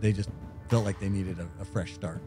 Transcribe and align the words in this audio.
they 0.00 0.12
just 0.12 0.30
felt 0.68 0.84
like 0.84 0.98
they 1.00 1.08
needed 1.08 1.38
a, 1.38 1.48
a 1.60 1.64
fresh 1.64 1.92
start. 1.92 2.20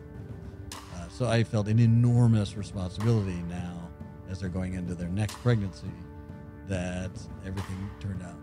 Uh, 0.73 1.07
so 1.09 1.27
I 1.27 1.43
felt 1.43 1.67
an 1.67 1.79
enormous 1.79 2.57
responsibility 2.57 3.43
now 3.47 3.89
as 4.29 4.39
they're 4.39 4.49
going 4.49 4.73
into 4.73 4.95
their 4.95 5.09
next 5.09 5.35
pregnancy 5.41 5.91
that 6.67 7.11
everything 7.45 7.89
turned 7.99 8.23
out 8.23 8.37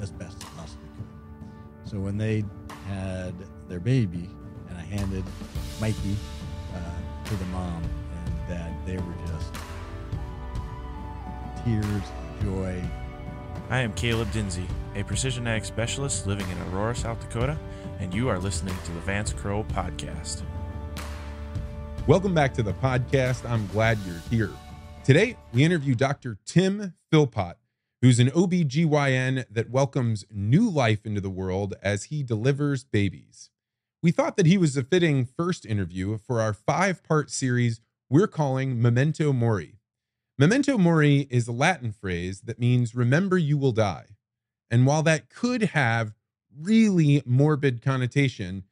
as 0.00 0.10
best 0.12 0.36
as 0.42 0.48
possibly 0.50 0.88
could. 0.96 1.90
So 1.90 1.98
when 1.98 2.16
they 2.16 2.44
had 2.86 3.34
their 3.68 3.80
baby 3.80 4.28
and 4.68 4.78
I 4.78 4.82
handed 4.82 5.24
Mikey 5.80 6.16
uh, 6.74 7.28
to 7.28 7.36
the 7.36 7.44
mom 7.46 7.82
and 7.82 8.48
dad, 8.48 8.74
they 8.86 8.96
were 8.96 9.14
just 9.26 9.54
tears 11.64 11.86
of 11.86 12.44
joy. 12.44 12.82
I 13.70 13.80
am 13.80 13.92
Caleb 13.94 14.30
Dinsey, 14.30 14.66
a 14.94 15.02
precision 15.02 15.46
ag 15.48 15.64
specialist 15.64 16.26
living 16.26 16.46
in 16.48 16.58
Aurora, 16.68 16.94
South 16.94 17.20
Dakota, 17.20 17.58
and 17.98 18.12
you 18.12 18.28
are 18.28 18.38
listening 18.38 18.76
to 18.84 18.92
the 18.92 19.00
Vance 19.00 19.32
Crowe 19.32 19.64
Podcast. 19.64 20.42
Welcome 22.06 22.34
back 22.34 22.52
to 22.54 22.62
the 22.62 22.74
podcast. 22.74 23.48
I'm 23.48 23.66
glad 23.68 23.98
you're 24.06 24.22
here. 24.30 24.50
Today, 25.04 25.36
we 25.52 25.64
interview 25.64 25.94
Dr. 25.94 26.38
Tim 26.44 26.94
Philpott, 27.10 27.56
who's 28.02 28.18
an 28.18 28.28
OBGYN 28.28 29.44
that 29.50 29.70
welcomes 29.70 30.24
new 30.30 30.68
life 30.68 31.06
into 31.06 31.20
the 31.20 31.30
world 31.30 31.74
as 31.82 32.04
he 32.04 32.22
delivers 32.22 32.84
babies. 32.84 33.50
We 34.02 34.10
thought 34.10 34.36
that 34.36 34.46
he 34.46 34.58
was 34.58 34.76
a 34.76 34.84
fitting 34.84 35.24
first 35.24 35.64
interview 35.64 36.18
for 36.18 36.40
our 36.40 36.52
five 36.52 37.02
part 37.02 37.30
series 37.30 37.80
we're 38.10 38.28
calling 38.28 38.80
Memento 38.80 39.32
Mori. 39.32 39.80
Memento 40.38 40.76
Mori 40.76 41.26
is 41.30 41.48
a 41.48 41.52
Latin 41.52 41.92
phrase 41.92 42.42
that 42.42 42.58
means 42.58 42.94
remember 42.94 43.38
you 43.38 43.56
will 43.56 43.72
die. 43.72 44.06
And 44.70 44.86
while 44.86 45.02
that 45.04 45.30
could 45.30 45.62
have 45.62 46.15
really 46.60 47.22
morbid 47.24 47.82
connotation, 47.82 48.64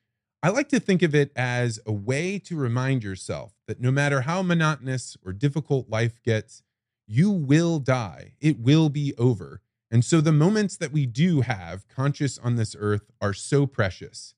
I 0.42 0.50
like 0.50 0.68
to 0.70 0.80
think 0.80 1.02
of 1.02 1.14
it 1.14 1.32
as 1.34 1.80
a 1.86 1.92
way 1.92 2.38
to 2.40 2.56
remind 2.56 3.02
yourself 3.02 3.54
that 3.66 3.80
no 3.80 3.90
matter 3.90 4.22
how 4.22 4.42
monotonous 4.42 5.16
or 5.24 5.32
difficult 5.32 5.88
life 5.88 6.22
gets, 6.22 6.62
you 7.06 7.30
will 7.30 7.78
die. 7.78 8.34
It 8.40 8.58
will 8.58 8.88
be 8.88 9.14
over. 9.16 9.62
And 9.90 10.04
so 10.04 10.20
the 10.20 10.32
moments 10.32 10.76
that 10.76 10.92
we 10.92 11.06
do 11.06 11.42
have 11.42 11.88
conscious 11.88 12.38
on 12.38 12.56
this 12.56 12.74
earth 12.78 13.10
are 13.20 13.32
so 13.32 13.66
precious. 13.66 14.34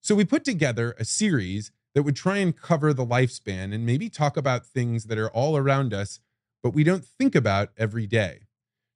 So 0.00 0.14
we 0.14 0.24
put 0.24 0.44
together 0.44 0.94
a 0.98 1.04
series 1.04 1.70
that 1.94 2.02
would 2.02 2.16
try 2.16 2.38
and 2.38 2.56
cover 2.56 2.92
the 2.92 3.06
lifespan 3.06 3.72
and 3.72 3.86
maybe 3.86 4.10
talk 4.10 4.36
about 4.36 4.66
things 4.66 5.04
that 5.04 5.18
are 5.18 5.30
all 5.30 5.56
around 5.56 5.94
us, 5.94 6.20
but 6.62 6.74
we 6.74 6.84
don't 6.84 7.04
think 7.04 7.34
about 7.34 7.70
every 7.78 8.06
day. 8.06 8.45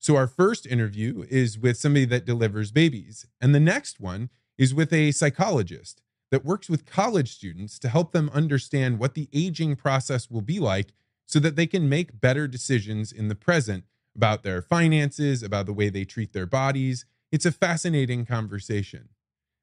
So 0.00 0.16
our 0.16 0.26
first 0.26 0.66
interview 0.66 1.26
is 1.28 1.58
with 1.58 1.76
somebody 1.76 2.06
that 2.06 2.24
delivers 2.24 2.72
babies, 2.72 3.26
and 3.38 3.54
the 3.54 3.60
next 3.60 4.00
one 4.00 4.30
is 4.56 4.74
with 4.74 4.94
a 4.94 5.12
psychologist 5.12 6.00
that 6.30 6.44
works 6.44 6.70
with 6.70 6.86
college 6.86 7.32
students 7.32 7.78
to 7.80 7.88
help 7.90 8.12
them 8.12 8.30
understand 8.32 8.98
what 8.98 9.12
the 9.12 9.28
aging 9.30 9.76
process 9.76 10.30
will 10.30 10.40
be 10.40 10.58
like 10.58 10.94
so 11.26 11.38
that 11.40 11.54
they 11.54 11.66
can 11.66 11.86
make 11.86 12.18
better 12.18 12.48
decisions 12.48 13.12
in 13.12 13.28
the 13.28 13.34
present 13.34 13.84
about 14.16 14.42
their 14.42 14.62
finances, 14.62 15.42
about 15.42 15.66
the 15.66 15.72
way 15.72 15.90
they 15.90 16.04
treat 16.04 16.32
their 16.32 16.46
bodies. 16.46 17.04
It's 17.30 17.46
a 17.46 17.52
fascinating 17.52 18.24
conversation. 18.24 19.10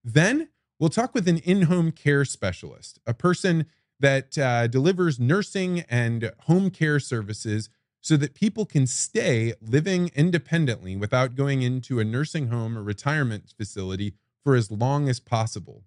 Then 0.04 0.50
we'll 0.80 0.90
talk 0.90 1.16
with 1.16 1.28
an 1.28 1.40
in 1.40 1.64
home 1.64 1.92
care 1.92 2.26
specialist, 2.26 3.00
a 3.08 3.14
person 3.14 3.66
that 4.00 4.38
uh, 4.38 4.68
delivers 4.68 5.20
nursing 5.20 5.80
and 5.90 6.32
home 6.42 6.70
care 6.70 7.00
services 7.00 7.70
so 8.08 8.16
that 8.16 8.34
people 8.34 8.66
can 8.66 8.88
stay 8.88 9.54
living 9.60 10.10
independently 10.16 10.96
without 10.96 11.36
going 11.36 11.62
into 11.62 12.00
a 12.00 12.06
nursing 12.06 12.48
home 12.48 12.78
or 12.78 12.82
retirement 12.82 13.54
facility 13.58 14.14
for 14.46 14.56
as 14.56 14.72
long 14.72 15.10
as 15.10 15.20
possible. 15.20 15.84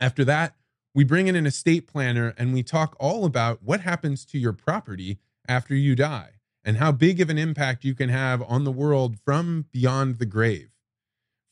After 0.00 0.24
that, 0.24 0.54
we 0.94 1.04
bring 1.04 1.26
in 1.26 1.36
an 1.36 1.44
estate 1.44 1.86
planner 1.86 2.32
and 2.38 2.54
we 2.54 2.62
talk 2.62 2.96
all 2.98 3.26
about 3.26 3.62
what 3.62 3.82
happens 3.82 4.24
to 4.24 4.38
your 4.38 4.54
property 4.54 5.18
after 5.46 5.74
you 5.74 5.94
die 5.94 6.30
and 6.64 6.78
how 6.78 6.90
big 6.90 7.20
of 7.20 7.28
an 7.28 7.36
impact 7.36 7.84
you 7.84 7.94
can 7.94 8.08
have 8.08 8.40
on 8.48 8.64
the 8.64 8.72
world 8.72 9.18
from 9.22 9.66
beyond 9.70 10.18
the 10.18 10.24
grave. 10.24 10.70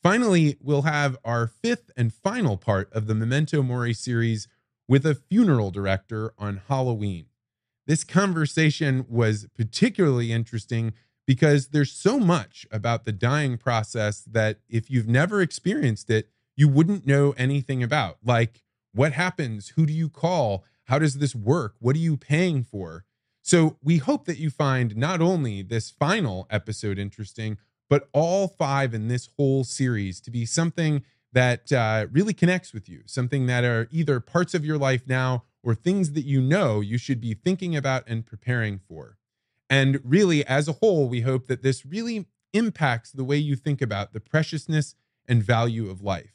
Finally, 0.01 0.57
we'll 0.59 0.81
have 0.81 1.19
our 1.23 1.45
fifth 1.45 1.91
and 1.95 2.11
final 2.11 2.57
part 2.57 2.91
of 2.93 3.05
the 3.05 3.13
Memento 3.13 3.61
Mori 3.61 3.93
series 3.93 4.47
with 4.87 5.05
a 5.05 5.13
funeral 5.13 5.69
director 5.69 6.33
on 6.39 6.61
Halloween. 6.67 7.27
This 7.85 8.03
conversation 8.03 9.05
was 9.09 9.47
particularly 9.55 10.31
interesting 10.31 10.93
because 11.25 11.67
there's 11.69 11.91
so 11.91 12.19
much 12.19 12.65
about 12.71 13.05
the 13.05 13.11
dying 13.11 13.57
process 13.57 14.21
that 14.21 14.59
if 14.69 14.89
you've 14.89 15.07
never 15.07 15.41
experienced 15.41 16.09
it, 16.09 16.29
you 16.55 16.67
wouldn't 16.67 17.07
know 17.07 17.33
anything 17.37 17.81
about. 17.81 18.17
Like, 18.23 18.61
what 18.93 19.13
happens? 19.13 19.69
Who 19.69 19.85
do 19.85 19.93
you 19.93 20.09
call? 20.09 20.63
How 20.85 20.99
does 20.99 21.17
this 21.17 21.35
work? 21.35 21.75
What 21.79 21.95
are 21.95 21.99
you 21.99 22.17
paying 22.17 22.63
for? 22.63 23.05
So, 23.41 23.77
we 23.81 23.97
hope 23.97 24.25
that 24.25 24.37
you 24.37 24.49
find 24.49 24.95
not 24.95 25.19
only 25.19 25.61
this 25.61 25.89
final 25.89 26.47
episode 26.49 26.97
interesting, 26.97 27.57
but 27.89 28.07
all 28.13 28.47
five 28.47 28.93
in 28.93 29.07
this 29.07 29.29
whole 29.37 29.63
series 29.63 30.21
to 30.21 30.31
be 30.31 30.45
something 30.45 31.03
that 31.33 31.71
uh, 31.71 32.07
really 32.11 32.33
connects 32.33 32.73
with 32.73 32.87
you, 32.87 33.01
something 33.05 33.47
that 33.47 33.63
are 33.63 33.87
either 33.91 34.19
parts 34.19 34.53
of 34.53 34.63
your 34.63 34.77
life 34.77 35.03
now 35.07 35.43
or 35.63 35.73
things 35.73 36.11
that 36.11 36.25
you 36.25 36.41
know 36.41 36.81
you 36.81 36.97
should 36.97 37.21
be 37.21 37.33
thinking 37.33 37.75
about 37.75 38.03
and 38.05 38.25
preparing 38.25 38.79
for. 38.79 39.17
And 39.69 39.99
really, 40.03 40.45
as 40.45 40.67
a 40.67 40.73
whole, 40.73 41.07
we 41.07 41.21
hope 41.21 41.47
that 41.47 41.63
this 41.63 41.85
really 41.85 42.27
impacts 42.53 43.11
the 43.11 43.23
way 43.23 43.37
you 43.37 43.55
think 43.55 43.81
about 43.81 44.13
the 44.13 44.19
preciousness 44.19 44.95
and 45.27 45.41
value 45.41 45.89
of 45.89 46.01
life. 46.01 46.33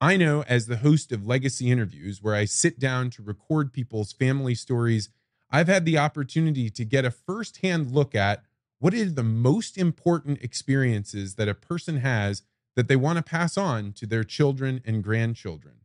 I 0.00 0.18
know 0.18 0.42
as 0.42 0.66
the 0.66 0.78
host 0.78 1.10
of 1.12 1.26
Legacy 1.26 1.70
Interviews, 1.70 2.22
where 2.22 2.34
I 2.34 2.44
sit 2.44 2.78
down 2.78 3.08
to 3.10 3.22
record 3.22 3.72
people's 3.72 4.12
family 4.12 4.54
stories, 4.54 5.08
I've 5.50 5.68
had 5.68 5.86
the 5.86 5.96
opportunity 5.96 6.68
to 6.70 6.84
get 6.84 7.06
a 7.06 7.10
firsthand 7.10 7.92
look 7.92 8.14
at 8.14 8.42
what 8.78 8.92
are 8.92 9.04
the 9.06 9.22
most 9.22 9.78
important 9.78 10.42
experiences 10.42 11.36
that 11.36 11.48
a 11.48 11.54
person 11.54 11.98
has 11.98 12.42
that 12.74 12.88
they 12.88 12.96
want 12.96 13.16
to 13.16 13.22
pass 13.22 13.56
on 13.56 13.92
to 13.92 14.06
their 14.06 14.24
children 14.24 14.82
and 14.84 15.02
grandchildren. 15.02 15.76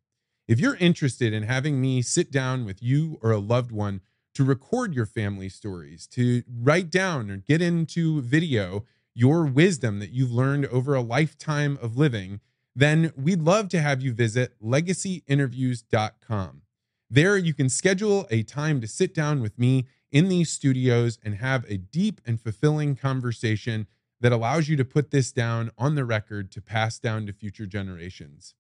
If 0.51 0.59
you're 0.59 0.75
interested 0.75 1.31
in 1.31 1.43
having 1.43 1.79
me 1.79 2.01
sit 2.01 2.29
down 2.29 2.65
with 2.65 2.83
you 2.83 3.17
or 3.21 3.31
a 3.31 3.39
loved 3.39 3.71
one 3.71 4.01
to 4.33 4.43
record 4.43 4.93
your 4.93 5.05
family 5.05 5.47
stories, 5.47 6.05
to 6.07 6.43
write 6.45 6.89
down 6.89 7.31
or 7.31 7.37
get 7.37 7.61
into 7.61 8.21
video 8.21 8.83
your 9.15 9.45
wisdom 9.45 9.99
that 9.99 10.09
you've 10.09 10.33
learned 10.33 10.65
over 10.65 10.93
a 10.93 10.99
lifetime 10.99 11.79
of 11.81 11.95
living, 11.95 12.41
then 12.75 13.13
we'd 13.15 13.43
love 13.43 13.69
to 13.69 13.81
have 13.81 14.01
you 14.01 14.11
visit 14.11 14.53
legacyinterviews.com. 14.61 16.61
There, 17.09 17.37
you 17.37 17.53
can 17.53 17.69
schedule 17.69 18.27
a 18.29 18.43
time 18.43 18.81
to 18.81 18.89
sit 18.89 19.15
down 19.15 19.41
with 19.41 19.57
me 19.57 19.87
in 20.11 20.27
these 20.27 20.51
studios 20.51 21.17
and 21.23 21.35
have 21.35 21.63
a 21.69 21.77
deep 21.77 22.19
and 22.25 22.41
fulfilling 22.41 22.97
conversation 22.97 23.87
that 24.19 24.33
allows 24.33 24.67
you 24.67 24.75
to 24.75 24.83
put 24.83 25.11
this 25.11 25.31
down 25.31 25.71
on 25.77 25.95
the 25.95 26.03
record 26.03 26.51
to 26.51 26.61
pass 26.61 26.99
down 26.99 27.25
to 27.27 27.31
future 27.31 27.65
generations. 27.65 28.53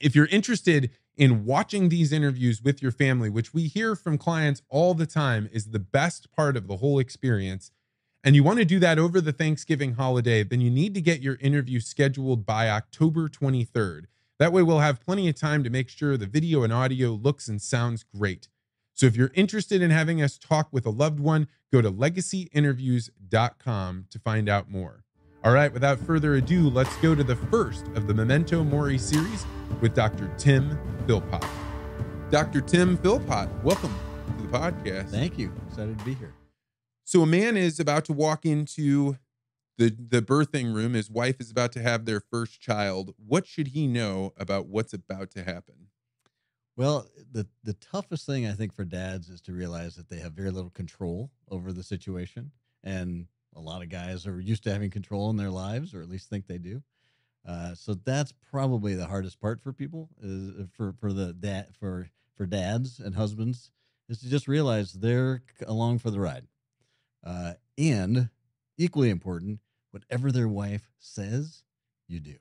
If 0.00 0.14
you're 0.14 0.26
interested 0.26 0.90
in 1.18 1.44
watching 1.44 1.88
these 1.88 2.12
interviews 2.12 2.62
with 2.62 2.80
your 2.80 2.92
family, 2.92 3.28
which 3.28 3.52
we 3.52 3.64
hear 3.64 3.96
from 3.96 4.16
clients 4.16 4.62
all 4.70 4.94
the 4.94 5.04
time 5.04 5.48
is 5.52 5.66
the 5.66 5.80
best 5.80 6.30
part 6.30 6.56
of 6.56 6.68
the 6.68 6.76
whole 6.76 7.00
experience, 7.00 7.72
and 8.22 8.36
you 8.36 8.44
want 8.44 8.60
to 8.60 8.64
do 8.64 8.78
that 8.78 8.98
over 8.98 9.20
the 9.20 9.32
Thanksgiving 9.32 9.94
holiday, 9.94 10.44
then 10.44 10.60
you 10.60 10.70
need 10.70 10.94
to 10.94 11.00
get 11.00 11.20
your 11.20 11.36
interview 11.40 11.80
scheduled 11.80 12.46
by 12.46 12.70
October 12.70 13.28
23rd. 13.28 14.04
That 14.38 14.52
way, 14.52 14.62
we'll 14.62 14.78
have 14.78 15.00
plenty 15.00 15.28
of 15.28 15.34
time 15.34 15.64
to 15.64 15.70
make 15.70 15.88
sure 15.88 16.16
the 16.16 16.26
video 16.26 16.62
and 16.62 16.72
audio 16.72 17.10
looks 17.10 17.48
and 17.48 17.60
sounds 17.60 18.04
great. 18.04 18.46
So, 18.94 19.06
if 19.06 19.16
you're 19.16 19.32
interested 19.34 19.82
in 19.82 19.90
having 19.90 20.22
us 20.22 20.38
talk 20.38 20.68
with 20.72 20.86
a 20.86 20.90
loved 20.90 21.18
one, 21.20 21.48
go 21.72 21.82
to 21.82 21.90
legacyinterviews.com 21.90 24.06
to 24.10 24.18
find 24.18 24.48
out 24.48 24.70
more. 24.70 25.04
All 25.44 25.52
right, 25.52 25.72
without 25.72 26.00
further 26.00 26.34
ado, 26.34 26.68
let's 26.68 26.96
go 26.96 27.14
to 27.14 27.22
the 27.22 27.36
first 27.36 27.86
of 27.94 28.08
the 28.08 28.14
Memento 28.14 28.64
Mori 28.64 28.98
series 28.98 29.46
with 29.80 29.94
Dr. 29.94 30.28
Tim 30.36 30.76
Philpott. 31.06 31.44
Dr. 32.28 32.60
Tim 32.60 32.96
Philpott, 32.96 33.48
welcome 33.62 33.94
to 34.36 34.42
the 34.42 34.48
podcast. 34.48 35.10
Thank 35.10 35.38
you. 35.38 35.52
Excited 35.68 35.96
to 35.96 36.04
be 36.04 36.14
here. 36.14 36.34
So 37.04 37.22
a 37.22 37.26
man 37.26 37.56
is 37.56 37.78
about 37.78 38.04
to 38.06 38.12
walk 38.12 38.44
into 38.44 39.16
the 39.78 39.90
the 39.90 40.20
birthing 40.20 40.74
room. 40.74 40.94
His 40.94 41.08
wife 41.08 41.40
is 41.40 41.52
about 41.52 41.70
to 41.72 41.82
have 41.82 42.04
their 42.04 42.18
first 42.18 42.60
child. 42.60 43.14
What 43.24 43.46
should 43.46 43.68
he 43.68 43.86
know 43.86 44.32
about 44.36 44.66
what's 44.66 44.92
about 44.92 45.30
to 45.30 45.44
happen? 45.44 45.86
Well, 46.76 47.06
the 47.30 47.46
the 47.62 47.74
toughest 47.74 48.26
thing 48.26 48.44
I 48.44 48.54
think 48.54 48.74
for 48.74 48.84
dads 48.84 49.28
is 49.28 49.40
to 49.42 49.52
realize 49.52 49.94
that 49.94 50.08
they 50.08 50.18
have 50.18 50.32
very 50.32 50.50
little 50.50 50.70
control 50.70 51.30
over 51.48 51.72
the 51.72 51.84
situation, 51.84 52.50
and 52.82 53.28
a 53.58 53.60
lot 53.60 53.82
of 53.82 53.88
guys 53.88 54.26
are 54.26 54.40
used 54.40 54.62
to 54.64 54.72
having 54.72 54.90
control 54.90 55.30
in 55.30 55.36
their 55.36 55.50
lives, 55.50 55.94
or 55.94 56.00
at 56.00 56.08
least 56.08 56.30
think 56.30 56.46
they 56.46 56.58
do. 56.58 56.82
Uh, 57.46 57.74
so 57.74 57.94
that's 57.94 58.32
probably 58.50 58.94
the 58.94 59.06
hardest 59.06 59.40
part 59.40 59.60
for 59.62 59.72
people 59.72 60.08
is 60.22 60.50
uh, 60.50 60.64
for 60.76 60.92
for 60.92 61.12
the 61.12 61.32
dad 61.32 61.68
for 61.78 62.08
for 62.36 62.46
dads 62.46 63.00
and 63.00 63.14
husbands 63.14 63.70
is 64.08 64.20
to 64.20 64.28
just 64.28 64.48
realize 64.48 64.92
they're 64.92 65.42
along 65.66 65.98
for 65.98 66.10
the 66.10 66.20
ride. 66.20 66.46
Uh, 67.24 67.54
and 67.76 68.30
equally 68.76 69.10
important, 69.10 69.60
whatever 69.90 70.30
their 70.30 70.48
wife 70.48 70.92
says, 70.98 71.64
you 72.06 72.20
do. 72.20 72.36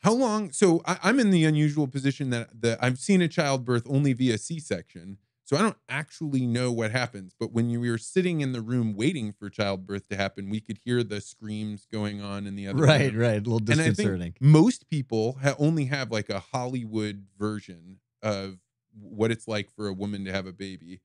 How 0.00 0.12
long? 0.12 0.52
So 0.52 0.82
I, 0.84 0.98
I'm 1.02 1.20
in 1.20 1.30
the 1.30 1.44
unusual 1.44 1.86
position 1.86 2.30
that 2.30 2.60
that 2.60 2.78
I've 2.82 2.98
seen 2.98 3.20
a 3.20 3.28
childbirth 3.28 3.86
only 3.88 4.12
via 4.12 4.38
C-section, 4.38 5.18
so 5.48 5.56
I 5.56 5.62
don't 5.62 5.78
actually 5.88 6.46
know 6.46 6.70
what 6.72 6.90
happens. 6.92 7.34
But 7.38 7.52
when 7.52 7.70
you 7.70 7.80
were 7.80 7.98
sitting 7.98 8.42
in 8.42 8.52
the 8.52 8.60
room 8.60 8.94
waiting 8.94 9.32
for 9.32 9.48
childbirth 9.50 10.08
to 10.08 10.16
happen, 10.16 10.50
we 10.50 10.60
could 10.60 10.78
hear 10.84 11.02
the 11.02 11.20
screams 11.22 11.86
going 11.90 12.20
on 12.20 12.46
in 12.46 12.54
the 12.56 12.68
other 12.68 12.84
Right, 12.84 12.88
room. 12.88 13.14
right. 13.14 13.28
Right. 13.28 13.34
A 13.34 13.40
little 13.40 13.60
And 13.70 13.80
I 13.80 13.92
disconcerting. 13.92 14.20
think 14.20 14.40
most 14.40 14.88
people 14.88 15.34
ha- 15.42 15.56
only 15.58 15.86
have 15.86 16.10
like 16.10 16.28
a 16.30 16.40
Hollywood 16.40 17.26
version 17.38 18.00
of 18.22 18.58
what 18.92 19.30
it's 19.30 19.48
like 19.48 19.70
for 19.70 19.88
a 19.88 19.92
woman 19.94 20.24
to 20.26 20.32
have 20.32 20.46
a 20.46 20.52
baby. 20.52 21.00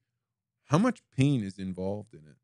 How 0.66 0.78
much 0.78 1.04
pain 1.12 1.44
is 1.44 1.60
involved 1.60 2.14
in 2.14 2.28
it? 2.28 2.38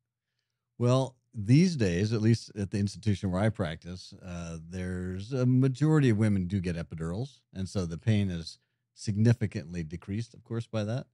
Well, 0.77 1.17
these 1.33 1.75
days, 1.75 2.13
at 2.13 2.21
least 2.21 2.51
at 2.55 2.71
the 2.71 2.79
institution 2.79 3.31
where 3.31 3.41
I 3.41 3.49
practice, 3.49 4.13
uh, 4.21 4.57
there's 4.67 5.31
a 5.33 5.45
majority 5.45 6.09
of 6.09 6.17
women 6.17 6.47
do 6.47 6.59
get 6.59 6.75
epidurals, 6.75 7.41
and 7.53 7.67
so 7.69 7.85
the 7.85 7.97
pain 7.97 8.29
is 8.29 8.59
significantly 8.95 9.83
decreased, 9.83 10.33
of 10.33 10.43
course, 10.43 10.67
by 10.67 10.83
that. 10.85 11.07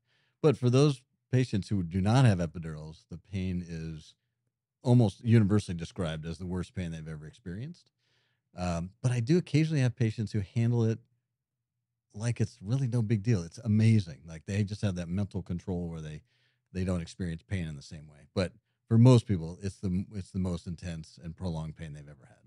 But 0.45 0.57
for 0.57 0.69
those 0.69 1.01
patients 1.31 1.69
who 1.69 1.81
do 1.81 1.99
not 2.01 2.23
have 2.25 2.37
epidurals, 2.37 3.05
the 3.09 3.17
pain 3.17 3.65
is 3.67 4.13
almost 4.83 5.23
universally 5.23 5.75
described 5.75 6.23
as 6.23 6.37
the 6.37 6.45
worst 6.45 6.75
pain 6.75 6.91
they've 6.91 7.07
ever 7.07 7.25
experienced. 7.25 7.89
Um, 8.55 8.91
but 9.01 9.11
I 9.11 9.21
do 9.21 9.39
occasionally 9.39 9.81
have 9.81 9.95
patients 9.95 10.31
who 10.33 10.41
handle 10.41 10.85
it 10.85 10.99
like 12.13 12.39
it's 12.39 12.59
really 12.61 12.87
no 12.87 13.01
big 13.01 13.23
deal. 13.23 13.41
It's 13.41 13.57
amazing. 13.57 14.21
Like 14.23 14.45
they 14.45 14.63
just 14.63 14.83
have 14.83 14.93
that 14.97 15.09
mental 15.09 15.41
control 15.41 15.89
where 15.89 15.99
they 15.99 16.21
they 16.71 16.83
don't 16.83 17.01
experience 17.01 17.41
pain 17.41 17.67
in 17.67 17.75
the 17.75 17.81
same 17.81 18.05
way. 18.07 18.27
But 18.35 18.53
for 18.87 18.99
most 18.99 19.25
people, 19.25 19.57
it's 19.63 19.77
the 19.77 20.05
it's 20.13 20.29
the 20.29 20.37
most 20.37 20.67
intense 20.67 21.17
and 21.23 21.35
prolonged 21.35 21.75
pain 21.75 21.93
they've 21.93 22.07
ever 22.07 22.27
had. 22.27 22.37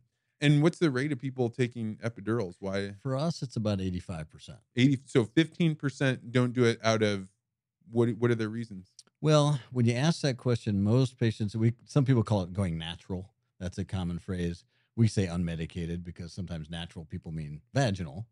And 0.40 0.62
what's 0.62 0.78
the 0.78 0.92
rate 0.92 1.10
of 1.10 1.18
people 1.18 1.50
taking 1.50 1.96
epidurals? 1.96 2.54
Why 2.60 2.94
For 3.02 3.16
us, 3.16 3.42
it's 3.42 3.56
about 3.56 3.80
eighty 3.80 3.98
five 3.98 4.30
percent. 4.30 4.58
80 4.76 5.00
so 5.04 5.24
15% 5.24 6.30
don't 6.30 6.52
do 6.52 6.62
it 6.62 6.78
out 6.84 7.02
of 7.02 7.28
what 7.90 8.08
what 8.18 8.30
are 8.30 8.34
their 8.34 8.48
reasons? 8.48 8.92
Well, 9.20 9.60
when 9.72 9.86
you 9.86 9.94
ask 9.94 10.20
that 10.22 10.36
question, 10.36 10.82
most 10.82 11.18
patients 11.18 11.56
we 11.56 11.74
some 11.84 12.04
people 12.04 12.22
call 12.22 12.42
it 12.42 12.52
going 12.52 12.78
natural. 12.78 13.30
That's 13.58 13.78
a 13.78 13.84
common 13.84 14.18
phrase. 14.18 14.64
We 14.96 15.08
say 15.08 15.26
unmedicated 15.26 16.04
because 16.04 16.32
sometimes 16.32 16.70
natural 16.70 17.04
people 17.04 17.32
mean 17.32 17.60
vaginal. 17.74 18.26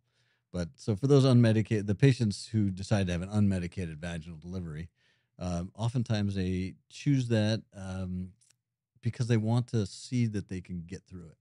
But 0.52 0.70
so 0.76 0.96
for 0.96 1.06
those 1.06 1.24
unmedicated, 1.24 1.86
the 1.86 1.94
patients 1.94 2.48
who 2.48 2.70
decide 2.70 3.06
to 3.06 3.12
have 3.12 3.22
an 3.22 3.28
unmedicated 3.28 3.98
vaginal 3.98 4.38
delivery, 4.38 4.88
um, 5.38 5.70
oftentimes 5.74 6.34
they 6.34 6.74
choose 6.88 7.28
that 7.28 7.62
um, 7.76 8.30
because 9.02 9.26
they 9.26 9.36
want 9.36 9.66
to 9.68 9.86
see 9.86 10.26
that 10.26 10.48
they 10.48 10.60
can 10.60 10.82
get 10.86 11.02
through 11.06 11.26
it. 11.26 11.36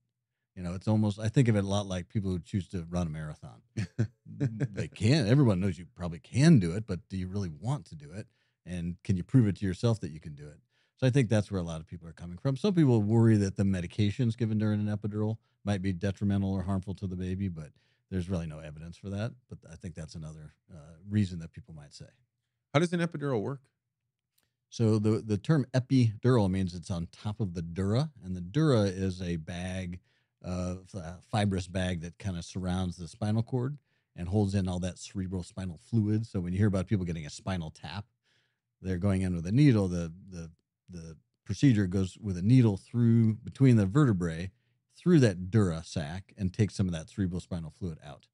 You 0.56 0.62
know, 0.62 0.72
it's 0.72 0.88
almost 0.88 1.20
I 1.20 1.28
think 1.28 1.48
of 1.48 1.56
it 1.56 1.64
a 1.64 1.68
lot 1.68 1.86
like 1.86 2.08
people 2.08 2.30
who 2.30 2.38
choose 2.38 2.66
to 2.68 2.86
run 2.88 3.06
a 3.06 3.10
marathon. 3.10 3.60
they 4.26 4.88
can. 4.88 5.28
Everyone 5.28 5.60
knows 5.60 5.78
you 5.78 5.86
probably 5.94 6.18
can 6.18 6.58
do 6.58 6.72
it, 6.72 6.86
but 6.86 7.00
do 7.10 7.18
you 7.18 7.28
really 7.28 7.50
want 7.60 7.84
to 7.86 7.94
do 7.94 8.10
it? 8.10 8.26
And 8.64 8.96
can 9.04 9.16
you 9.16 9.22
prove 9.22 9.46
it 9.46 9.56
to 9.58 9.66
yourself 9.66 10.00
that 10.00 10.10
you 10.10 10.18
can 10.18 10.34
do 10.34 10.48
it? 10.48 10.58
So 10.96 11.06
I 11.06 11.10
think 11.10 11.28
that's 11.28 11.50
where 11.50 11.60
a 11.60 11.64
lot 11.64 11.80
of 11.80 11.86
people 11.86 12.08
are 12.08 12.12
coming 12.14 12.38
from. 12.38 12.56
Some 12.56 12.72
people 12.72 13.02
worry 13.02 13.36
that 13.36 13.56
the 13.56 13.64
medications 13.64 14.36
given 14.36 14.56
during 14.56 14.80
an 14.80 14.96
epidural 14.96 15.36
might 15.62 15.82
be 15.82 15.92
detrimental 15.92 16.52
or 16.52 16.62
harmful 16.62 16.94
to 16.94 17.06
the 17.06 17.16
baby, 17.16 17.48
but 17.48 17.68
there's 18.10 18.30
really 18.30 18.46
no 18.46 18.60
evidence 18.60 18.96
for 18.96 19.10
that. 19.10 19.32
But 19.50 19.58
I 19.70 19.76
think 19.76 19.94
that's 19.94 20.14
another 20.14 20.54
uh, 20.72 20.94
reason 21.08 21.38
that 21.40 21.52
people 21.52 21.74
might 21.74 21.92
say. 21.92 22.06
How 22.72 22.80
does 22.80 22.92
an 22.94 23.00
epidural 23.00 23.42
work? 23.42 23.60
So 24.70 24.98
the 24.98 25.22
the 25.24 25.38
term 25.38 25.66
epidural 25.74 26.50
means 26.50 26.74
it's 26.74 26.90
on 26.90 27.08
top 27.12 27.40
of 27.40 27.54
the 27.54 27.62
dura, 27.62 28.10
and 28.24 28.34
the 28.34 28.40
dura 28.40 28.82
is 28.82 29.22
a 29.22 29.36
bag, 29.36 30.00
uh, 30.44 30.76
fibrous 31.30 31.66
bag 31.66 32.00
that 32.02 32.18
kind 32.18 32.36
of 32.36 32.44
surrounds 32.44 32.96
the 32.96 33.08
spinal 33.08 33.42
cord 33.42 33.78
and 34.14 34.28
holds 34.28 34.54
in 34.54 34.68
all 34.68 34.78
that 34.80 34.98
cerebral 34.98 35.42
spinal 35.42 35.78
fluid. 35.90 36.26
So 36.26 36.40
when 36.40 36.52
you 36.52 36.58
hear 36.58 36.68
about 36.68 36.86
people 36.86 37.04
getting 37.04 37.26
a 37.26 37.30
spinal 37.30 37.70
tap, 37.70 38.06
they're 38.80 38.98
going 38.98 39.22
in 39.22 39.34
with 39.34 39.46
a 39.46 39.52
needle. 39.52 39.88
The 39.88 40.12
the 40.30 40.50
the 40.88 41.16
procedure 41.44 41.86
goes 41.86 42.18
with 42.20 42.36
a 42.36 42.42
needle 42.42 42.76
through 42.76 43.34
between 43.34 43.76
the 43.76 43.86
vertebrae, 43.86 44.50
through 44.96 45.20
that 45.20 45.50
dura 45.50 45.82
sac, 45.84 46.32
and 46.36 46.52
takes 46.52 46.74
some 46.74 46.86
of 46.86 46.92
that 46.92 47.08
cerebral 47.08 47.40
spinal 47.40 47.70
fluid 47.70 47.98
out. 48.04 48.26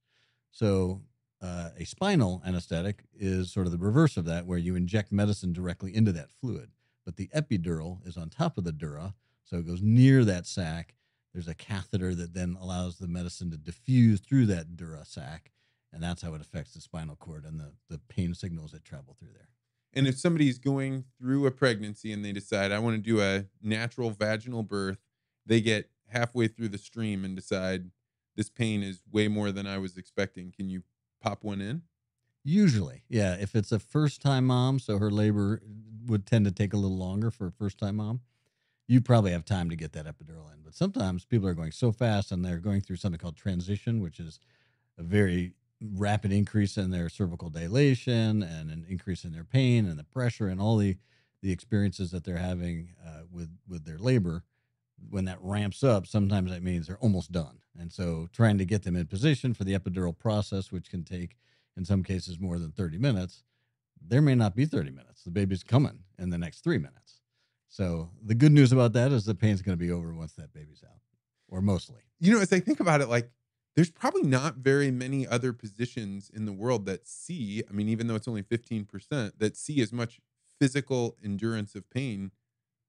So 0.50 1.02
uh, 1.40 1.70
a 1.78 1.84
spinal 1.84 2.42
anesthetic 2.46 3.04
is 3.14 3.52
sort 3.52 3.66
of 3.66 3.72
the 3.72 3.78
reverse 3.78 4.16
of 4.16 4.24
that, 4.26 4.46
where 4.46 4.58
you 4.58 4.76
inject 4.76 5.12
medicine 5.12 5.52
directly 5.52 5.94
into 5.94 6.12
that 6.12 6.30
fluid. 6.30 6.70
But 7.04 7.16
the 7.16 7.28
epidural 7.34 8.06
is 8.06 8.16
on 8.16 8.30
top 8.30 8.58
of 8.58 8.64
the 8.64 8.72
dura, 8.72 9.14
so 9.44 9.56
it 9.58 9.66
goes 9.66 9.82
near 9.82 10.24
that 10.24 10.46
sac. 10.46 10.94
There's 11.32 11.48
a 11.48 11.54
catheter 11.54 12.14
that 12.14 12.34
then 12.34 12.56
allows 12.60 12.98
the 12.98 13.08
medicine 13.08 13.50
to 13.50 13.56
diffuse 13.56 14.20
through 14.20 14.46
that 14.46 14.76
dura 14.76 15.04
sac, 15.04 15.52
and 15.92 16.02
that's 16.02 16.22
how 16.22 16.34
it 16.34 16.40
affects 16.40 16.74
the 16.74 16.80
spinal 16.80 17.16
cord 17.16 17.44
and 17.44 17.58
the, 17.58 17.72
the 17.88 17.98
pain 17.98 18.34
signals 18.34 18.72
that 18.72 18.84
travel 18.84 19.16
through 19.18 19.32
there. 19.32 19.48
And 19.94 20.06
if 20.06 20.18
somebody's 20.18 20.58
going 20.58 21.04
through 21.18 21.46
a 21.46 21.50
pregnancy 21.50 22.12
and 22.12 22.24
they 22.24 22.32
decide 22.32 22.72
I 22.72 22.78
want 22.78 22.96
to 22.96 23.02
do 23.02 23.20
a 23.20 23.46
natural 23.62 24.10
vaginal 24.10 24.62
birth, 24.62 24.98
they 25.44 25.60
get 25.60 25.90
halfway 26.08 26.48
through 26.48 26.68
the 26.68 26.78
stream 26.78 27.24
and 27.24 27.36
decide 27.36 27.90
this 28.36 28.48
pain 28.48 28.82
is 28.82 29.02
way 29.10 29.28
more 29.28 29.52
than 29.52 29.66
I 29.66 29.78
was 29.78 29.96
expecting. 29.96 30.52
Can 30.52 30.70
you 30.70 30.82
pop 31.20 31.44
one 31.44 31.60
in? 31.60 31.82
Usually, 32.44 33.04
yeah. 33.08 33.36
If 33.38 33.54
it's 33.54 33.72
a 33.72 33.78
first 33.78 34.20
time 34.20 34.46
mom, 34.46 34.78
so 34.78 34.98
her 34.98 35.10
labor 35.10 35.62
would 36.06 36.26
tend 36.26 36.44
to 36.46 36.50
take 36.50 36.72
a 36.72 36.76
little 36.76 36.96
longer 36.96 37.30
for 37.30 37.46
a 37.46 37.52
first 37.52 37.78
time 37.78 37.96
mom, 37.96 38.20
you 38.88 39.00
probably 39.00 39.30
have 39.32 39.44
time 39.44 39.70
to 39.70 39.76
get 39.76 39.92
that 39.92 40.06
epidural 40.06 40.52
in. 40.52 40.60
But 40.64 40.74
sometimes 40.74 41.24
people 41.24 41.48
are 41.48 41.54
going 41.54 41.72
so 41.72 41.92
fast 41.92 42.32
and 42.32 42.44
they're 42.44 42.58
going 42.58 42.80
through 42.80 42.96
something 42.96 43.18
called 43.18 43.36
transition, 43.36 44.00
which 44.00 44.20
is 44.20 44.40
a 44.98 45.02
very 45.02 45.52
rapid 45.94 46.32
increase 46.32 46.76
in 46.76 46.90
their 46.90 47.08
cervical 47.08 47.50
dilation 47.50 48.42
and 48.42 48.70
an 48.70 48.86
increase 48.88 49.24
in 49.24 49.32
their 49.32 49.44
pain 49.44 49.86
and 49.86 49.98
the 49.98 50.04
pressure 50.04 50.48
and 50.48 50.60
all 50.60 50.76
the 50.76 50.96
the 51.42 51.50
experiences 51.50 52.12
that 52.12 52.22
they're 52.22 52.36
having 52.36 52.90
uh, 53.04 53.22
with 53.30 53.50
with 53.68 53.84
their 53.84 53.98
labor. 53.98 54.44
When 55.10 55.24
that 55.24 55.38
ramps 55.40 55.82
up 55.82 56.06
sometimes 56.06 56.52
that 56.52 56.62
means 56.62 56.86
they're 56.86 56.98
almost 56.98 57.32
done. 57.32 57.58
And 57.76 57.92
so 57.92 58.28
trying 58.32 58.58
to 58.58 58.64
get 58.64 58.84
them 58.84 58.94
in 58.94 59.06
position 59.06 59.54
for 59.54 59.64
the 59.64 59.76
epidural 59.76 60.16
process 60.16 60.70
which 60.70 60.90
can 60.90 61.02
take 61.02 61.36
in 61.76 61.84
some 61.84 62.04
cases 62.04 62.38
more 62.38 62.58
than 62.58 62.70
30 62.70 62.98
minutes 62.98 63.42
there 64.04 64.22
may 64.22 64.34
not 64.34 64.54
be 64.54 64.64
30 64.64 64.90
minutes. 64.90 65.22
The 65.24 65.30
baby's 65.30 65.62
coming 65.62 66.00
in 66.18 66.30
the 66.30 66.38
next 66.38 66.62
three 66.62 66.78
minutes 66.78 67.21
so 67.72 68.10
the 68.22 68.34
good 68.34 68.52
news 68.52 68.70
about 68.70 68.92
that 68.92 69.12
is 69.12 69.24
the 69.24 69.34
pain's 69.34 69.62
going 69.62 69.76
to 69.76 69.82
be 69.82 69.90
over 69.90 70.12
once 70.12 70.34
that 70.34 70.52
baby's 70.52 70.84
out 70.84 71.00
or 71.48 71.62
mostly 71.62 72.02
You 72.20 72.34
know, 72.34 72.40
as 72.40 72.52
I 72.52 72.60
think 72.60 72.80
about 72.80 73.00
it, 73.00 73.08
like 73.08 73.30
there's 73.74 73.90
probably 73.90 74.22
not 74.22 74.56
very 74.56 74.90
many 74.90 75.26
other 75.26 75.54
positions 75.54 76.30
in 76.32 76.44
the 76.44 76.52
world 76.52 76.84
that 76.86 77.08
see, 77.08 77.62
I 77.68 77.72
mean, 77.72 77.88
even 77.88 78.06
though 78.06 78.14
it's 78.14 78.28
only 78.28 78.42
15%, 78.42 79.32
that 79.38 79.56
see 79.56 79.80
as 79.80 79.92
much 79.92 80.20
physical 80.60 81.16
endurance 81.24 81.74
of 81.74 81.88
pain 81.88 82.30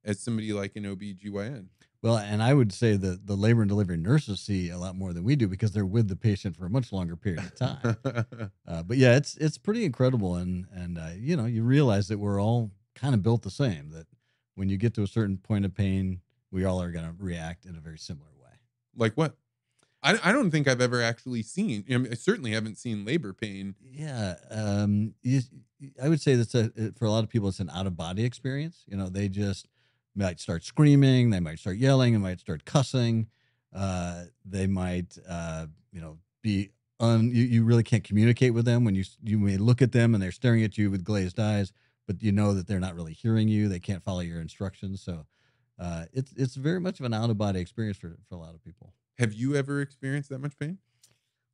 as 0.03 0.19
somebody 0.19 0.51
like 0.51 0.75
an 0.75 0.85
OB/GYN. 0.85 1.67
Well, 2.01 2.17
and 2.17 2.43
I 2.43 2.53
would 2.53 2.73
say 2.73 2.97
that 2.97 3.27
the 3.27 3.35
labor 3.37 3.61
and 3.61 3.69
delivery 3.69 3.95
nurses 3.95 4.41
see 4.41 4.69
a 4.69 4.77
lot 4.77 4.97
more 4.97 5.13
than 5.13 5.23
we 5.23 5.37
do 5.37 5.47
because 5.47 5.71
they're 5.71 5.85
with 5.85 6.09
the 6.09 6.17
patient 6.17 6.57
for 6.57 6.65
a 6.65 6.69
much 6.69 6.91
longer 6.91 7.15
period 7.15 7.45
of 7.45 7.55
time. 7.55 7.95
uh, 8.67 8.83
but 8.83 8.97
yeah, 8.97 9.15
it's 9.15 9.37
it's 9.37 9.57
pretty 9.57 9.85
incredible, 9.85 10.35
and 10.35 10.65
and 10.73 10.97
uh, 10.97 11.11
you 11.15 11.37
know 11.37 11.45
you 11.45 11.63
realize 11.63 12.09
that 12.09 12.19
we're 12.19 12.41
all 12.41 12.71
kind 12.93 13.15
of 13.15 13.23
built 13.23 13.43
the 13.43 13.49
same. 13.49 13.89
That 13.91 14.07
when 14.55 14.69
you 14.69 14.77
get 14.77 14.93
to 14.95 15.03
a 15.03 15.07
certain 15.07 15.37
point 15.37 15.65
of 15.65 15.73
pain, 15.73 16.21
we 16.51 16.65
all 16.65 16.81
are 16.81 16.91
going 16.91 17.05
to 17.05 17.13
react 17.17 17.65
in 17.65 17.75
a 17.75 17.79
very 17.79 17.97
similar 17.97 18.31
way. 18.41 18.51
like 18.95 19.13
what? 19.13 19.35
I, 20.03 20.19
I 20.21 20.31
don't 20.33 20.51
think 20.51 20.67
I've 20.67 20.81
ever 20.81 21.01
actually 21.01 21.43
seen, 21.43 21.85
I, 21.89 21.97
mean, 21.97 22.11
I 22.11 22.15
certainly 22.15 22.51
haven't 22.51 22.77
seen 22.77 23.05
labor 23.05 23.31
pain. 23.31 23.75
Yeah, 23.81 24.35
um, 24.51 25.13
you, 25.21 25.39
I 26.01 26.09
would 26.09 26.21
say 26.21 26.35
that's 26.35 26.53
a 26.53 26.71
for 26.97 27.05
a 27.05 27.09
lot 27.09 27.23
of 27.23 27.29
people 27.29 27.47
it's 27.47 27.59
an 27.59 27.69
out 27.73 27.87
of 27.87 27.95
body 27.95 28.25
experience. 28.25 28.83
You 28.85 28.97
know, 28.97 29.07
they 29.07 29.29
just 29.29 29.67
might 30.15 30.39
start 30.39 30.63
screaming, 30.63 31.29
they 31.29 31.39
might 31.39 31.59
start 31.59 31.77
yelling, 31.77 32.13
they 32.13 32.19
might 32.19 32.39
start 32.39 32.65
cussing, 32.65 33.27
uh, 33.73 34.25
they 34.45 34.67
might 34.67 35.17
uh, 35.27 35.67
you 35.91 36.01
know 36.01 36.17
be 36.41 36.71
un. 36.99 37.31
You, 37.33 37.43
you 37.43 37.63
really 37.63 37.83
can't 37.83 38.03
communicate 38.03 38.53
with 38.53 38.65
them 38.65 38.83
when 38.83 38.95
you 38.95 39.05
you 39.23 39.39
may 39.39 39.57
look 39.57 39.81
at 39.81 39.93
them 39.93 40.13
and 40.13 40.21
they're 40.21 40.31
staring 40.31 40.63
at 40.63 40.77
you 40.77 40.91
with 40.91 41.05
glazed 41.05 41.39
eyes, 41.39 41.71
but 42.07 42.21
you 42.21 42.31
know 42.31 42.53
that 42.53 42.67
they're 42.67 42.79
not 42.79 42.95
really 42.95 43.13
hearing 43.13 43.47
you. 43.47 43.67
They 43.67 43.79
can't 43.79 44.03
follow 44.03 44.19
your 44.19 44.41
instructions, 44.41 45.01
so 45.01 45.25
uh, 45.79 46.05
it's 46.13 46.33
it's 46.33 46.55
very 46.55 46.79
much 46.79 46.99
of 46.99 47.05
an 47.05 47.13
out 47.13 47.29
of 47.29 47.37
body 47.37 47.59
experience 47.59 47.97
for 47.97 48.17
for 48.27 48.35
a 48.35 48.39
lot 48.39 48.53
of 48.53 48.63
people. 48.63 48.93
Have 49.17 49.33
you 49.33 49.55
ever 49.55 49.81
experienced 49.81 50.29
that 50.29 50.39
much 50.39 50.57
pain? 50.57 50.79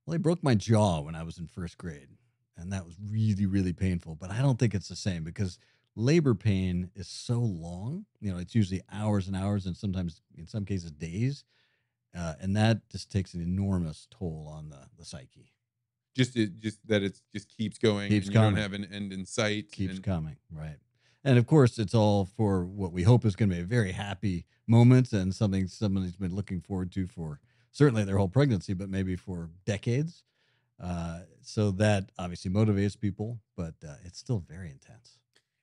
Well, 0.05 0.15
I 0.15 0.17
broke 0.17 0.43
my 0.43 0.55
jaw 0.55 1.01
when 1.01 1.15
I 1.15 1.23
was 1.23 1.37
in 1.37 1.47
first 1.47 1.77
grade, 1.77 2.07
and 2.57 2.71
that 2.73 2.85
was 2.85 2.95
really, 3.11 3.45
really 3.45 3.73
painful. 3.73 4.15
But 4.15 4.31
I 4.31 4.41
don't 4.41 4.57
think 4.57 4.73
it's 4.73 4.87
the 4.87 4.95
same 4.95 5.23
because 5.23 5.59
labor 5.95 6.33
pain 6.33 6.89
is 6.95 7.07
so 7.07 7.39
long. 7.39 8.05
You 8.19 8.31
know, 8.31 8.39
it's 8.39 8.55
usually 8.55 8.81
hours 8.91 9.27
and 9.27 9.35
hours, 9.35 9.65
and 9.65 9.75
sometimes, 9.75 10.21
in 10.37 10.47
some 10.47 10.65
cases, 10.65 10.91
days. 10.91 11.43
Uh, 12.17 12.33
and 12.41 12.57
that 12.57 12.89
just 12.89 13.11
takes 13.11 13.33
an 13.33 13.41
enormous 13.41 14.07
toll 14.09 14.51
on 14.51 14.69
the, 14.69 14.79
the 14.97 15.05
psyche. 15.05 15.51
Just 16.19 16.35
it, 16.35 16.59
just 16.59 16.85
that 16.85 17.01
it 17.01 17.17
just 17.31 17.47
keeps 17.47 17.77
going 17.77 18.09
Keeps 18.09 18.27
and 18.27 18.35
you 18.35 18.41
don't 18.41 18.57
have 18.57 18.73
an 18.73 18.83
end 18.91 19.13
in 19.13 19.25
sight. 19.25 19.71
Keeps 19.71 19.95
and- 19.95 20.03
coming, 20.03 20.35
right? 20.51 20.75
And 21.23 21.37
of 21.37 21.47
course, 21.47 21.79
it's 21.79 21.95
all 21.95 22.25
for 22.25 22.65
what 22.65 22.91
we 22.91 23.03
hope 23.03 23.23
is 23.23 23.37
going 23.37 23.47
to 23.49 23.55
be 23.55 23.61
a 23.61 23.65
very 23.65 23.93
happy 23.93 24.45
moment 24.67 25.13
and 25.13 25.33
something 25.33 25.67
somebody's 25.67 26.17
been 26.17 26.35
looking 26.35 26.59
forward 26.59 26.91
to 26.91 27.07
for 27.07 27.39
certainly 27.71 28.03
their 28.03 28.17
whole 28.17 28.27
pregnancy, 28.27 28.73
but 28.73 28.89
maybe 28.89 29.15
for 29.15 29.49
decades. 29.65 30.23
Uh, 30.77 31.19
so 31.41 31.71
that 31.71 32.11
obviously 32.19 32.51
motivates 32.51 32.99
people, 32.99 33.39
but 33.55 33.75
uh, 33.87 33.95
it's 34.03 34.19
still 34.19 34.43
very 34.45 34.69
intense. 34.69 35.19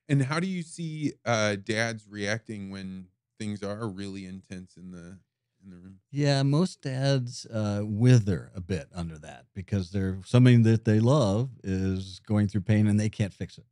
And 0.08 0.22
how 0.22 0.40
do 0.40 0.46
you 0.46 0.62
see 0.62 1.12
uh, 1.26 1.56
dads 1.56 2.06
reacting 2.08 2.70
when 2.70 3.08
things 3.38 3.62
are 3.62 3.86
really 3.86 4.24
intense 4.24 4.78
in 4.78 4.90
the 4.90 5.18
in 5.66 5.70
the 5.70 5.76
room? 5.76 5.98
Yeah, 6.10 6.42
most 6.42 6.80
dads 6.80 7.44
uh, 7.46 7.82
wither 7.84 8.50
a 8.54 8.60
bit 8.60 8.88
under 8.94 9.18
that 9.18 9.46
because 9.54 9.90
they're 9.90 10.18
something 10.24 10.62
that 10.62 10.84
they 10.84 11.00
love 11.00 11.50
is 11.62 12.20
going 12.26 12.48
through 12.48 12.62
pain 12.62 12.86
and 12.86 12.98
they 12.98 13.10
can't 13.10 13.34
fix 13.34 13.58
it. 13.58 13.66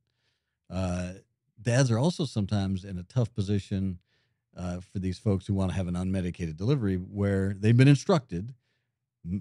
Uh, 0.70 1.12
dads 1.60 1.90
are 1.90 1.98
also 1.98 2.24
sometimes 2.24 2.84
in 2.84 2.98
a 2.98 3.02
tough 3.04 3.32
position 3.34 3.98
uh, 4.56 4.80
for 4.80 4.98
these 4.98 5.18
folks 5.18 5.46
who 5.46 5.54
want 5.54 5.70
to 5.70 5.76
have 5.76 5.88
an 5.88 5.94
unmedicated 5.94 6.56
delivery 6.56 6.96
where 6.96 7.54
they've 7.58 7.76
been 7.76 7.88
instructed 7.88 8.54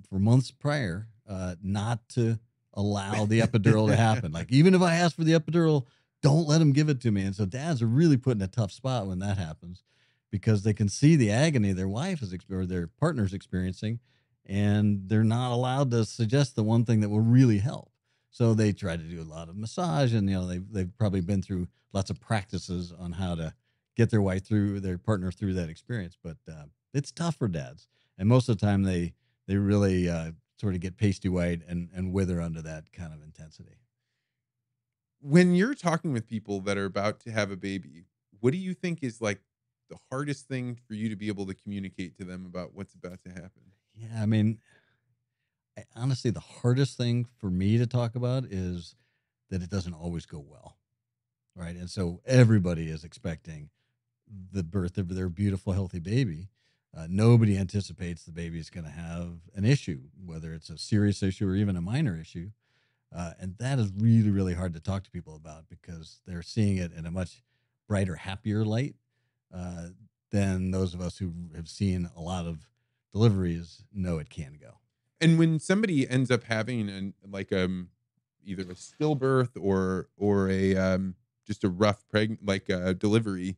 for 0.09 0.19
months 0.19 0.51
prior 0.51 1.07
uh, 1.27 1.55
not 1.61 2.07
to 2.09 2.39
allow 2.73 3.25
the 3.25 3.39
epidural 3.39 3.87
to 3.87 3.95
happen. 3.95 4.31
Like, 4.31 4.47
even 4.51 4.73
if 4.73 4.81
I 4.81 4.95
ask 4.95 5.15
for 5.15 5.23
the 5.23 5.33
epidural, 5.33 5.85
don't 6.21 6.47
let 6.47 6.59
them 6.59 6.71
give 6.71 6.89
it 6.89 7.01
to 7.01 7.11
me. 7.11 7.23
And 7.23 7.35
so 7.35 7.45
dads 7.45 7.81
are 7.81 7.87
really 7.87 8.17
put 8.17 8.37
in 8.37 8.41
a 8.41 8.47
tough 8.47 8.71
spot 8.71 9.07
when 9.07 9.19
that 9.19 9.37
happens 9.37 9.83
because 10.33 10.63
they 10.63 10.73
can 10.73 10.89
see 10.89 11.15
the 11.15 11.29
agony 11.29 11.73
their 11.73 11.87
wife 11.87 12.23
is 12.23 12.35
or 12.51 12.65
their 12.65 12.87
partner's 12.87 13.35
experiencing, 13.35 13.99
and 14.47 15.07
they're 15.07 15.23
not 15.23 15.51
allowed 15.51 15.91
to 15.91 16.03
suggest 16.03 16.55
the 16.55 16.63
one 16.63 16.83
thing 16.85 17.01
that 17.01 17.09
will 17.09 17.19
really 17.19 17.59
help. 17.59 17.91
So 18.31 18.55
they 18.55 18.73
try 18.73 18.97
to 18.97 19.03
do 19.03 19.21
a 19.21 19.31
lot 19.35 19.47
of 19.47 19.55
massage, 19.55 20.11
and 20.11 20.27
you 20.27 20.35
know 20.35 20.47
they've 20.47 20.67
they've 20.73 20.97
probably 20.97 21.21
been 21.21 21.43
through 21.43 21.67
lots 21.93 22.09
of 22.09 22.19
practices 22.19 22.91
on 22.91 23.11
how 23.11 23.35
to 23.35 23.53
get 23.95 24.09
their 24.09 24.23
wife 24.23 24.43
through 24.43 24.79
their 24.79 24.97
partner 24.97 25.31
through 25.31 25.53
that 25.53 25.69
experience. 25.69 26.17
But 26.21 26.37
uh, 26.51 26.65
it's 26.95 27.11
tough 27.11 27.35
for 27.35 27.47
dads, 27.47 27.87
and 28.17 28.27
most 28.27 28.49
of 28.49 28.57
the 28.57 28.65
time 28.65 28.81
they 28.81 29.13
they 29.47 29.57
really 29.57 30.09
uh, 30.09 30.31
sort 30.59 30.73
of 30.73 30.81
get 30.81 30.97
pasty 30.97 31.29
white 31.29 31.61
and 31.67 31.89
and 31.93 32.11
wither 32.11 32.41
under 32.41 32.63
that 32.63 32.91
kind 32.91 33.13
of 33.13 33.21
intensity. 33.21 33.77
When 35.21 35.53
you're 35.53 35.75
talking 35.75 36.11
with 36.11 36.27
people 36.27 36.59
that 36.61 36.75
are 36.75 36.85
about 36.85 37.19
to 37.19 37.31
have 37.31 37.51
a 37.51 37.55
baby, 37.55 38.05
what 38.39 38.51
do 38.51 38.57
you 38.57 38.73
think 38.73 39.03
is 39.03 39.21
like 39.21 39.39
the 39.89 39.97
hardest 40.09 40.47
thing 40.47 40.77
for 40.87 40.93
you 40.93 41.09
to 41.09 41.15
be 41.15 41.27
able 41.27 41.45
to 41.45 41.53
communicate 41.53 42.17
to 42.17 42.23
them 42.23 42.45
about 42.45 42.73
what's 42.73 42.93
about 42.93 43.21
to 43.23 43.29
happen? 43.29 43.61
Yeah, 43.95 44.21
I 44.21 44.25
mean, 44.25 44.59
I, 45.77 45.83
honestly, 45.95 46.31
the 46.31 46.39
hardest 46.39 46.97
thing 46.97 47.25
for 47.37 47.49
me 47.49 47.77
to 47.77 47.87
talk 47.87 48.15
about 48.15 48.45
is 48.45 48.95
that 49.49 49.61
it 49.61 49.69
doesn't 49.69 49.93
always 49.93 50.25
go 50.25 50.43
well, 50.45 50.77
right? 51.55 51.75
And 51.75 51.89
so 51.89 52.21
everybody 52.25 52.89
is 52.89 53.03
expecting 53.03 53.69
the 54.51 54.63
birth 54.63 54.97
of 54.97 55.13
their 55.13 55.29
beautiful, 55.29 55.73
healthy 55.73 55.99
baby. 55.99 56.49
Uh, 56.95 57.07
nobody 57.09 57.57
anticipates 57.57 58.23
the 58.23 58.31
baby 58.31 58.59
is 58.59 58.69
going 58.69 58.85
to 58.85 58.91
have 58.91 59.39
an 59.55 59.65
issue, 59.65 60.01
whether 60.25 60.53
it's 60.53 60.69
a 60.69 60.77
serious 60.77 61.23
issue 61.23 61.47
or 61.47 61.55
even 61.55 61.75
a 61.75 61.81
minor 61.81 62.17
issue. 62.19 62.51
Uh, 63.15 63.31
and 63.39 63.55
that 63.59 63.79
is 63.79 63.91
really, 63.95 64.31
really 64.31 64.53
hard 64.53 64.73
to 64.73 64.79
talk 64.79 65.03
to 65.03 65.11
people 65.11 65.35
about 65.35 65.65
because 65.69 66.21
they're 66.25 66.41
seeing 66.41 66.77
it 66.77 66.91
in 66.91 67.05
a 67.05 67.11
much 67.11 67.43
brighter, 67.87 68.15
happier 68.15 68.65
light 68.65 68.95
uh, 69.53 69.87
than 70.31 70.71
those 70.71 70.93
of 70.93 71.01
us 71.01 71.17
who 71.17 71.33
have 71.55 71.69
seen 71.69 72.09
a 72.15 72.21
lot 72.21 72.45
of 72.45 72.67
deliveries 73.13 73.83
know 73.93 74.17
it 74.17 74.29
can 74.29 74.57
go. 74.59 74.79
And 75.21 75.37
when 75.37 75.59
somebody 75.59 76.09
ends 76.09 76.31
up 76.31 76.43
having 76.43 76.89
an 76.89 77.13
like 77.25 77.53
um 77.53 77.89
either 78.43 78.63
a 78.63 78.75
stillbirth 78.75 79.51
or 79.59 80.09
or 80.17 80.49
a 80.49 80.75
um 80.75 81.15
just 81.45 81.63
a 81.63 81.69
rough 81.69 82.03
preg 82.13 82.37
like 82.41 82.69
a 82.69 82.93
delivery, 82.93 83.57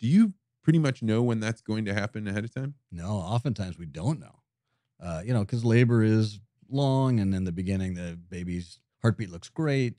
do 0.00 0.06
you 0.06 0.34
pretty 0.62 0.78
much 0.78 1.02
know 1.02 1.22
when 1.22 1.40
that's 1.40 1.62
going 1.62 1.84
to 1.86 1.94
happen 1.94 2.26
ahead 2.26 2.44
of 2.44 2.54
time? 2.54 2.74
No, 2.90 3.10
oftentimes 3.12 3.78
we 3.78 3.86
don't 3.86 4.20
know. 4.20 4.40
Uh, 5.00 5.22
you 5.24 5.32
know, 5.32 5.40
because 5.40 5.64
labor 5.64 6.02
is 6.02 6.40
long, 6.68 7.20
and 7.20 7.34
in 7.34 7.44
the 7.44 7.52
beginning, 7.52 7.94
the 7.94 8.18
baby's 8.28 8.78
heartbeat 9.00 9.30
looks 9.30 9.48
great, 9.48 9.94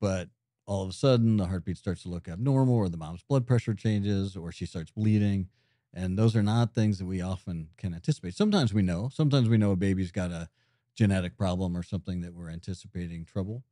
but 0.00 0.28
all 0.68 0.82
of 0.82 0.90
a 0.90 0.92
sudden, 0.92 1.38
the 1.38 1.46
heartbeat 1.46 1.78
starts 1.78 2.02
to 2.02 2.10
look 2.10 2.28
abnormal, 2.28 2.74
or 2.74 2.90
the 2.90 2.98
mom's 2.98 3.22
blood 3.22 3.46
pressure 3.46 3.72
changes, 3.72 4.36
or 4.36 4.52
she 4.52 4.66
starts 4.66 4.90
bleeding. 4.90 5.48
And 5.94 6.18
those 6.18 6.36
are 6.36 6.42
not 6.42 6.74
things 6.74 6.98
that 6.98 7.06
we 7.06 7.22
often 7.22 7.70
can 7.78 7.94
anticipate. 7.94 8.34
Sometimes 8.34 8.74
we 8.74 8.82
know. 8.82 9.08
Sometimes 9.10 9.48
we 9.48 9.56
know 9.56 9.72
a 9.72 9.76
baby's 9.76 10.12
got 10.12 10.30
a 10.30 10.50
genetic 10.94 11.38
problem 11.38 11.74
or 11.74 11.82
something 11.82 12.20
that 12.20 12.34
we're 12.34 12.50
anticipating 12.50 13.24
trouble, 13.24 13.64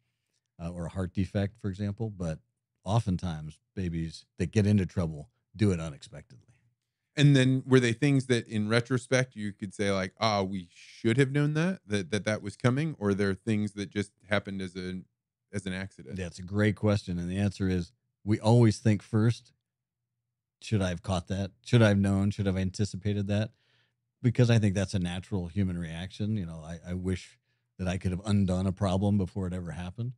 uh, 0.59 0.71
or 0.71 0.87
a 0.87 0.89
heart 0.89 1.13
defect, 1.13 1.61
for 1.61 1.69
example. 1.69 2.09
But 2.09 2.39
oftentimes, 2.83 3.59
babies 3.75 4.25
that 4.39 4.51
get 4.51 4.67
into 4.67 4.87
trouble 4.87 5.29
do 5.55 5.73
it 5.73 5.81
unexpectedly. 5.81 6.55
And 7.15 7.37
then 7.37 7.63
were 7.67 7.81
they 7.81 7.93
things 7.93 8.27
that 8.27 8.49
in 8.49 8.69
retrospect 8.69 9.37
you 9.37 9.53
could 9.53 9.75
say 9.75 9.91
like, 9.91 10.15
ah, 10.19 10.43
we 10.43 10.69
should 10.73 11.19
have 11.19 11.31
known 11.31 11.53
that 11.55 11.81
that 11.87 12.11
that 12.11 12.25
that 12.25 12.41
was 12.41 12.57
coming, 12.57 12.97
or 12.99 13.13
there 13.13 13.35
things 13.35 13.73
that 13.73 13.91
just 13.91 14.13
happened 14.31 14.63
as 14.63 14.77
a 14.77 15.03
as 15.53 15.67
an 15.67 15.73
accident? 15.73 16.17
That's 16.17 16.39
a 16.39 16.43
great 16.43 16.77
question. 16.77 17.19
And 17.19 17.31
the 17.31 17.39
answer 17.39 17.69
is 17.69 17.93
we 18.25 18.39
always 18.41 18.79
think 18.79 19.03
first, 19.03 19.53
should 20.61 20.83
I 20.83 20.89
have 20.89 21.03
caught 21.03 21.29
that? 21.29 21.53
Should 21.65 21.83
I 21.83 21.89
have 21.89 21.99
known? 21.99 22.31
Should 22.31 22.47
I 22.47 22.51
have 22.51 22.59
anticipated 22.59 23.29
that? 23.29 23.51
Because 24.23 24.51
I 24.51 24.59
think 24.59 24.75
that's 24.75 24.95
a 24.95 24.99
natural 24.99 25.47
human 25.47 25.79
reaction. 25.79 26.37
You 26.37 26.47
know, 26.47 26.63
I, 26.65 26.79
I 26.91 26.95
wish 26.95 27.39
that 27.79 27.87
I 27.87 27.99
could 27.99 28.11
have 28.11 28.23
undone 28.25 28.67
a 28.67 28.73
problem 28.73 29.19
before 29.19 29.47
it 29.47 29.53
ever 29.53 29.71
happened. 29.71 30.13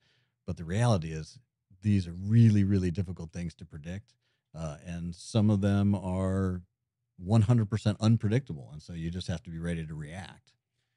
But 0.46 0.56
the 0.56 0.64
reality 0.64 1.12
is, 1.12 1.38
these 1.82 2.06
are 2.08 2.14
really, 2.14 2.64
really 2.64 2.90
difficult 2.90 3.32
things 3.32 3.54
to 3.56 3.64
predict. 3.64 4.14
Uh, 4.54 4.76
and 4.86 5.14
some 5.14 5.50
of 5.50 5.60
them 5.60 5.94
are 5.94 6.62
100% 7.24 7.96
unpredictable. 8.00 8.70
And 8.72 8.82
so 8.82 8.92
you 8.92 9.10
just 9.10 9.28
have 9.28 9.42
to 9.42 9.50
be 9.50 9.58
ready 9.58 9.86
to 9.86 9.94
react. 9.94 10.52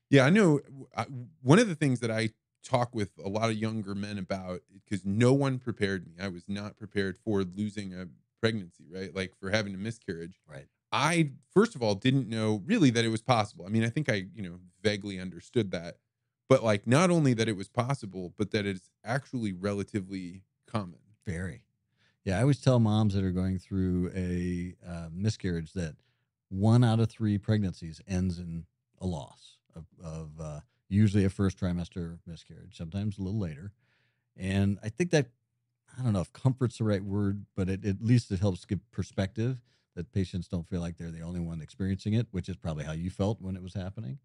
Yeah, 0.10 0.26
I 0.26 0.30
know. 0.30 0.60
I, 0.96 1.06
one 1.42 1.60
of 1.60 1.68
the 1.68 1.76
things 1.76 2.00
that 2.02 2.12
I 2.12 2.30
talk 2.64 2.94
with 2.94 3.12
a 3.24 3.30
lot 3.30 3.50
of 3.50 3.56
younger 3.58 3.96
men 3.96 4.18
about 4.18 4.62
because 4.84 5.06
no 5.06 5.34
one 5.34 5.60
prepared 5.60 6.06
me. 6.08 6.14
I 6.22 6.28
was 6.28 6.44
not 6.48 6.78
prepared 6.78 7.18
for 7.18 7.44
losing 7.44 7.94
a 7.94 8.08
pregnancy, 8.40 8.86
right? 8.92 9.14
Like 9.16 9.34
for 9.40 9.50
having 9.50 9.74
a 9.74 9.78
miscarriage. 9.78 10.40
Right. 10.48 10.68
I 10.92 11.32
first 11.54 11.76
of 11.76 11.82
all 11.82 11.96
didn't 11.96 12.28
know 12.28 12.62
really 12.66 12.90
that 12.92 13.06
it 13.06 13.10
was 13.10 13.22
possible. 13.22 13.66
I 13.66 13.70
mean, 13.70 13.84
I 13.84 13.90
think 13.90 14.10
I, 14.10 14.26
you 14.34 14.42
know, 14.42 14.60
vaguely 14.82 15.20
understood 15.20 15.72
that. 15.72 15.98
But 16.50 16.64
like 16.64 16.86
not 16.86 17.10
only 17.10 17.34
that 17.36 17.48
it 17.48 17.56
was 17.56 17.70
possible, 17.70 18.34
but 18.38 18.52
that 18.52 18.66
it's 18.66 18.90
actually 19.06 19.54
relatively 19.54 20.44
common. 20.68 21.00
Very. 21.26 21.64
Yeah, 22.26 22.38
I 22.38 22.42
always 22.42 22.60
tell 22.60 22.80
moms 22.80 23.14
that 23.14 23.24
are 23.24 23.32
going 23.32 23.58
through 23.58 24.12
a 24.16 24.76
uh, 24.88 25.08
miscarriage 25.12 25.74
that 25.74 25.96
one 26.50 26.84
out 26.84 27.00
of 27.00 27.10
three 27.10 27.38
pregnancies 27.38 28.02
ends 28.08 28.38
in 28.38 28.66
a 29.00 29.08
loss 29.08 29.58
of, 29.76 29.86
of 30.04 30.30
uh, 30.40 30.60
usually 30.92 31.26
a 31.26 31.30
first 31.30 31.58
trimester 31.60 32.20
miscarriage, 32.28 32.78
sometimes 32.78 33.18
a 33.18 33.22
little 33.22 33.40
later. 33.40 33.72
And 34.38 34.78
I 34.84 34.90
think 34.90 35.12
that, 35.12 35.28
I 35.98 36.04
don't 36.04 36.14
know 36.14 36.22
if 36.22 36.34
comfort's 36.34 36.78
the 36.78 36.84
right 36.84 37.04
word, 37.04 37.46
but 37.56 37.70
it, 37.70 37.86
at 37.86 38.02
least 38.02 38.32
it 38.32 38.40
helps 38.40 38.66
give 38.66 38.80
perspective 38.92 39.62
that 39.96 40.12
patients 40.12 40.48
don't 40.48 40.68
feel 40.68 40.82
like 40.82 40.98
they're 40.98 41.12
the 41.12 41.22
only 41.22 41.40
one 41.40 41.62
experiencing 41.62 42.14
it, 42.14 42.28
which 42.32 42.50
is 42.50 42.56
probably 42.56 42.84
how 42.84 42.94
you 42.94 43.10
felt 43.10 43.42
when 43.42 43.56
it 43.56 43.64
was 43.64 43.74
happening. 43.74 44.20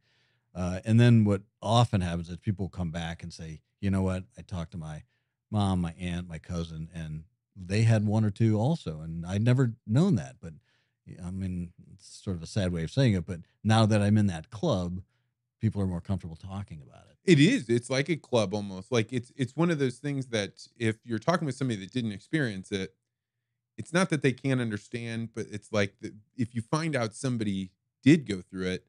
Uh, 0.54 0.80
and 0.84 0.98
then 0.98 1.24
what 1.24 1.42
often 1.60 2.00
happens 2.00 2.28
is 2.30 2.36
people 2.36 2.68
come 2.68 2.90
back 2.90 3.22
and 3.22 3.32
say, 3.32 3.60
you 3.80 3.90
know 3.90 4.02
what, 4.02 4.24
I 4.38 4.42
talked 4.42 4.72
to 4.72 4.78
my 4.78 5.02
mom, 5.50 5.80
my 5.80 5.94
aunt, 6.00 6.28
my 6.28 6.38
cousin, 6.38 6.88
and 6.94 7.24
they 7.54 7.82
had 7.82 8.06
one 8.06 8.24
or 8.24 8.30
two 8.30 8.58
also. 8.58 9.00
And 9.00 9.24
I'd 9.26 9.42
never 9.42 9.74
known 9.86 10.16
that. 10.16 10.36
But 10.40 10.54
I 11.24 11.30
mean, 11.30 11.72
it's 11.92 12.22
sort 12.22 12.36
of 12.36 12.42
a 12.42 12.46
sad 12.46 12.72
way 12.72 12.84
of 12.84 12.90
saying 12.90 13.14
it. 13.14 13.26
But 13.26 13.40
now 13.62 13.86
that 13.86 14.02
I'm 14.02 14.18
in 14.18 14.26
that 14.28 14.50
club, 14.50 15.02
people 15.60 15.80
are 15.80 15.86
more 15.86 16.00
comfortable 16.00 16.36
talking 16.36 16.82
about 16.82 17.04
it. 17.10 17.16
It 17.24 17.40
is. 17.40 17.68
It's 17.68 17.90
like 17.90 18.08
a 18.08 18.16
club 18.16 18.54
almost. 18.54 18.92
Like 18.92 19.12
it's 19.12 19.32
it's 19.36 19.56
one 19.56 19.70
of 19.70 19.78
those 19.78 19.98
things 19.98 20.26
that 20.28 20.66
if 20.78 20.96
you're 21.04 21.18
talking 21.18 21.46
with 21.46 21.56
somebody 21.56 21.80
that 21.80 21.92
didn't 21.92 22.12
experience 22.12 22.70
it, 22.70 22.94
it's 23.76 23.92
not 23.92 24.10
that 24.10 24.22
they 24.22 24.32
can't 24.32 24.60
understand, 24.60 25.30
but 25.34 25.46
it's 25.50 25.72
like 25.72 25.94
the, 26.00 26.14
if 26.36 26.54
you 26.54 26.62
find 26.62 26.94
out 26.96 27.14
somebody 27.14 27.72
did 28.02 28.26
go 28.26 28.40
through 28.40 28.66
it, 28.68 28.86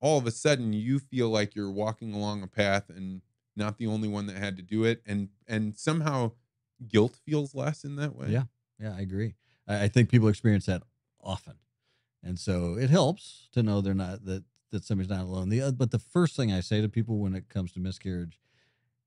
all 0.00 0.18
of 0.18 0.26
a 0.26 0.30
sudden 0.30 0.72
you 0.72 0.98
feel 0.98 1.28
like 1.28 1.54
you're 1.54 1.70
walking 1.70 2.14
along 2.14 2.42
a 2.42 2.46
path 2.46 2.88
and 2.88 3.22
not 3.56 3.78
the 3.78 3.86
only 3.86 4.08
one 4.08 4.26
that 4.26 4.36
had 4.36 4.56
to 4.56 4.62
do 4.62 4.84
it, 4.84 5.02
and 5.04 5.28
and 5.48 5.76
somehow 5.76 6.32
guilt 6.86 7.18
feels 7.26 7.54
less 7.54 7.84
in 7.84 7.96
that 7.96 8.16
way. 8.16 8.28
Yeah, 8.28 8.44
yeah, 8.80 8.94
I 8.96 9.00
agree. 9.00 9.34
I, 9.66 9.84
I 9.84 9.88
think 9.88 10.08
people 10.08 10.28
experience 10.28 10.66
that 10.66 10.82
often, 11.20 11.54
and 12.22 12.38
so 12.38 12.76
it 12.78 12.88
helps 12.88 13.48
to 13.52 13.62
know 13.62 13.80
they're 13.80 13.94
not 13.94 14.24
that 14.24 14.44
that 14.70 14.84
somebody's 14.84 15.10
not 15.10 15.22
alone. 15.22 15.48
The 15.48 15.72
but 15.72 15.90
the 15.90 15.98
first 15.98 16.36
thing 16.36 16.52
I 16.52 16.60
say 16.60 16.80
to 16.80 16.88
people 16.88 17.18
when 17.18 17.34
it 17.34 17.48
comes 17.48 17.72
to 17.72 17.80
miscarriage, 17.80 18.40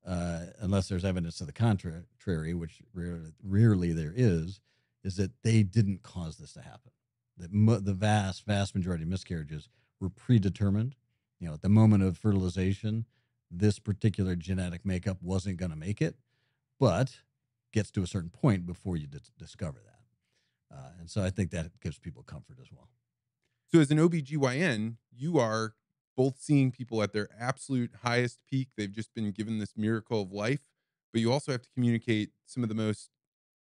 uh, 0.06 0.42
unless 0.60 0.90
there's 0.90 1.06
evidence 1.06 1.38
to 1.38 1.46
the 1.46 1.54
contrary, 1.54 2.54
which 2.54 2.82
rarely, 2.94 3.32
rarely 3.44 3.94
there 3.94 4.14
is, 4.16 4.60
is 5.04 5.16
that 5.18 5.32
they 5.44 5.64
didn't 5.64 6.04
cause 6.04 6.38
this 6.38 6.54
to 6.54 6.62
happen. 6.62 6.92
That 7.38 7.52
mo- 7.52 7.80
the 7.80 7.94
vast, 7.94 8.46
vast 8.46 8.76
majority 8.76 9.04
of 9.04 9.10
miscarriages 9.10 9.70
were 10.00 10.10
predetermined. 10.10 10.96
You 11.40 11.48
know, 11.48 11.54
at 11.54 11.62
the 11.62 11.70
moment 11.70 12.04
of 12.04 12.18
fertilization, 12.18 13.06
this 13.50 13.80
particular 13.80 14.36
genetic 14.36 14.86
makeup 14.86 15.18
wasn't 15.22 15.58
going 15.58 15.72
to 15.72 15.78
make 15.78 16.02
it, 16.02 16.16
but 16.80 17.20
gets 17.72 17.92
to 17.92 18.04
a 18.04 18.08
certain 18.08 18.30
point 18.30 18.66
before 18.66 18.98
you 18.98 19.08
dis- 19.08 19.32
discover 19.38 19.80
that. 19.84 20.76
Uh, 20.76 20.90
and 21.00 21.10
so 21.10 21.24
I 21.24 21.30
think 21.30 21.52
that 21.52 21.72
gives 21.82 22.00
people 22.00 22.24
comfort 22.24 22.58
as 22.62 22.72
well. 22.72 22.90
So 23.74 23.80
as 23.80 23.90
an 23.90 23.98
OBGYN, 23.98 24.98
you 25.12 25.40
are 25.40 25.74
both 26.16 26.40
seeing 26.40 26.72
people 26.72 27.02
at 27.02 27.12
their 27.12 27.28
absolute 27.40 27.90
highest 28.04 28.38
peak. 28.48 28.70
They've 28.78 28.92
just 28.92 29.16
been 29.16 29.32
given 29.32 29.58
this 29.58 29.74
miracle 29.76 30.22
of 30.22 30.32
life, 30.32 30.60
but 31.12 31.22
you 31.22 31.32
also 31.32 31.52
have 31.52 31.64
to 31.64 31.70
communicate 31.74 32.30
some 32.46 32.62
of 32.62 32.70
the 32.70 32.76
most, 32.76 33.10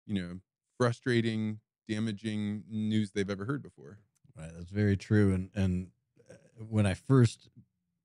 you 0.06 0.14
know, 0.14 0.40
frustrating, 0.78 1.60
damaging 1.90 2.66
news 2.70 3.14
they've 3.14 3.30
ever 3.30 3.46
heard 3.46 3.64
before. 3.64 3.98
Right, 4.38 4.52
that's 4.56 4.70
very 4.70 4.96
true. 4.96 5.34
And 5.34 5.50
and 5.56 5.88
uh, 6.30 6.36
when 6.70 6.86
I 6.86 6.94
first 6.94 7.50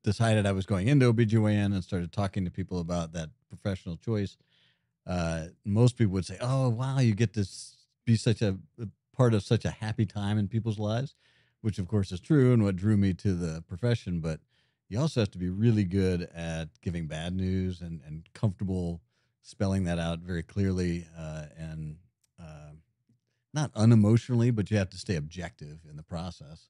decided 0.03 0.47
I 0.47 0.53
was 0.53 0.65
going 0.65 0.89
into 0.89 1.13
OBGYN 1.13 1.75
and 1.75 1.85
started 1.85 2.13
talking 2.13 2.47
to 2.47 2.51
people 2.51 2.81
about 2.81 3.13
that 3.13 3.29
professional 3.51 3.99
choice, 3.99 4.39
uh, 5.07 5.49
most 5.67 5.99
people 5.99 6.15
would 6.15 6.25
say, 6.25 6.39
"Oh, 6.41 6.71
wow, 6.71 7.01
you 7.01 7.15
get 7.15 7.35
to 7.35 7.47
be 8.07 8.17
such 8.17 8.41
a, 8.41 8.57
a 8.81 8.89
part 9.15 9.35
of 9.35 9.43
such 9.43 9.67
a 9.67 9.71
happy 9.71 10.07
time 10.07 10.39
in 10.39 10.49
people's 10.49 10.79
lives," 10.79 11.15
which 11.61 11.79
of 11.79 11.89
course 11.89 12.13
is 12.13 12.21
true 12.21 12.53
and 12.53 12.63
what 12.63 12.77
drew 12.77 12.97
me 12.97 13.13
to 13.15 13.35
the 13.35 13.63
profession. 13.69 14.21
But 14.21 14.41
you 14.89 14.99
also 14.99 15.21
have 15.21 15.31
to 15.33 15.39
be 15.39 15.49
really 15.49 15.85
good 15.85 16.29
at 16.35 16.69
giving 16.83 17.07
bad 17.07 17.35
news 17.35 17.81
and 17.81 18.01
and 18.07 18.29
comfortable 18.35 19.01
spelling 19.43 19.85
that 19.85 19.99
out 19.99 20.21
very 20.21 20.43
clearly 20.43 21.07
uh, 21.19 21.47
and 21.57 21.97
uh, 22.41 22.73
not 23.55 23.73
unemotionally, 23.75 24.55
but 24.55 24.71
you 24.71 24.77
have 24.77 24.91
to 24.91 24.99
stay 24.99 25.17
objective 25.17 25.79
in 25.89 25.97
the 25.97 26.03
process. 26.03 26.69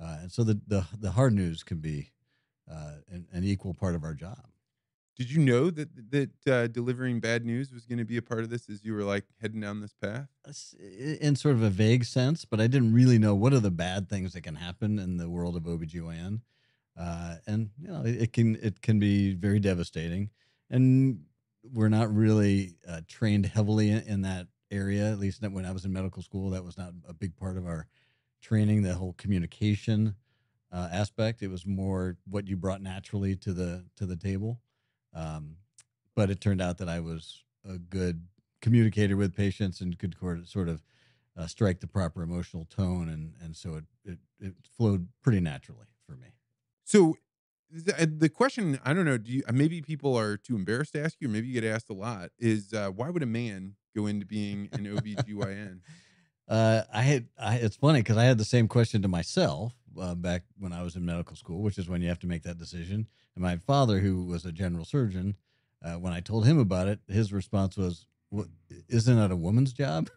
Uh, 0.00 0.18
and 0.22 0.32
so 0.32 0.44
the, 0.44 0.60
the 0.66 0.86
the 1.00 1.10
hard 1.10 1.32
news 1.32 1.62
can 1.62 1.78
be 1.78 2.10
uh, 2.70 2.92
an, 3.10 3.26
an 3.32 3.44
equal 3.44 3.74
part 3.74 3.94
of 3.94 4.04
our 4.04 4.14
job. 4.14 4.46
Did 5.18 5.32
you 5.32 5.40
know 5.40 5.68
that 5.70 5.88
that 6.12 6.30
uh, 6.46 6.66
delivering 6.68 7.18
bad 7.18 7.44
news 7.44 7.72
was 7.72 7.84
going 7.84 7.98
to 7.98 8.04
be 8.04 8.16
a 8.16 8.22
part 8.22 8.40
of 8.40 8.50
this 8.50 8.70
as 8.70 8.84
you 8.84 8.94
were 8.94 9.02
like 9.02 9.24
heading 9.42 9.60
down 9.60 9.80
this 9.80 9.92
path? 9.92 10.28
in 11.20 11.34
sort 11.34 11.56
of 11.56 11.62
a 11.62 11.70
vague 11.70 12.04
sense, 12.04 12.44
but 12.44 12.60
I 12.60 12.68
didn't 12.68 12.94
really 12.94 13.18
know 13.18 13.34
what 13.34 13.52
are 13.52 13.58
the 13.58 13.72
bad 13.72 14.08
things 14.08 14.32
that 14.34 14.42
can 14.42 14.54
happen 14.54 15.00
in 15.00 15.16
the 15.16 15.28
world 15.28 15.56
of 15.56 15.64
OBGYN. 15.64 16.40
Uh, 16.96 17.34
and 17.48 17.70
you 17.80 17.88
know, 17.88 18.02
it, 18.04 18.22
it 18.22 18.32
can 18.32 18.56
it 18.62 18.80
can 18.80 19.00
be 19.00 19.34
very 19.34 19.58
devastating. 19.58 20.30
And 20.70 21.24
we're 21.64 21.88
not 21.88 22.14
really 22.14 22.76
uh, 22.88 23.00
trained 23.08 23.46
heavily 23.46 23.90
in, 23.90 24.02
in 24.02 24.22
that 24.22 24.46
area. 24.70 25.10
At 25.10 25.18
least 25.18 25.42
when 25.42 25.64
I 25.64 25.72
was 25.72 25.84
in 25.84 25.92
medical 25.92 26.22
school, 26.22 26.50
that 26.50 26.64
was 26.64 26.78
not 26.78 26.92
a 27.08 27.12
big 27.12 27.36
part 27.36 27.56
of 27.56 27.66
our 27.66 27.88
training. 28.40 28.82
The 28.82 28.94
whole 28.94 29.14
communication 29.14 30.14
uh, 30.70 30.88
aspect. 30.92 31.42
It 31.42 31.48
was 31.48 31.66
more 31.66 32.16
what 32.28 32.46
you 32.46 32.56
brought 32.56 32.82
naturally 32.82 33.34
to 33.36 33.52
the 33.52 33.84
to 33.96 34.06
the 34.06 34.16
table. 34.16 34.60
Um, 35.12 35.56
but 36.14 36.30
it 36.30 36.40
turned 36.40 36.60
out 36.60 36.78
that 36.78 36.88
I 36.88 37.00
was 37.00 37.44
a 37.68 37.78
good 37.78 38.26
communicator 38.60 39.16
with 39.16 39.34
patients 39.36 39.80
and 39.80 39.98
could 39.98 40.16
sort 40.46 40.68
of 40.68 40.82
uh, 41.36 41.46
strike 41.46 41.80
the 41.80 41.86
proper 41.86 42.22
emotional 42.22 42.64
tone, 42.64 43.08
and 43.08 43.34
and 43.40 43.56
so 43.56 43.76
it, 43.76 43.84
it 44.04 44.18
it 44.40 44.54
flowed 44.76 45.08
pretty 45.22 45.40
naturally 45.40 45.86
for 46.04 46.16
me. 46.16 46.28
So 46.84 47.16
the, 47.70 48.02
uh, 48.24 48.28
question 48.28 48.80
I 48.84 48.92
don't 48.92 49.04
know, 49.04 49.18
do 49.18 49.32
you 49.32 49.42
uh, 49.48 49.52
maybe 49.52 49.80
people 49.80 50.16
are 50.18 50.36
too 50.36 50.56
embarrassed 50.56 50.94
to 50.94 51.02
ask 51.04 51.16
you, 51.20 51.28
or 51.28 51.30
maybe 51.30 51.46
you 51.46 51.60
get 51.60 51.64
asked 51.64 51.90
a 51.90 51.94
lot, 51.94 52.30
is 52.38 52.72
uh, 52.72 52.90
why 52.90 53.10
would 53.10 53.22
a 53.22 53.26
man 53.26 53.76
go 53.94 54.06
into 54.06 54.26
being 54.26 54.68
an 54.72 54.86
OBGYN? 54.86 55.80
Uh, 56.48 56.82
I 56.90 57.02
had 57.02 57.28
I, 57.38 57.56
it's 57.56 57.76
funny 57.76 58.00
because 58.00 58.16
I 58.16 58.24
had 58.24 58.38
the 58.38 58.44
same 58.44 58.68
question 58.68 59.02
to 59.02 59.08
myself 59.08 59.74
uh, 60.00 60.14
back 60.14 60.42
when 60.58 60.72
I 60.72 60.82
was 60.82 60.96
in 60.96 61.04
medical 61.04 61.36
school, 61.36 61.62
which 61.62 61.78
is 61.78 61.88
when 61.88 62.02
you 62.02 62.08
have 62.08 62.18
to 62.20 62.26
make 62.26 62.42
that 62.42 62.58
decision. 62.58 63.06
And 63.34 63.42
my 63.42 63.56
father, 63.56 64.00
who 64.00 64.24
was 64.24 64.44
a 64.44 64.52
general 64.52 64.84
surgeon, 64.84 65.36
uh, 65.84 65.94
when 65.94 66.12
I 66.12 66.20
told 66.20 66.46
him 66.46 66.58
about 66.58 66.88
it, 66.88 67.00
his 67.08 67.32
response 67.32 67.76
was, 67.76 68.06
"Isn't 68.88 69.16
that 69.16 69.30
a 69.30 69.36
woman's 69.36 69.72
job?" 69.72 70.10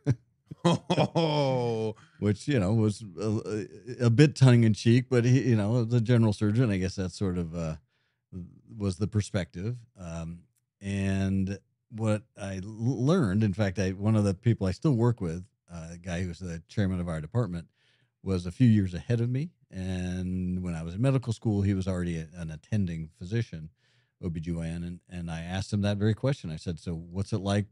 oh, 0.65 1.95
which 2.19 2.47
you 2.47 2.59
know 2.59 2.73
was 2.73 3.03
a, 3.19 3.67
a 4.01 4.09
bit 4.09 4.35
tongue 4.35 4.63
in 4.63 4.73
cheek, 4.73 5.05
but 5.09 5.25
he, 5.25 5.49
you 5.49 5.55
know, 5.55 5.87
a 5.91 6.01
general 6.01 6.33
surgeon, 6.33 6.71
I 6.71 6.77
guess 6.77 6.95
that 6.95 7.11
sort 7.11 7.37
of 7.37 7.55
uh, 7.55 7.75
was 8.75 8.97
the 8.97 9.07
perspective. 9.07 9.77
Um, 9.99 10.43
and 10.81 11.59
what 11.89 12.23
I 12.39 12.55
l- 12.55 12.61
learned, 13.05 13.43
in 13.43 13.53
fact, 13.53 13.79
I 13.79 13.91
one 13.91 14.15
of 14.15 14.23
the 14.23 14.33
people 14.33 14.67
I 14.67 14.71
still 14.71 14.95
work 14.95 15.21
with, 15.21 15.45
uh, 15.71 15.89
a 15.93 15.97
guy 15.97 16.21
who 16.21 16.29
was 16.29 16.39
the 16.39 16.61
chairman 16.67 16.99
of 16.99 17.07
our 17.07 17.21
department, 17.21 17.67
was 18.23 18.45
a 18.45 18.51
few 18.51 18.67
years 18.67 18.93
ahead 18.93 19.21
of 19.21 19.29
me. 19.29 19.51
And 19.71 20.61
when 20.61 20.75
I 20.75 20.83
was 20.83 20.95
in 20.95 21.01
medical 21.01 21.31
school, 21.31 21.61
he 21.61 21.73
was 21.73 21.87
already 21.87 22.17
a, 22.17 22.27
an 22.35 22.51
attending 22.51 23.09
physician, 23.17 23.69
OBGYN. 24.21 24.85
And, 24.85 24.99
and 25.09 25.31
I 25.31 25.41
asked 25.41 25.71
him 25.71 25.81
that 25.81 25.97
very 25.97 26.13
question. 26.13 26.51
I 26.51 26.57
said, 26.57 26.79
So, 26.79 26.93
what's 26.93 27.31
it 27.31 27.39
like 27.39 27.67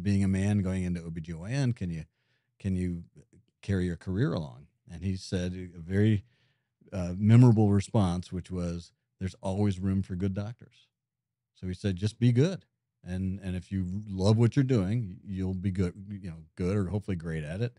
being 0.00 0.22
a 0.22 0.28
man 0.28 0.62
going 0.62 0.84
into 0.84 1.00
OBGYN? 1.00 1.74
Can 1.74 1.90
you, 1.90 2.04
can 2.60 2.76
you 2.76 3.02
carry 3.62 3.86
your 3.86 3.96
career 3.96 4.32
along? 4.32 4.66
And 4.92 5.02
he 5.02 5.16
said 5.16 5.52
a 5.52 5.80
very 5.80 6.24
uh, 6.92 7.14
memorable 7.16 7.70
response, 7.70 8.32
which 8.32 8.50
was, 8.50 8.92
There's 9.18 9.36
always 9.40 9.80
room 9.80 10.02
for 10.02 10.14
good 10.14 10.34
doctors. 10.34 10.86
So 11.54 11.66
he 11.66 11.74
said, 11.74 11.96
Just 11.96 12.20
be 12.20 12.30
good. 12.30 12.64
And, 13.02 13.40
and 13.42 13.56
if 13.56 13.72
you 13.72 13.86
love 14.06 14.36
what 14.36 14.54
you're 14.54 14.62
doing, 14.62 15.16
you'll 15.24 15.54
be 15.54 15.70
good, 15.70 15.94
you 16.10 16.30
know, 16.30 16.44
good 16.54 16.76
or 16.76 16.84
hopefully 16.86 17.16
great 17.16 17.42
at 17.42 17.60
it 17.60 17.78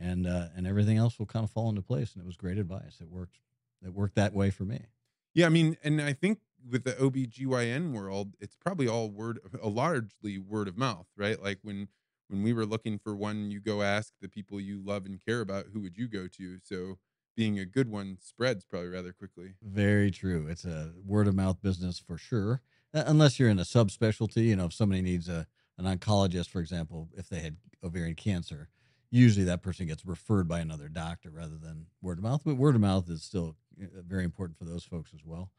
and 0.00 0.26
uh, 0.26 0.46
and 0.56 0.66
everything 0.66 0.96
else 0.96 1.18
will 1.18 1.26
kind 1.26 1.44
of 1.44 1.50
fall 1.50 1.68
into 1.68 1.82
place. 1.82 2.14
And 2.14 2.22
it 2.22 2.26
was 2.26 2.36
great 2.36 2.58
advice. 2.58 2.98
It 3.00 3.08
worked. 3.08 3.38
It 3.84 3.92
worked 3.94 4.16
that 4.16 4.32
way 4.34 4.50
for 4.50 4.64
me. 4.64 4.86
yeah. 5.34 5.46
I 5.46 5.50
mean, 5.50 5.76
and 5.84 6.00
I 6.02 6.12
think 6.12 6.40
with 6.68 6.84
the 6.84 6.92
OBGYN 6.92 7.92
world, 7.92 8.34
it's 8.40 8.54
probably 8.56 8.86
all 8.88 9.08
word, 9.08 9.38
a 9.62 9.68
largely 9.68 10.38
word 10.38 10.68
of 10.68 10.76
mouth, 10.76 11.06
right? 11.16 11.40
Like 11.42 11.58
when 11.62 11.88
when 12.28 12.42
we 12.42 12.52
were 12.52 12.66
looking 12.66 12.98
for 12.98 13.14
one, 13.16 13.50
you 13.50 13.60
go 13.60 13.82
ask 13.82 14.12
the 14.20 14.28
people 14.28 14.60
you 14.60 14.80
love 14.84 15.04
and 15.04 15.24
care 15.24 15.40
about, 15.40 15.66
who 15.72 15.80
would 15.80 15.96
you 15.96 16.08
go 16.08 16.26
to? 16.28 16.58
So 16.62 16.98
being 17.36 17.58
a 17.58 17.64
good 17.64 17.90
one 17.90 18.18
spreads 18.20 18.64
probably 18.64 18.88
rather 18.88 19.12
quickly. 19.12 19.54
Very 19.62 20.10
true. 20.10 20.46
It's 20.48 20.64
a 20.64 20.92
word 21.04 21.26
of 21.26 21.34
mouth 21.34 21.60
business 21.62 21.98
for 21.98 22.16
sure. 22.18 22.60
Unless 22.92 23.38
you're 23.38 23.48
in 23.48 23.58
a 23.58 23.62
subspecialty, 23.62 24.44
you 24.44 24.56
know, 24.56 24.66
if 24.66 24.72
somebody 24.72 25.02
needs 25.02 25.28
a 25.28 25.46
an 25.78 25.86
oncologist, 25.86 26.50
for 26.50 26.60
example, 26.60 27.08
if 27.16 27.28
they 27.28 27.40
had 27.40 27.56
ovarian 27.82 28.14
cancer, 28.14 28.68
usually 29.10 29.44
that 29.44 29.62
person 29.62 29.86
gets 29.86 30.06
referred 30.06 30.48
by 30.48 30.60
another 30.60 30.88
doctor 30.88 31.30
rather 31.30 31.56
than 31.56 31.86
word 32.00 32.18
of 32.18 32.24
mouth. 32.24 32.42
But 32.44 32.56
word 32.56 32.74
of 32.74 32.80
mouth 32.80 33.08
is 33.10 33.22
still 33.22 33.56
uh, 33.80 33.86
very 34.06 34.24
important 34.24 34.58
for 34.58 34.64
those 34.64 34.84
folks 34.84 35.12
as 35.14 35.24
well. 35.24 35.50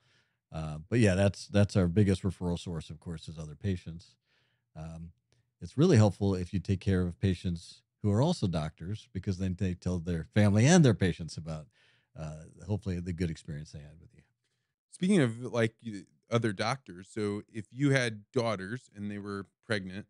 Uh, 0.52 0.80
but 0.90 1.00
yeah, 1.00 1.16
that's 1.16 1.48
that's 1.48 1.76
our 1.76 1.88
biggest 1.88 2.24
referral 2.24 2.60
source, 2.60 2.90
of 2.90 3.00
course, 3.00 3.28
is 3.28 3.40
other 3.40 3.56
patients. 3.56 4.16
Um, 4.76 5.12
it's 5.62 5.78
really 5.78 5.98
helpful 5.98 6.36
if 6.36 6.54
you 6.54 6.60
take 6.60 6.80
care 6.80 7.02
of 7.02 7.20
patients 7.20 7.84
who 8.02 8.12
are 8.12 8.22
also 8.22 8.48
doctors 8.48 9.08
because 9.14 9.38
then 9.38 9.56
they 9.60 9.74
tell 9.76 10.00
their 10.00 10.26
family 10.34 10.66
and 10.66 10.84
their 10.84 10.94
patients 10.94 11.38
about 11.38 11.68
uh, 12.20 12.44
hopefully 12.68 13.00
the 13.00 13.14
good 13.14 13.30
experience 13.30 13.72
they 13.72 13.80
had 13.80 14.00
with 14.02 14.10
you. 14.16 14.24
Speaking 14.92 15.22
of 15.22 15.40
like 15.54 15.76
other 16.30 16.52
doctors, 16.52 17.08
so 17.12 17.44
if 17.54 17.66
you 17.72 17.92
had 17.92 18.24
daughters 18.34 18.90
and 18.96 19.10
they 19.10 19.20
were 19.20 19.46
pregnant, 19.66 20.08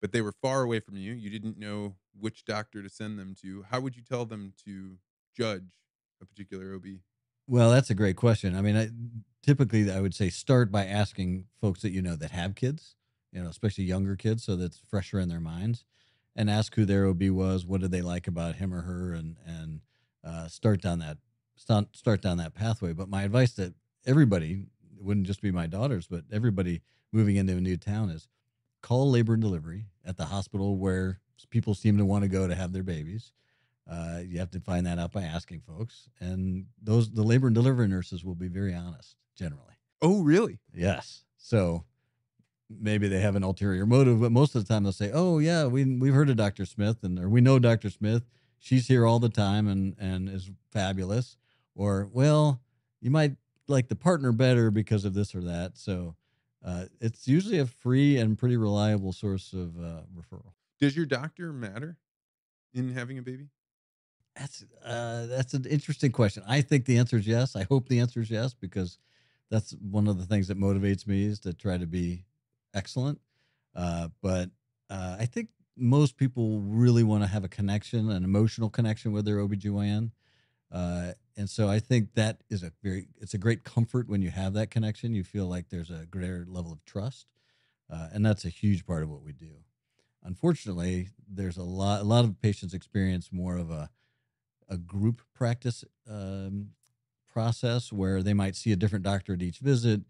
but 0.00 0.12
they 0.12 0.20
were 0.20 0.32
far 0.32 0.62
away 0.62 0.80
from 0.80 0.96
you, 0.96 1.12
you 1.12 1.30
didn't 1.30 1.58
know 1.58 1.96
which 2.18 2.44
doctor 2.44 2.82
to 2.82 2.88
send 2.88 3.18
them 3.18 3.34
to, 3.42 3.64
how 3.70 3.80
would 3.80 3.96
you 3.96 4.02
tell 4.02 4.24
them 4.24 4.52
to 4.64 4.96
judge 5.36 5.70
a 6.20 6.26
particular 6.26 6.74
OB? 6.74 6.86
Well, 7.46 7.70
that's 7.70 7.90
a 7.90 7.94
great 7.94 8.16
question. 8.16 8.54
I 8.56 8.60
mean, 8.60 8.76
I, 8.76 8.90
typically 9.42 9.90
I 9.90 10.00
would 10.00 10.14
say 10.14 10.28
start 10.28 10.70
by 10.70 10.84
asking 10.84 11.46
folks 11.60 11.82
that 11.82 11.90
you 11.90 12.02
know 12.02 12.16
that 12.16 12.30
have 12.30 12.54
kids, 12.54 12.96
you 13.32 13.42
know, 13.42 13.48
especially 13.48 13.84
younger 13.84 14.16
kids, 14.16 14.44
so 14.44 14.56
that's 14.56 14.82
fresher 14.88 15.18
in 15.18 15.28
their 15.28 15.40
minds, 15.40 15.84
and 16.36 16.50
ask 16.50 16.74
who 16.74 16.84
their 16.84 17.06
OB 17.06 17.22
was, 17.30 17.64
what 17.64 17.80
did 17.80 17.90
they 17.90 18.02
like 18.02 18.28
about 18.28 18.56
him 18.56 18.74
or 18.74 18.82
her, 18.82 19.12
and 19.12 19.36
and 19.46 19.80
uh, 20.24 20.48
start 20.48 20.82
down 20.82 20.98
that 20.98 21.18
start 21.56 21.96
start 21.96 22.20
down 22.20 22.36
that 22.36 22.54
pathway. 22.54 22.92
But 22.92 23.08
my 23.08 23.22
advice 23.22 23.54
to 23.54 23.74
everybody 24.06 24.66
it 24.96 25.04
wouldn't 25.04 25.26
just 25.26 25.40
be 25.40 25.50
my 25.50 25.66
daughters, 25.66 26.06
but 26.06 26.24
everybody 26.30 26.82
moving 27.12 27.36
into 27.36 27.56
a 27.56 27.60
new 27.60 27.76
town 27.76 28.10
is 28.10 28.28
call 28.82 29.10
labor 29.10 29.34
and 29.34 29.42
delivery 29.42 29.86
at 30.04 30.16
the 30.16 30.26
hospital 30.26 30.76
where 30.76 31.20
people 31.50 31.74
seem 31.74 31.96
to 31.98 32.04
want 32.04 32.22
to 32.22 32.28
go 32.28 32.46
to 32.46 32.54
have 32.54 32.72
their 32.72 32.82
babies. 32.82 33.32
Uh, 33.90 34.20
you 34.26 34.38
have 34.38 34.50
to 34.50 34.60
find 34.60 34.86
that 34.86 34.98
out 34.98 35.12
by 35.12 35.22
asking 35.22 35.60
folks, 35.60 36.08
and 36.20 36.66
those 36.82 37.10
the 37.10 37.22
labor 37.22 37.46
and 37.46 37.54
delivery 37.54 37.88
nurses 37.88 38.22
will 38.22 38.34
be 38.34 38.48
very 38.48 38.74
honest 38.74 39.16
generally. 39.34 39.62
Oh, 40.02 40.22
really? 40.22 40.58
Yes, 40.74 41.24
so 41.38 41.84
maybe 42.68 43.08
they 43.08 43.20
have 43.20 43.34
an 43.34 43.42
ulterior 43.42 43.86
motive, 43.86 44.20
but 44.20 44.30
most 44.32 44.54
of 44.54 44.62
the 44.62 44.72
time 44.72 44.82
they'll 44.82 44.92
say, 44.92 45.10
"Oh 45.12 45.38
yeah, 45.38 45.66
we 45.66 45.84
we've 45.84 46.14
heard 46.14 46.28
of 46.28 46.36
Dr. 46.36 46.66
Smith, 46.66 46.98
and 47.02 47.18
or 47.18 47.28
we 47.28 47.40
know 47.40 47.58
Dr. 47.58 47.90
Smith. 47.90 48.24
She's 48.58 48.88
here 48.88 49.06
all 49.06 49.18
the 49.18 49.28
time 49.28 49.68
and 49.68 49.96
and 49.98 50.28
is 50.28 50.50
fabulous." 50.70 51.36
Or, 51.74 52.08
"Well, 52.12 52.60
you 53.00 53.10
might 53.10 53.36
like 53.68 53.88
the 53.88 53.96
partner 53.96 54.32
better 54.32 54.70
because 54.70 55.04
of 55.04 55.14
this 55.14 55.34
or 55.34 55.40
that." 55.44 55.78
So 55.78 56.14
uh, 56.64 56.86
it's 57.00 57.28
usually 57.28 57.58
a 57.58 57.66
free 57.66 58.18
and 58.18 58.38
pretty 58.38 58.56
reliable 58.56 59.12
source 59.12 59.52
of 59.52 59.76
uh, 59.78 60.02
referral. 60.16 60.52
Does 60.80 60.96
your 60.96 61.06
doctor 61.06 61.52
matter 61.52 61.96
in 62.74 62.92
having 62.92 63.18
a 63.18 63.22
baby? 63.22 63.48
That's 64.36 64.64
uh, 64.84 65.26
that's 65.26 65.54
an 65.54 65.64
interesting 65.64 66.12
question. 66.12 66.42
I 66.46 66.60
think 66.60 66.84
the 66.84 66.98
answer 66.98 67.16
is 67.16 67.26
yes. 67.26 67.56
I 67.56 67.64
hope 67.64 67.88
the 67.88 68.00
answer 68.00 68.20
is 68.20 68.30
yes 68.30 68.54
because 68.54 68.98
that's 69.50 69.72
one 69.72 70.06
of 70.06 70.18
the 70.18 70.26
things 70.26 70.48
that 70.48 70.58
motivates 70.58 71.06
me 71.06 71.24
is 71.24 71.40
to 71.40 71.52
try 71.52 71.78
to 71.78 71.86
be 71.86 72.24
excellent. 72.74 73.20
Uh, 73.74 74.08
but 74.22 74.50
uh, 74.90 75.16
I 75.18 75.26
think 75.26 75.48
most 75.76 76.16
people 76.16 76.60
really 76.60 77.02
want 77.02 77.22
to 77.22 77.28
have 77.28 77.44
a 77.44 77.48
connection, 77.48 78.10
an 78.10 78.24
emotional 78.24 78.68
connection 78.68 79.12
with 79.12 79.24
their 79.24 79.36
OBGYN. 79.36 80.10
Uh, 80.70 81.12
and 81.38 81.48
so 81.48 81.68
I 81.68 81.78
think 81.78 82.14
that 82.14 82.42
is 82.50 82.64
a 82.64 82.72
very 82.82 83.06
it's 83.20 83.32
a 83.32 83.38
great 83.38 83.62
comfort 83.62 84.08
when 84.08 84.20
you 84.20 84.30
have 84.30 84.54
that 84.54 84.72
connection. 84.72 85.14
You 85.14 85.22
feel 85.22 85.46
like 85.46 85.68
there's 85.68 85.88
a 85.88 86.04
greater 86.04 86.44
level 86.48 86.72
of 86.72 86.84
trust, 86.84 87.28
uh, 87.88 88.08
and 88.12 88.26
that's 88.26 88.44
a 88.44 88.48
huge 88.48 88.84
part 88.84 89.04
of 89.04 89.08
what 89.08 89.22
we 89.22 89.32
do. 89.32 89.52
Unfortunately, 90.24 91.10
there's 91.32 91.56
a 91.56 91.62
lot 91.62 92.00
a 92.00 92.04
lot 92.04 92.24
of 92.24 92.40
patients 92.42 92.74
experience 92.74 93.30
more 93.32 93.56
of 93.56 93.70
a 93.70 93.88
a 94.68 94.76
group 94.76 95.22
practice 95.32 95.84
um, 96.10 96.70
process 97.32 97.92
where 97.92 98.20
they 98.20 98.34
might 98.34 98.56
see 98.56 98.72
a 98.72 98.76
different 98.76 99.04
doctor 99.04 99.34
at 99.34 99.40
each 99.40 99.60
visit, 99.60 100.00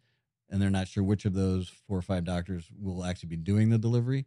and 0.48 0.62
they're 0.62 0.70
not 0.70 0.88
sure 0.88 1.04
which 1.04 1.26
of 1.26 1.34
those 1.34 1.68
four 1.68 1.98
or 1.98 2.02
five 2.02 2.24
doctors 2.24 2.70
will 2.80 3.04
actually 3.04 3.28
be 3.28 3.36
doing 3.36 3.68
the 3.68 3.78
delivery, 3.78 4.24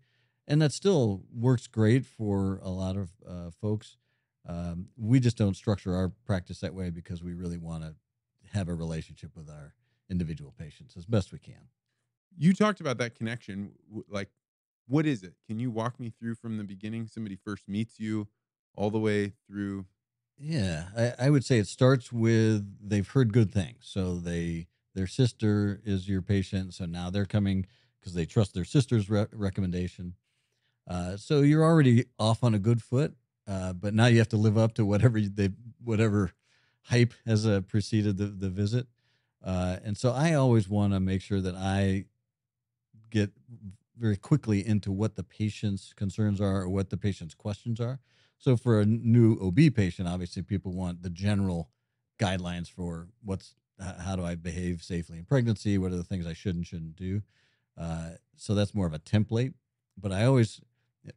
and 0.48 0.62
that 0.62 0.72
still 0.72 1.24
works 1.34 1.66
great 1.66 2.06
for 2.06 2.60
a 2.62 2.70
lot 2.70 2.96
of 2.96 3.10
uh, 3.28 3.50
folks 3.60 3.98
um, 4.47 4.88
we 4.97 5.19
just 5.19 5.38
don't 5.38 5.56
structure 5.56 5.95
our 5.95 6.10
practice 6.25 6.60
that 6.60 6.73
way 6.73 6.89
because 6.89 7.23
we 7.23 7.34
really 7.34 7.58
want 7.58 7.84
to 7.84 7.95
have 8.54 8.67
a 8.67 8.73
relationship 8.73 9.32
with 9.36 9.49
our 9.49 9.73
individual 10.10 10.54
patients 10.58 10.97
as 10.97 11.06
best 11.06 11.32
we 11.32 11.39
can. 11.39 11.69
You 12.38 12.54
talked 12.54 12.82
about 12.82 12.97
that 12.97 13.15
connection. 13.15 13.73
Like, 14.10 14.30
what 14.88 15.06
is 15.06 15.23
it? 15.23 15.36
Can 15.47 15.60
you 15.60 15.69
walk 15.69 15.99
me 15.99 16.10
through 16.10 16.36
from 16.36 16.58
the 16.58 16.63
beginning? 16.63 17.08
Somebody 17.08 17.36
first 17.36 17.67
meets 17.67 17.99
you 17.99 18.27
all 18.75 18.89
the 18.89 18.99
way 18.99 19.34
through. 19.47 19.86
Yeah, 20.38 20.86
I, 20.97 21.27
I 21.27 21.30
would 21.30 21.45
say 21.45 21.60
it 21.60 21.67
starts 21.67 22.12
with 22.12 22.65
they've 22.82 23.08
heard 23.08 23.32
good 23.32 23.51
things. 23.51 23.84
So 23.84 24.15
they 24.15 24.67
their 24.95 25.08
sister 25.08 25.82
is 25.86 26.10
your 26.10 26.21
patient, 26.21 26.73
so 26.73 26.86
now 26.86 27.10
they're 27.10 27.25
coming 27.25 27.67
because 27.99 28.13
they 28.13 28.25
trust 28.25 28.54
their 28.54 28.65
sister's 28.65 29.10
re- 29.10 29.27
recommendation. 29.32 30.15
Uh, 30.88 31.15
so 31.15 31.41
you're 31.41 31.63
already 31.63 32.06
off 32.17 32.43
on 32.43 32.54
a 32.56 32.60
good 32.60 32.82
foot, 32.82 33.13
uh, 33.52 33.74
but 33.74 33.94
now 33.94 34.06
you 34.06 34.18
have 34.18 34.30
to 34.30 34.38
live 34.38 34.58
up 34.58 34.74
to 34.76 34.86
whatever 34.86 35.20
they 35.20 35.50
whatever 35.84 36.32
hype 36.84 37.14
has 37.26 37.46
uh, 37.46 37.60
preceded 37.62 38.18
the, 38.18 38.28
the 38.28 38.50
visit. 38.50 38.88
Uh, 39.44 39.78
and 39.84 39.98
so 39.98 40.12
I 40.12 40.36
always 40.36 40.70
want 40.70 40.94
to 40.94 41.00
make 41.02 41.22
sure 41.22 41.42
that 41.42 41.56
I 41.56 42.06
get 43.10 43.32
very 43.98 44.16
quickly 44.16 44.66
into 44.66 44.92
what 44.92 45.16
the 45.16 45.24
patient's 45.24 45.92
concerns 45.94 46.40
are 46.40 46.62
or 46.62 46.70
what 46.70 46.92
the 46.92 46.98
patient's 46.98 47.34
questions 47.34 47.82
are. 47.82 48.00
So 48.38 48.56
for 48.56 48.80
a 48.80 48.86
new 48.86 49.38
OB 49.42 49.76
patient, 49.76 50.08
obviously 50.08 50.44
people 50.44 50.72
want 50.72 51.04
the 51.04 51.10
general 51.10 51.70
guidelines 52.20 52.72
for 52.72 53.10
what's 53.24 53.56
how 54.00 54.16
do 54.16 54.24
I 54.24 54.36
behave 54.36 54.82
safely 54.84 55.18
in 55.18 55.26
pregnancy? 55.26 55.78
What 55.78 55.92
are 55.92 55.98
the 55.98 56.04
things 56.04 56.26
I 56.26 56.34
should 56.34 56.56
and 56.56 56.66
shouldn't 56.66 56.96
do? 56.96 57.22
Uh, 57.78 58.12
so 58.38 58.56
that's 58.56 58.76
more 58.76 58.86
of 58.86 58.94
a 58.94 59.00
template. 59.00 59.56
But 59.98 60.12
I 60.12 60.26
always 60.26 60.62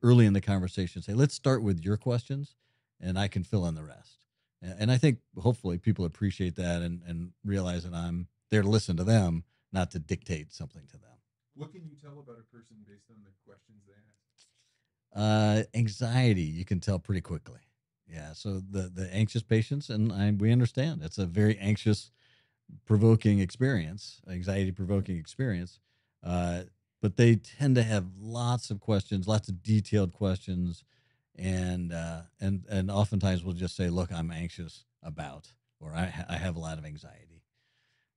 early 0.03 0.27
in 0.27 0.33
the 0.33 0.41
conversation 0.41 1.03
say, 1.03 1.13
let's 1.13 1.35
start 1.35 1.63
with 1.63 1.85
your 1.85 1.97
questions 1.97 2.55
and 3.01 3.19
I 3.19 3.29
can 3.29 3.45
fill 3.45 3.67
in 3.67 3.75
the 3.75 3.85
rest. 3.85 4.19
And 4.63 4.91
I 4.91 4.97
think 4.97 5.19
hopefully 5.39 5.77
people 5.77 6.07
appreciate 6.07 6.57
that 6.57 6.81
and, 6.81 7.03
and 7.07 7.33
realize 7.45 7.85
that 7.85 7.93
I'm 7.93 8.29
there 8.51 8.63
to 8.63 8.69
listen 8.69 8.97
to 8.97 9.05
them, 9.05 9.45
not 9.73 9.91
to 9.91 9.99
dictate 9.99 10.55
something 10.55 10.87
to 10.87 10.97
them. 10.97 11.11
What 11.55 11.73
can 11.73 11.83
you 11.85 11.97
tell 12.03 12.19
about 12.19 12.37
a 12.41 12.55
person 12.55 12.77
based 12.87 13.11
on 13.11 13.17
the 13.25 13.31
questions 13.47 13.83
they 13.87 13.93
ask? 13.93 15.67
Uh, 15.75 15.79
anxiety, 15.79 16.43
you 16.43 16.65
can 16.65 16.81
tell 16.81 16.99
pretty 16.99 17.21
quickly. 17.21 17.61
Yeah. 18.09 18.33
So 18.33 18.61
the, 18.61 18.91
the 18.93 19.09
anxious 19.13 19.43
patients, 19.43 19.91
and 19.91 20.13
I, 20.13 20.31
we 20.31 20.51
understand 20.51 21.03
it's 21.03 21.19
a 21.19 21.27
very 21.27 21.59
anxious, 21.59 22.11
provoking 22.87 23.41
experience, 23.41 24.23
anxiety 24.31 24.73
provoking 24.73 25.19
experience. 25.19 25.79
Uh, 26.23 26.63
but 27.05 27.19
they 27.19 27.37
tend 27.37 27.75
to 27.75 27.83
have 27.83 28.07
lots 28.19 28.71
of 28.71 28.81
questions, 28.81 29.29
lots 29.29 29.51
of 29.51 29.63
detailed 29.63 30.15
questions, 30.15 30.85
and 31.37 31.93
uh, 31.93 32.23
and 32.41 32.65
and 32.71 32.91
oftentimes 32.91 33.45
we'll 33.45 33.53
just 33.53 33.77
say, 33.77 33.91
"Look, 33.91 34.11
I'm 34.11 34.31
anxious 34.31 34.87
about," 35.03 35.53
or 35.81 35.93
"I, 35.95 36.07
ha- 36.07 36.25
I 36.31 36.37
have 36.37 36.57
a 36.57 36.61
lot 36.61 36.79
of 36.79 36.87
anxiety." 36.87 37.43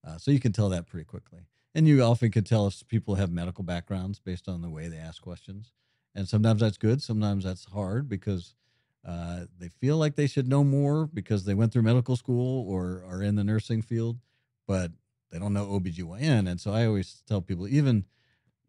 Uh, 0.07 0.17
so 0.17 0.31
you 0.31 0.39
can 0.39 0.53
tell 0.53 0.69
that 0.69 0.87
pretty 0.87 1.03
quickly, 1.03 1.41
and 1.75 1.85
you 1.85 2.01
often 2.01 2.31
can 2.31 2.45
tell 2.45 2.65
if 2.65 2.87
people 2.87 3.15
have 3.15 3.29
medical 3.29 3.65
backgrounds 3.65 4.19
based 4.19 4.47
on 4.47 4.61
the 4.61 4.69
way 4.69 4.87
they 4.87 4.95
ask 4.95 5.21
questions, 5.21 5.73
and 6.15 6.25
sometimes 6.29 6.61
that's 6.61 6.77
good, 6.77 7.03
sometimes 7.03 7.43
that's 7.43 7.65
hard 7.65 8.07
because. 8.07 8.55
Uh, 9.05 9.45
they 9.57 9.69
feel 9.69 9.95
like 9.95 10.15
they 10.15 10.27
should 10.27 10.49
know 10.49 10.65
more 10.65 11.07
because 11.13 11.45
they 11.45 11.53
went 11.53 11.71
through 11.71 11.81
medical 11.81 12.17
school 12.17 12.67
or 12.67 13.05
are 13.07 13.23
in 13.23 13.35
the 13.35 13.43
nursing 13.43 13.81
field, 13.81 14.17
but 14.67 14.91
they 15.31 15.39
don't 15.39 15.53
know 15.53 15.65
OBGYN. 15.65 16.49
And 16.49 16.59
so 16.59 16.73
I 16.73 16.85
always 16.85 17.23
tell 17.25 17.39
people, 17.39 17.69
even 17.69 18.03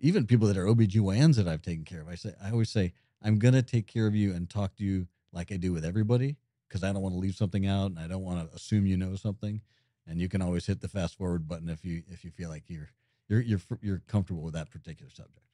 even 0.00 0.26
people 0.26 0.46
that 0.48 0.56
are 0.56 0.66
OBGYNs 0.66 1.36
that 1.36 1.48
I've 1.48 1.62
taken 1.62 1.84
care 1.84 2.00
of, 2.00 2.08
I 2.08 2.14
say, 2.14 2.32
I 2.42 2.50
always 2.50 2.70
say, 2.70 2.92
I'm 3.22 3.38
going 3.38 3.54
to 3.54 3.62
take 3.62 3.86
care 3.86 4.06
of 4.06 4.14
you 4.14 4.32
and 4.32 4.48
talk 4.48 4.76
to 4.76 4.84
you 4.84 5.08
like 5.32 5.52
I 5.52 5.56
do 5.56 5.72
with 5.72 5.84
everybody 5.84 6.36
because 6.68 6.84
I 6.84 6.92
don't 6.92 7.02
want 7.02 7.14
to 7.14 7.18
leave 7.18 7.34
something 7.34 7.66
out 7.66 7.86
and 7.86 7.98
I 7.98 8.06
don't 8.06 8.22
want 8.22 8.48
to 8.48 8.54
assume 8.54 8.86
you 8.86 8.96
know 8.96 9.16
something. 9.16 9.60
And 10.06 10.20
you 10.20 10.28
can 10.28 10.40
always 10.40 10.66
hit 10.66 10.80
the 10.80 10.88
fast 10.88 11.18
forward 11.18 11.46
button 11.46 11.68
if 11.68 11.84
you 11.84 12.02
if 12.08 12.24
you 12.24 12.30
feel 12.30 12.48
like 12.48 12.64
you're 12.68 12.88
you're 13.28 13.42
you're 13.42 13.60
you're 13.82 14.02
comfortable 14.06 14.42
with 14.42 14.54
that 14.54 14.70
particular 14.70 15.10
subject. 15.10 15.44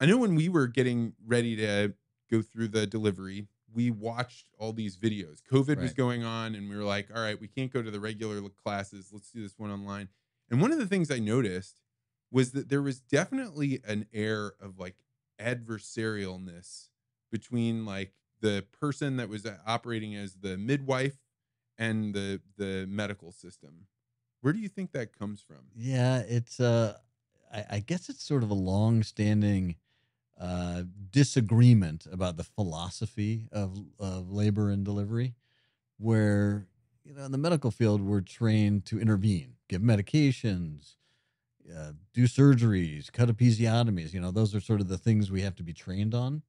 I 0.00 0.06
know 0.06 0.18
when 0.18 0.34
we 0.34 0.48
were 0.48 0.66
getting 0.66 1.12
ready 1.24 1.54
to 1.56 1.94
go 2.28 2.42
through 2.42 2.68
the 2.68 2.88
delivery, 2.88 3.46
we 3.72 3.90
watched 3.90 4.48
all 4.58 4.72
these 4.72 4.96
videos. 4.96 5.38
COVID 5.50 5.76
right. 5.76 5.78
was 5.78 5.92
going 5.92 6.24
on, 6.24 6.56
and 6.56 6.68
we 6.68 6.76
were 6.76 6.82
like, 6.82 7.08
"All 7.14 7.22
right, 7.22 7.40
we 7.40 7.46
can't 7.46 7.72
go 7.72 7.82
to 7.82 7.90
the 7.90 8.00
regular 8.00 8.40
classes. 8.48 9.10
Let's 9.12 9.30
do 9.30 9.42
this 9.42 9.56
one 9.58 9.70
online." 9.70 10.08
And 10.50 10.60
one 10.60 10.72
of 10.72 10.78
the 10.78 10.86
things 10.86 11.10
I 11.12 11.20
noticed 11.20 11.80
was 12.30 12.52
that 12.52 12.68
there 12.68 12.82
was 12.82 13.00
definitely 13.00 13.80
an 13.86 14.06
air 14.12 14.54
of 14.60 14.78
like 14.78 14.96
adversarialness 15.40 16.90
between 17.30 17.84
like 17.84 18.12
the 18.40 18.66
person 18.72 19.16
that 19.16 19.28
was 19.28 19.46
uh, 19.46 19.58
operating 19.66 20.14
as 20.14 20.34
the 20.36 20.56
midwife 20.56 21.18
and 21.78 22.14
the 22.14 22.40
the 22.56 22.86
medical 22.88 23.32
system. 23.32 23.86
Where 24.40 24.52
do 24.52 24.58
you 24.58 24.68
think 24.68 24.92
that 24.92 25.16
comes 25.16 25.40
from? 25.40 25.66
Yeah, 25.74 26.18
it's 26.20 26.60
uh 26.60 26.98
I, 27.52 27.64
I 27.70 27.80
guess 27.80 28.08
it's 28.08 28.22
sort 28.22 28.42
of 28.42 28.50
a 28.50 28.54
long-standing 28.54 29.76
uh, 30.38 30.84
disagreement 31.10 32.06
about 32.10 32.36
the 32.36 32.44
philosophy 32.44 33.48
of 33.52 33.78
of 33.98 34.30
labor 34.30 34.70
and 34.70 34.84
delivery, 34.84 35.36
where 35.98 36.68
you 37.04 37.14
know 37.14 37.24
in 37.24 37.32
the 37.32 37.38
medical 37.38 37.70
field 37.70 38.00
we're 38.00 38.20
trained 38.20 38.86
to 38.86 39.00
intervene, 39.00 39.56
give 39.68 39.82
medications, 39.82 40.96
uh, 41.70 41.92
do 42.12 42.24
surgeries, 42.24 43.10
cut 43.12 43.28
episiotomies. 43.28 44.12
You 44.12 44.20
know, 44.20 44.30
those 44.30 44.54
are 44.54 44.60
sort 44.60 44.80
of 44.80 44.88
the 44.88 44.98
things 44.98 45.30
we 45.30 45.42
have 45.42 45.56
to 45.56 45.62
be 45.62 45.72
trained 45.72 46.14
on. 46.14 46.42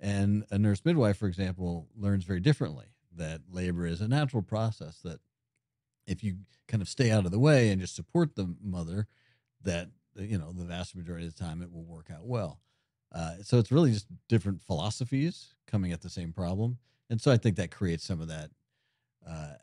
And 0.00 0.44
a 0.50 0.58
nurse 0.58 0.84
midwife, 0.84 1.16
for 1.16 1.26
example, 1.26 1.88
learns 1.96 2.24
very 2.24 2.40
differently 2.40 2.86
that 3.16 3.42
labor 3.50 3.86
is 3.86 4.00
a 4.00 4.08
natural 4.08 4.42
process 4.42 4.98
that 5.04 5.20
if 6.06 6.22
you 6.22 6.36
kind 6.68 6.82
of 6.82 6.88
stay 6.88 7.10
out 7.10 7.24
of 7.24 7.30
the 7.30 7.38
way 7.38 7.70
and 7.70 7.80
just 7.80 7.94
support 7.96 8.34
the 8.34 8.54
mother, 8.62 9.06
that, 9.62 9.88
you 10.16 10.36
know, 10.36 10.52
the 10.52 10.64
vast 10.64 10.94
majority 10.96 11.26
of 11.26 11.34
the 11.34 11.42
time 11.42 11.62
it 11.62 11.72
will 11.72 11.84
work 11.84 12.10
out 12.12 12.26
well. 12.26 12.60
Uh, 13.12 13.36
so 13.42 13.58
it's 13.58 13.72
really 13.72 13.92
just 13.92 14.06
different 14.28 14.62
philosophies 14.62 15.54
coming 15.66 15.92
at 15.92 16.02
the 16.02 16.10
same 16.10 16.32
problem. 16.32 16.78
And 17.08 17.20
so 17.20 17.30
I 17.30 17.36
think 17.36 17.56
that 17.56 17.70
creates 17.70 18.04
some 18.04 18.20
of 18.20 18.28
that. 18.28 18.50
Uh, 19.26 19.54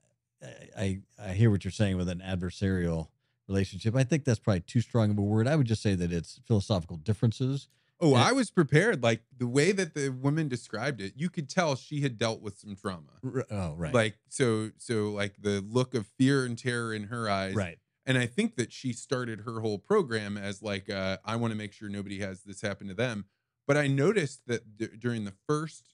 I, 0.77 1.01
I 1.21 1.33
hear 1.33 1.51
what 1.51 1.63
you're 1.63 1.71
saying 1.71 1.97
with 1.97 2.09
an 2.09 2.23
adversarial 2.25 3.09
relationship. 3.51 3.95
I 3.95 4.03
think 4.03 4.23
that's 4.23 4.39
probably 4.39 4.61
too 4.61 4.81
strong 4.81 5.11
of 5.11 5.17
a 5.17 5.21
word. 5.21 5.47
I 5.47 5.55
would 5.55 5.67
just 5.67 5.81
say 5.81 5.95
that 5.95 6.11
it's 6.11 6.39
philosophical 6.47 6.97
differences. 6.97 7.67
Oh, 7.99 8.15
and, 8.15 8.23
I 8.23 8.31
was 8.31 8.49
prepared. 8.49 9.03
Like 9.03 9.21
the 9.37 9.47
way 9.47 9.71
that 9.71 9.93
the 9.93 10.09
woman 10.09 10.47
described 10.47 11.01
it, 11.01 11.13
you 11.15 11.29
could 11.29 11.49
tell 11.49 11.75
she 11.75 12.01
had 12.01 12.17
dealt 12.17 12.41
with 12.41 12.57
some 12.57 12.75
trauma. 12.75 13.11
R- 13.23 13.45
oh, 13.51 13.75
right. 13.75 13.93
Like 13.93 14.17
so, 14.29 14.71
so 14.77 15.11
like 15.11 15.35
the 15.39 15.63
look 15.67 15.93
of 15.93 16.07
fear 16.17 16.45
and 16.45 16.57
terror 16.57 16.93
in 16.93 17.03
her 17.03 17.29
eyes. 17.29 17.53
Right. 17.53 17.77
And 18.05 18.17
I 18.17 18.25
think 18.25 18.55
that 18.55 18.73
she 18.73 18.93
started 18.93 19.41
her 19.41 19.59
whole 19.59 19.77
program 19.77 20.35
as 20.35 20.63
like, 20.63 20.89
uh, 20.89 21.17
I 21.23 21.35
want 21.35 21.51
to 21.51 21.57
make 21.57 21.71
sure 21.71 21.87
nobody 21.87 22.19
has 22.21 22.41
this 22.41 22.61
happen 22.61 22.87
to 22.87 22.95
them. 22.95 23.25
But 23.67 23.77
I 23.77 23.87
noticed 23.87 24.47
that 24.47 24.75
d- 24.77 24.89
during 24.97 25.25
the 25.25 25.33
first 25.47 25.93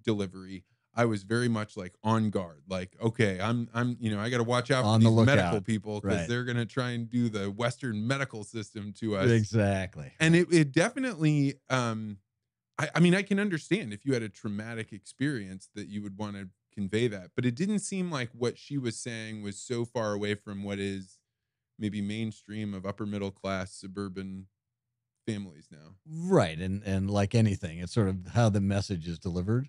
delivery, 0.00 0.64
I 0.94 1.06
was 1.06 1.22
very 1.22 1.48
much 1.48 1.76
like 1.76 1.94
on 2.04 2.30
guard. 2.30 2.62
Like, 2.68 2.96
okay, 3.00 3.40
I'm 3.40 3.68
I'm 3.72 3.96
you 4.00 4.14
know, 4.14 4.20
I 4.20 4.28
got 4.28 4.38
to 4.38 4.44
watch 4.44 4.70
out 4.70 4.84
for 4.84 4.98
these 4.98 5.14
the 5.14 5.24
medical 5.24 5.60
people 5.60 6.00
because 6.00 6.18
right. 6.18 6.28
they're 6.28 6.44
going 6.44 6.58
to 6.58 6.66
try 6.66 6.90
and 6.90 7.08
do 7.08 7.28
the 7.28 7.50
western 7.50 8.06
medical 8.06 8.44
system 8.44 8.92
to 8.98 9.16
us. 9.16 9.30
Exactly. 9.30 10.12
And 10.20 10.36
it 10.36 10.52
it 10.52 10.72
definitely 10.72 11.54
um 11.70 12.18
I 12.78 12.90
I 12.96 13.00
mean, 13.00 13.14
I 13.14 13.22
can 13.22 13.38
understand 13.38 13.92
if 13.92 14.04
you 14.04 14.12
had 14.12 14.22
a 14.22 14.28
traumatic 14.28 14.92
experience 14.92 15.68
that 15.74 15.88
you 15.88 16.02
would 16.02 16.18
want 16.18 16.36
to 16.36 16.48
convey 16.74 17.08
that, 17.08 17.30
but 17.34 17.44
it 17.44 17.54
didn't 17.54 17.80
seem 17.80 18.10
like 18.10 18.30
what 18.32 18.58
she 18.58 18.78
was 18.78 18.96
saying 18.96 19.42
was 19.42 19.58
so 19.58 19.84
far 19.84 20.12
away 20.12 20.34
from 20.34 20.62
what 20.62 20.78
is 20.78 21.18
maybe 21.78 22.02
mainstream 22.02 22.74
of 22.74 22.84
upper 22.84 23.06
middle 23.06 23.30
class 23.30 23.74
suburban 23.74 24.46
families 25.26 25.68
now. 25.70 25.96
Right. 26.06 26.58
And 26.58 26.82
and 26.84 27.10
like 27.10 27.34
anything, 27.34 27.78
it's 27.78 27.94
sort 27.94 28.08
of 28.08 28.28
how 28.34 28.48
the 28.48 28.60
message 28.60 29.08
is 29.08 29.18
delivered. 29.18 29.68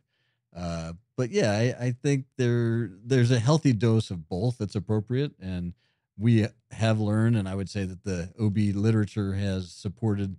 Uh, 0.56 0.94
but 1.16 1.30
yeah, 1.32 1.52
I, 1.52 1.86
I, 1.86 1.92
think 1.92 2.26
there 2.38 2.92
there's 3.04 3.32
a 3.32 3.40
healthy 3.40 3.74
dose 3.74 4.12
of 4.12 4.30
both 4.30 4.58
that's 4.60 4.76
appropriate, 4.76 5.32
and 5.40 5.74
we 6.18 6.48
have 6.72 7.00
learned, 7.00 7.38
and 7.38 7.50
I 7.50 7.56
would 7.56 7.70
say 7.70 7.86
that 7.86 8.04
the 8.04 8.32
OB 8.40 8.76
literature 8.76 9.34
has 9.34 9.72
supported 9.72 10.36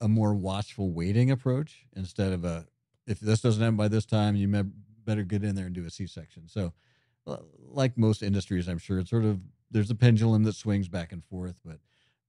a 0.00 0.08
more 0.08 0.34
watchful 0.34 0.90
waiting 0.92 1.30
approach 1.30 1.86
instead 1.94 2.32
of 2.32 2.44
a 2.44 2.66
if 3.06 3.20
this 3.20 3.40
doesn't 3.40 3.62
end 3.62 3.76
by 3.76 3.88
this 3.88 4.06
time, 4.06 4.36
you 4.36 4.48
better 5.04 5.22
get 5.22 5.42
in 5.42 5.54
there 5.54 5.66
and 5.66 5.74
do 5.74 5.84
a 5.84 5.90
C-section. 5.90 6.48
So 6.48 6.72
uh, 7.26 7.38
like 7.58 7.98
most 7.98 8.22
industries, 8.22 8.68
I'm 8.68 8.78
sure 8.78 8.98
it's 8.98 9.10
sort 9.10 9.24
of 9.24 9.40
there's 9.70 9.90
a 9.90 9.94
pendulum 9.94 10.44
that 10.44 10.54
swings 10.54 10.88
back 10.88 11.12
and 11.12 11.24
forth. 11.24 11.60
But 11.64 11.78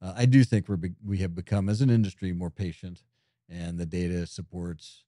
uh, 0.01 0.13
I 0.15 0.25
do 0.25 0.43
think 0.43 0.67
we're 0.67 0.79
we 1.05 1.19
have 1.19 1.35
become 1.35 1.69
as 1.69 1.81
an 1.81 1.89
industry 1.89 2.31
more 2.33 2.49
patient, 2.49 3.03
and 3.49 3.77
the 3.77 3.85
data 3.85 4.25
supports 4.27 5.03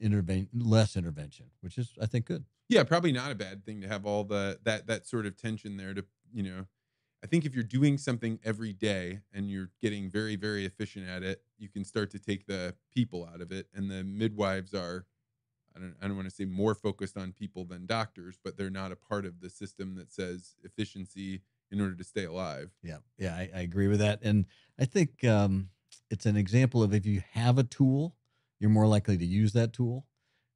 intervene 0.00 0.48
less 0.52 0.96
intervention, 0.96 1.46
which 1.60 1.78
is 1.78 1.92
I 2.00 2.06
think 2.06 2.26
good. 2.26 2.44
Yeah, 2.68 2.82
probably 2.84 3.12
not 3.12 3.30
a 3.30 3.34
bad 3.34 3.64
thing 3.64 3.80
to 3.82 3.88
have 3.88 4.06
all 4.06 4.24
the 4.24 4.58
that 4.64 4.86
that 4.86 5.06
sort 5.06 5.26
of 5.26 5.36
tension 5.36 5.76
there 5.76 5.94
to 5.94 6.04
you 6.32 6.42
know. 6.42 6.66
I 7.22 7.26
think 7.26 7.46
if 7.46 7.54
you're 7.54 7.64
doing 7.64 7.96
something 7.96 8.38
every 8.44 8.74
day 8.74 9.20
and 9.32 9.50
you're 9.50 9.70
getting 9.80 10.10
very 10.10 10.36
very 10.36 10.66
efficient 10.66 11.08
at 11.08 11.22
it, 11.22 11.42
you 11.58 11.68
can 11.68 11.84
start 11.84 12.10
to 12.10 12.18
take 12.18 12.46
the 12.46 12.74
people 12.92 13.28
out 13.32 13.40
of 13.40 13.52
it, 13.52 13.68
and 13.74 13.90
the 13.90 14.04
midwives 14.04 14.74
are 14.74 15.06
I 15.76 15.80
don't 15.80 15.94
I 16.02 16.06
don't 16.06 16.16
want 16.16 16.28
to 16.28 16.34
say 16.34 16.44
more 16.44 16.74
focused 16.74 17.16
on 17.16 17.32
people 17.32 17.64
than 17.64 17.86
doctors, 17.86 18.38
but 18.42 18.56
they're 18.56 18.70
not 18.70 18.92
a 18.92 18.96
part 18.96 19.24
of 19.24 19.40
the 19.40 19.50
system 19.50 19.94
that 19.96 20.12
says 20.12 20.54
efficiency 20.62 21.42
in 21.70 21.80
order 21.80 21.94
to 21.96 22.04
stay 22.04 22.24
alive. 22.24 22.70
Yeah, 22.82 22.98
yeah, 23.18 23.34
I, 23.34 23.50
I 23.54 23.60
agree 23.60 23.88
with 23.88 24.00
that, 24.00 24.20
and 24.22 24.46
I 24.78 24.84
think 24.84 25.24
um, 25.24 25.70
it's 26.10 26.26
an 26.26 26.36
example 26.36 26.82
of 26.82 26.94
if 26.94 27.06
you 27.06 27.22
have 27.32 27.58
a 27.58 27.64
tool, 27.64 28.16
you're 28.64 28.70
more 28.70 28.86
likely 28.86 29.18
to 29.18 29.26
use 29.26 29.52
that 29.52 29.74
tool, 29.74 30.06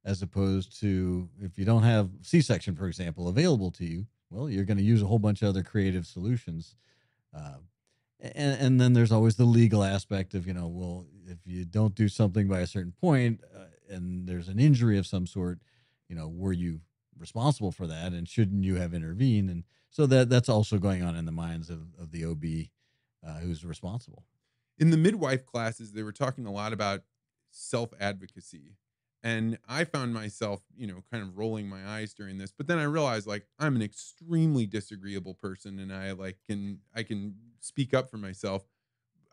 as 0.03 0.23
opposed 0.23 0.79
to 0.79 1.29
if 1.39 1.59
you 1.59 1.63
don't 1.63 1.83
have 1.83 2.09
C-section, 2.23 2.75
for 2.75 2.87
example, 2.87 3.27
available 3.27 3.69
to 3.73 3.85
you. 3.85 4.07
Well, 4.31 4.49
you're 4.49 4.65
going 4.65 4.77
to 4.79 4.83
use 4.83 5.03
a 5.03 5.05
whole 5.05 5.19
bunch 5.19 5.43
of 5.43 5.49
other 5.49 5.61
creative 5.61 6.07
solutions. 6.07 6.75
Uh, 7.31 7.57
and, 8.19 8.59
and 8.59 8.81
then 8.81 8.93
there's 8.93 9.11
always 9.11 9.35
the 9.35 9.45
legal 9.45 9.83
aspect 9.83 10.33
of 10.33 10.47
you 10.47 10.53
know 10.53 10.67
well 10.67 11.05
if 11.27 11.37
you 11.45 11.65
don't 11.65 11.93
do 11.93 12.09
something 12.09 12.47
by 12.47 12.61
a 12.61 12.67
certain 12.67 12.93
point 12.99 13.41
uh, 13.55 13.65
and 13.93 14.27
there's 14.27 14.47
an 14.47 14.59
injury 14.59 14.97
of 14.97 15.05
some 15.05 15.27
sort 15.27 15.59
you 16.09 16.15
know 16.15 16.27
were 16.27 16.51
you 16.51 16.81
responsible 17.17 17.71
for 17.71 17.87
that 17.87 18.11
and 18.11 18.27
shouldn't 18.27 18.63
you 18.63 18.75
have 18.75 18.93
intervened 18.93 19.49
and 19.49 19.63
so 19.91 20.05
that 20.07 20.29
that's 20.29 20.49
also 20.49 20.79
going 20.79 21.03
on 21.03 21.15
in 21.15 21.25
the 21.25 21.31
minds 21.31 21.69
of, 21.69 21.79
of 22.01 22.11
the 22.11 22.25
ob 22.25 22.43
uh, 23.25 23.39
who's 23.39 23.63
responsible 23.63 24.25
In 24.77 24.89
the 24.89 24.97
midwife 24.97 25.45
classes, 25.45 25.91
they 25.91 26.03
were 26.03 26.13
talking 26.13 26.45
a 26.45 26.51
lot 26.51 26.73
about 26.73 27.01
self 27.51 27.93
advocacy. 27.99 28.77
And 29.21 29.57
I 29.67 29.83
found 29.83 30.13
myself, 30.13 30.61
you 30.77 30.87
know, 30.87 31.03
kind 31.11 31.21
of 31.23 31.37
rolling 31.37 31.67
my 31.67 31.85
eyes 31.85 32.13
during 32.13 32.37
this. 32.37 32.53
But 32.53 32.67
then 32.67 32.79
I 32.79 32.83
realized 32.83 33.27
like 33.27 33.47
I'm 33.59 33.75
an 33.75 33.81
extremely 33.81 34.65
disagreeable 34.65 35.33
person 35.33 35.77
and 35.79 35.93
I 35.93 36.13
like 36.13 36.37
can 36.47 36.79
I 36.95 37.03
can 37.03 37.35
speak 37.59 37.93
up 37.93 38.09
for 38.09 38.17
myself. 38.17 38.65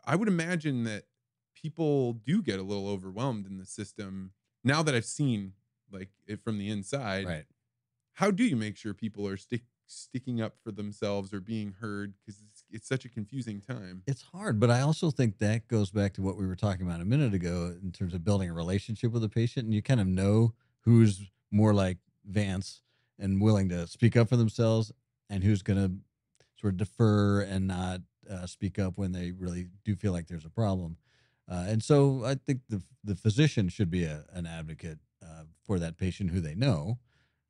I 0.05 0.15
would 0.15 0.27
imagine 0.27 0.83
that 0.85 1.05
people 1.55 2.13
do 2.13 2.41
get 2.41 2.59
a 2.59 2.63
little 2.63 2.87
overwhelmed 2.87 3.45
in 3.45 3.57
the 3.57 3.65
system 3.65 4.33
now 4.63 4.83
that 4.83 4.95
I've 4.95 5.05
seen 5.05 5.53
like 5.91 6.09
it 6.27 6.43
from 6.43 6.57
the 6.57 6.69
inside. 6.69 7.25
right 7.27 7.45
How 8.13 8.31
do 8.31 8.43
you 8.43 8.55
make 8.55 8.77
sure 8.77 8.93
people 8.93 9.27
are 9.27 9.37
stick 9.37 9.63
sticking 9.87 10.41
up 10.41 10.57
for 10.63 10.71
themselves 10.71 11.33
or 11.33 11.39
being 11.39 11.73
heard? 11.79 12.15
Because 12.25 12.41
it's, 12.71 12.87
such 12.87 13.05
a 13.05 13.09
confusing 13.09 13.61
time. 13.61 14.03
It's 14.07 14.21
hard, 14.21 14.59
but 14.59 14.69
I 14.69 14.81
also 14.81 15.11
think 15.11 15.39
that 15.39 15.67
goes 15.67 15.91
back 15.91 16.13
to 16.13 16.21
what 16.21 16.37
we 16.37 16.45
were 16.45 16.55
talking 16.55 16.85
about 16.85 17.01
a 17.01 17.05
minute 17.05 17.33
ago 17.33 17.75
in 17.81 17.91
terms 17.91 18.13
of 18.13 18.23
building 18.23 18.49
a 18.49 18.53
relationship 18.53 19.11
with 19.11 19.23
a 19.23 19.29
patient. 19.29 19.65
And 19.65 19.73
you 19.73 19.81
kind 19.81 19.99
of 19.99 20.07
know 20.07 20.53
who's 20.81 21.29
more 21.51 21.73
like 21.73 21.97
Vance 22.25 22.81
and 23.19 23.41
willing 23.41 23.69
to 23.69 23.87
speak 23.87 24.15
up 24.15 24.29
for 24.29 24.35
themselves 24.35 24.91
and 25.29 25.43
who's 25.43 25.61
going 25.61 25.79
to 25.79 25.91
sort 26.59 26.73
of 26.73 26.77
defer 26.77 27.41
and 27.41 27.67
not 27.67 28.01
uh, 28.29 28.45
speak 28.45 28.79
up 28.79 28.97
when 28.97 29.11
they 29.11 29.31
really 29.31 29.67
do 29.85 29.95
feel 29.95 30.11
like 30.11 30.27
there's 30.27 30.45
a 30.45 30.49
problem. 30.49 30.97
Uh, 31.49 31.65
and 31.67 31.83
so 31.83 32.23
I 32.25 32.35
think 32.35 32.61
the, 32.69 32.81
the 33.03 33.15
physician 33.15 33.69
should 33.69 33.89
be 33.89 34.03
a, 34.03 34.25
an 34.33 34.45
advocate 34.45 34.99
uh, 35.23 35.43
for 35.63 35.79
that 35.79 35.97
patient 35.97 36.31
who 36.31 36.41
they 36.41 36.55
know 36.55 36.99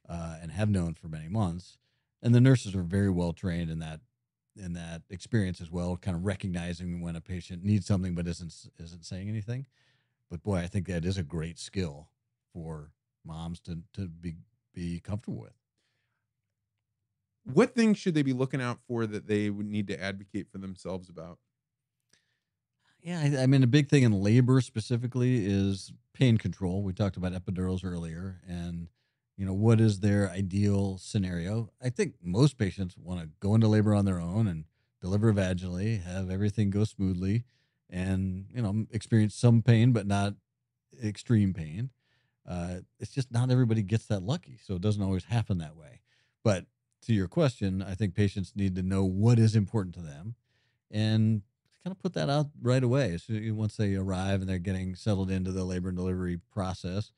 uh, 0.08 0.36
and 0.42 0.52
have 0.52 0.70
known 0.70 0.94
for 0.94 1.08
many 1.08 1.28
months. 1.28 1.78
And 2.22 2.34
the 2.34 2.42
nurses 2.42 2.76
are 2.76 2.84
very 2.84 3.10
well 3.10 3.34
trained 3.34 3.70
in 3.70 3.80
that 3.80 4.02
in 4.60 4.74
that 4.74 5.04
experience 5.10 5.62
as 5.62 5.72
well, 5.72 5.98
kind 5.98 6.18
of 6.18 6.26
recognizing 6.26 7.02
when 7.02 7.16
a 7.16 7.22
patient 7.22 7.64
needs 7.64 7.86
something 7.86 8.16
but 8.16 8.28
isn't 8.28 8.70
isn't 8.80 9.06
saying 9.06 9.30
anything. 9.30 9.68
But 10.30 10.44
boy, 10.44 10.58
I 10.58 10.68
think 10.68 10.88
that 10.88 11.06
is 11.06 11.18
a 11.18 11.24
great 11.24 11.60
skill 11.60 12.10
for 12.54 12.94
moms 13.26 13.60
to 13.62 13.84
to 13.94 14.08
be 14.08 14.36
be 14.74 15.00
comfortable 15.00 15.40
with. 15.40 15.54
What 17.46 17.74
things 17.74 17.98
should 17.98 18.14
they 18.14 18.22
be 18.24 18.34
looking 18.34 18.62
out 18.62 18.80
for 18.88 19.08
that 19.08 19.26
they 19.28 19.50
would 19.50 19.66
need 19.66 19.88
to 19.88 20.00
advocate 20.00 20.52
for 20.52 20.58
themselves 20.60 21.10
about? 21.10 21.40
Yeah, 23.02 23.20
I, 23.22 23.44
I 23.44 23.46
mean, 23.48 23.64
a 23.64 23.68
big 23.68 23.90
thing 23.90 24.04
in 24.04 24.12
labor 24.12 24.60
specifically 24.62 25.46
is 25.46 25.94
pain 26.14 26.38
control. 26.38 26.84
We 26.84 26.94
talked 26.94 27.18
about 27.18 27.34
epidurals 27.34 27.86
earlier, 27.86 28.42
and 28.48 28.90
you 29.38 29.46
know 29.46 29.54
what 29.54 29.80
is 29.80 30.00
their 30.00 30.30
ideal 30.32 30.98
scenario? 30.98 31.70
I 31.82 31.90
think 31.90 32.16
most 32.24 32.58
patients 32.58 32.96
want 32.98 33.22
to 33.22 33.30
go 33.40 33.54
into 33.56 33.68
labor 33.68 33.94
on 33.94 34.06
their 34.06 34.20
own 34.20 34.48
and 34.48 34.66
deliver 35.00 35.32
vaginally, 35.32 36.04
have 36.04 36.32
everything 36.32 36.72
go 36.72 36.84
smoothly, 36.84 37.44
and 37.90 38.46
you 38.54 38.62
know 38.62 38.86
experience 38.92 39.36
some 39.36 39.62
pain, 39.62 39.92
but 39.94 40.08
not 40.08 40.34
extreme 41.04 41.54
pain. 41.54 41.92
Uh, 42.48 42.78
it's 43.00 43.12
just 43.12 43.32
not 43.32 43.52
everybody 43.52 43.84
gets 43.84 44.08
that 44.08 44.24
lucky, 44.24 44.58
so 44.64 44.76
it 44.76 44.82
doesn't 44.82 45.04
always 45.04 45.26
happen 45.26 45.60
that 45.60 45.76
way. 45.76 46.02
But 46.44 46.66
to 47.04 47.14
your 47.14 47.28
question, 47.28 47.84
I 47.84 47.94
think 47.94 48.16
patients 48.16 48.54
need 48.56 48.76
to 48.76 48.84
know 48.84 49.04
what 49.04 49.38
is 49.38 49.56
important 49.56 49.94
to 49.96 50.02
them, 50.02 50.36
and 50.90 51.44
kind 51.84 51.96
of 51.96 52.02
put 52.02 52.14
that 52.14 52.30
out 52.30 52.48
right 52.62 52.84
away. 52.84 53.18
So 53.18 53.34
once 53.54 53.78
they 53.78 53.96
arrive 53.96 54.42
and 54.42 54.50
they're 54.50 54.58
getting 54.58 54.96
settled 54.96 55.30
into 55.30 55.52
the 55.52 55.64
labor 55.64 55.90
and 55.90 55.98
delivery 55.98 56.40
process, 56.52 57.12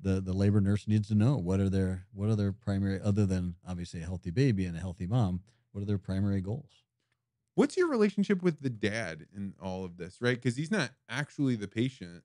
the 0.00 0.20
the 0.20 0.32
labor 0.32 0.60
nurse 0.60 0.86
needs 0.86 1.08
to 1.08 1.14
know 1.14 1.36
what 1.36 1.60
are 1.60 1.68
their 1.68 2.06
what 2.12 2.28
are 2.28 2.36
their 2.36 2.52
primary 2.52 3.00
other 3.00 3.26
than 3.26 3.54
obviously 3.66 4.00
a 4.02 4.04
healthy 4.04 4.30
baby 4.30 4.66
and 4.66 4.76
a 4.76 4.80
healthy 4.80 5.06
mom. 5.06 5.40
What 5.72 5.82
are 5.82 5.86
their 5.86 5.98
primary 5.98 6.40
goals? 6.40 6.84
What's 7.54 7.76
your 7.76 7.88
relationship 7.88 8.42
with 8.42 8.60
the 8.60 8.70
dad 8.70 9.26
in 9.34 9.54
all 9.62 9.84
of 9.84 9.96
this, 9.96 10.18
right? 10.20 10.36
Because 10.36 10.56
he's 10.56 10.70
not 10.70 10.90
actually 11.08 11.56
the 11.56 11.68
patient, 11.68 12.22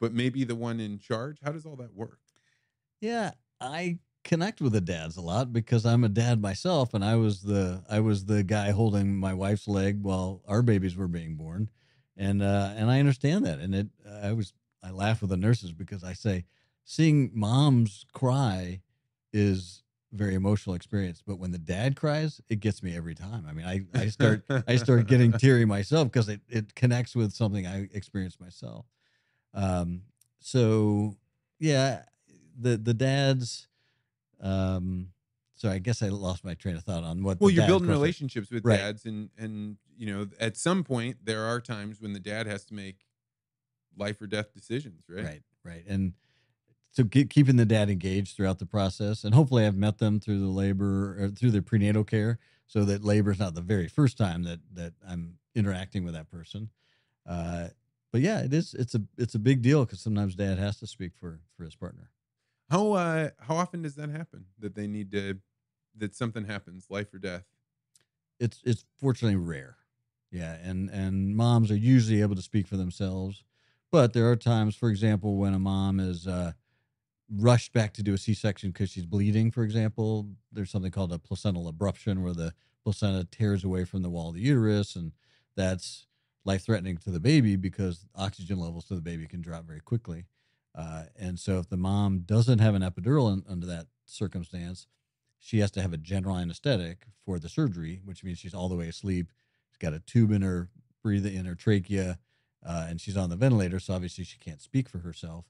but 0.00 0.12
maybe 0.12 0.44
the 0.44 0.54
one 0.54 0.80
in 0.80 0.98
charge. 0.98 1.38
How 1.44 1.52
does 1.52 1.66
all 1.66 1.76
that 1.76 1.94
work? 1.94 2.18
Yeah, 3.00 3.32
I 3.60 3.98
connect 4.24 4.60
with 4.60 4.72
the 4.72 4.80
dads 4.80 5.16
a 5.16 5.20
lot 5.20 5.52
because 5.52 5.86
I'm 5.86 6.04
a 6.04 6.08
dad 6.08 6.40
myself, 6.40 6.94
and 6.94 7.04
I 7.04 7.16
was 7.16 7.42
the 7.42 7.82
I 7.88 8.00
was 8.00 8.24
the 8.24 8.42
guy 8.42 8.70
holding 8.70 9.16
my 9.16 9.34
wife's 9.34 9.68
leg 9.68 10.02
while 10.02 10.42
our 10.46 10.62
babies 10.62 10.96
were 10.96 11.08
being 11.08 11.36
born, 11.36 11.70
and 12.16 12.42
uh, 12.42 12.72
and 12.76 12.90
I 12.90 13.00
understand 13.00 13.44
that. 13.46 13.58
And 13.58 13.74
it 13.74 13.88
I 14.22 14.32
was 14.32 14.52
I 14.82 14.90
laugh 14.90 15.20
with 15.20 15.30
the 15.30 15.36
nurses 15.36 15.72
because 15.72 16.04
I 16.04 16.12
say 16.12 16.44
seeing 16.84 17.30
moms 17.34 18.04
cry 18.12 18.82
is 19.32 19.82
very 20.12 20.34
emotional 20.34 20.74
experience, 20.74 21.22
but 21.24 21.38
when 21.38 21.52
the 21.52 21.58
dad 21.58 21.94
cries, 21.96 22.40
it 22.48 22.60
gets 22.60 22.82
me 22.82 22.96
every 22.96 23.14
time. 23.14 23.46
I 23.48 23.52
mean, 23.52 23.64
I 23.66 23.86
I 23.94 24.06
start 24.08 24.44
I 24.66 24.76
start 24.76 25.06
getting 25.06 25.32
teary 25.38 25.64
myself 25.64 26.08
because 26.08 26.28
it, 26.28 26.40
it 26.48 26.74
connects 26.74 27.14
with 27.14 27.32
something 27.32 27.66
I 27.66 27.88
experienced 27.92 28.40
myself. 28.40 28.86
Um, 29.54 30.02
so 30.40 31.16
yeah, 31.58 32.04
the 32.58 32.76
the 32.76 32.94
dads. 32.94 33.68
Um, 34.40 35.12
so 35.54 35.68
I 35.68 35.78
guess 35.78 36.02
I 36.02 36.08
lost 36.08 36.44
my 36.44 36.54
train 36.54 36.76
of 36.76 36.84
thought 36.84 37.04
on 37.04 37.22
what. 37.22 37.40
Well, 37.40 37.50
you're 37.50 37.66
building 37.66 37.88
relationships 37.88 38.50
with 38.50 38.64
Right. 38.64 38.78
dads, 38.78 39.04
and 39.04 39.30
and 39.36 39.76
you 39.96 40.06
know, 40.06 40.26
at 40.40 40.56
some 40.56 40.82
point, 40.82 41.18
there 41.24 41.44
are 41.44 41.60
times 41.60 42.00
when 42.00 42.14
the 42.14 42.20
dad 42.20 42.46
has 42.46 42.64
to 42.66 42.74
make 42.74 43.04
life 43.96 44.20
or 44.20 44.26
death 44.26 44.52
decisions, 44.54 45.04
right? 45.08 45.24
Right, 45.24 45.42
right, 45.64 45.84
and 45.86 46.14
so 46.90 47.04
ke- 47.04 47.28
keeping 47.30 47.56
the 47.56 47.66
dad 47.66 47.90
engaged 47.90 48.36
throughout 48.36 48.58
the 48.58 48.66
process, 48.66 49.24
and 49.24 49.34
hopefully 49.34 49.66
I've 49.66 49.76
met 49.76 49.98
them 49.98 50.20
through 50.20 50.40
the 50.40 50.46
labor 50.48 51.22
or 51.24 51.28
through 51.30 51.52
their 51.52 51.62
prenatal 51.62 52.04
care, 52.04 52.38
so 52.66 52.84
that 52.84 53.04
labor 53.04 53.30
is 53.30 53.38
not 53.38 53.54
the 53.54 53.62
very 53.62 53.88
first 53.88 54.18
time 54.18 54.42
that 54.44 54.60
that 54.72 54.94
I'm 55.06 55.38
interacting 55.54 56.04
with 56.04 56.14
that 56.14 56.28
person. 56.28 56.70
Uh, 57.26 57.68
but 58.12 58.20
yeah, 58.22 58.40
it 58.42 58.52
is. 58.54 58.74
It's 58.74 58.94
a 58.94 59.02
it's 59.18 59.34
a 59.34 59.40
big 59.40 59.62
deal 59.62 59.84
because 59.84 60.00
sometimes 60.00 60.34
dad 60.36 60.58
has 60.58 60.78
to 60.80 60.86
speak 60.86 61.16
for 61.16 61.40
for 61.56 61.64
his 61.64 61.76
partner. 61.76 62.10
How 62.68 62.92
uh 62.92 63.30
how 63.40 63.56
often 63.56 63.82
does 63.82 63.96
that 63.96 64.10
happen 64.10 64.46
that 64.58 64.74
they 64.74 64.86
need 64.86 65.10
to 65.12 65.40
that 65.96 66.14
something 66.14 66.44
happens, 66.44 66.88
life 66.90 67.12
or 67.12 67.18
death? 67.18 67.46
it's 68.38 68.62
it's 68.64 68.84
fortunately 68.98 69.36
rare. 69.36 69.78
Yeah, 70.30 70.54
and 70.54 70.90
and 70.90 71.36
moms 71.36 71.70
are 71.70 71.76
usually 71.76 72.20
able 72.20 72.36
to 72.36 72.42
speak 72.42 72.66
for 72.66 72.76
themselves, 72.76 73.44
but 73.90 74.12
there 74.12 74.30
are 74.30 74.36
times, 74.36 74.76
for 74.76 74.88
example, 74.88 75.36
when 75.36 75.54
a 75.54 75.58
mom 75.58 75.98
is 75.98 76.26
uh, 76.26 76.52
rushed 77.36 77.72
back 77.72 77.92
to 77.94 78.02
do 78.02 78.14
a 78.14 78.18
C-section 78.18 78.70
because 78.70 78.90
she's 78.90 79.06
bleeding. 79.06 79.50
For 79.50 79.62
example, 79.62 80.28
there's 80.52 80.70
something 80.70 80.90
called 80.90 81.12
a 81.12 81.18
placental 81.18 81.72
abruption, 81.72 82.22
where 82.22 82.32
the 82.32 82.54
placenta 82.82 83.24
tears 83.30 83.64
away 83.64 83.84
from 83.84 84.02
the 84.02 84.10
wall 84.10 84.30
of 84.30 84.34
the 84.34 84.40
uterus, 84.40 84.96
and 84.96 85.12
that's 85.56 86.06
life-threatening 86.44 86.96
to 86.98 87.10
the 87.10 87.20
baby 87.20 87.56
because 87.56 88.06
oxygen 88.14 88.58
levels 88.58 88.86
to 88.86 88.94
the 88.94 89.00
baby 89.00 89.26
can 89.26 89.40
drop 89.40 89.64
very 89.66 89.80
quickly. 89.80 90.26
Uh, 90.74 91.04
and 91.18 91.38
so, 91.38 91.58
if 91.58 91.68
the 91.68 91.76
mom 91.76 92.20
doesn't 92.20 92.60
have 92.60 92.74
an 92.74 92.82
epidural 92.82 93.32
in, 93.32 93.44
under 93.48 93.66
that 93.66 93.86
circumstance, 94.06 94.86
she 95.38 95.58
has 95.58 95.70
to 95.72 95.82
have 95.82 95.92
a 95.92 95.98
general 95.98 96.36
anesthetic 96.36 97.06
for 97.24 97.38
the 97.38 97.48
surgery, 97.48 98.00
which 98.04 98.22
means 98.22 98.38
she's 98.38 98.54
all 98.54 98.68
the 98.68 98.76
way 98.76 98.88
asleep. 98.88 99.32
She's 99.68 99.78
got 99.78 99.94
a 99.94 100.00
tube 100.00 100.30
in 100.30 100.42
her 100.42 100.68
breathing 101.02 101.34
in 101.34 101.44
her 101.46 101.54
trachea, 101.54 102.18
uh, 102.64 102.86
and 102.88 103.00
she's 103.00 103.16
on 103.16 103.30
the 103.30 103.36
ventilator, 103.36 103.80
so 103.80 103.94
obviously 103.94 104.24
she 104.24 104.38
can't 104.38 104.60
speak 104.60 104.88
for 104.88 104.98
herself. 104.98 105.46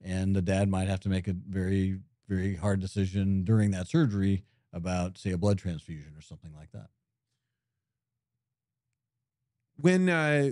And 0.00 0.34
the 0.34 0.42
dad 0.42 0.68
might 0.68 0.88
have 0.88 1.00
to 1.00 1.08
make 1.08 1.26
a 1.28 1.32
very, 1.32 1.98
very 2.28 2.54
hard 2.56 2.80
decision 2.80 3.44
during 3.44 3.70
that 3.72 3.88
surgery 3.88 4.44
about, 4.72 5.18
say, 5.18 5.32
a 5.32 5.38
blood 5.38 5.58
transfusion 5.58 6.14
or 6.16 6.20
something 6.20 6.54
like 6.54 6.70
that. 6.72 6.90
when 9.76 10.08
uh 10.08 10.50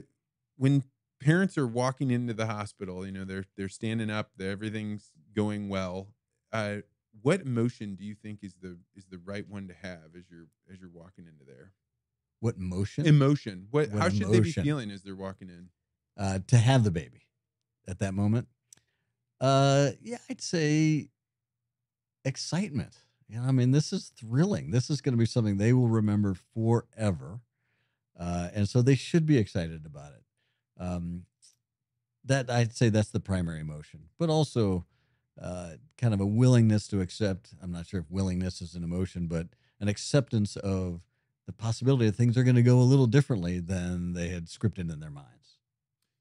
when 0.56 0.82
parents 1.20 1.58
are 1.58 1.66
walking 1.66 2.10
into 2.10 2.32
the 2.34 2.46
hospital 2.46 3.04
you 3.04 3.12
know 3.12 3.24
they're 3.24 3.44
they're 3.56 3.68
standing 3.68 4.10
up 4.10 4.30
they're, 4.36 4.50
everything's 4.50 5.10
going 5.34 5.68
well 5.68 6.08
uh 6.52 6.76
what 7.22 7.40
emotion 7.40 7.94
do 7.96 8.04
you 8.04 8.14
think 8.14 8.40
is 8.42 8.54
the 8.60 8.78
is 8.94 9.06
the 9.06 9.18
right 9.18 9.48
one 9.48 9.66
to 9.68 9.74
have 9.74 10.14
as 10.16 10.30
you're 10.30 10.46
as 10.70 10.78
you're 10.78 10.90
walking 10.90 11.26
into 11.26 11.44
there? 11.46 11.72
What 12.40 12.56
emotion? 12.56 13.06
Emotion. 13.06 13.68
What, 13.70 13.88
What 13.90 14.02
how 14.02 14.08
should 14.10 14.28
they 14.28 14.40
be 14.40 14.52
feeling 14.52 14.90
as 14.90 15.02
they're 15.02 15.16
walking 15.16 15.48
in? 15.48 15.70
Uh, 16.18 16.40
to 16.46 16.58
have 16.58 16.84
the 16.84 16.90
baby 16.90 17.26
at 17.88 17.98
that 18.00 18.12
moment? 18.12 18.48
Uh, 19.40 19.90
yeah, 20.02 20.18
I'd 20.30 20.40
say 20.40 21.08
excitement. 22.24 22.96
You 23.28 23.40
know, 23.40 23.48
I 23.48 23.52
mean, 23.52 23.72
this 23.72 23.92
is 23.92 24.12
thrilling. 24.16 24.70
This 24.70 24.88
is 24.88 25.00
going 25.00 25.14
to 25.14 25.18
be 25.18 25.26
something 25.26 25.56
they 25.56 25.72
will 25.72 25.88
remember 25.88 26.36
forever, 26.54 27.40
uh, 28.18 28.48
and 28.54 28.68
so 28.68 28.82
they 28.82 28.94
should 28.94 29.26
be 29.26 29.36
excited 29.36 29.84
about 29.84 30.12
it. 30.12 30.82
Um, 30.82 31.24
that 32.24 32.50
I'd 32.50 32.74
say 32.74 32.88
that's 32.88 33.10
the 33.10 33.20
primary 33.20 33.60
emotion, 33.60 34.08
but 34.18 34.30
also 34.30 34.84
uh, 35.40 35.72
kind 35.98 36.14
of 36.14 36.20
a 36.20 36.26
willingness 36.26 36.86
to 36.88 37.00
accept. 37.00 37.54
I'm 37.62 37.72
not 37.72 37.86
sure 37.86 38.00
if 38.00 38.10
willingness 38.10 38.60
is 38.60 38.74
an 38.74 38.84
emotion, 38.84 39.26
but 39.26 39.48
an 39.80 39.88
acceptance 39.88 40.56
of 40.56 41.02
the 41.46 41.52
possibility 41.52 42.06
that 42.06 42.16
things 42.16 42.36
are 42.36 42.42
going 42.42 42.56
to 42.56 42.62
go 42.62 42.78
a 42.78 42.82
little 42.82 43.06
differently 43.06 43.60
than 43.60 44.12
they 44.12 44.28
had 44.28 44.46
scripted 44.46 44.92
in 44.92 45.00
their 45.00 45.10
minds. 45.10 45.45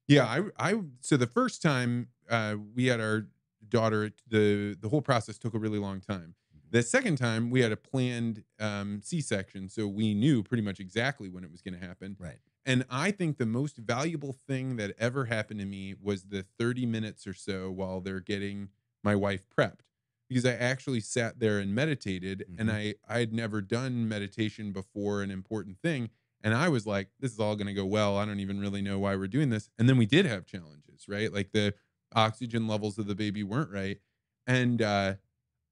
Yeah 0.08 0.26
i 0.26 0.72
i 0.72 0.82
so 1.02 1.18
the 1.18 1.28
first 1.28 1.62
time 1.62 2.10
uh 2.30 2.56
we 2.76 2.86
had 2.86 3.00
our 3.00 3.28
daughter 3.68 4.12
the 4.28 4.76
the 4.80 4.90
whole 4.90 5.02
process 5.02 5.38
took 5.38 5.54
a 5.54 5.60
really 5.60 5.80
long 5.80 6.00
time 6.00 6.36
the 6.70 6.84
second 6.84 7.16
time 7.18 7.50
we 7.50 7.62
had 7.62 7.72
a 7.72 7.78
planned 7.78 8.44
um 8.60 9.02
c-section 9.02 9.70
so 9.70 9.88
we 9.88 10.14
knew 10.14 10.44
pretty 10.44 10.64
much 10.64 10.80
exactly 10.80 11.30
when 11.30 11.44
it 11.44 11.52
was 11.52 11.62
going 11.62 11.74
to 11.80 11.86
happen 11.86 12.18
Right. 12.18 12.40
And 12.68 12.86
I 12.90 13.12
think 13.12 13.38
the 13.38 13.46
most 13.46 13.78
valuable 13.78 14.34
thing 14.34 14.78
that 14.78 14.96
ever 14.98 15.26
happened 15.26 15.60
to 15.62 15.66
me 15.68 15.96
was 16.02 16.24
the 16.26 16.44
30 16.44 16.86
minutes 16.86 17.28
or 17.28 17.34
so 17.34 17.72
while 17.72 18.02
they're 18.02 18.20
getting 18.20 18.70
my 19.04 19.16
wife 19.16 19.48
prepped. 19.50 19.82
Because 20.28 20.46
I 20.46 20.54
actually 20.54 21.02
sat 21.02 21.40
there 21.40 21.60
and 21.60 21.76
meditated 21.76 22.46
and 22.58 22.72
Mhm. 22.72 22.72
I 22.72 22.96
I 23.08 23.20
had 23.20 23.34
never 23.34 23.62
done 23.62 24.08
meditation 24.10 24.72
before 24.74 25.22
an 25.22 25.30
important 25.32 25.80
thing 25.82 26.10
and 26.46 26.56
I 26.56 26.70
was 26.70 26.88
like 26.88 27.10
this 27.20 27.34
is 27.34 27.42
all 27.42 27.58
going 27.58 27.68
to 27.68 27.74
go 27.74 27.86
well. 27.86 28.18
I 28.18 28.26
don't 28.26 28.42
even 28.42 28.62
really 28.62 28.84
know 28.84 29.00
why 29.00 29.18
we're 29.18 29.28
doing 29.28 29.50
this. 29.52 29.70
And 29.80 29.90
then 29.90 29.98
we 29.98 30.08
did 30.08 30.26
have 30.28 30.46
challenges, 30.48 31.08
right? 31.10 31.34
Like 31.34 31.52
the 31.54 31.76
oxygen 32.16 32.68
levels 32.70 33.00
of 33.00 33.08
the 33.08 33.16
baby 33.16 33.44
weren't 33.44 33.72
right. 33.72 34.00
And 34.48 34.82
uh 34.84 35.16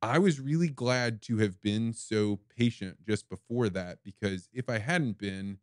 I 0.01 0.19
was 0.19 0.39
really 0.39 0.69
glad 0.69 1.21
to 1.23 1.37
have 1.39 1.61
been 1.61 1.93
so 1.93 2.39
patient 2.57 2.99
just 3.07 3.29
before 3.29 3.69
that 3.69 3.99
because 4.03 4.49
if 4.53 4.69
I 4.69 4.79
hadn't 4.79 5.17
been 5.17 5.59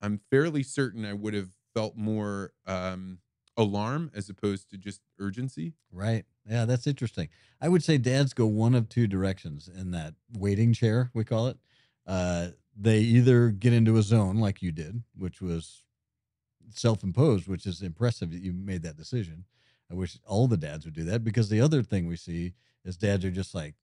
I'm 0.00 0.20
fairly 0.30 0.62
certain 0.62 1.04
I 1.04 1.12
would 1.14 1.34
have 1.34 1.50
felt 1.74 1.96
more 1.96 2.52
um, 2.66 3.18
alarm 3.56 4.10
as 4.14 4.28
opposed 4.28 4.70
to 4.70 4.78
just 4.78 5.00
urgency. 5.18 5.74
Right. 5.92 6.24
Yeah, 6.48 6.64
that's 6.66 6.86
interesting. 6.86 7.28
I 7.60 7.68
would 7.68 7.82
say 7.82 7.98
dads 7.98 8.34
go 8.34 8.46
one 8.46 8.74
of 8.74 8.88
two 8.88 9.06
directions 9.06 9.68
in 9.68 9.92
that 9.92 10.14
waiting 10.36 10.72
chair, 10.72 11.10
we 11.14 11.24
call 11.24 11.48
it. 11.48 11.58
Uh, 12.06 12.48
they 12.76 12.98
either 12.98 13.50
get 13.50 13.72
into 13.72 13.96
a 13.96 14.02
zone 14.02 14.36
like 14.36 14.62
you 14.62 14.72
did, 14.72 15.02
which 15.16 15.40
was 15.40 15.84
self 16.70 17.02
imposed, 17.02 17.46
which 17.46 17.66
is 17.66 17.82
impressive 17.82 18.30
that 18.32 18.42
you 18.42 18.52
made 18.52 18.82
that 18.82 18.96
decision. 18.96 19.44
I 19.90 19.94
wish 19.94 20.18
all 20.26 20.48
the 20.48 20.56
dads 20.56 20.84
would 20.84 20.94
do 20.94 21.04
that 21.04 21.24
because 21.24 21.48
the 21.48 21.60
other 21.60 21.82
thing 21.82 22.06
we 22.06 22.16
see 22.16 22.54
is 22.84 22.96
dads 22.96 23.24
are 23.24 23.30
just 23.30 23.54
like, 23.54 23.74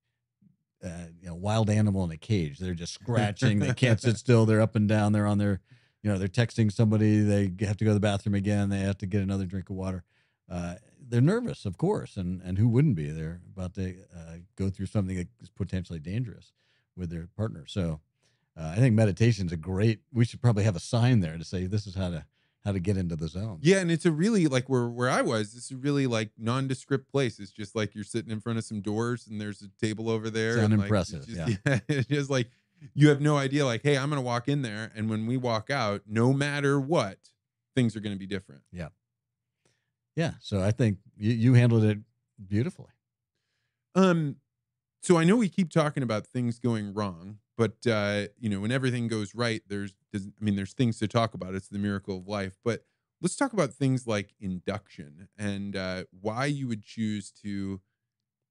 uh, 0.84 1.08
you 1.20 1.28
know, 1.28 1.36
wild 1.36 1.70
animal 1.70 2.04
in 2.04 2.12
a 2.12 2.18
cage. 2.18 2.58
They're 2.58 2.74
just 2.74 2.94
scratching. 2.94 3.60
they 3.60 3.74
can't 3.74 4.02
sit 4.02 4.18
still. 4.18 4.46
They're 4.46 4.62
up 4.62 4.76
and 4.76 4.90
down. 4.90 5.14
They're 5.14 5.28
on 5.28 5.38
their, 5.38 5.62
you 6.02 6.12
know, 6.12 6.18
they're 6.18 6.28
texting 6.28 6.72
somebody. 6.72 7.22
They 7.22 7.52
have 7.66 7.78
to 7.78 7.86
go 7.86 7.92
to 7.92 7.94
the 7.94 8.00
bathroom 8.00 8.36
again. 8.36 8.70
They 8.70 8.80
have 8.80 8.98
to 9.00 9.06
get 9.06 9.22
another 9.22 9.46
drink 9.46 9.70
of 9.70 9.76
water. 9.76 10.04
Uh, 10.50 10.76
they're 11.08 11.22
nervous, 11.22 11.66
of 11.66 11.78
course, 11.78 12.18
and 12.18 12.42
and 12.42 12.58
who 12.58 12.68
wouldn't 12.68 12.96
be? 12.96 13.12
They're 13.12 13.42
about 13.56 13.74
to 13.76 13.96
uh, 14.16 14.38
go 14.56 14.70
through 14.70 14.88
something 14.88 15.16
that 15.18 15.28
is 15.40 15.50
potentially 15.50 16.00
dangerous 16.00 16.54
with 16.96 17.10
their 17.10 17.28
partner. 17.38 17.66
So, 17.68 18.00
uh, 18.62 18.74
I 18.74 18.76
think 18.76 18.95
meditation 18.95 19.47
is 19.47 19.52
a 19.52 19.58
great. 19.58 20.02
We 20.13 20.26
should 20.26 20.41
probably 20.41 20.63
have 20.63 20.76
a 20.76 20.80
sign 20.80 21.19
there 21.21 21.38
to 21.38 21.43
say 21.43 21.65
this 21.65 21.88
is 21.88 21.95
how 21.95 22.10
to 22.10 22.26
how 22.63 22.71
to 22.71 22.80
get 22.80 22.95
into 22.95 23.15
the 23.15 23.28
zone. 23.28 23.58
Yeah, 23.62 23.80
and 23.80 23.89
it's 23.91 24.06
a 24.06 24.12
really 24.12 24.45
like 24.47 24.69
where 24.69 24.88
where 24.88 25.10
I 25.10 25.21
was. 25.21 25.56
It's 25.56 25.71
a 25.71 25.76
really 25.78 26.06
like 26.08 26.30
nondescript 26.38 27.10
place. 27.10 27.39
It's 27.39 27.52
just 27.52 27.76
like 27.76 27.95
you're 27.95 28.04
sitting 28.04 28.32
in 28.32 28.39
front 28.39 28.60
of 28.60 28.65
some 28.65 28.82
doors, 28.82 29.28
and 29.28 29.41
there's 29.41 29.62
a 29.63 29.69
table 29.84 30.10
over 30.10 30.30
there. 30.30 30.58
Sound 30.58 30.74
and, 30.74 30.82
like, 30.82 30.91
it's 30.91 31.12
impressive, 31.13 31.28
just- 31.65 31.84
it's 31.89 32.08
just 32.08 32.30
like 32.30 32.50
you 32.93 33.10
have 33.10 33.21
no 33.21 33.38
idea. 33.38 33.65
Like, 33.65 33.82
hey, 33.84 33.97
I'm 33.97 34.10
gonna 34.10 34.21
walk 34.21 34.47
in 34.47 34.62
there, 34.62 34.91
and 34.95 35.10
when 35.10 35.26
we 35.26 35.38
walk 35.38 35.69
out, 35.69 36.02
no 36.08 36.34
matter 36.34 36.80
what, 36.80 37.17
things 37.76 37.95
are 37.95 38.00
gonna 38.00 38.15
be 38.15 38.28
different. 38.28 38.62
Yeah, 38.71 38.89
yeah. 40.15 40.34
So 40.39 40.62
I 40.62 40.71
think 40.71 41.00
you, 41.17 41.32
you 41.32 41.54
handled 41.54 41.84
it 41.84 41.97
beautifully. 42.47 42.89
Um, 43.95 44.38
so 45.02 45.17
I 45.17 45.24
know 45.24 45.36
we 45.36 45.50
keep 45.50 45.71
talking 45.71 46.04
about 46.04 46.28
things 46.28 46.60
going 46.60 46.93
wrong, 46.93 47.39
but 47.58 47.86
uh, 47.88 48.28
you 48.40 48.50
know, 48.50 48.60
when 48.60 48.72
everything 48.72 49.08
goes 49.08 49.36
right, 49.36 49.62
there's, 49.68 49.94
there's, 50.12 50.28
I 50.28 50.44
mean, 50.44 50.56
there's 50.56 50.74
things 50.74 51.00
to 51.00 51.08
talk 51.08 51.34
about. 51.34 51.54
It's 51.56 51.68
the 51.68 51.80
miracle 51.80 52.18
of 52.18 52.28
life. 52.28 52.58
But 52.64 52.86
let's 53.22 53.36
talk 53.36 53.54
about 53.54 53.74
things 53.74 54.08
like 54.08 54.34
induction 54.40 55.28
and 55.38 55.76
uh, 55.76 56.04
why 56.20 56.46
you 56.46 56.68
would 56.68 56.84
choose 56.84 57.32
to 57.44 57.82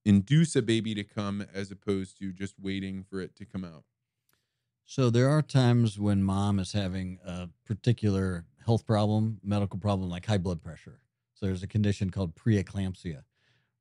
induce 0.04 0.56
a 0.56 0.62
baby 0.62 0.94
to 0.94 1.04
come 1.04 1.44
as 1.52 1.70
opposed 1.70 2.18
to 2.18 2.32
just 2.32 2.54
waiting 2.58 3.04
for 3.08 3.20
it 3.20 3.36
to 3.36 3.44
come 3.44 3.64
out. 3.64 3.84
So 4.84 5.08
there 5.08 5.28
are 5.28 5.42
times 5.42 5.98
when 5.98 6.22
mom 6.22 6.58
is 6.58 6.72
having 6.72 7.18
a 7.24 7.48
particular 7.64 8.46
health 8.64 8.86
problem, 8.86 9.38
medical 9.42 9.78
problem 9.78 10.10
like 10.10 10.26
high 10.26 10.38
blood 10.38 10.62
pressure. 10.62 11.00
So 11.34 11.46
there's 11.46 11.62
a 11.62 11.68
condition 11.68 12.10
called 12.10 12.34
preeclampsia 12.34 13.22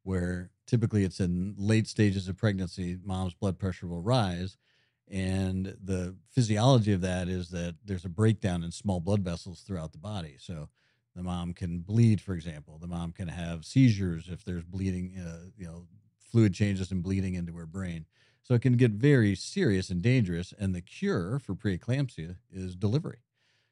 where 0.04 0.52
typically 0.66 1.04
it's 1.04 1.20
in 1.20 1.56
late 1.58 1.88
stages 1.88 2.28
of 2.28 2.38
pregnancy, 2.38 2.98
mom's 3.04 3.34
blood 3.34 3.60
pressure 3.60 3.88
will 3.88 4.02
rise 4.02 4.58
and 5.10 5.76
the 5.84 6.16
physiology 6.30 6.94
of 6.94 7.02
that 7.02 7.28
is 7.28 7.50
that 7.50 7.76
there's 7.84 8.06
a 8.06 8.10
breakdown 8.10 8.64
in 8.64 8.72
small 8.72 9.00
blood 9.00 9.22
vessels 9.22 9.62
throughout 9.62 9.92
the 9.92 9.98
body. 9.98 10.36
So 10.40 10.70
the 11.16 11.24
mom 11.24 11.54
can 11.54 11.80
bleed, 11.80 12.22
for 12.22 12.34
example. 12.34 12.78
The 12.78 12.88
mom 12.88 13.12
can 13.12 13.28
have 13.28 13.66
seizures 13.66 14.30
if 14.30 14.44
there's 14.46 14.64
bleeding, 14.64 15.18
uh, 15.20 15.50
you 15.58 15.66
know, 15.66 15.88
fluid 16.32 16.54
changes 16.54 16.92
and 16.92 17.02
bleeding 17.02 17.34
into 17.34 17.54
her 17.54 17.66
brain. 17.66 18.06
So 18.44 18.54
it 18.54 18.62
can 18.62 18.78
get 18.78 18.92
very 18.92 19.36
serious 19.36 19.90
and 19.90 20.02
dangerous. 20.02 20.54
And 20.58 20.76
the 20.76 20.82
cure 20.82 21.40
for 21.40 21.56
preeclampsia 21.56 22.38
is 22.52 22.76
delivery. 22.76 23.20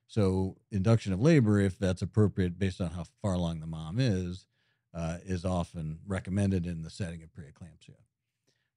So 0.07 0.57
induction 0.71 1.13
of 1.13 1.21
labor, 1.21 1.59
if 1.59 1.77
that's 1.77 2.01
appropriate 2.01 2.57
based 2.57 2.81
on 2.81 2.91
how 2.91 3.05
far 3.21 3.33
along 3.33 3.59
the 3.59 3.67
mom 3.67 3.99
is, 3.99 4.45
uh, 4.93 5.17
is 5.23 5.45
often 5.45 5.99
recommended 6.07 6.65
in 6.65 6.81
the 6.81 6.89
setting 6.89 7.21
of 7.21 7.29
preeclampsia. 7.31 7.95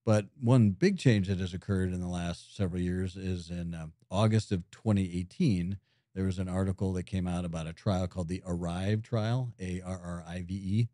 But 0.05 0.27
one 0.41 0.71
big 0.71 0.99
change 0.99 1.29
that 1.29 1.39
has 1.39 1.53
occurred 1.53 1.93
in 1.93 2.01
the 2.01 2.09
last 2.09 2.57
several 2.57 2.81
years 2.81 3.17
is 3.17 3.51
in 3.51 3.75
uh, 3.75 3.89
August 4.11 4.51
of 4.51 4.69
2018, 4.71 5.77
there 6.15 6.25
was 6.25 6.39
an 6.39 6.49
article 6.49 6.93
that 6.95 7.05
came 7.05 7.29
out 7.29 7.45
about 7.45 7.67
a 7.67 7.73
trial 7.73 8.09
called 8.09 8.29
the 8.29 8.43
ARRIVE 8.45 9.03
trial, 9.03 9.53
A 9.61 9.81
R 9.83 10.01
R 10.03 10.25
I 10.27 10.43
V 10.43 10.55
E, 10.55 10.89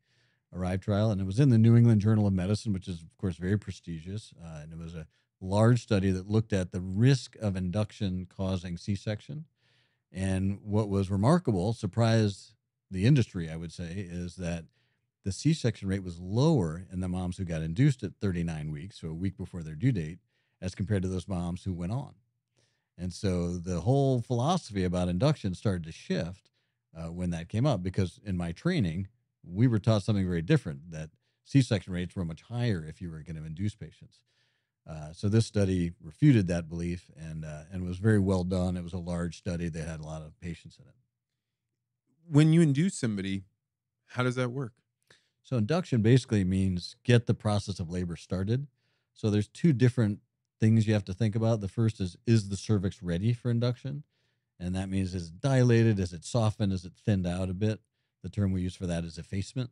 ARRIVE 0.52 0.80
trial. 0.80 1.10
And 1.10 1.20
it 1.20 1.26
was 1.26 1.40
in 1.40 1.50
the 1.50 1.58
New 1.58 1.76
England 1.76 2.00
Journal 2.00 2.26
of 2.26 2.32
Medicine, 2.32 2.72
which 2.72 2.88
is, 2.88 3.02
of 3.02 3.16
course, 3.18 3.36
very 3.36 3.58
prestigious. 3.58 4.34
Uh, 4.42 4.60
and 4.62 4.72
it 4.72 4.78
was 4.78 4.94
a 4.94 5.06
large 5.40 5.82
study 5.82 6.10
that 6.10 6.28
looked 6.28 6.52
at 6.52 6.72
the 6.72 6.80
risk 6.80 7.36
of 7.36 7.56
induction 7.56 8.26
causing 8.28 8.76
C 8.76 8.94
section. 8.94 9.46
And 10.12 10.58
what 10.62 10.88
was 10.88 11.10
remarkable, 11.10 11.72
surprised 11.72 12.54
the 12.90 13.06
industry, 13.06 13.50
I 13.50 13.56
would 13.56 13.72
say, 13.72 14.06
is 14.08 14.36
that 14.36 14.64
the 15.26 15.32
C 15.32 15.52
section 15.54 15.88
rate 15.88 16.04
was 16.04 16.20
lower 16.20 16.86
in 16.92 17.00
the 17.00 17.08
moms 17.08 17.36
who 17.36 17.44
got 17.44 17.60
induced 17.60 18.04
at 18.04 18.12
39 18.20 18.70
weeks, 18.70 19.00
so 19.00 19.08
a 19.08 19.12
week 19.12 19.36
before 19.36 19.64
their 19.64 19.74
due 19.74 19.90
date, 19.90 20.20
as 20.62 20.76
compared 20.76 21.02
to 21.02 21.08
those 21.08 21.26
moms 21.26 21.64
who 21.64 21.74
went 21.74 21.90
on. 21.90 22.14
And 22.96 23.12
so 23.12 23.58
the 23.58 23.80
whole 23.80 24.20
philosophy 24.20 24.84
about 24.84 25.08
induction 25.08 25.56
started 25.56 25.82
to 25.82 25.90
shift 25.90 26.52
uh, 26.96 27.10
when 27.10 27.30
that 27.30 27.48
came 27.48 27.66
up 27.66 27.82
because 27.82 28.20
in 28.24 28.36
my 28.36 28.52
training, 28.52 29.08
we 29.42 29.66
were 29.66 29.80
taught 29.80 30.04
something 30.04 30.24
very 30.24 30.42
different 30.42 30.92
that 30.92 31.10
C 31.42 31.60
section 31.60 31.92
rates 31.92 32.14
were 32.14 32.24
much 32.24 32.42
higher 32.42 32.86
if 32.88 33.02
you 33.02 33.10
were 33.10 33.24
going 33.24 33.36
to 33.36 33.44
induce 33.44 33.74
patients. 33.74 34.20
Uh, 34.88 35.12
so 35.12 35.28
this 35.28 35.44
study 35.44 35.90
refuted 36.00 36.46
that 36.46 36.68
belief 36.68 37.10
and 37.16 37.44
uh, 37.44 37.62
and 37.72 37.84
was 37.84 37.98
very 37.98 38.20
well 38.20 38.44
done. 38.44 38.76
It 38.76 38.84
was 38.84 38.92
a 38.92 38.98
large 38.98 39.38
study 39.38 39.68
that 39.70 39.88
had 39.88 39.98
a 39.98 40.04
lot 40.04 40.22
of 40.22 40.38
patients 40.40 40.78
in 40.78 40.86
it. 40.86 40.94
When 42.32 42.52
you 42.52 42.60
induce 42.60 42.94
somebody, 42.94 43.42
how 44.06 44.22
does 44.22 44.36
that 44.36 44.52
work? 44.52 44.72
So 45.46 45.56
induction 45.56 46.02
basically 46.02 46.42
means 46.42 46.96
get 47.04 47.26
the 47.26 47.34
process 47.34 47.78
of 47.78 47.88
labor 47.88 48.16
started. 48.16 48.66
So 49.14 49.30
there's 49.30 49.46
two 49.46 49.72
different 49.72 50.18
things 50.58 50.88
you 50.88 50.94
have 50.94 51.04
to 51.04 51.14
think 51.14 51.36
about. 51.36 51.60
The 51.60 51.68
first 51.68 52.00
is 52.00 52.16
is 52.26 52.48
the 52.48 52.56
cervix 52.56 53.00
ready 53.00 53.32
for 53.32 53.48
induction? 53.48 54.02
And 54.58 54.74
that 54.74 54.90
means 54.90 55.14
is 55.14 55.28
it 55.28 55.40
dilated, 55.40 56.00
is 56.00 56.12
it 56.12 56.24
softened, 56.24 56.72
is 56.72 56.84
it 56.84 56.94
thinned 56.96 57.28
out 57.28 57.48
a 57.48 57.54
bit? 57.54 57.78
The 58.24 58.28
term 58.28 58.50
we 58.50 58.60
use 58.60 58.74
for 58.74 58.88
that 58.88 59.04
is 59.04 59.18
effacement. 59.18 59.70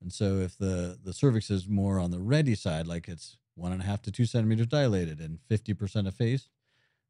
And 0.00 0.12
so 0.12 0.38
if 0.38 0.58
the 0.58 0.98
the 1.00 1.12
cervix 1.12 1.52
is 1.52 1.68
more 1.68 2.00
on 2.00 2.10
the 2.10 2.18
ready 2.18 2.56
side, 2.56 2.88
like 2.88 3.06
it's 3.06 3.38
one 3.54 3.70
and 3.70 3.80
a 3.80 3.84
half 3.84 4.02
to 4.02 4.10
two 4.10 4.26
centimeters 4.26 4.66
dilated 4.66 5.20
and 5.20 5.38
50% 5.48 6.08
effaced, 6.08 6.48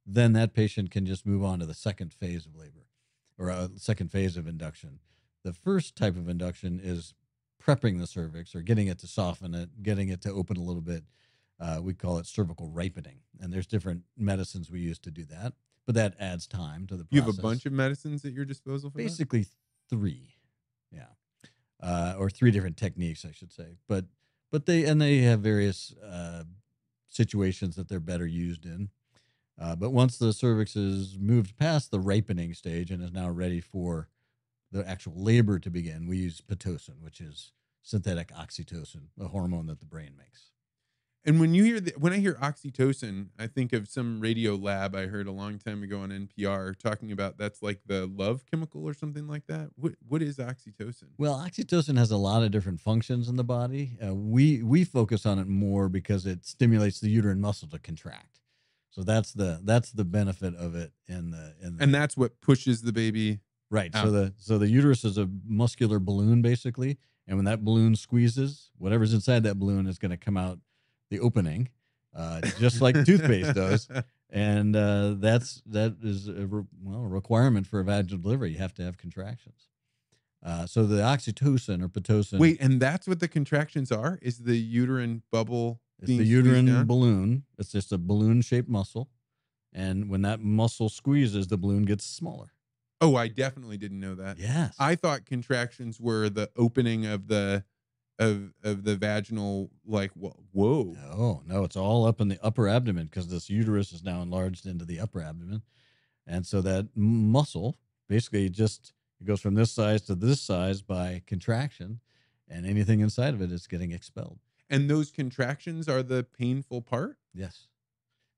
then 0.04 0.34
that 0.34 0.52
patient 0.52 0.90
can 0.90 1.06
just 1.06 1.24
move 1.24 1.42
on 1.42 1.60
to 1.60 1.66
the 1.66 1.72
second 1.72 2.12
phase 2.12 2.44
of 2.44 2.54
labor 2.54 2.88
or 3.38 3.48
a 3.48 3.70
second 3.76 4.12
phase 4.12 4.36
of 4.36 4.46
induction. 4.46 4.98
The 5.44 5.54
first 5.54 5.96
type 5.96 6.16
of 6.16 6.28
induction 6.28 6.78
is 6.78 7.14
prepping 7.64 7.98
the 7.98 8.06
cervix 8.06 8.54
or 8.54 8.62
getting 8.62 8.88
it 8.88 8.98
to 9.00 9.06
soften 9.06 9.54
it, 9.54 9.82
getting 9.82 10.08
it 10.08 10.20
to 10.22 10.32
open 10.32 10.56
a 10.56 10.62
little 10.62 10.82
bit. 10.82 11.04
Uh, 11.60 11.78
we 11.80 11.94
call 11.94 12.18
it 12.18 12.26
cervical 12.26 12.68
ripening, 12.70 13.20
and 13.40 13.52
there's 13.52 13.66
different 13.66 14.02
medicines 14.16 14.70
we 14.70 14.80
use 14.80 14.98
to 14.98 15.10
do 15.10 15.24
that, 15.24 15.52
but 15.86 15.94
that 15.94 16.14
adds 16.18 16.46
time 16.46 16.86
to 16.88 16.96
the 16.96 17.04
process. 17.04 17.14
You 17.14 17.22
have 17.22 17.38
a 17.38 17.42
bunch 17.42 17.66
of 17.66 17.72
medicines 17.72 18.24
at 18.24 18.32
your 18.32 18.44
disposal 18.44 18.90
for 18.90 18.98
that? 18.98 19.04
basically 19.04 19.46
three, 19.88 20.34
yeah, 20.90 21.06
uh, 21.80 22.14
or 22.18 22.30
three 22.30 22.50
different 22.50 22.76
techniques, 22.76 23.24
I 23.24 23.30
should 23.30 23.52
say. 23.52 23.76
But 23.86 24.06
but 24.50 24.66
they 24.66 24.84
and 24.84 25.00
they 25.00 25.18
have 25.18 25.40
various 25.40 25.94
uh, 26.04 26.42
situations 27.08 27.76
that 27.76 27.88
they're 27.88 28.00
better 28.00 28.26
used 28.26 28.66
in. 28.66 28.88
Uh, 29.60 29.76
but 29.76 29.90
once 29.90 30.18
the 30.18 30.32
cervix 30.32 30.74
is 30.74 31.18
moved 31.20 31.56
past 31.56 31.90
the 31.90 32.00
ripening 32.00 32.54
stage 32.54 32.90
and 32.90 33.02
is 33.02 33.12
now 33.12 33.28
ready 33.28 33.60
for 33.60 34.08
the 34.72 34.88
actual 34.88 35.14
labor 35.16 35.58
to 35.58 35.70
begin, 35.70 36.08
we 36.08 36.16
use 36.16 36.40
pitocin, 36.40 37.00
which 37.00 37.20
is 37.20 37.52
synthetic 37.82 38.28
oxytocin, 38.28 39.08
a 39.20 39.28
hormone 39.28 39.66
that 39.66 39.80
the 39.80 39.86
brain 39.86 40.14
makes. 40.16 40.50
And 41.24 41.38
when 41.38 41.54
you 41.54 41.62
hear 41.62 41.78
the, 41.78 41.92
when 41.96 42.12
I 42.12 42.18
hear 42.18 42.34
oxytocin, 42.34 43.28
I 43.38 43.46
think 43.46 43.72
of 43.72 43.86
some 43.86 44.20
Radiolab 44.20 44.96
I 44.96 45.06
heard 45.06 45.28
a 45.28 45.32
long 45.32 45.58
time 45.58 45.82
ago 45.84 46.00
on 46.00 46.10
NPR 46.10 46.76
talking 46.76 47.12
about 47.12 47.38
that's 47.38 47.62
like 47.62 47.80
the 47.86 48.06
love 48.06 48.44
chemical 48.50 48.84
or 48.84 48.92
something 48.92 49.28
like 49.28 49.46
that. 49.46 49.70
What 49.76 49.92
what 50.08 50.20
is 50.20 50.38
oxytocin? 50.38 51.10
Well, 51.18 51.36
oxytocin 51.36 51.96
has 51.96 52.10
a 52.10 52.16
lot 52.16 52.42
of 52.42 52.50
different 52.50 52.80
functions 52.80 53.28
in 53.28 53.36
the 53.36 53.44
body. 53.44 53.98
Uh, 54.04 54.14
we 54.14 54.64
we 54.64 54.82
focus 54.82 55.24
on 55.24 55.38
it 55.38 55.46
more 55.46 55.88
because 55.88 56.26
it 56.26 56.44
stimulates 56.44 56.98
the 56.98 57.08
uterine 57.08 57.40
muscle 57.40 57.68
to 57.68 57.78
contract. 57.78 58.40
So 58.90 59.04
that's 59.04 59.32
the 59.32 59.60
that's 59.62 59.92
the 59.92 60.04
benefit 60.04 60.56
of 60.56 60.74
it 60.74 60.92
in 61.06 61.30
the 61.30 61.54
in 61.62 61.76
the, 61.76 61.84
And 61.84 61.94
that's 61.94 62.16
what 62.16 62.40
pushes 62.40 62.82
the 62.82 62.92
baby. 62.92 63.40
Right. 63.72 63.94
out. 63.94 64.04
So 64.04 64.10
the 64.10 64.34
so 64.36 64.58
the 64.58 64.68
uterus 64.68 65.04
is 65.04 65.18
a 65.18 65.28
muscular 65.44 65.98
balloon 65.98 66.42
basically, 66.42 66.98
and 67.26 67.36
when 67.36 67.44
that 67.46 67.64
balloon 67.64 67.96
squeezes, 67.96 68.70
whatever's 68.78 69.14
inside 69.14 69.42
that 69.44 69.58
balloon 69.58 69.86
is 69.86 69.98
going 69.98 70.10
to 70.10 70.16
come 70.16 70.36
out 70.36 70.58
the 71.10 71.18
opening, 71.18 71.68
uh, 72.14 72.40
just 72.58 72.80
like 72.80 72.94
toothpaste 73.04 73.54
does. 73.54 73.88
And 74.30 74.76
uh, 74.76 75.14
that's 75.18 75.62
that 75.66 75.96
is 76.02 76.28
a 76.28 76.46
re- 76.46 76.64
well 76.82 77.00
a 77.00 77.08
requirement 77.08 77.66
for 77.66 77.80
a 77.80 77.84
vaginal 77.84 78.22
delivery. 78.22 78.52
You 78.52 78.58
have 78.58 78.74
to 78.74 78.82
have 78.82 78.96
contractions. 78.96 79.68
Uh, 80.44 80.66
so 80.66 80.84
the 80.84 80.96
oxytocin 80.96 81.82
or 81.82 81.88
pitocin. 81.88 82.38
Wait, 82.38 82.60
and 82.60 82.80
that's 82.80 83.06
what 83.06 83.20
the 83.20 83.28
contractions 83.28 83.92
are? 83.92 84.18
Is 84.22 84.38
the 84.38 84.56
uterine 84.56 85.22
bubble 85.30 85.80
It's 86.00 86.08
the 86.08 86.24
uterine 86.24 86.84
balloon. 86.84 87.44
It's 87.58 87.70
just 87.70 87.92
a 87.92 87.98
balloon 87.98 88.42
shaped 88.42 88.68
muscle. 88.68 89.08
And 89.72 90.10
when 90.10 90.22
that 90.22 90.40
muscle 90.40 90.88
squeezes, 90.88 91.46
the 91.46 91.56
balloon 91.56 91.84
gets 91.84 92.04
smaller. 92.04 92.52
Oh, 93.02 93.16
I 93.16 93.26
definitely 93.26 93.76
didn't 93.76 93.98
know 93.98 94.14
that. 94.14 94.38
Yes. 94.38 94.76
I 94.78 94.94
thought 94.94 95.26
contractions 95.26 96.00
were 96.00 96.30
the 96.30 96.48
opening 96.56 97.04
of 97.04 97.26
the 97.26 97.64
of 98.18 98.52
of 98.62 98.84
the 98.84 98.94
vaginal 98.94 99.70
like 99.84 100.12
whoa. 100.12 100.36
no, 100.54 101.42
no, 101.44 101.64
it's 101.64 101.76
all 101.76 102.06
up 102.06 102.20
in 102.20 102.28
the 102.28 102.38
upper 102.42 102.68
abdomen 102.68 103.06
because 103.06 103.26
this 103.26 103.50
uterus 103.50 103.92
is 103.92 104.04
now 104.04 104.22
enlarged 104.22 104.66
into 104.66 104.84
the 104.84 105.00
upper 105.00 105.20
abdomen. 105.20 105.62
And 106.26 106.46
so 106.46 106.60
that 106.62 106.88
muscle 106.94 107.76
basically 108.08 108.48
just 108.48 108.92
it 109.20 109.26
goes 109.26 109.40
from 109.40 109.54
this 109.54 109.72
size 109.72 110.02
to 110.02 110.14
this 110.14 110.40
size 110.40 110.80
by 110.80 111.22
contraction, 111.26 112.00
and 112.48 112.64
anything 112.64 113.00
inside 113.00 113.34
of 113.34 113.42
it 113.42 113.50
is 113.50 113.66
getting 113.66 113.90
expelled. 113.90 114.38
And 114.70 114.88
those 114.88 115.10
contractions 115.10 115.88
are 115.88 116.04
the 116.04 116.22
painful 116.22 116.82
part? 116.82 117.16
Yes. 117.34 117.66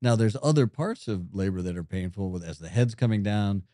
Now 0.00 0.16
there's 0.16 0.36
other 0.42 0.66
parts 0.66 1.06
of 1.06 1.34
labor 1.34 1.60
that 1.60 1.76
are 1.76 1.84
painful 1.84 2.30
with 2.30 2.42
as 2.42 2.58
the 2.58 2.68
head's 2.68 2.94
coming 2.94 3.22
down, 3.22 3.64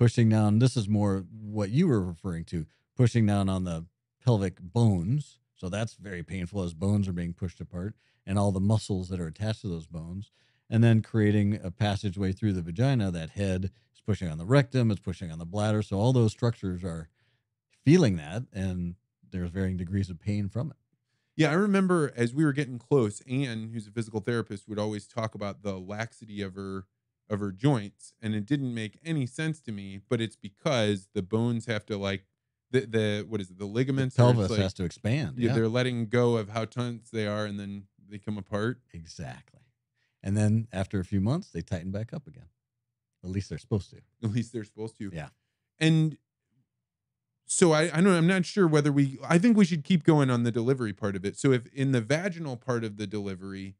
pushing 0.00 0.30
down. 0.30 0.58
This 0.58 0.78
is 0.78 0.88
more 0.88 1.26
what 1.30 1.68
you 1.68 1.86
were 1.86 2.00
referring 2.00 2.44
to, 2.46 2.64
pushing 2.96 3.26
down 3.26 3.50
on 3.50 3.64
the 3.64 3.84
pelvic 4.24 4.58
bones. 4.58 5.38
So 5.54 5.68
that's 5.68 5.94
very 5.94 6.22
painful 6.22 6.62
as 6.62 6.72
bones 6.72 7.06
are 7.06 7.12
being 7.12 7.34
pushed 7.34 7.60
apart 7.60 7.94
and 8.26 8.38
all 8.38 8.50
the 8.50 8.60
muscles 8.60 9.10
that 9.10 9.20
are 9.20 9.26
attached 9.26 9.60
to 9.60 9.68
those 9.68 9.86
bones. 9.86 10.32
And 10.70 10.82
then 10.82 11.02
creating 11.02 11.60
a 11.62 11.70
passageway 11.70 12.32
through 12.32 12.54
the 12.54 12.62
vagina. 12.62 13.10
That 13.10 13.30
head 13.30 13.72
is 13.92 14.00
pushing 14.00 14.28
on 14.28 14.38
the 14.38 14.46
rectum, 14.46 14.90
it's 14.90 15.00
pushing 15.00 15.30
on 15.30 15.38
the 15.38 15.44
bladder. 15.44 15.82
So 15.82 15.98
all 15.98 16.14
those 16.14 16.32
structures 16.32 16.82
are 16.82 17.10
feeling 17.84 18.16
that 18.16 18.44
and 18.54 18.94
there's 19.30 19.50
varying 19.50 19.76
degrees 19.76 20.08
of 20.08 20.18
pain 20.18 20.48
from 20.48 20.70
it. 20.70 20.76
Yeah, 21.36 21.50
I 21.50 21.54
remember 21.54 22.10
as 22.16 22.32
we 22.32 22.44
were 22.44 22.54
getting 22.54 22.78
close, 22.78 23.20
Anne, 23.28 23.70
who's 23.72 23.86
a 23.86 23.90
physical 23.90 24.20
therapist, 24.20 24.66
would 24.66 24.78
always 24.78 25.06
talk 25.06 25.34
about 25.34 25.62
the 25.62 25.78
laxity 25.78 26.40
of 26.40 26.54
her 26.54 26.86
of 27.30 27.40
her 27.40 27.52
joints, 27.52 28.12
and 28.20 28.34
it 28.34 28.44
didn't 28.44 28.74
make 28.74 28.98
any 29.04 29.24
sense 29.24 29.60
to 29.60 29.72
me. 29.72 30.00
But 30.08 30.20
it's 30.20 30.36
because 30.36 31.08
the 31.14 31.22
bones 31.22 31.66
have 31.66 31.86
to 31.86 31.96
like 31.96 32.24
the 32.70 32.80
the 32.80 33.26
what 33.28 33.40
is 33.40 33.50
it 33.50 33.58
the 33.58 33.66
ligaments 33.66 34.18
are 34.18 34.32
pelvis 34.32 34.50
like, 34.50 34.60
has 34.60 34.74
to 34.74 34.84
expand. 34.84 35.34
yeah, 35.38 35.48
yeah. 35.48 35.54
they're 35.54 35.68
letting 35.68 36.06
go 36.06 36.36
of 36.36 36.50
how 36.50 36.64
tense 36.64 37.10
they 37.10 37.26
are, 37.26 37.46
and 37.46 37.58
then 37.58 37.84
they 38.08 38.18
come 38.18 38.36
apart. 38.36 38.80
Exactly. 38.92 39.60
And 40.22 40.36
then 40.36 40.68
after 40.72 41.00
a 41.00 41.04
few 41.04 41.20
months, 41.20 41.48
they 41.50 41.62
tighten 41.62 41.90
back 41.90 42.12
up 42.12 42.26
again. 42.26 42.48
At 43.24 43.30
least 43.30 43.48
they're 43.48 43.58
supposed 43.58 43.90
to. 43.90 44.00
At 44.22 44.32
least 44.32 44.52
they're 44.52 44.64
supposed 44.64 44.98
to. 44.98 45.10
Yeah. 45.12 45.28
And 45.78 46.18
so 47.46 47.72
I, 47.72 47.90
I 47.92 48.00
know 48.00 48.12
I'm 48.12 48.26
not 48.26 48.44
sure 48.44 48.66
whether 48.66 48.92
we 48.92 49.18
I 49.28 49.38
think 49.38 49.56
we 49.56 49.64
should 49.64 49.84
keep 49.84 50.04
going 50.04 50.30
on 50.30 50.42
the 50.42 50.52
delivery 50.52 50.92
part 50.92 51.16
of 51.16 51.24
it. 51.24 51.36
So 51.36 51.52
if 51.52 51.66
in 51.72 51.92
the 51.92 52.00
vaginal 52.00 52.56
part 52.56 52.84
of 52.84 52.96
the 52.96 53.06
delivery, 53.06 53.76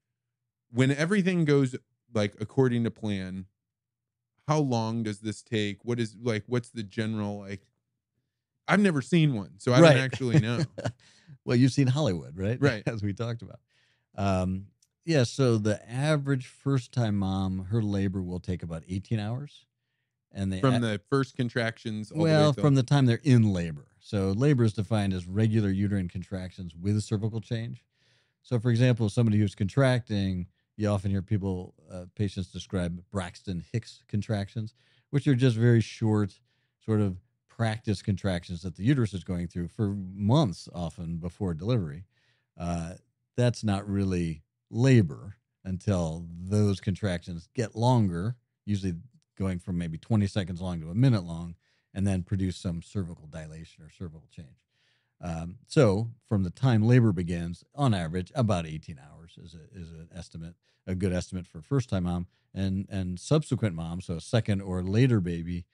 when 0.71 0.91
everything 0.91 1.45
goes 1.45 1.77
like 2.15 2.37
according 2.41 2.85
to 2.85 2.91
plan, 2.91 3.47
how 4.49 4.59
long 4.59 5.03
does 5.03 5.21
this 5.21 5.43
take? 5.43 5.85
What 5.85 6.01
is 6.01 6.17
like 6.21 6.45
what's 6.47 6.71
the 6.71 6.83
general 6.83 7.39
like 7.41 7.67
I've 8.69 8.81
never 8.81 9.03
seen 9.03 9.35
one, 9.35 9.59
so 9.59 9.73
I 9.73 9.81
Right. 9.81 9.95
don't 9.95 10.05
actually 10.05 10.39
know. 10.39 10.65
well, 11.45 11.57
you've 11.57 11.73
seen 11.73 11.89
Hollywood, 11.89 12.37
right? 12.37 12.59
Right. 12.61 12.83
As 12.87 13.03
we 13.03 13.13
talked 13.13 13.43
about. 13.43 13.61
Um, 14.17 14.69
yeah. 15.05 15.25
So 15.25 15.59
the 15.59 15.89
average 15.91 16.47
first 16.47 16.93
time 16.93 17.17
mom, 17.17 17.67
her 17.67 17.83
labor 17.83 18.23
will 18.23 18.41
take 18.41 18.63
about 18.63 18.85
18 18.89 19.19
hours. 19.19 19.67
And 20.33 20.53
they 20.53 20.61
From 20.61 20.81
the 20.81 21.01
first 21.11 21.37
contractions 21.37 22.13
all 22.13 22.19
the 22.19 22.23
well, 22.25 22.53
way 22.53 22.53
from 22.53 22.75
the 22.75 22.83
time 22.83 23.07
they're 23.07 23.21
in 23.25 23.53
labor. 23.53 23.89
So 23.99 24.31
labor 24.33 24.65
is 24.65 24.73
defined 24.73 25.13
as 25.13 25.27
regular 25.27 25.71
uterine 25.71 26.09
contractions 26.09 26.75
with 26.75 27.01
cervical 27.03 27.41
change. 27.41 27.85
So, 28.43 28.59
for 28.59 28.71
example, 28.71 29.09
somebody 29.11 29.39
who's 29.39 29.55
contracting, 29.55 30.47
you 30.81 30.89
often 30.89 31.11
hear 31.11 31.21
people, 31.21 31.75
uh, 31.93 32.07
patients 32.15 32.49
describe 32.49 33.03
Braxton 33.11 33.63
Hicks 33.71 34.03
contractions, 34.09 34.75
which 35.11 35.29
are 35.29 35.35
just 35.35 35.57
very 35.57 35.83
short, 35.83 36.41
sort 36.83 37.01
of 37.01 37.19
practice 37.49 38.01
contractions 38.01 38.63
that 38.63 38.77
the 38.77 38.83
uterus 38.83 39.13
is 39.13 39.23
going 39.23 39.47
through 39.47 39.69
for 39.69 39.95
months, 40.15 40.71
often 40.75 41.19
before 41.19 41.53
delivery. 41.53 42.07
Uh, 42.59 42.95
that's 43.37 43.63
not 43.63 43.87
really 43.87 44.43
labor 44.71 45.37
until 45.65 46.27
those 46.31 46.81
contractions 46.81 47.51
get 47.55 47.77
longer, 47.77 48.37
usually 48.65 48.95
going 49.39 49.59
from 49.59 49.77
maybe 49.77 49.99
20 49.99 50.27
seconds 50.27 50.63
long 50.63 50.81
to 50.81 50.89
a 50.89 50.95
minute 50.95 51.25
long, 51.25 51.55
and 51.93 52.07
then 52.07 52.23
produce 52.23 52.57
some 52.57 52.81
cervical 52.81 53.27
dilation 53.27 53.85
or 53.85 53.91
cervical 53.91 54.29
change. 54.35 54.70
Um, 55.23 55.57
so, 55.67 56.11
from 56.29 56.45
the 56.45 56.51
time 56.51 56.83
labor 56.83 57.13
begins, 57.13 57.63
on 57.75 57.93
average, 57.93 58.33
about 58.35 58.67
18 58.67 58.99
hours 58.99 59.39
is, 59.43 59.55
a, 59.55 59.79
is 59.79 59.91
an 59.91 60.09
estimate, 60.15 60.55
a 60.87 60.95
good 60.95 61.13
estimate 61.13 61.47
for 61.47 61.61
first 61.61 61.91
time 61.91 62.05
mom, 62.05 62.27
and 62.55 62.87
and 62.91 63.21
subsequent 63.21 63.75
mom, 63.75 64.01
so 64.01 64.15
a 64.15 64.21
second 64.21 64.63
or 64.63 64.83
later 64.83 65.21
baby, 65.21 65.67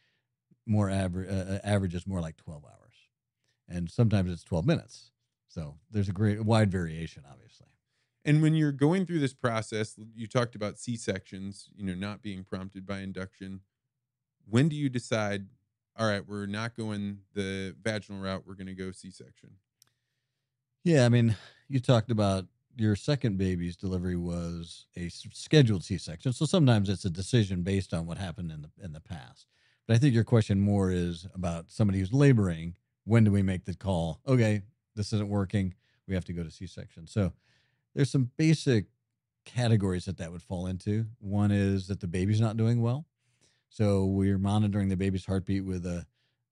more 0.67 0.91
average 0.91 1.31
uh, 1.31 1.59
average 1.63 1.95
is 1.95 2.07
more 2.07 2.21
like 2.21 2.37
12 2.37 2.65
hours, 2.65 2.95
and 3.69 3.91
sometimes 3.91 4.33
it's 4.33 4.45
12 4.45 4.67
minutes. 4.67 5.13
So 5.49 5.77
there's 5.91 6.09
a 6.09 6.13
great 6.13 6.45
wide 6.45 6.71
variation, 6.71 7.23
obviously. 7.31 7.69
And 8.27 8.43
when 8.43 8.55
you're 8.55 8.73
going 8.73 9.07
through 9.07 9.21
this 9.21 9.33
process, 9.33 9.95
you 10.15 10.27
talked 10.27 10.57
about 10.57 10.79
C 10.79 10.97
sections, 10.97 11.71
you 11.77 11.85
know, 11.85 11.95
not 11.95 12.23
being 12.23 12.43
prompted 12.43 12.85
by 12.85 12.99
induction. 12.99 13.61
When 14.49 14.69
do 14.69 14.75
you 14.75 14.89
decide, 14.89 15.47
all 15.99 16.07
right, 16.07 16.27
we're 16.27 16.47
not 16.47 16.77
going 16.77 17.19
the 17.35 17.75
vaginal 17.83 18.21
route, 18.21 18.45
we're 18.47 18.55
going 18.55 18.67
to 18.67 18.75
go 18.75 18.91
C 18.91 19.11
section? 19.11 19.51
Yeah, 20.85 21.05
I 21.05 21.09
mean, 21.09 21.37
you 21.69 21.81
talked 21.81 22.11
about 22.11 22.47
your 22.77 22.95
second 22.95 23.39
baby's 23.39 23.77
delivery 23.77 24.17
was 24.17 24.87
a 24.97 25.09
scheduled 25.09 25.83
C-section, 25.83 26.33
so 26.33 26.45
sometimes 26.45 26.89
it's 26.89 27.05
a 27.05 27.11
decision 27.11 27.63
based 27.63 27.95
on 27.95 28.07
what 28.07 28.19
happened 28.19 28.53
in 28.53 28.63
the 28.63 28.71
in 28.85 28.93
the 28.93 29.01
past. 29.01 29.47
But 29.89 29.97
I 29.97 29.99
think 29.99 30.15
your 30.15 30.25
question 30.25 30.61
more 30.61 30.91
is 30.91 31.27
about 31.35 31.71
somebody 31.71 31.99
who's 31.99 32.13
laboring. 32.13 32.75
When 33.05 33.25
do 33.25 33.31
we 33.31 33.43
make 33.43 33.65
the 33.65 33.75
call? 33.75 34.21
Okay, 34.29 34.63
this 34.95 35.13
isn't 35.13 35.29
working. 35.29 35.75
We 36.07 36.15
have 36.15 36.25
to 36.27 36.33
go 36.33 36.43
to 36.43 36.51
C-section. 36.51 37.07
So 37.07 37.33
there's 37.95 38.11
some 38.11 38.31
basic 38.37 38.87
categories 39.45 40.05
that 40.05 40.19
that 40.19 40.33
would 40.33 40.43
fall 40.43 40.67
into. 40.67 41.07
One 41.19 41.51
is 41.51 41.87
that 41.89 42.01
the 42.01 42.09
baby's 42.09 42.41
not 42.41 42.57
doing 42.57 42.83
well, 42.83 43.07
so 43.77 44.07
we're 44.07 44.39
monitoring 44.39 44.89
the 44.89 44.97
baby's 44.97 45.27
heartbeat 45.27 45.63
with 45.63 45.85
a 45.85 46.07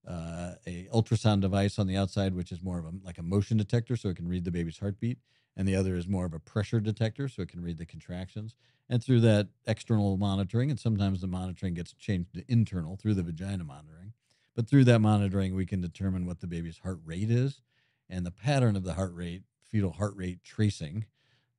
uh, 0.07 0.53
a 0.67 0.87
ultrasound 0.93 1.41
device 1.41 1.79
on 1.79 1.87
the 1.87 1.97
outside, 1.97 2.35
which 2.35 2.53
is 2.53 2.63
more 2.63 2.79
of 2.79 2.85
a 2.85 2.93
like 3.03 3.17
a 3.17 3.23
motion 3.23 3.57
detector, 3.57 3.97
so 3.97 4.11
it 4.11 4.17
can 4.17 4.29
read 4.29 4.45
the 4.45 4.51
baby's 4.51 4.79
heartbeat, 4.79 5.17
and 5.57 5.67
the 5.67 5.75
other 5.75 5.97
is 5.97 6.07
more 6.07 6.27
of 6.27 6.35
a 6.35 6.39
pressure 6.39 6.81
detector, 6.81 7.27
so 7.27 7.41
it 7.41 7.49
can 7.49 7.63
read 7.63 7.79
the 7.79 7.87
contractions. 7.87 8.57
And 8.91 9.03
through 9.03 9.21
that 9.21 9.49
external 9.67 10.19
monitoring, 10.19 10.69
and 10.69 10.79
sometimes 10.79 11.23
the 11.23 11.27
monitoring 11.27 11.73
gets 11.73 11.95
changed 11.95 12.35
to 12.35 12.45
internal 12.47 12.97
through 12.97 13.15
the 13.15 13.23
vagina 13.23 13.65
monitoring, 13.65 14.13
but 14.55 14.69
through 14.69 14.85
that 14.85 14.99
monitoring, 14.99 15.55
we 15.55 15.65
can 15.65 15.81
determine 15.81 16.27
what 16.27 16.41
the 16.41 16.47
baby's 16.47 16.81
heart 16.81 17.01
rate 17.07 17.31
is, 17.31 17.63
and 18.11 18.27
the 18.27 18.31
pattern 18.31 18.77
of 18.77 18.85
the 18.85 18.93
heart 18.93 19.15
rate, 19.15 19.45
fetal 19.63 19.93
heart 19.93 20.13
rate 20.15 20.45
tracing, 20.45 21.07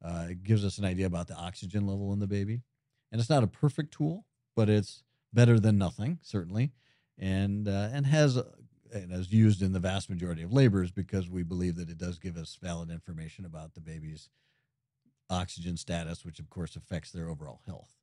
uh, 0.03 0.27
gives 0.43 0.63
us 0.63 0.77
an 0.77 0.85
idea 0.85 1.07
about 1.07 1.27
the 1.27 1.35
oxygen 1.35 1.87
level 1.87 2.13
in 2.13 2.19
the 2.19 2.27
baby. 2.27 2.61
And 3.11 3.19
it's 3.19 3.31
not 3.31 3.41
a 3.41 3.47
perfect 3.47 3.91
tool, 3.91 4.27
but 4.55 4.69
it's 4.69 5.01
better 5.35 5.59
than 5.59 5.77
nothing, 5.77 6.17
certainly 6.23 6.71
and 7.17 7.67
uh, 7.67 7.89
and 7.91 8.05
has 8.05 8.37
uh, 8.37 8.43
and 8.93 9.11
is 9.11 9.31
used 9.31 9.61
in 9.61 9.73
the 9.73 9.79
vast 9.79 10.09
majority 10.09 10.43
of 10.43 10.53
labors 10.53 10.91
because 10.91 11.29
we 11.29 11.43
believe 11.43 11.75
that 11.75 11.89
it 11.89 11.97
does 11.97 12.19
give 12.19 12.37
us 12.37 12.57
valid 12.61 12.89
information 12.89 13.45
about 13.45 13.73
the 13.73 13.81
baby's 13.81 14.29
oxygen 15.29 15.75
status, 15.75 16.23
which 16.23 16.39
of 16.39 16.49
course 16.49 16.75
affects 16.75 17.11
their 17.11 17.29
overall 17.29 17.61
health. 17.65 17.93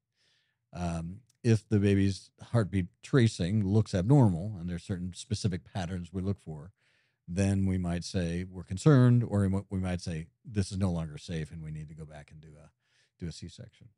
Um, 0.74 1.20
if 1.44 1.68
the 1.68 1.78
baby's 1.78 2.30
heartbeat 2.52 2.86
tracing 3.02 3.66
looks 3.66 3.94
abnormal 3.94 4.56
and 4.58 4.68
there's 4.68 4.82
certain 4.84 5.12
specific 5.14 5.62
patterns 5.64 6.12
we 6.12 6.22
look 6.22 6.40
for, 6.40 6.72
then 7.28 7.66
we 7.66 7.78
might 7.78 8.04
say 8.04 8.44
we're 8.48 8.62
concerned, 8.62 9.24
or 9.26 9.48
we 9.70 9.78
might 9.78 10.00
say 10.00 10.26
this 10.44 10.72
is 10.72 10.78
no 10.78 10.90
longer 10.90 11.18
safe 11.18 11.50
and 11.50 11.62
we 11.62 11.70
need 11.70 11.88
to 11.88 11.94
go 11.94 12.04
back 12.04 12.30
and 12.30 12.40
do 12.40 12.48
a 12.58 12.70
do 13.18 13.28
a 13.28 13.32
C-section. 13.32 13.88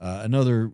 Uh, 0.00 0.20
another 0.24 0.72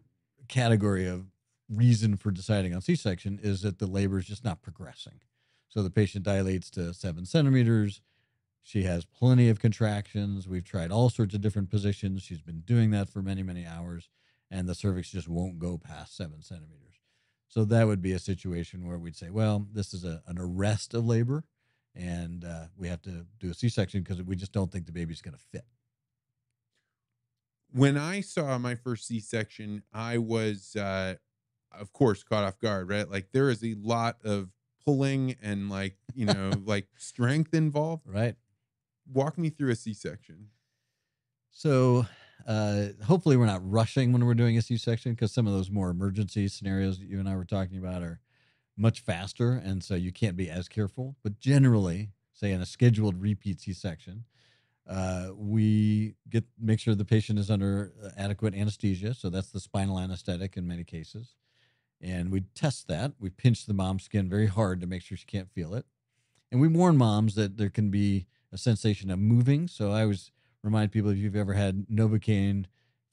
category 0.49 1.07
of 1.07 1.27
reason 1.69 2.17
for 2.17 2.31
deciding 2.31 2.75
on 2.75 2.81
C-section 2.81 3.41
is 3.43 3.63
that 3.63 3.79
the 3.79 3.87
labor 3.87 4.19
is 4.19 4.27
just 4.27 4.45
not 4.45 4.63
progressing. 4.63 5.21
So 5.69 5.83
the 5.83 5.91
patient 5.91 6.25
dilates 6.25 6.71
to 6.71 6.95
seven 6.95 7.27
centimeters. 7.27 8.01
She 8.63 8.85
has 8.85 9.05
plenty 9.05 9.49
of 9.49 9.61
contractions. 9.61 10.49
We've 10.49 10.65
tried 10.65 10.91
all 10.91 11.11
sorts 11.11 11.35
of 11.35 11.41
different 11.41 11.71
positions. 11.71 12.23
She's 12.23 12.43
been 12.43 12.61
doing 12.61 12.91
that 12.93 13.09
for 13.11 13.23
many, 13.23 13.43
many 13.43 13.67
hours, 13.67 14.09
and 14.51 14.69
the 14.69 14.75
cervix 14.75 15.11
just 15.11 15.29
won't 15.29 15.59
go 15.59 15.79
past 15.79 16.17
seven 16.17 16.43
centimeters. 16.43 17.01
So 17.49 17.65
that 17.67 17.87
would 17.87 18.03
be 18.03 18.13
a 18.13 18.19
situation 18.19 18.87
where 18.87 18.99
we'd 18.99 19.17
say, 19.17 19.31
well, 19.31 19.67
this 19.73 19.93
is 19.93 20.05
a, 20.05 20.23
an 20.27 20.39
arrest 20.39 20.95
of 20.95 21.07
labor, 21.07 21.45
and 21.95 22.45
uh, 22.45 22.67
we 22.77 22.89
have 22.89 23.03
to 23.03 23.27
do 23.39 23.51
a 23.51 23.55
C-section 23.55 24.03
because 24.03 24.23
we 24.23 24.35
just 24.35 24.53
don't 24.53 24.73
think 24.73 24.87
the 24.87 24.93
baby's 24.93 25.23
going 25.23 25.37
to 25.37 25.45
fit. 25.53 25.65
When 27.71 27.97
I 27.97 28.21
saw 28.21 28.57
my 28.59 28.77
first 28.77 29.07
C-section, 29.07 29.83
I 29.93 30.19
was 30.19 30.75
uh, 30.77 31.17
of 31.81 31.93
course 31.93 32.23
caught 32.23 32.45
off 32.45 32.59
guard, 32.59 32.89
right? 32.89 33.11
Like 33.11 33.29
there 33.33 33.51
is 33.51 33.63
a 33.65 33.75
lot 33.75 34.19
of 34.25 34.51
pulling 34.85 35.37
and 35.43 35.71
like, 35.71 35.97
you 36.15 36.27
know, 36.27 36.53
like 36.65 36.87
strength 36.97 37.55
involved. 37.55 38.05
Right. 38.07 38.37
Walk 39.13 39.37
me 39.39 39.51
through 39.51 39.71
a 39.71 39.77
C-section. 39.77 40.49
So, 41.51 42.07
uh, 42.47 42.87
hopefully 43.07 43.37
we're 43.37 43.47
not 43.47 43.69
rushing 43.69 44.13
when 44.13 44.25
we're 44.25 44.35
doing 44.35 44.59
a 44.59 44.63
C-section 44.63 45.13
because 45.13 45.33
some 45.33 45.47
of 45.47 45.53
those 45.53 45.71
more 45.71 45.89
emergency 45.91 46.49
scenarios 46.49 46.99
that 46.99 47.07
you 47.07 47.21
and 47.21 47.29
I 47.29 47.37
were 47.37 47.45
talking 47.45 47.79
about 47.79 48.03
are 48.03 48.21
much 48.77 49.01
faster, 49.01 49.53
and 49.53 49.83
so 49.83 49.95
you 49.95 50.13
can't 50.13 50.37
be 50.37 50.51
as 50.51 50.69
careful. 50.69 51.17
But 51.23 51.39
generally, 51.39 52.11
say 52.33 52.51
in 52.51 52.61
a 52.61 52.67
scheduled 52.67 53.21
repeat 53.21 53.61
C-section, 53.61 54.25
uh, 54.89 55.29
we 55.35 56.17
get 56.29 56.45
make 56.61 56.81
sure 56.81 56.95
the 56.95 57.05
patient 57.05 57.39
is 57.39 57.51
under 57.51 57.93
uh, 58.03 58.09
adequate 58.19 58.55
anesthesia, 58.55 59.15
so 59.15 59.31
that's 59.31 59.51
the 59.51 59.61
spinal 59.61 59.99
anesthetic 59.99 60.57
in 60.57 60.67
many 60.67 60.85
cases 60.85 61.37
and 62.05 62.31
we 62.31 62.43
test 62.55 62.87
that. 62.89 63.13
We 63.19 63.31
pinch 63.31 63.67
the 63.67 63.75
mom's 63.75 64.05
skin 64.05 64.29
very 64.29 64.47
hard 64.47 64.81
to 64.81 64.87
make 64.87 65.03
sure 65.03 65.17
she 65.17 65.25
can't 65.25 65.51
feel 65.51 65.75
it. 65.75 65.87
And 66.53 66.61
we 66.61 66.69
warn 66.69 66.97
moms 66.97 67.35
that 67.35 67.57
there 67.57 67.71
can 67.71 67.91
be 67.91 68.27
a 68.53 68.59
sensation 68.59 69.11
of 69.11 69.19
moving. 69.19 69.67
So 69.67 69.91
I 69.91 70.03
always 70.03 70.31
remind 70.63 70.93
people 70.93 71.11
if 71.11 71.17
you've 71.17 71.35
ever 71.35 71.55
had 71.55 71.87
Novocaine 71.89 72.67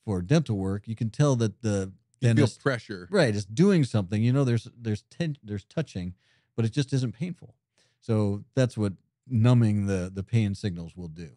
for 0.04 0.22
dental 0.22 0.58
work, 0.58 0.88
you 0.88 0.96
can 0.96 1.10
tell 1.10 1.36
that 1.38 1.62
the 1.62 1.94
you 2.20 2.36
feel 2.36 2.48
pressure. 2.62 3.08
Right, 3.10 3.34
is 3.34 3.46
doing 3.46 3.84
something. 3.84 4.22
You 4.22 4.34
know, 4.34 4.44
there's 4.44 4.68
there's 4.80 5.04
ten, 5.04 5.38
there's 5.44 5.64
touching, 5.64 6.14
but 6.56 6.66
it 6.66 6.72
just 6.72 6.94
isn't 6.94 7.14
painful. 7.14 7.56
So 8.00 8.44
that's 8.56 8.78
what 8.78 8.94
numbing 9.28 9.88
the 9.88 10.12
the 10.14 10.24
pain 10.24 10.54
signals 10.54 10.96
will 10.96 11.08
do. 11.08 11.30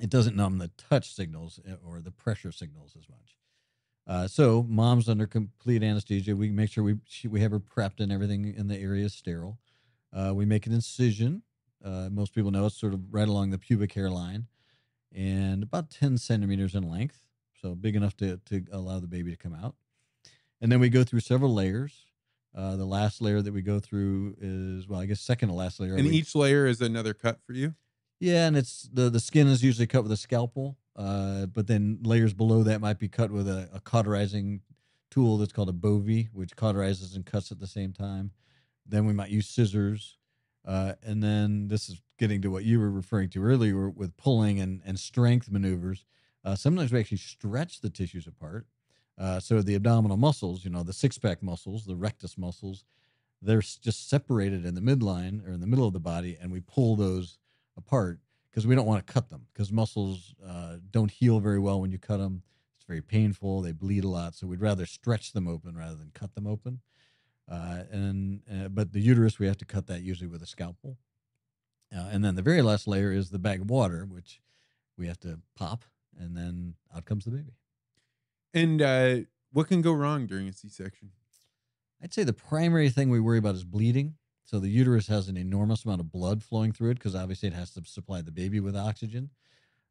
It 0.00 0.10
doesn't 0.10 0.36
numb 0.36 0.58
the 0.58 0.70
touch 0.76 1.14
signals 1.14 1.60
eh, 1.68 1.74
or 1.84 2.00
the 2.00 2.10
pressure 2.10 2.52
signals 2.52 2.96
as 2.96 3.08
much. 3.08 3.36
Uh, 4.08 4.26
so 4.26 4.64
mom's 4.68 5.08
under 5.08 5.26
complete 5.26 5.82
anesthesia. 5.82 6.34
We 6.34 6.50
make 6.50 6.70
sure 6.70 6.82
we 6.82 6.96
she, 7.04 7.28
we 7.28 7.40
have 7.42 7.50
her 7.50 7.60
prepped 7.60 8.00
and 8.00 8.10
everything 8.10 8.54
in 8.56 8.66
the 8.68 8.78
area 8.78 9.04
is 9.04 9.12
sterile. 9.12 9.58
Uh, 10.12 10.32
we 10.34 10.46
make 10.46 10.66
an 10.66 10.72
incision. 10.72 11.42
Uh, 11.84 12.08
most 12.10 12.34
people 12.34 12.50
know 12.50 12.66
it's 12.66 12.80
sort 12.80 12.94
of 12.94 13.00
right 13.12 13.28
along 13.28 13.50
the 13.50 13.58
pubic 13.58 13.92
hairline, 13.92 14.46
and 15.14 15.62
about 15.62 15.90
ten 15.90 16.16
centimeters 16.16 16.74
in 16.74 16.88
length, 16.90 17.20
so 17.60 17.74
big 17.74 17.94
enough 17.94 18.16
to 18.16 18.38
to 18.46 18.64
allow 18.72 18.98
the 18.98 19.06
baby 19.06 19.30
to 19.30 19.36
come 19.36 19.54
out. 19.54 19.74
And 20.60 20.72
then 20.72 20.80
we 20.80 20.88
go 20.88 21.04
through 21.04 21.20
several 21.20 21.54
layers. 21.54 22.06
Uh, 22.56 22.76
the 22.76 22.86
last 22.86 23.20
layer 23.20 23.42
that 23.42 23.52
we 23.52 23.60
go 23.60 23.78
through 23.78 24.34
is 24.40 24.88
well, 24.88 25.00
I 25.00 25.06
guess 25.06 25.20
second 25.20 25.50
to 25.50 25.54
last 25.54 25.78
layer. 25.78 25.94
And 25.94 26.08
we, 26.08 26.16
each 26.16 26.34
layer 26.34 26.66
is 26.66 26.80
another 26.80 27.12
cut 27.12 27.40
for 27.46 27.52
you. 27.52 27.74
Yeah, 28.20 28.46
and 28.46 28.56
it's 28.56 28.88
the 28.92 29.10
the 29.10 29.20
skin 29.20 29.46
is 29.46 29.62
usually 29.62 29.86
cut 29.86 30.02
with 30.02 30.12
a 30.12 30.16
scalpel. 30.16 30.78
Uh, 30.98 31.46
but 31.46 31.68
then 31.68 32.00
layers 32.02 32.34
below 32.34 32.64
that 32.64 32.80
might 32.80 32.98
be 32.98 33.08
cut 33.08 33.30
with 33.30 33.48
a, 33.48 33.68
a 33.72 33.80
cauterizing 33.80 34.60
tool 35.10 35.38
that's 35.38 35.52
called 35.52 35.68
a 35.68 35.72
bovie, 35.72 36.28
which 36.32 36.56
cauterizes 36.56 37.14
and 37.14 37.24
cuts 37.24 37.52
at 37.52 37.60
the 37.60 37.68
same 37.68 37.92
time. 37.92 38.32
Then 38.84 39.06
we 39.06 39.12
might 39.12 39.30
use 39.30 39.48
scissors. 39.48 40.18
Uh, 40.66 40.94
and 41.04 41.22
then 41.22 41.68
this 41.68 41.88
is 41.88 42.02
getting 42.18 42.42
to 42.42 42.50
what 42.50 42.64
you 42.64 42.80
were 42.80 42.90
referring 42.90 43.28
to 43.30 43.42
earlier 43.44 43.88
with 43.88 44.16
pulling 44.16 44.58
and, 44.58 44.82
and 44.84 44.98
strength 44.98 45.50
maneuvers. 45.50 46.04
Uh, 46.44 46.56
sometimes 46.56 46.92
we 46.92 46.98
actually 46.98 47.16
stretch 47.16 47.80
the 47.80 47.90
tissues 47.90 48.26
apart. 48.26 48.66
Uh, 49.16 49.38
so 49.38 49.62
the 49.62 49.76
abdominal 49.76 50.16
muscles, 50.16 50.64
you 50.64 50.70
know, 50.70 50.82
the 50.82 50.92
six 50.92 51.16
pack 51.16 51.42
muscles, 51.42 51.84
the 51.84 51.96
rectus 51.96 52.36
muscles, 52.36 52.84
they're 53.40 53.60
just 53.60 54.10
separated 54.10 54.66
in 54.66 54.74
the 54.74 54.80
midline 54.80 55.46
or 55.46 55.52
in 55.52 55.60
the 55.60 55.66
middle 55.66 55.86
of 55.86 55.92
the 55.92 56.00
body, 56.00 56.36
and 56.40 56.50
we 56.50 56.60
pull 56.60 56.96
those 56.96 57.38
apart 57.76 58.18
because 58.50 58.66
we 58.66 58.74
don't 58.74 58.86
want 58.86 59.06
to 59.06 59.12
cut 59.12 59.30
them 59.30 59.46
because 59.52 59.72
muscles 59.72 60.34
uh, 60.46 60.76
don't 60.90 61.10
heal 61.10 61.40
very 61.40 61.58
well 61.58 61.80
when 61.80 61.90
you 61.90 61.98
cut 61.98 62.18
them. 62.18 62.42
It's 62.76 62.86
very 62.86 63.02
painful. 63.02 63.62
They 63.62 63.72
bleed 63.72 64.04
a 64.04 64.08
lot, 64.08 64.34
so 64.34 64.46
we'd 64.46 64.60
rather 64.60 64.86
stretch 64.86 65.32
them 65.32 65.46
open 65.46 65.76
rather 65.76 65.96
than 65.96 66.10
cut 66.14 66.34
them 66.34 66.46
open. 66.46 66.80
Uh, 67.50 67.84
and 67.90 68.42
uh, 68.52 68.68
but 68.68 68.92
the 68.92 69.00
uterus 69.00 69.38
we 69.38 69.46
have 69.46 69.56
to 69.58 69.64
cut 69.64 69.86
that 69.86 70.02
usually 70.02 70.28
with 70.28 70.42
a 70.42 70.46
scalpel. 70.46 70.98
Uh, 71.94 72.08
and 72.10 72.22
then 72.24 72.34
the 72.34 72.42
very 72.42 72.60
last 72.60 72.86
layer 72.86 73.10
is 73.10 73.30
the 73.30 73.38
bag 73.38 73.62
of 73.62 73.70
water, 73.70 74.04
which 74.04 74.40
we 74.98 75.06
have 75.06 75.18
to 75.20 75.40
pop, 75.56 75.84
and 76.18 76.36
then 76.36 76.74
out 76.94 77.06
comes 77.06 77.24
the 77.24 77.30
baby. 77.30 77.54
And 78.52 78.82
uh, 78.82 79.16
what 79.52 79.68
can 79.68 79.80
go 79.80 79.92
wrong 79.92 80.26
during 80.26 80.48
a 80.48 80.52
C-section? 80.52 81.10
I'd 82.02 82.12
say 82.12 82.24
the 82.24 82.32
primary 82.32 82.90
thing 82.90 83.10
we 83.10 83.20
worry 83.20 83.38
about 83.38 83.54
is 83.54 83.64
bleeding. 83.64 84.14
So 84.48 84.58
the 84.58 84.70
uterus 84.70 85.08
has 85.08 85.28
an 85.28 85.36
enormous 85.36 85.84
amount 85.84 86.00
of 86.00 86.10
blood 86.10 86.42
flowing 86.42 86.72
through 86.72 86.92
it 86.92 86.94
because 86.94 87.14
obviously 87.14 87.48
it 87.48 87.52
has 87.52 87.70
to 87.72 87.82
supply 87.84 88.22
the 88.22 88.30
baby 88.30 88.60
with 88.60 88.74
oxygen. 88.74 89.28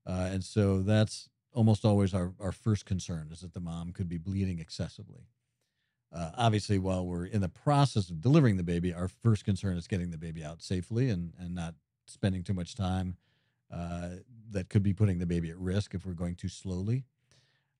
Uh, 0.04 0.30
and 0.32 0.44
so 0.44 0.82
that's 0.82 1.30
almost 1.54 1.86
always 1.86 2.12
our, 2.12 2.34
our 2.40 2.52
first 2.52 2.84
concern 2.84 3.30
is 3.32 3.42
that 3.42 3.54
the 3.54 3.60
mom 3.60 3.92
could 3.92 4.10
be 4.10 4.18
bleeding 4.18 4.58
excessively. 4.58 5.28
Uh, 6.12 6.32
obviously, 6.36 6.80
while 6.80 7.06
we're 7.06 7.28
in 7.28 7.42
the 7.42 7.50
process 7.50 8.10
of 8.10 8.20
delivering 8.20 8.58
the 8.58 8.64
baby, 8.64 8.96
our 8.96 9.08
first 9.08 9.46
concern 9.46 9.78
is 9.78 9.88
getting 9.88 10.10
the 10.10 10.18
baby 10.18 10.44
out 10.44 10.64
safely 10.64 11.12
and, 11.12 11.34
and 11.38 11.54
not 11.54 11.76
spending 12.08 12.42
too 12.42 12.54
much 12.56 12.74
time 12.74 13.16
uh, 13.72 14.10
that 14.50 14.70
could 14.70 14.82
be 14.82 14.94
putting 14.94 15.20
the 15.20 15.28
baby 15.28 15.52
at 15.52 15.58
risk 15.60 15.94
if 15.94 16.04
we're 16.04 16.14
going 16.14 16.34
too 16.34 16.50
slowly. 16.50 17.04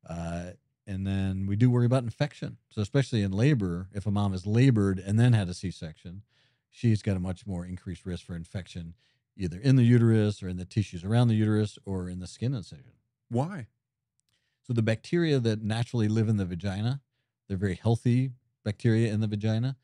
Uh, 0.08 0.52
and 0.86 1.08
then 1.08 1.48
we 1.48 1.56
do 1.56 1.72
worry 1.72 1.88
about 1.88 2.04
infection. 2.04 2.58
So, 2.70 2.84
especially 2.84 3.24
in 3.24 3.32
labor, 3.32 3.88
if 3.96 4.06
a 4.06 4.12
mom 4.12 4.34
has 4.34 4.46
labored 4.46 5.00
and 5.00 5.20
then 5.20 5.34
had 5.34 5.50
a 5.50 5.56
C 5.56 5.72
section, 5.72 6.22
she's 6.70 7.02
got 7.02 7.18
a 7.18 7.20
much 7.20 7.46
more 7.46 7.66
increased 7.66 8.06
risk 8.06 8.26
for 8.26 8.36
infection 8.36 8.94
either 9.38 9.60
in 9.60 9.76
the 9.76 9.84
uterus 9.84 10.42
or 10.42 10.50
in 10.50 10.58
the 10.58 10.66
tissues 10.66 11.04
around 11.04 11.28
the 11.28 11.36
uterus 11.36 11.78
or 11.86 12.10
in 12.10 12.20
the 12.20 12.28
skin 12.28 12.54
incision. 12.54 12.94
Why? 13.30 13.68
So 14.64 14.74
the 14.74 14.82
bacteria 14.82 15.40
that 15.40 15.62
naturally 15.62 16.08
live 16.08 16.28
in 16.28 16.38
the 16.38 16.46
vagina, 16.46 17.02
they're 17.48 17.58
very 17.58 17.80
healthy 17.82 18.32
bacteria 18.66 19.14
in 19.14 19.22
the 19.22 19.28
vagina. 19.28 19.78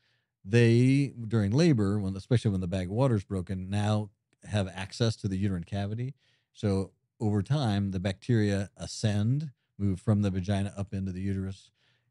They 0.44 1.14
during 1.26 1.52
labor, 1.52 1.98
when 1.98 2.16
especially 2.16 2.50
when 2.50 2.60
the 2.60 2.66
bag 2.66 2.88
of 2.88 2.92
water 2.92 3.14
is 3.14 3.24
broken, 3.24 3.70
now 3.70 4.10
have 4.44 4.68
access 4.68 5.16
to 5.16 5.28
the 5.28 5.38
uterine 5.38 5.64
cavity. 5.64 6.14
So 6.52 6.90
over 7.18 7.42
time, 7.42 7.92
the 7.92 8.00
bacteria 8.00 8.68
ascend, 8.76 9.50
move 9.78 10.00
from 10.00 10.22
the 10.22 10.30
vagina 10.30 10.74
up 10.76 10.92
into 10.92 11.12
the 11.12 11.20
uterus, 11.20 11.70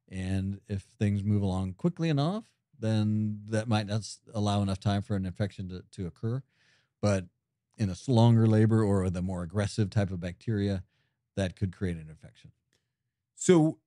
and 0.10 0.60
if 0.68 0.82
things 0.82 1.24
move 1.24 1.44
along 1.44 1.74
quickly 1.74 2.10
enough, 2.10 2.46
then 2.80 3.42
that 3.50 3.68
might 3.68 3.88
not 3.88 4.08
allow 4.34 4.62
enough 4.62 4.80
time 4.80 5.02
for 5.02 5.16
an 5.16 5.26
infection 5.26 5.70
to, 5.70 5.84
to 5.92 6.08
occur. 6.08 6.44
But 7.02 7.26
in 7.78 7.90
a 7.90 7.96
longer 8.08 8.48
labor 8.48 8.84
or 8.84 9.10
the 9.10 9.22
more 9.22 9.44
aggressive 9.44 9.90
type 9.90 10.12
of 10.12 10.20
bacteria, 10.20 10.84
that 11.36 11.56
could 11.56 11.76
create 11.76 11.98
an 11.98 12.08
infection. 12.10 12.52
So, 13.36 13.80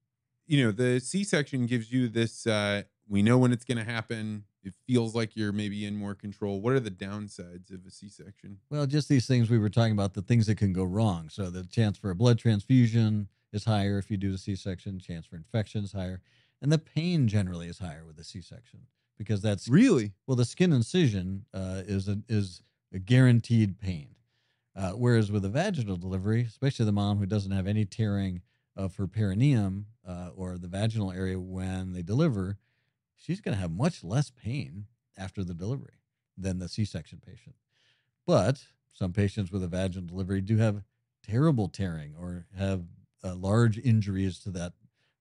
you 0.47 0.65
know, 0.65 0.73
the 0.73 1.01
C 1.01 1.25
section 1.25 1.67
gives 1.67 1.93
you 1.93 2.09
this, 2.09 2.47
uh, 2.47 2.83
we 3.09 3.23
know 3.23 3.39
when 3.39 3.53
it's 3.53 3.65
going 3.65 3.79
to 3.79 3.85
happen. 3.85 4.45
it 4.67 4.75
feels 4.85 5.15
like 5.15 5.37
you're 5.37 5.53
maybe 5.53 5.87
in 5.87 5.95
more 5.97 6.15
control. 6.15 6.61
What 6.61 6.73
are 6.73 6.81
the 6.81 6.91
downsides 6.91 7.73
of 7.73 7.87
a 7.87 7.91
C-section? 7.91 8.59
Well, 8.69 8.85
just 8.87 9.09
these 9.09 9.27
things 9.27 9.49
we 9.49 9.59
were 9.59 9.71
talking 9.71 9.93
about, 9.93 10.15
the 10.15 10.23
things 10.23 10.47
that 10.47 10.57
can 10.57 10.73
go 10.73 10.83
wrong. 10.83 11.29
So 11.29 11.51
the 11.51 11.65
chance 11.65 11.97
for 11.97 12.11
a 12.11 12.17
blood 12.17 12.39
transfusion 12.39 13.29
is 13.53 13.65
higher 13.65 13.97
if 13.97 14.11
you 14.11 14.17
do 14.17 14.35
a 14.35 14.39
C-section. 14.39 14.99
Chance 14.99 15.27
for 15.27 15.37
infection 15.37 15.85
is 15.85 15.93
higher, 15.93 16.21
and 16.63 16.73
the 16.73 16.79
pain 16.79 17.29
generally 17.29 17.69
is 17.69 17.79
higher 17.79 18.05
with 18.05 18.19
a 18.19 18.25
C-section 18.25 18.81
because 19.19 19.41
that's 19.41 19.69
Really? 19.69 20.13
well, 20.27 20.37
the 20.37 20.45
skin 20.45 20.73
incision 20.73 21.47
uh, 21.55 21.83
is 21.87 22.09
a, 22.09 22.19
is 22.29 22.63
a 22.93 22.99
guaranteed 22.99 23.79
pain, 23.79 24.15
uh, 24.75 24.93
whereas 24.93 25.31
with 25.33 25.45
a 25.45 25.49
vaginal 25.49 25.97
delivery, 25.97 26.43
especially 26.43 26.85
the 26.87 26.93
mom 26.93 27.19
who 27.19 27.27
doesn't 27.27 27.53
have 27.53 27.67
any 27.67 27.85
tearing 27.85 28.43
of 28.77 28.97
her 28.97 29.07
perineum 29.07 29.87
uh, 30.07 30.31
or 30.37 30.59
the 30.59 30.69
vaginal 30.69 31.11
area 31.13 31.41
when 31.41 31.93
they 31.93 32.03
deliver, 32.03 32.59
she's 33.17 33.41
going 33.41 33.55
to 33.55 33.61
have 33.61 33.71
much 33.71 34.05
less 34.05 34.31
pain 34.31 34.87
after 35.17 35.43
the 35.43 35.55
delivery 35.55 36.01
than 36.37 36.59
the 36.59 36.69
C-section 36.69 37.21
patient. 37.27 37.57
But 38.27 38.63
some 38.93 39.13
patients 39.13 39.51
with 39.51 39.63
a 39.63 39.69
vaginal 39.69 40.07
delivery 40.07 40.43
do 40.43 40.59
have 40.59 40.83
terrible 41.23 41.69
tearing 41.69 42.15
or 42.19 42.47
have 42.57 42.85
uh, 43.25 43.35
large 43.35 43.79
injuries 43.79 44.39
to 44.41 44.51
that 44.51 44.75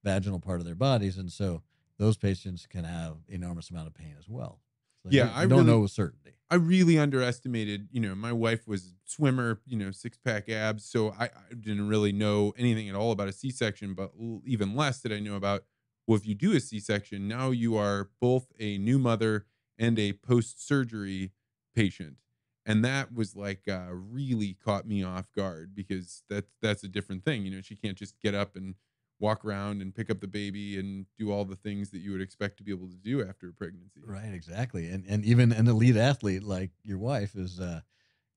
vaginal 0.06 0.40
part 0.40 0.60
of 0.62 0.66
their 0.66 0.76
bodies, 0.76 1.18
and 1.18 1.30
so 1.32 1.62
those 1.98 2.16
patients 2.18 2.66
can 2.68 2.86
have 2.86 3.18
enormous 3.28 3.70
amount 3.70 3.88
of 3.88 3.94
pain 3.94 4.16
as 4.18 4.30
well. 4.30 4.62
So 5.04 5.10
Yeah, 5.12 5.32
I 5.36 5.42
don't 5.46 5.60
really- 5.60 5.72
know 5.72 5.80
with 5.82 5.92
certainty. 5.92 6.32
I 6.50 6.56
really 6.56 6.98
underestimated, 7.00 7.90
you 7.92 8.00
know, 8.00 8.14
my 8.16 8.32
wife 8.32 8.68
was 8.68 8.94
swimmer, 9.04 9.60
you 9.66 9.76
know, 9.78 9.90
six 9.92 10.18
pack 10.18 10.48
abs. 10.48 10.86
So 10.86 11.10
I, 11.18 11.26
I 11.26 11.54
didn't 11.60 11.88
really 11.88 12.12
know 12.12 12.54
anything 12.58 12.88
at 12.88 12.96
all 12.96 13.12
about 13.12 13.28
a 13.28 13.34
C 13.34 13.50
section, 13.50 13.94
but 13.96 14.12
l- 14.20 14.42
even 14.46 14.76
less 14.76 15.02
did 15.02 15.12
I 15.12 15.20
know 15.20 15.36
about, 15.36 15.64
well, 16.06 16.18
if 16.18 16.26
you 16.28 16.36
do 16.36 16.54
a 16.56 16.60
C 16.60 16.80
section, 16.80 17.28
now 17.28 17.50
you 17.50 17.76
are 17.76 18.10
both 18.22 18.52
a 18.60 18.78
new 18.78 19.00
mother 19.00 19.46
and 19.78 19.98
a 19.98 20.14
post 20.14 20.66
surgery 20.66 21.32
patient. 21.74 22.18
And 22.66 22.84
that 22.86 23.14
was 23.14 23.36
like 23.36 23.68
uh, 23.68 23.88
really 23.92 24.54
caught 24.54 24.88
me 24.88 25.04
off 25.04 25.32
guard 25.32 25.74
because 25.76 26.24
that's 26.30 26.52
that's 26.62 26.84
a 26.84 26.88
different 26.88 27.24
thing. 27.26 27.44
You 27.46 27.52
know, 27.52 27.62
she 27.62 27.76
can't 27.76 27.98
just 27.98 28.20
get 28.22 28.34
up 28.36 28.56
and 28.56 28.76
walk 29.20 29.46
around 29.46 29.82
and 29.82 29.96
pick 29.96 30.10
up 30.10 30.20
the 30.20 30.28
baby 30.28 30.78
and 30.78 31.06
do 31.18 31.32
all 31.32 31.46
the 31.46 31.56
things 31.56 31.90
that 31.92 32.00
you 32.00 32.12
would 32.12 32.22
expect 32.22 32.58
to 32.58 32.64
be 32.64 32.72
able 32.72 32.88
to 32.88 32.98
do 32.98 33.26
after 33.26 33.50
a 33.50 33.54
pregnancy. 33.54 34.02
Right, 34.06 34.34
exactly. 34.34 34.90
And 34.90 35.06
and 35.08 35.24
even 35.26 35.52
an 35.52 35.68
elite 35.68 35.98
athlete 35.98 36.44
like 36.44 36.72
your 36.84 36.98
wife 36.98 37.36
is, 37.36 37.60
uh, 37.60 37.82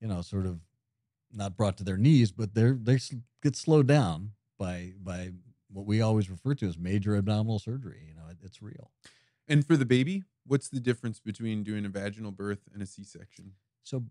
you 0.00 0.08
know, 0.08 0.22
sort 0.22 0.46
of 0.46 0.60
not 1.32 1.56
brought 1.56 1.76
to 1.78 1.84
their 1.84 1.96
knees, 1.96 2.30
but 2.32 2.54
they're 2.54 2.78
they 2.80 2.98
get 3.42 3.56
slowed 3.56 3.86
down 3.86 4.32
by 4.58 4.92
by 5.02 5.32
what 5.70 5.86
we 5.86 6.00
always 6.00 6.30
refer 6.30 6.54
to 6.54 6.66
as 6.66 6.78
major 6.78 7.16
abdominal 7.16 7.58
surgery. 7.58 8.04
You 8.08 8.14
know, 8.14 8.28
it, 8.30 8.38
it's 8.42 8.62
real. 8.62 8.90
And 9.46 9.66
for 9.66 9.76
the 9.76 9.84
baby, 9.84 10.24
what's 10.46 10.68
the 10.68 10.80
difference 10.80 11.20
between 11.20 11.62
doing 11.62 11.84
a 11.84 11.88
vaginal 11.88 12.32
birth 12.32 12.68
and 12.72 12.82
a 12.82 12.86
C-section? 12.86 13.52
So, 13.82 14.04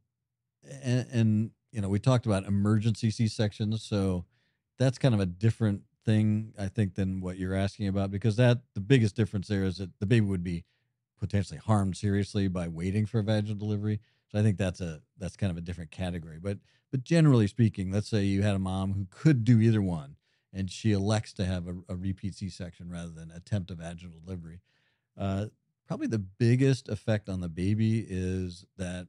and, 0.84 1.07
and 1.11 1.51
you 1.72 1.82
know, 1.82 1.89
we 1.89 1.99
talked 1.99 2.26
about 2.26 2.45
emergency 2.45 3.11
C 3.11 3.28
sections. 3.28 3.84
So 3.84 4.26
that's 4.78 4.97
kind 4.97 5.13
of 5.13 5.20
a 5.20 5.26
different 5.26 5.82
thing, 6.08 6.53
I 6.58 6.70
think, 6.70 6.95
than 6.95 7.20
what 7.20 7.38
you're 7.38 7.53
asking 7.53 7.89
about, 7.89 8.10
because 8.10 8.38
that 8.38 8.60
the 8.74 8.82
biggest 8.82 9.16
difference 9.16 9.49
there 9.49 9.66
is 9.66 9.78
that 9.78 9.91
the 9.99 10.05
baby 10.05 10.26
would 10.26 10.43
be 10.43 10.64
potentially 11.20 11.60
harmed 11.60 11.97
seriously 11.97 12.47
by 12.47 12.70
waiting 12.70 13.05
for 13.05 13.20
a 13.20 13.24
vaginal 13.24 13.58
delivery. 13.58 13.99
So 14.32 14.39
I 14.39 14.41
think 14.41 14.58
that's 14.58 14.80
a 14.82 15.01
that's 15.18 15.36
kind 15.36 15.51
of 15.51 15.58
a 15.58 15.62
different 15.62 15.91
category. 15.91 16.39
But 16.41 16.60
but 16.91 17.03
generally 17.03 17.47
speaking, 17.47 17.91
let's 17.91 18.08
say 18.08 18.24
you 18.24 18.41
had 18.41 18.55
a 18.55 18.60
mom 18.60 18.93
who 18.93 19.08
could 19.12 19.43
do 19.43 19.60
either 19.60 19.82
one, 19.82 20.16
and 20.53 20.72
she 20.72 20.93
elects 20.93 21.34
to 21.34 21.45
have 21.45 21.68
a, 21.68 21.76
a 21.89 21.95
repeat 21.95 22.36
C 22.36 22.49
section 22.49 22.89
rather 22.89 23.12
than 23.12 23.30
attempt 23.30 23.70
a 23.72 23.76
vaginal 23.76 24.20
delivery. 24.24 24.62
Uh, 25.18 25.47
probably 25.88 26.08
the 26.08 26.20
biggest 26.20 26.88
effect 26.88 27.28
on 27.28 27.41
the 27.41 27.49
baby 27.49 28.05
is 28.08 28.66
that 28.78 29.08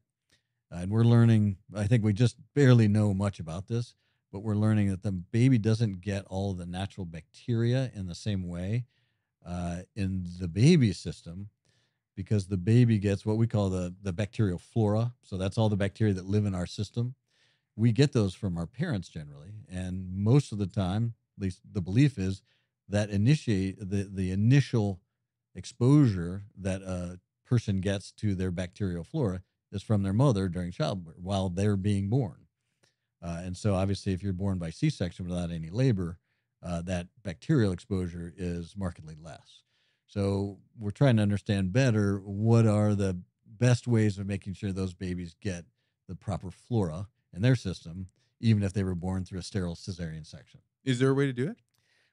and 0.70 0.90
we're 0.90 1.04
learning 1.04 1.56
i 1.74 1.86
think 1.86 2.04
we 2.04 2.12
just 2.12 2.36
barely 2.54 2.88
know 2.88 3.12
much 3.14 3.40
about 3.40 3.66
this 3.68 3.94
but 4.32 4.40
we're 4.40 4.54
learning 4.54 4.90
that 4.90 5.02
the 5.02 5.12
baby 5.12 5.58
doesn't 5.58 6.00
get 6.00 6.24
all 6.26 6.54
the 6.54 6.66
natural 6.66 7.04
bacteria 7.04 7.90
in 7.94 8.06
the 8.06 8.14
same 8.14 8.46
way 8.46 8.84
uh, 9.46 9.78
in 9.96 10.26
the 10.40 10.48
baby 10.48 10.92
system 10.92 11.48
because 12.14 12.46
the 12.46 12.56
baby 12.56 12.98
gets 12.98 13.24
what 13.24 13.36
we 13.36 13.46
call 13.46 13.70
the, 13.70 13.94
the 14.02 14.12
bacterial 14.12 14.58
flora 14.58 15.12
so 15.22 15.36
that's 15.36 15.58
all 15.58 15.68
the 15.68 15.76
bacteria 15.76 16.14
that 16.14 16.26
live 16.26 16.44
in 16.44 16.54
our 16.54 16.66
system 16.66 17.14
we 17.76 17.92
get 17.92 18.12
those 18.12 18.34
from 18.34 18.58
our 18.58 18.66
parents 18.66 19.08
generally 19.08 19.52
and 19.70 20.10
most 20.12 20.52
of 20.52 20.58
the 20.58 20.66
time 20.66 21.14
at 21.36 21.42
least 21.42 21.60
the 21.72 21.80
belief 21.80 22.18
is 22.18 22.42
that 22.88 23.10
initiate 23.10 23.78
the, 23.78 24.08
the 24.10 24.30
initial 24.30 25.00
exposure 25.54 26.42
that 26.56 26.82
a 26.82 27.18
person 27.44 27.80
gets 27.80 28.10
to 28.12 28.34
their 28.34 28.50
bacterial 28.50 29.04
flora 29.04 29.42
is 29.72 29.82
from 29.82 30.02
their 30.02 30.12
mother 30.12 30.48
during 30.48 30.70
childbirth 30.70 31.18
while 31.18 31.48
they're 31.48 31.76
being 31.76 32.08
born. 32.08 32.47
Uh, 33.22 33.40
and 33.42 33.56
so, 33.56 33.74
obviously, 33.74 34.12
if 34.12 34.22
you're 34.22 34.32
born 34.32 34.58
by 34.58 34.70
C 34.70 34.90
section 34.90 35.28
without 35.28 35.50
any 35.50 35.70
labor, 35.70 36.18
uh, 36.62 36.82
that 36.82 37.08
bacterial 37.22 37.72
exposure 37.72 38.32
is 38.36 38.74
markedly 38.76 39.16
less. 39.20 39.62
So, 40.06 40.58
we're 40.78 40.90
trying 40.90 41.16
to 41.16 41.22
understand 41.22 41.72
better 41.72 42.18
what 42.18 42.66
are 42.66 42.94
the 42.94 43.20
best 43.46 43.88
ways 43.88 44.18
of 44.18 44.26
making 44.26 44.54
sure 44.54 44.72
those 44.72 44.94
babies 44.94 45.34
get 45.40 45.64
the 46.08 46.14
proper 46.14 46.50
flora 46.50 47.08
in 47.34 47.42
their 47.42 47.56
system, 47.56 48.06
even 48.40 48.62
if 48.62 48.72
they 48.72 48.84
were 48.84 48.94
born 48.94 49.24
through 49.24 49.40
a 49.40 49.42
sterile 49.42 49.74
cesarean 49.74 50.26
section. 50.26 50.60
Is 50.84 50.98
there 50.98 51.10
a 51.10 51.14
way 51.14 51.26
to 51.26 51.32
do 51.32 51.50
it? 51.50 51.56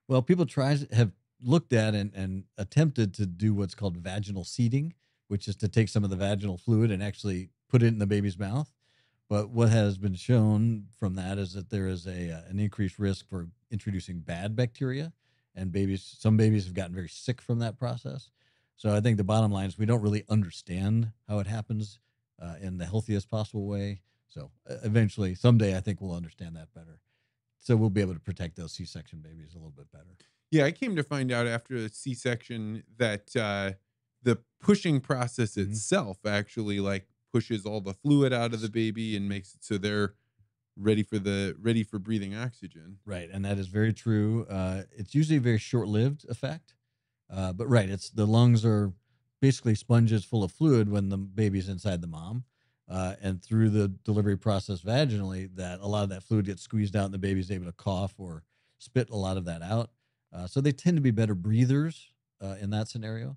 Well, 0.07 0.21
people 0.21 0.45
try 0.45 0.77
have 0.91 1.11
looked 1.41 1.73
at 1.73 1.93
and, 1.95 2.13
and 2.13 2.45
attempted 2.57 3.13
to 3.15 3.25
do 3.25 3.53
what's 3.53 3.75
called 3.75 3.97
vaginal 3.97 4.43
seeding, 4.43 4.93
which 5.27 5.47
is 5.47 5.55
to 5.57 5.67
take 5.67 5.89
some 5.89 6.03
of 6.03 6.09
the 6.09 6.15
vaginal 6.15 6.57
fluid 6.57 6.91
and 6.91 7.01
actually 7.01 7.49
put 7.69 7.83
it 7.83 7.87
in 7.87 7.99
the 7.99 8.05
baby's 8.05 8.37
mouth. 8.37 8.71
But 9.27 9.49
what 9.49 9.69
has 9.69 9.97
been 9.97 10.13
shown 10.15 10.87
from 10.97 11.15
that 11.15 11.37
is 11.37 11.53
that 11.53 11.69
there 11.69 11.87
is 11.87 12.05
a 12.05 12.31
uh, 12.31 12.41
an 12.47 12.59
increased 12.59 12.99
risk 12.99 13.27
for 13.27 13.47
introducing 13.71 14.19
bad 14.19 14.55
bacteria, 14.55 15.13
and 15.55 15.71
babies. 15.71 16.15
Some 16.19 16.37
babies 16.37 16.65
have 16.65 16.73
gotten 16.73 16.93
very 16.95 17.09
sick 17.09 17.41
from 17.41 17.59
that 17.59 17.77
process. 17.77 18.29
So 18.75 18.93
I 18.93 18.99
think 19.01 19.17
the 19.17 19.23
bottom 19.23 19.51
line 19.51 19.67
is 19.67 19.77
we 19.77 19.85
don't 19.85 20.01
really 20.01 20.25
understand 20.29 21.11
how 21.27 21.39
it 21.39 21.47
happens 21.47 21.99
uh, 22.41 22.55
in 22.61 22.77
the 22.77 22.85
healthiest 22.85 23.29
possible 23.29 23.65
way. 23.65 24.01
So 24.27 24.51
uh, 24.69 24.75
eventually, 24.83 25.33
someday, 25.33 25.77
I 25.77 25.79
think 25.79 26.01
we'll 26.01 26.13
understand 26.15 26.55
that 26.57 26.73
better. 26.73 26.99
So 27.59 27.75
we'll 27.75 27.89
be 27.89 28.01
able 28.01 28.13
to 28.13 28.19
protect 28.19 28.57
those 28.57 28.73
C-section 28.73 29.19
babies 29.19 29.53
a 29.53 29.57
little 29.57 29.71
bit 29.71 29.91
better. 29.91 30.17
Yeah, 30.51 30.65
I 30.65 30.71
came 30.71 30.95
to 30.97 31.03
find 31.03 31.31
out 31.31 31.47
after 31.47 31.75
a 31.77 31.89
C-section 31.89 32.83
that 32.97 33.35
uh, 33.35 33.73
the 34.21 34.39
pushing 34.59 34.99
process 34.99 35.55
Mhm. 35.55 35.71
itself 35.71 36.25
actually 36.25 36.79
like 36.79 37.07
pushes 37.35 37.65
all 37.65 37.81
the 37.81 37.93
fluid 37.93 38.31
out 38.31 38.53
of 38.53 38.61
the 38.61 38.69
baby 38.69 39.17
and 39.17 39.27
makes 39.27 39.55
it 39.55 39.61
so 39.61 39.77
they're 39.77 40.13
ready 40.77 41.03
for 41.03 41.19
the 41.19 41.53
ready 41.59 41.83
for 41.83 41.99
breathing 41.99 42.33
oxygen. 42.33 42.97
Right, 43.05 43.29
and 43.29 43.43
that 43.43 43.57
is 43.57 43.67
very 43.67 43.91
true. 43.91 44.45
Uh, 44.49 44.83
it's 44.95 45.13
usually 45.13 45.35
a 45.35 45.41
very 45.41 45.57
short-lived 45.57 46.25
effect, 46.29 46.75
uh, 47.29 47.51
but 47.51 47.67
right, 47.67 47.89
it's 47.89 48.09
the 48.09 48.25
lungs 48.25 48.63
are 48.63 48.93
basically 49.41 49.75
sponges 49.75 50.23
full 50.23 50.45
of 50.45 50.51
fluid 50.53 50.89
when 50.89 51.09
the 51.09 51.17
baby's 51.17 51.67
inside 51.67 51.99
the 51.99 52.07
mom, 52.07 52.45
uh, 52.89 53.15
and 53.21 53.43
through 53.43 53.69
the 53.69 53.89
delivery 53.89 54.37
process 54.37 54.79
vaginally, 54.79 55.53
that 55.57 55.81
a 55.81 55.87
lot 55.87 56.03
of 56.03 56.09
that 56.09 56.23
fluid 56.23 56.45
gets 56.45 56.61
squeezed 56.61 56.95
out, 56.95 57.03
and 57.03 57.13
the 57.13 57.17
baby's 57.17 57.51
able 57.51 57.65
to 57.65 57.73
cough 57.73 58.13
or 58.17 58.43
spit 58.77 59.09
a 59.09 59.15
lot 59.17 59.35
of 59.35 59.43
that 59.43 59.61
out. 59.61 59.89
Uh, 60.31 60.47
so 60.47 60.61
they 60.61 60.71
tend 60.71 60.95
to 60.95 61.01
be 61.01 61.11
better 61.11 61.35
breathers 61.35 62.13
uh, 62.41 62.55
in 62.61 62.69
that 62.69 62.87
scenario. 62.87 63.35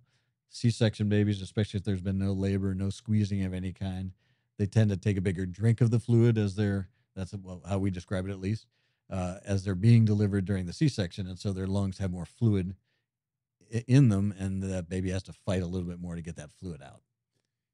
C-section 0.49 1.09
babies, 1.09 1.43
especially 1.43 1.79
if 1.79 1.85
there's 1.85 2.01
been 2.01 2.19
no 2.19 2.33
labor, 2.33 2.75
no 2.75 2.91
squeezing 2.91 3.45
of 3.45 3.53
any 3.55 3.73
kind, 3.73 4.13
they 4.59 4.67
tend 4.67 4.91
to 4.91 4.97
take 4.97 5.17
a 5.17 5.23
bigger 5.23 5.47
drink 5.47 5.81
of 5.81 5.91
the 5.91 6.01
fluid 6.01 6.39
as 6.39 6.55
they're 6.55 6.89
that's 7.15 7.35
how 7.69 7.79
we 7.79 7.91
describe 7.91 8.27
it 8.29 8.31
at 8.31 8.39
least 8.39 8.67
uh, 9.11 9.39
as 9.45 9.65
they're 9.65 9.75
being 9.75 10.05
delivered 10.05 10.45
during 10.45 10.67
the 10.67 10.73
C-section, 10.73 11.27
and 11.27 11.39
so 11.39 11.53
their 11.53 11.67
lungs 11.67 11.99
have 11.99 12.11
more 12.11 12.27
fluid 12.27 12.75
in 13.87 14.09
them, 14.09 14.35
and 14.39 14.63
that 14.63 14.89
baby 14.89 15.11
has 15.11 15.23
to 15.25 15.33
fight 15.33 15.63
a 15.63 15.67
little 15.67 15.89
bit 15.89 16.01
more 16.01 16.15
to 16.15 16.23
get 16.23 16.37
that 16.37 16.53
fluid 16.53 16.83
out. 16.83 17.03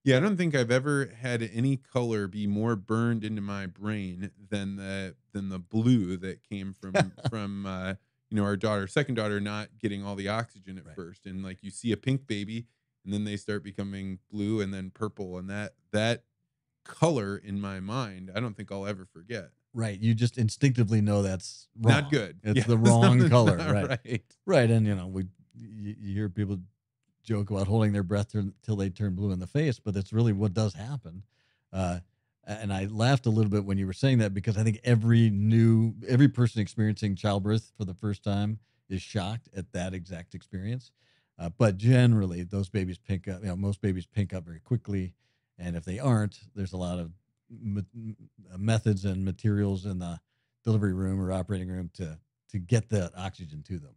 Yeah, 0.05 0.18
I 0.18 0.20
don't 0.20 0.37
think 0.37 0.55
I've 0.55 0.70
ever 0.70 1.07
had 1.07 1.43
any 1.43 1.79
color 1.79 2.29
be 2.29 2.47
more 2.47 2.77
burned 2.77 3.25
into 3.25 3.41
my 3.41 3.66
brain 3.66 4.31
than 4.51 4.77
the 4.77 5.16
than 5.33 5.49
the 5.49 5.59
blue 5.59 6.16
that 6.18 6.43
came 6.43 6.75
from 6.75 7.12
from 7.31 7.64
uh, 7.64 7.95
you 8.35 8.41
know 8.41 8.47
our 8.47 8.57
daughter, 8.57 8.87
second 8.89 9.14
daughter, 9.14 9.41
not 9.41 9.78
getting 9.78 10.05
all 10.05 10.16
the 10.16 10.28
oxygen 10.28 10.78
at 10.78 10.85
Right. 10.85 10.97
first, 10.97 11.26
and 11.26 11.43
like 11.45 11.62
you 11.62 11.70
see 11.70 11.93
a 11.93 11.97
pink 11.97 12.26
baby, 12.26 12.66
and 13.05 13.12
then 13.12 13.24
they 13.24 13.37
start 13.37 13.62
becoming 13.62 14.18
blue 14.30 14.61
and 14.61 14.74
then 14.74 14.91
purple, 14.91 15.39
and 15.39 15.49
that 15.51 15.74
that 15.93 16.24
color 16.85 17.37
in 17.37 17.61
my 17.61 17.80
mind, 17.80 18.30
I 18.35 18.41
don't 18.41 18.57
think 18.57 18.72
I'll 18.72 18.87
ever 18.87 19.07
forget. 19.07 19.53
Right, 19.72 19.99
you 19.99 20.14
just 20.14 20.39
instinctively 20.39 21.01
know 21.01 21.22
that's 21.22 21.68
wrong. 21.82 21.97
Not 21.97 22.11
good. 22.11 22.41
It's 22.45 22.64
the 22.64 22.78
wrong 22.78 23.24
something's 23.24 23.28
color, 23.30 23.59
right. 23.64 23.91
right. 24.05 24.37
Right, 24.47 24.70
and 24.70 24.87
you 24.87 24.95
know 24.95 25.09
we 25.09 25.24
you, 25.55 25.97
you 25.99 26.14
hear 26.14 26.28
people 26.28 26.59
joke 27.24 27.51
about 27.51 27.66
holding 27.66 27.93
their 27.93 28.03
breath 28.03 28.35
until 28.35 28.76
they 28.76 28.91
turn 28.91 29.14
blue 29.14 29.32
in 29.32 29.41
the 29.41 29.47
face, 29.47 29.80
but 29.80 29.95
that's 29.95 30.12
really 30.12 30.32
what 30.32 30.55
does 30.55 30.74
happen. 30.74 31.24
Uh, 31.72 32.01
and 32.47 32.73
I 32.73 32.87
laughed 32.87 33.27
a 33.27 33.31
little 33.31 33.51
bit 33.51 33.65
when 33.65 33.79
you 33.79 33.87
were 33.87 33.93
saying 33.93 34.19
that 34.19 34.35
because 34.35 34.57
I 34.57 34.63
think 34.63 34.81
every 34.85 35.31
new 35.31 35.95
every 36.07 36.29
person 36.29 36.61
experiencing 36.61 37.17
childbirth 37.17 37.73
for 37.77 37.85
the 37.85 37.95
first 37.95 38.23
time 38.23 38.59
is 38.89 39.03
shocked 39.03 39.49
at 39.57 39.73
that 39.73 39.95
exact 39.95 40.35
experience. 40.35 40.91
Uh, 41.39 41.51
but 41.59 41.77
generally, 41.77 42.43
those 42.43 42.69
babies 42.69 42.99
pink 42.99 43.27
up. 43.29 43.41
You 43.41 43.49
know, 43.49 43.57
most 43.57 43.81
babies 43.81 44.07
pink 44.07 44.33
up 44.33 44.45
very 44.45 44.61
quickly, 44.61 45.15
and 45.59 45.75
if 45.75 45.85
they 45.85 45.99
aren't, 45.99 46.39
there's 46.55 46.73
a 46.73 46.77
lot 46.77 46.99
of 46.99 47.13
uh, 47.77 48.59
methods 48.59 49.05
and 49.05 49.25
materials 49.25 49.85
in 49.85 49.99
the 49.99 50.21
delivery 50.65 50.93
room 50.93 51.21
or 51.21 51.33
operating 51.33 51.69
room 51.69 51.91
to 51.95 52.19
to 52.51 52.59
get 52.59 52.89
that 52.91 53.13
oxygen 53.17 53.63
to 53.65 53.79
them. 53.79 53.95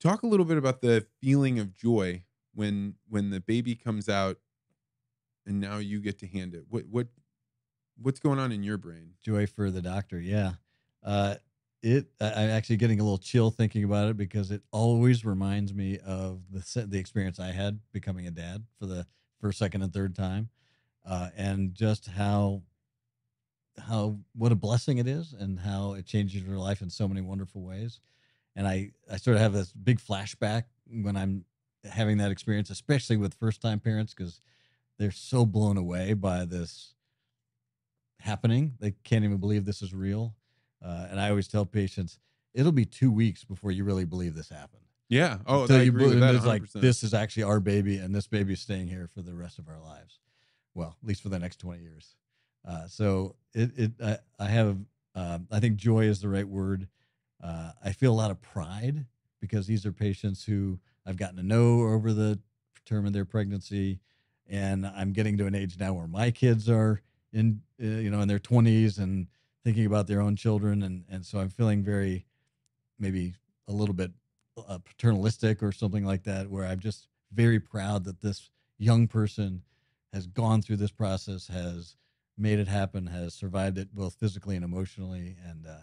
Talk 0.00 0.22
a 0.22 0.26
little 0.26 0.46
bit 0.46 0.58
about 0.58 0.80
the 0.80 1.06
feeling 1.20 1.58
of 1.58 1.74
joy 1.74 2.22
when 2.54 2.94
when 3.08 3.30
the 3.30 3.40
baby 3.40 3.74
comes 3.74 4.08
out 4.08 4.38
and 5.46 5.60
now 5.60 5.78
you 5.78 6.00
get 6.00 6.18
to 6.20 6.26
hand 6.26 6.54
it. 6.54 6.64
What 6.68 6.84
what 6.90 7.06
what's 8.00 8.20
going 8.20 8.38
on 8.38 8.52
in 8.52 8.62
your 8.62 8.78
brain? 8.78 9.12
Joy 9.22 9.46
for 9.46 9.70
the 9.70 9.82
doctor, 9.82 10.20
yeah. 10.20 10.52
Uh, 11.02 11.36
it 11.82 12.06
I'm 12.20 12.50
actually 12.50 12.78
getting 12.78 13.00
a 13.00 13.02
little 13.02 13.18
chill 13.18 13.50
thinking 13.50 13.84
about 13.84 14.08
it 14.08 14.16
because 14.16 14.50
it 14.50 14.62
always 14.72 15.24
reminds 15.24 15.72
me 15.72 15.98
of 15.98 16.40
the 16.50 16.86
the 16.86 16.98
experience 16.98 17.38
I 17.38 17.52
had 17.52 17.78
becoming 17.92 18.26
a 18.26 18.30
dad 18.30 18.64
for 18.78 18.86
the 18.86 19.06
first, 19.40 19.58
second, 19.58 19.82
and 19.82 19.92
third 19.92 20.14
time, 20.14 20.48
uh, 21.04 21.28
and 21.36 21.74
just 21.74 22.06
how 22.06 22.62
how 23.78 24.18
what 24.34 24.52
a 24.52 24.56
blessing 24.56 24.98
it 24.98 25.06
is, 25.06 25.34
and 25.38 25.60
how 25.60 25.92
it 25.92 26.06
changes 26.06 26.42
your 26.42 26.58
life 26.58 26.80
in 26.80 26.90
so 26.90 27.06
many 27.06 27.20
wonderful 27.20 27.62
ways. 27.62 28.00
And 28.56 28.66
I 28.66 28.92
I 29.10 29.18
sort 29.18 29.36
of 29.36 29.42
have 29.42 29.52
this 29.52 29.72
big 29.72 30.00
flashback 30.00 30.64
when 30.90 31.16
I'm 31.16 31.44
having 31.84 32.16
that 32.18 32.30
experience, 32.30 32.70
especially 32.70 33.16
with 33.16 33.34
first 33.34 33.60
time 33.60 33.80
parents, 33.80 34.14
because 34.14 34.40
they're 34.98 35.10
so 35.10 35.44
blown 35.46 35.76
away 35.76 36.14
by 36.14 36.44
this 36.44 36.94
happening. 38.20 38.74
They 38.80 38.92
can't 39.04 39.24
even 39.24 39.38
believe 39.38 39.64
this 39.64 39.82
is 39.82 39.94
real. 39.94 40.34
Uh, 40.84 41.06
and 41.10 41.20
I 41.20 41.30
always 41.30 41.48
tell 41.48 41.64
patients, 41.64 42.18
it'll 42.54 42.72
be 42.72 42.84
two 42.84 43.10
weeks 43.10 43.44
before 43.44 43.70
you 43.70 43.84
really 43.84 44.04
believe 44.04 44.34
this 44.34 44.48
happened. 44.48 44.82
Yeah. 45.08 45.38
Oh, 45.46 45.62
Until 45.62 45.76
I 45.76 45.82
you 45.82 45.90
agree 45.90 46.04
believe 46.04 46.20
that. 46.20 46.34
it's 46.34 46.46
like 46.46 46.70
this 46.72 47.02
is 47.02 47.14
actually 47.14 47.44
our 47.44 47.60
baby, 47.60 47.98
and 47.98 48.14
this 48.14 48.26
baby 48.26 48.54
is 48.54 48.60
staying 48.60 48.88
here 48.88 49.08
for 49.14 49.22
the 49.22 49.34
rest 49.34 49.58
of 49.58 49.68
our 49.68 49.78
lives. 49.78 50.18
Well, 50.74 50.96
at 51.00 51.08
least 51.08 51.22
for 51.22 51.28
the 51.28 51.38
next 51.38 51.58
twenty 51.60 51.82
years. 51.82 52.16
Uh, 52.66 52.88
so 52.88 53.36
it, 53.54 53.70
it 53.78 53.92
I, 54.02 54.18
I 54.40 54.46
have 54.48 54.76
um, 55.14 55.46
I 55.50 55.60
think 55.60 55.76
joy 55.76 56.04
is 56.04 56.20
the 56.20 56.28
right 56.28 56.46
word. 56.46 56.88
Uh, 57.42 57.70
I 57.84 57.92
feel 57.92 58.12
a 58.12 58.16
lot 58.16 58.32
of 58.32 58.42
pride 58.42 59.06
because 59.40 59.68
these 59.68 59.86
are 59.86 59.92
patients 59.92 60.44
who 60.44 60.80
I've 61.06 61.16
gotten 61.16 61.36
to 61.36 61.42
know 61.44 61.82
over 61.82 62.12
the 62.12 62.40
term 62.84 63.06
of 63.06 63.12
their 63.12 63.24
pregnancy, 63.24 64.00
and 64.48 64.86
I'm 64.86 65.12
getting 65.12 65.36
to 65.38 65.46
an 65.46 65.54
age 65.54 65.78
now 65.78 65.92
where 65.92 66.06
my 66.06 66.30
kids 66.30 66.68
are 66.68 67.02
in 67.32 67.60
uh, 67.82 67.86
you 67.86 68.10
know 68.10 68.20
in 68.20 68.28
their 68.28 68.38
20s 68.38 68.98
and 68.98 69.26
thinking 69.64 69.86
about 69.86 70.06
their 70.06 70.20
own 70.20 70.36
children, 70.36 70.82
and 70.82 71.04
and 71.10 71.24
so 71.24 71.38
I'm 71.38 71.50
feeling 71.50 71.82
very 71.82 72.26
maybe 72.98 73.34
a 73.68 73.72
little 73.72 73.94
bit 73.94 74.12
uh, 74.68 74.78
paternalistic 74.78 75.62
or 75.62 75.72
something 75.72 76.04
like 76.04 76.24
that, 76.24 76.48
where 76.48 76.64
I'm 76.64 76.80
just 76.80 77.08
very 77.32 77.60
proud 77.60 78.04
that 78.04 78.20
this 78.20 78.50
young 78.78 79.08
person 79.08 79.62
has 80.12 80.26
gone 80.26 80.62
through 80.62 80.76
this 80.76 80.92
process, 80.92 81.48
has 81.48 81.96
made 82.38 82.58
it 82.58 82.68
happen, 82.68 83.06
has 83.06 83.34
survived 83.34 83.78
it 83.78 83.94
both 83.94 84.14
physically 84.14 84.56
and 84.56 84.64
emotionally, 84.64 85.36
and 85.44 85.66
uh, 85.66 85.82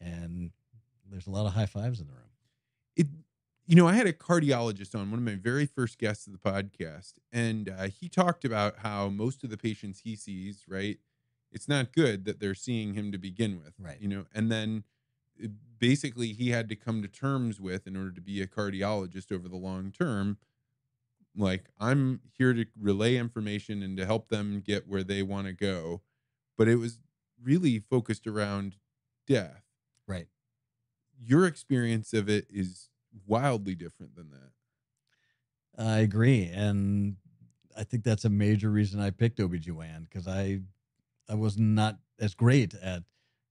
and 0.00 0.50
there's 1.10 1.26
a 1.26 1.30
lot 1.30 1.46
of 1.46 1.52
high 1.52 1.66
fives 1.66 2.00
in 2.00 2.06
the 2.06 2.12
room. 2.12 2.30
it 2.96 3.06
you 3.70 3.76
know 3.76 3.88
i 3.88 3.94
had 3.94 4.06
a 4.08 4.14
cardiologist 4.14 4.94
on 4.98 5.10
one 5.10 5.20
of 5.20 5.24
my 5.24 5.36
very 5.36 5.66
first 5.66 5.98
guests 5.98 6.26
of 6.28 6.34
the 6.34 6.38
podcast 6.38 7.14
and 7.32 7.68
uh, 7.70 7.84
he 7.88 8.08
talked 8.08 8.44
about 8.44 8.78
how 8.80 9.08
most 9.08 9.44
of 9.44 9.50
the 9.50 9.58
patients 9.58 10.00
he 10.00 10.16
sees 10.16 10.64
right 10.68 10.98
it's 11.52 11.68
not 11.68 11.92
good 11.92 12.24
that 12.26 12.40
they're 12.40 12.54
seeing 12.54 12.94
him 12.94 13.12
to 13.12 13.18
begin 13.18 13.58
with 13.60 13.74
Right. 13.78 14.00
you 14.00 14.08
know 14.08 14.26
and 14.34 14.52
then 14.52 14.84
uh, 15.44 15.48
basically 15.78 16.32
he 16.34 16.50
had 16.50 16.68
to 16.70 16.76
come 16.76 17.02
to 17.02 17.08
terms 17.08 17.60
with 17.60 17.86
in 17.86 17.96
order 17.96 18.12
to 18.12 18.22
be 18.22 18.42
a 18.42 18.48
cardiologist 18.48 19.32
over 19.32 19.48
the 19.48 19.56
long 19.58 19.92
term 19.92 20.38
like 21.36 21.70
i'm 21.78 22.20
here 22.36 22.54
to 22.54 22.66
relay 22.78 23.16
information 23.16 23.82
and 23.82 23.96
to 23.96 24.06
help 24.06 24.28
them 24.28 24.60
get 24.60 24.88
where 24.88 25.04
they 25.04 25.22
want 25.22 25.46
to 25.46 25.52
go 25.52 26.02
but 26.58 26.68
it 26.68 26.76
was 26.76 27.00
really 27.42 27.78
focused 27.80 28.26
around 28.28 28.76
death 29.26 29.64
Right. 30.06 30.28
your 31.18 31.46
experience 31.46 32.14
of 32.14 32.28
it 32.30 32.46
is 32.50 32.89
wildly 33.26 33.74
different 33.74 34.14
than 34.16 34.30
that. 34.30 34.50
I 35.78 35.98
agree. 36.00 36.50
And 36.52 37.16
I 37.76 37.84
think 37.84 38.04
that's 38.04 38.24
a 38.24 38.30
major 38.30 38.70
reason 38.70 39.00
I 39.00 39.10
picked 39.10 39.38
OBGYN 39.38 40.08
because 40.08 40.26
I 40.28 40.60
I 41.28 41.34
was 41.34 41.56
not 41.58 41.98
as 42.18 42.34
great 42.34 42.74
at 42.74 43.04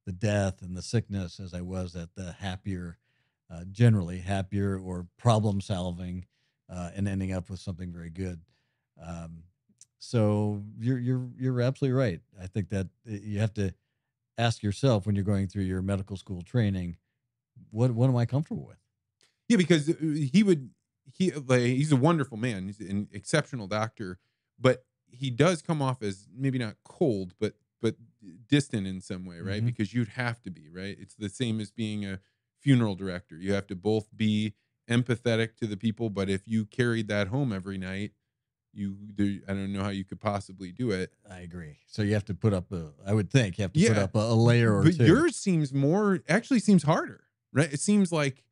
the 0.05 0.12
death 0.12 0.62
and 0.62 0.76
the 0.76 0.82
sickness 0.82 1.39
as 1.39 1.53
I 1.53 1.62
was 1.62 1.95
at 1.95 2.14
the 2.16 2.34
happier, 2.34 2.97
uh, 3.49 3.64
generally 3.72 4.20
happier 4.20 4.78
or 4.78 5.07
problem 5.18 5.62
solving 5.62 6.26
uh, 6.70 6.91
and 6.95 7.07
ending 7.07 7.32
up 7.32 7.49
with 7.49 7.60
something 7.60 7.91
very 7.91 8.10
good. 8.10 8.41
Um, 9.01 9.43
so 9.99 10.64
you're 10.78 10.99
you're 10.99 11.30
you're 11.38 11.62
absolutely 11.62 11.97
right. 11.97 12.22
I 12.41 12.47
think 12.47 12.70
that 12.70 12.88
uh, 13.07 13.18
you 13.22 13.39
have 13.39 13.53
to 13.55 13.74
ask 14.38 14.64
yourself 14.64 15.05
when 15.05 15.16
you're 15.16 15.26
going 15.26 15.47
through 15.47 15.64
your 15.64 15.82
medical 15.82 16.18
school 16.18 16.41
training, 16.41 16.97
what 17.72 17.91
what 17.91 18.10
am 18.10 18.16
I 18.18 18.26
comfortable 18.26 18.66
with? 18.66 18.78
Yeah, 19.50 19.58
because 19.58 19.89
uh, 19.89 19.95
he 20.32 20.43
would 20.43 20.70
he 21.12 21.32
like 21.32 21.62
he's 21.62 21.91
a 21.91 21.97
wonderful 21.97 22.38
man. 22.38 22.68
He's 22.68 22.80
an 22.80 23.10
exceptional 23.12 23.68
doctor, 23.68 24.20
but 24.58 24.86
he 25.12 25.30
does 25.32 25.62
come 25.62 25.82
off 25.82 26.02
as 26.02 26.28
maybe 26.34 26.58
not 26.60 26.76
cold, 26.86 27.34
but 27.39 27.56
but 27.82 27.95
distant 28.47 28.86
in 28.88 29.02
some 29.02 29.26
way, 29.26 29.39
right? 29.39 29.64
Mhm. 29.64 29.66
Because 29.66 29.93
you'd 29.93 30.10
have 30.10 30.41
to 30.43 30.52
be, 30.52 30.70
right? 30.70 30.95
It's 31.00 31.16
the 31.16 31.30
same 31.30 31.60
as 31.60 31.72
being 31.72 32.06
a 32.06 32.20
funeral 32.62 32.95
director. 32.95 33.38
You 33.38 33.54
have 33.54 33.68
to 33.68 33.76
both 33.76 34.16
be 34.16 34.54
empathetic 34.89 35.56
to 35.58 35.68
the 35.68 35.78
people, 35.78 36.10
but 36.10 36.30
if 36.30 36.47
you 36.47 36.66
carried 36.66 37.08
that 37.08 37.30
home 37.30 37.52
every 37.54 37.78
night, 37.78 38.12
you 38.74 38.97
there, 39.16 39.39
I 39.47 39.54
don't 39.54 39.74
know 39.74 39.84
how 39.84 39.89
you 39.89 40.04
could 40.06 40.20
possibly 40.20 40.72
do 40.72 40.91
it. 40.91 41.14
I 41.30 41.39
agree. 41.39 41.78
So 41.88 42.04
you 42.04 42.14
have 42.14 42.26
to 42.26 42.36
put 42.36 42.54
up 42.54 42.72
a. 42.72 42.91
I 43.06 43.14
would 43.14 43.32
think 43.32 43.58
you 43.58 43.64
have 43.64 43.74
to 43.74 43.88
put 43.88 43.97
up 43.97 44.16
a, 44.16 44.20
a 44.20 44.36
layer 44.36 44.78
or 44.78 44.84
but 44.84 44.97
two. 44.97 45.06
yours 45.06 45.36
seems 45.36 45.74
more 45.74 46.20
actually 46.30 46.60
seems 46.60 46.84
harder 46.84 47.24
right 47.52 47.74
it 47.74 47.80
seems 47.80 48.12
like 48.12 48.43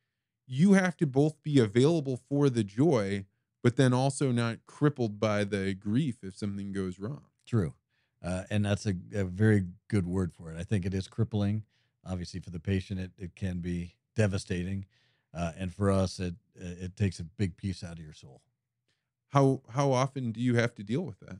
you 0.48 0.72
have 0.74 0.96
to 0.96 1.06
both 1.06 1.42
be 1.42 1.58
available 1.58 2.16
for 2.28 2.50
the 2.50 2.64
joy 2.64 3.26
but 3.62 3.76
then 3.76 3.92
also 3.92 4.32
not 4.32 4.58
crippled 4.66 5.20
by 5.20 5.44
the 5.44 5.74
grief 5.74 6.18
if 6.22 6.36
something 6.36 6.72
goes 6.72 6.98
wrong 6.98 7.24
True, 7.46 7.74
uh, 8.22 8.44
and 8.50 8.64
that's 8.64 8.86
a, 8.86 8.94
a 9.14 9.24
very 9.24 9.64
good 9.88 10.06
word 10.06 10.32
for 10.34 10.52
it. 10.52 10.58
I 10.58 10.64
think 10.64 10.84
it 10.84 10.92
is 10.92 11.08
crippling. 11.08 11.64
Obviously, 12.04 12.40
for 12.40 12.50
the 12.50 12.60
patient, 12.60 13.00
it, 13.00 13.12
it 13.18 13.34
can 13.36 13.60
be 13.60 13.94
devastating, 14.16 14.84
uh, 15.32 15.52
and 15.56 15.72
for 15.74 15.90
us, 15.90 16.20
it 16.20 16.34
it 16.54 16.94
takes 16.96 17.20
a 17.20 17.24
big 17.24 17.56
piece 17.56 17.82
out 17.82 17.92
of 17.98 18.04
your 18.04 18.12
soul. 18.12 18.42
how 19.28 19.62
how 19.70 19.92
often 19.92 20.32
do 20.32 20.40
you 20.40 20.56
have 20.56 20.74
to 20.74 20.82
deal 20.82 21.02
with 21.02 21.18
that 21.20 21.38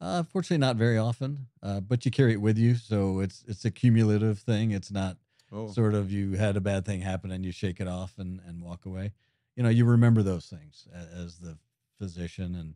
Uh, 0.00 0.22
fortunately, 0.24 0.58
not 0.58 0.76
very 0.76 0.98
often, 0.98 1.46
uh, 1.62 1.80
but 1.80 2.04
you 2.04 2.10
carry 2.10 2.32
it 2.32 2.40
with 2.40 2.58
you, 2.58 2.74
so 2.74 3.20
it's 3.20 3.44
it's 3.46 3.64
a 3.64 3.70
cumulative 3.70 4.38
thing. 4.38 4.72
It's 4.72 4.90
not 4.90 5.16
oh 5.52 5.68
sort 5.68 5.94
of 5.94 6.10
you 6.10 6.32
had 6.32 6.56
a 6.56 6.60
bad 6.60 6.84
thing 6.84 7.00
happen 7.00 7.30
and 7.30 7.44
you 7.44 7.52
shake 7.52 7.80
it 7.80 7.88
off 7.88 8.14
and, 8.18 8.40
and 8.46 8.62
walk 8.62 8.86
away. 8.86 9.12
You 9.56 9.62
know, 9.62 9.68
you 9.68 9.84
remember 9.84 10.22
those 10.22 10.46
things 10.46 10.88
as 11.14 11.38
the 11.38 11.58
physician 11.98 12.54
and 12.54 12.74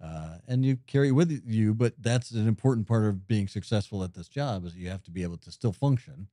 uh, 0.00 0.38
and 0.46 0.64
you 0.64 0.78
carry 0.86 1.10
with 1.10 1.42
you. 1.44 1.74
But 1.74 1.94
that's 2.00 2.30
an 2.30 2.46
important 2.46 2.86
part 2.86 3.04
of 3.04 3.26
being 3.26 3.48
successful 3.48 4.04
at 4.04 4.14
this 4.14 4.28
job 4.28 4.64
is 4.64 4.76
you 4.76 4.90
have 4.90 5.02
to 5.04 5.10
be 5.10 5.22
able 5.22 5.38
to 5.38 5.50
still 5.50 5.72
function 5.72 6.28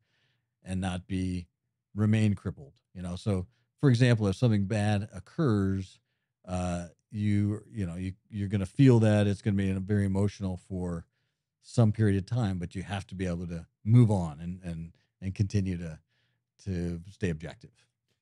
and 0.64 0.80
not 0.80 1.08
be 1.08 1.48
remain 1.96 2.34
crippled. 2.36 2.74
You 2.93 3.02
know, 3.02 3.16
so 3.16 3.48
for 3.80 3.89
example, 3.89 4.28
if 4.28 4.36
something 4.36 4.66
bad 4.66 5.08
occurs, 5.14 6.00
uh, 6.48 6.88
you 7.12 7.64
you 7.72 7.86
know 7.86 7.96
you 7.96 8.14
you're 8.30 8.50
going 8.50 8.60
to 8.60 8.66
feel 8.66 9.00
that 9.00 9.28
it's 9.28 9.41
going 9.41 9.58
to 9.58 9.64
be 9.64 9.72
very 9.80 10.06
emotional 10.06 10.60
for 10.68 11.06
some 11.62 11.91
period 11.91 12.18
of 12.18 12.26
time, 12.26 12.60
but 12.60 12.76
you 12.76 12.84
have 12.84 13.08
to 13.08 13.16
be 13.16 13.26
able 13.26 13.48
to 13.48 13.66
move 13.84 14.12
on 14.12 14.39
and 14.39 14.60
and 14.64 14.91
and 15.22 15.36
continue 15.36 15.78
to 15.78 15.99
to 16.59 17.01
stay 17.09 17.30
objective. 17.30 17.72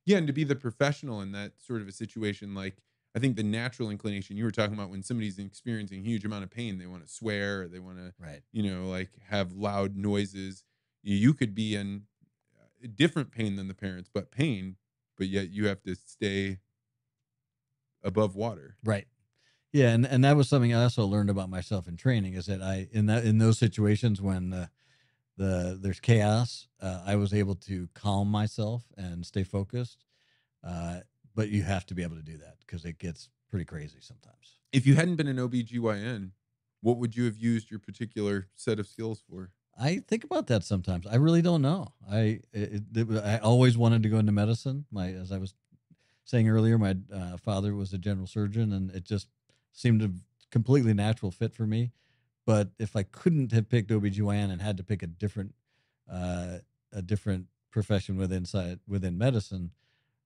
yeah 0.05 0.17
and 0.17 0.27
to 0.27 0.33
be 0.33 0.43
the 0.43 0.55
professional 0.55 1.21
in 1.21 1.31
that 1.31 1.53
sort 1.61 1.81
of 1.81 1.87
a 1.87 1.91
situation 1.91 2.53
like 2.55 2.77
i 3.15 3.19
think 3.19 3.35
the 3.35 3.43
natural 3.43 3.89
inclination 3.89 4.35
you 4.37 4.43
were 4.43 4.51
talking 4.51 4.73
about 4.73 4.89
when 4.89 5.03
somebody's 5.03 5.39
experiencing 5.39 5.99
a 5.99 6.03
huge 6.03 6.25
amount 6.25 6.43
of 6.43 6.49
pain 6.49 6.77
they 6.77 6.87
want 6.87 7.05
to 7.05 7.11
swear 7.11 7.63
or 7.63 7.67
they 7.67 7.79
want 7.79 7.97
to 7.97 8.13
Right. 8.19 8.43
you 8.51 8.63
know, 8.63 8.87
like 8.87 9.17
have 9.27 9.51
loud 9.53 9.95
noises. 9.97 10.63
You 11.01 11.33
could 11.33 11.53
be 11.53 11.75
in 11.75 12.05
different 12.95 13.31
pain 13.31 13.55
than 13.55 13.67
the 13.67 13.73
parents, 13.73 14.09
but 14.13 14.31
pain, 14.31 14.77
but 15.17 15.27
yet 15.27 15.49
you 15.49 15.67
have 15.67 15.81
to 15.83 15.95
stay 15.95 16.59
above 18.03 18.35
water. 18.35 18.77
Right. 18.83 19.07
Yeah, 19.73 19.89
and 19.93 20.05
and 20.05 20.23
that 20.23 20.37
was 20.37 20.49
something 20.49 20.73
I 20.73 20.83
also 20.83 21.05
learned 21.05 21.29
about 21.29 21.49
myself 21.49 21.87
in 21.87 21.97
training 21.97 22.33
is 22.33 22.47
that 22.47 22.61
I 22.61 22.87
in 22.91 23.07
that 23.07 23.25
in 23.25 23.39
those 23.39 23.57
situations 23.59 24.21
when 24.21 24.49
the 24.51 24.69
the 25.37 25.79
there's 25.81 25.99
chaos, 25.99 26.67
uh, 26.81 27.03
I 27.05 27.15
was 27.15 27.33
able 27.33 27.55
to 27.55 27.87
calm 27.93 28.29
myself 28.29 28.83
and 28.97 29.25
stay 29.25 29.43
focused. 29.43 30.05
Uh, 30.63 30.99
but 31.35 31.49
you 31.49 31.63
have 31.63 31.85
to 31.87 31.95
be 31.95 32.03
able 32.03 32.15
to 32.15 32.21
do 32.21 32.37
that 32.37 32.57
because 32.59 32.85
it 32.85 32.99
gets 32.99 33.29
pretty 33.49 33.65
crazy 33.65 33.97
sometimes. 33.99 34.59
If 34.71 34.85
you 34.85 34.95
hadn't 34.95 35.15
been 35.15 35.27
an 35.27 35.37
OBGYN, 35.37 36.31
what 36.81 36.97
would 36.97 37.15
you 37.15 37.25
have 37.25 37.37
used 37.37 37.71
your 37.71 37.79
particular 37.79 38.47
set 38.55 38.79
of 38.79 38.87
skills 38.87 39.21
for? 39.29 39.51
I 39.79 39.97
think 40.07 40.23
about 40.23 40.47
that 40.47 40.63
sometimes. 40.63 41.07
I 41.07 41.15
really 41.15 41.41
don't 41.41 41.61
know. 41.61 41.93
I 42.09 42.41
it, 42.51 42.83
it, 42.93 43.23
I 43.23 43.39
always 43.39 43.77
wanted 43.77 44.03
to 44.03 44.09
go 44.09 44.19
into 44.19 44.31
medicine. 44.31 44.85
My 44.91 45.09
as 45.09 45.31
I 45.31 45.37
was 45.39 45.55
saying 46.25 46.47
earlier, 46.47 46.77
my 46.77 46.95
uh, 47.13 47.37
father 47.37 47.73
was 47.73 47.91
a 47.93 47.97
general 47.97 48.27
surgeon, 48.27 48.71
and 48.73 48.91
it 48.91 49.03
just 49.03 49.27
seemed 49.71 50.01
a 50.03 50.11
completely 50.51 50.93
natural 50.93 51.31
fit 51.31 51.53
for 51.53 51.65
me. 51.65 51.91
But 52.45 52.69
if 52.79 52.95
I 52.95 53.03
couldn't 53.03 53.51
have 53.51 53.69
picked 53.69 53.89
OBGYN 53.89 54.51
and 54.51 54.61
had 54.61 54.77
to 54.77 54.83
pick 54.83 55.03
a 55.03 55.07
different 55.07 55.53
uh, 56.11 56.57
a 56.91 57.01
different 57.01 57.47
profession 57.71 58.17
within 58.17 58.45
within 58.87 59.17
medicine, 59.17 59.71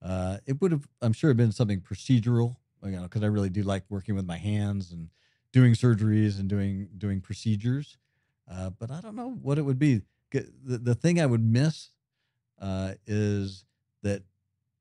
uh, 0.01 0.37
it 0.45 0.61
would 0.61 0.71
have 0.71 0.87
I'm 1.01 1.13
sure 1.13 1.33
been 1.33 1.51
something 1.51 1.81
procedural, 1.81 2.57
you 2.83 2.91
know, 2.91 3.03
because 3.03 3.23
I 3.23 3.27
really 3.27 3.49
do 3.49 3.63
like 3.63 3.83
working 3.89 4.15
with 4.15 4.25
my 4.25 4.37
hands 4.37 4.91
and 4.91 5.09
doing 5.51 5.73
surgeries 5.73 6.39
and 6.39 6.49
doing 6.49 6.89
doing 6.97 7.21
procedures. 7.21 7.97
Uh, 8.49 8.69
but 8.69 8.91
I 8.91 9.01
don't 9.01 9.15
know 9.15 9.31
what 9.41 9.57
it 9.57 9.63
would 9.63 9.79
be. 9.79 10.01
The, 10.31 10.77
the 10.77 10.95
thing 10.95 11.19
I 11.19 11.25
would 11.25 11.43
miss 11.43 11.91
uh, 12.61 12.93
is 13.05 13.65
that 14.03 14.23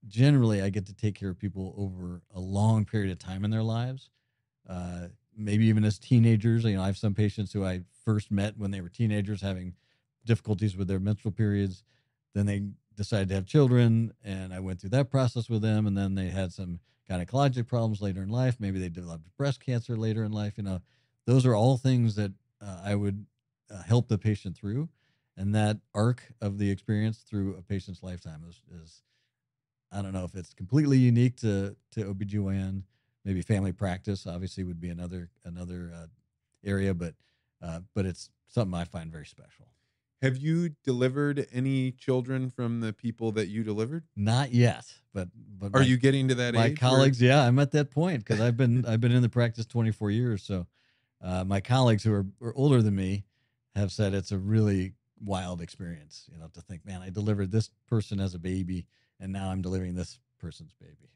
generally 0.06 0.62
I 0.62 0.70
get 0.70 0.86
to 0.86 0.94
take 0.94 1.14
care 1.14 1.30
of 1.30 1.38
people 1.38 1.74
over 1.76 2.22
a 2.34 2.40
long 2.40 2.84
period 2.84 3.10
of 3.10 3.18
time 3.18 3.44
in 3.44 3.50
their 3.50 3.62
lives. 3.62 4.10
Uh, 4.68 5.08
maybe 5.36 5.66
even 5.66 5.84
as 5.84 5.98
teenagers. 5.98 6.64
You 6.64 6.76
know, 6.76 6.82
I 6.82 6.86
have 6.86 6.96
some 6.96 7.14
patients 7.14 7.52
who 7.52 7.64
I 7.64 7.82
first 8.04 8.30
met 8.30 8.56
when 8.56 8.70
they 8.70 8.80
were 8.80 8.88
teenagers 8.88 9.40
having 9.40 9.74
difficulties 10.24 10.76
with 10.76 10.88
their 10.88 11.00
menstrual 11.00 11.32
periods. 11.32 11.84
Then 12.34 12.46
they 12.46 12.62
decided 12.96 13.28
to 13.28 13.34
have 13.34 13.46
children, 13.46 14.12
and 14.24 14.52
I 14.52 14.60
went 14.60 14.80
through 14.80 14.90
that 14.90 15.10
process 15.10 15.48
with 15.48 15.62
them. 15.62 15.86
And 15.86 15.96
then 15.96 16.14
they 16.14 16.28
had 16.28 16.52
some 16.52 16.80
gynecologic 17.08 17.66
problems 17.66 18.00
later 18.00 18.22
in 18.22 18.28
life. 18.28 18.56
Maybe 18.58 18.78
they 18.78 18.88
developed 18.88 19.24
breast 19.36 19.64
cancer 19.64 19.96
later 19.96 20.24
in 20.24 20.32
life. 20.32 20.54
You 20.56 20.64
know, 20.64 20.80
those 21.26 21.46
are 21.46 21.54
all 21.54 21.76
things 21.76 22.14
that 22.16 22.32
uh, 22.60 22.80
I 22.84 22.94
would 22.94 23.26
uh, 23.70 23.82
help 23.82 24.08
the 24.08 24.18
patient 24.18 24.56
through. 24.56 24.88
And 25.36 25.54
that 25.54 25.78
arc 25.94 26.22
of 26.40 26.58
the 26.58 26.70
experience 26.70 27.18
through 27.18 27.56
a 27.56 27.62
patient's 27.62 28.02
lifetime 28.02 28.42
is, 28.48 28.62
is 28.82 29.02
I 29.92 30.00
don't 30.02 30.12
know 30.12 30.24
if 30.24 30.34
it's 30.34 30.54
completely 30.54 30.98
unique 30.98 31.36
to, 31.38 31.76
to 31.92 32.14
OBGYN. 32.14 32.82
Maybe 33.26 33.42
family 33.42 33.72
practice 33.72 34.24
obviously 34.24 34.62
would 34.62 34.80
be 34.80 34.88
another 34.88 35.30
another 35.44 35.90
uh, 35.92 36.06
area, 36.64 36.94
but 36.94 37.14
uh, 37.60 37.80
but 37.92 38.06
it's 38.06 38.30
something 38.46 38.78
I 38.78 38.84
find 38.84 39.10
very 39.10 39.26
special. 39.26 39.66
Have 40.22 40.36
you 40.36 40.70
delivered 40.84 41.48
any 41.52 41.90
children 41.90 42.50
from 42.50 42.80
the 42.80 42.92
people 42.92 43.32
that 43.32 43.48
you 43.48 43.64
delivered? 43.64 44.04
Not 44.14 44.52
yet, 44.52 44.84
but 45.12 45.28
but 45.58 45.74
are 45.74 45.80
my, 45.80 45.86
you 45.86 45.96
getting 45.96 46.28
to 46.28 46.36
that 46.36 46.54
my 46.54 46.72
colleagues? 46.74 47.20
Where... 47.20 47.30
Yeah, 47.30 47.42
I'm 47.42 47.58
at 47.58 47.72
that 47.72 47.90
point 47.90 48.24
because 48.24 48.40
I've 48.40 48.56
been 48.56 48.86
I've 48.86 49.00
been 49.00 49.10
in 49.10 49.22
the 49.22 49.28
practice 49.28 49.66
24 49.66 50.12
years. 50.12 50.44
So 50.44 50.68
uh, 51.20 51.42
my 51.42 51.60
colleagues 51.60 52.04
who 52.04 52.12
are, 52.12 52.26
are 52.40 52.54
older 52.54 52.80
than 52.80 52.94
me 52.94 53.24
have 53.74 53.90
said 53.90 54.14
it's 54.14 54.30
a 54.30 54.38
really 54.38 54.92
wild 55.20 55.60
experience. 55.60 56.30
You 56.32 56.38
know, 56.38 56.46
to 56.54 56.60
think, 56.60 56.86
man, 56.86 57.02
I 57.02 57.10
delivered 57.10 57.50
this 57.50 57.70
person 57.88 58.20
as 58.20 58.34
a 58.34 58.38
baby, 58.38 58.86
and 59.18 59.32
now 59.32 59.50
I'm 59.50 59.62
delivering 59.62 59.96
this 59.96 60.20
person's 60.38 60.74
baby. 60.80 61.10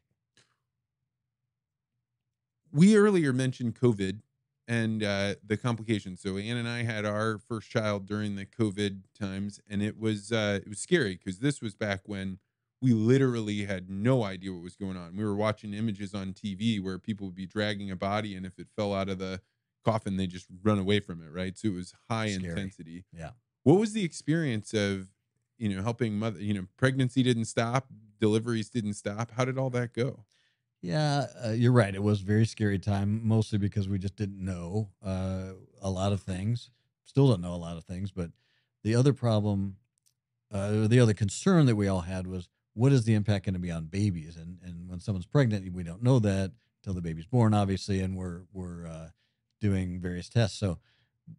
We 2.71 2.95
earlier 2.95 3.33
mentioned 3.33 3.75
COVID 3.75 4.21
and 4.67 5.03
uh, 5.03 5.35
the 5.45 5.57
complications. 5.57 6.21
So 6.21 6.37
Ann 6.37 6.57
and 6.57 6.67
I 6.67 6.83
had 6.83 7.05
our 7.05 7.37
first 7.37 7.69
child 7.69 8.05
during 8.05 8.35
the 8.35 8.45
COVID 8.45 9.01
times, 9.19 9.59
and 9.69 9.81
it 9.81 9.99
was 9.99 10.31
uh, 10.31 10.59
it 10.61 10.69
was 10.69 10.79
scary 10.79 11.15
because 11.15 11.39
this 11.39 11.61
was 11.61 11.75
back 11.75 12.01
when 12.05 12.39
we 12.81 12.93
literally 12.93 13.65
had 13.65 13.89
no 13.89 14.23
idea 14.23 14.53
what 14.53 14.63
was 14.63 14.75
going 14.75 14.97
on. 14.97 15.15
We 15.15 15.23
were 15.23 15.35
watching 15.35 15.73
images 15.73 16.13
on 16.13 16.33
TV 16.33 16.81
where 16.81 16.97
people 16.97 17.27
would 17.27 17.35
be 17.35 17.45
dragging 17.45 17.91
a 17.91 17.95
body, 17.95 18.35
and 18.35 18.45
if 18.45 18.57
it 18.57 18.67
fell 18.75 18.93
out 18.93 19.09
of 19.09 19.19
the 19.19 19.41
coffin, 19.83 20.17
they 20.17 20.27
just 20.27 20.47
run 20.63 20.79
away 20.79 20.99
from 20.99 21.21
it. 21.21 21.31
Right, 21.31 21.57
so 21.57 21.67
it 21.67 21.73
was 21.73 21.93
high 22.09 22.31
scary. 22.31 22.49
intensity. 22.49 23.05
Yeah. 23.11 23.31
What 23.63 23.79
was 23.79 23.93
the 23.93 24.03
experience 24.03 24.73
of 24.73 25.09
you 25.57 25.75
know 25.75 25.83
helping 25.83 26.17
mother? 26.17 26.39
You 26.39 26.53
know, 26.53 26.67
pregnancy 26.77 27.23
didn't 27.23 27.45
stop, 27.45 27.87
deliveries 28.19 28.69
didn't 28.69 28.93
stop. 28.93 29.31
How 29.31 29.43
did 29.43 29.57
all 29.57 29.69
that 29.71 29.93
go? 29.93 30.23
Yeah, 30.81 31.27
uh, 31.45 31.51
you're 31.51 31.71
right. 31.71 31.93
It 31.93 32.01
was 32.01 32.21
a 32.21 32.25
very 32.25 32.45
scary 32.45 32.79
time, 32.79 33.21
mostly 33.23 33.59
because 33.59 33.87
we 33.87 33.99
just 33.99 34.15
didn't 34.15 34.43
know 34.43 34.89
uh, 35.05 35.51
a 35.81 35.89
lot 35.89 36.11
of 36.11 36.21
things. 36.21 36.71
Still 37.03 37.27
don't 37.27 37.41
know 37.41 37.53
a 37.53 37.55
lot 37.55 37.77
of 37.77 37.83
things. 37.85 38.11
But 38.11 38.31
the 38.83 38.95
other 38.95 39.13
problem, 39.13 39.77
uh, 40.51 40.87
the 40.87 40.99
other 40.99 41.13
concern 41.13 41.67
that 41.67 41.75
we 41.75 41.87
all 41.87 42.01
had 42.01 42.25
was 42.25 42.49
what 42.73 42.91
is 42.91 43.03
the 43.03 43.13
impact 43.13 43.45
going 43.45 43.53
to 43.53 43.59
be 43.59 43.71
on 43.71 43.85
babies? 43.85 44.37
And 44.37 44.57
and 44.63 44.89
when 44.89 44.99
someone's 44.99 45.27
pregnant, 45.27 45.71
we 45.71 45.83
don't 45.83 46.01
know 46.01 46.17
that 46.19 46.51
until 46.81 46.95
the 46.95 47.01
baby's 47.01 47.27
born, 47.27 47.53
obviously, 47.53 48.01
and 48.01 48.17
we're 48.17 48.41
we're 48.51 48.87
uh, 48.87 49.09
doing 49.59 50.01
various 50.01 50.29
tests. 50.29 50.57
So 50.57 50.79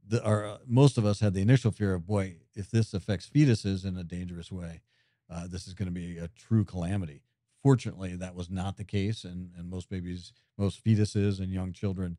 the, 0.07 0.23
our 0.23 0.59
most 0.67 0.99
of 0.99 1.05
us 1.05 1.19
had 1.19 1.35
the 1.35 1.43
initial 1.43 1.73
fear 1.73 1.95
of 1.95 2.07
boy, 2.07 2.37
if 2.55 2.71
this 2.71 2.95
affects 2.95 3.29
fetuses 3.29 3.85
in 3.85 3.97
a 3.97 4.05
dangerous 4.05 4.53
way, 4.53 4.83
uh, 5.29 5.49
this 5.49 5.67
is 5.67 5.75
going 5.75 5.87
to 5.87 5.93
be 5.93 6.19
a 6.19 6.29
true 6.29 6.65
calamity 6.65 7.23
Fortunately, 7.63 8.17
that 8.17 8.35
was 8.35 8.51
not 8.51 8.77
the 8.77 8.85
case, 8.85 9.25
and, 9.25 9.51
and 9.57 9.71
most 9.71 9.89
babies, 9.89 10.33
most 10.59 10.85
fetuses, 10.85 11.39
and 11.39 11.53
young 11.53 11.73
children, 11.73 12.17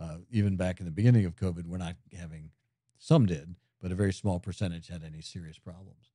uh, 0.00 0.18
even 0.30 0.56
back 0.56 0.80
in 0.80 0.86
the 0.86 0.92
beginning 0.92 1.26
of 1.26 1.36
COVID, 1.36 1.66
were 1.66 1.78
not 1.78 1.96
having. 2.18 2.50
Some 2.98 3.26
did, 3.26 3.56
but 3.80 3.92
a 3.92 3.94
very 3.94 4.12
small 4.12 4.40
percentage 4.40 4.88
had 4.88 5.02
any 5.04 5.20
serious 5.20 5.58
problems. 5.58 6.10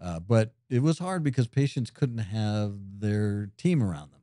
Uh, 0.00 0.18
but 0.18 0.54
it 0.70 0.82
was 0.82 0.98
hard 0.98 1.22
because 1.22 1.46
patients 1.46 1.90
couldn't 1.90 2.18
have 2.18 2.74
their 2.98 3.50
team 3.56 3.82
around 3.82 4.12
them. 4.12 4.20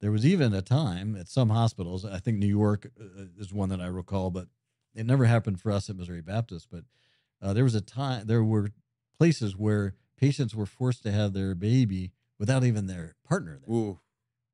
There 0.00 0.12
was 0.12 0.26
even 0.26 0.52
a 0.52 0.62
time 0.62 1.16
at 1.16 1.28
some 1.28 1.48
hospitals, 1.48 2.04
I 2.04 2.18
think 2.18 2.38
New 2.38 2.46
York 2.46 2.90
uh, 3.00 3.24
is 3.38 3.52
one 3.52 3.70
that 3.70 3.80
I 3.80 3.86
recall, 3.86 4.30
but 4.30 4.48
it 4.94 5.06
never 5.06 5.24
happened 5.24 5.60
for 5.60 5.72
us 5.72 5.88
at 5.88 5.96
Missouri 5.96 6.20
Baptist. 6.22 6.68
But 6.70 6.84
uh, 7.42 7.52
there 7.52 7.64
was 7.64 7.74
a 7.74 7.80
time, 7.80 8.26
there 8.26 8.44
were 8.44 8.70
places 9.18 9.56
where 9.56 9.94
patients 10.18 10.54
were 10.54 10.66
forced 10.66 11.02
to 11.04 11.12
have 11.12 11.32
their 11.32 11.54
baby 11.54 12.12
without 12.38 12.64
even 12.64 12.86
their 12.86 13.16
partner 13.26 13.58
there. 13.58 13.74
Ooh. 13.74 14.00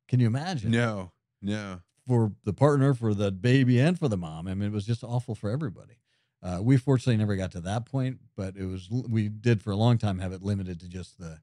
Can 0.09 0.21
you 0.21 0.27
imagine? 0.27 0.71
No, 0.71 1.13
no. 1.41 1.81
For 2.07 2.33
the 2.45 2.53
partner, 2.53 2.95
for 2.95 3.15
the 3.15 3.31
baby, 3.31 3.79
and 3.79 3.99
for 3.99 4.09
the 4.09 4.17
mom. 4.17 4.49
I 4.49 4.55
mean, 4.55 4.69
it 4.69 4.73
was 4.73 4.87
just 4.87 5.05
awful 5.05 5.35
for 5.35 5.51
everybody. 5.51 5.99
Uh, 6.43 6.59
we 6.61 6.77
fortunately 6.77 7.17
never 7.17 7.37
got 7.37 7.53
to 7.53 7.61
that 7.61 7.87
point, 7.87 8.19
but 8.37 8.57
it 8.57 8.65
was 8.65 8.91
we 8.91 9.29
did 9.29 9.63
for 9.63 9.71
a 9.71 9.77
long 9.77 9.97
time 9.97 10.19
have 10.19 10.33
it 10.33 10.43
limited 10.43 10.81
to 10.81 10.89
just 10.89 11.19
the 11.19 11.39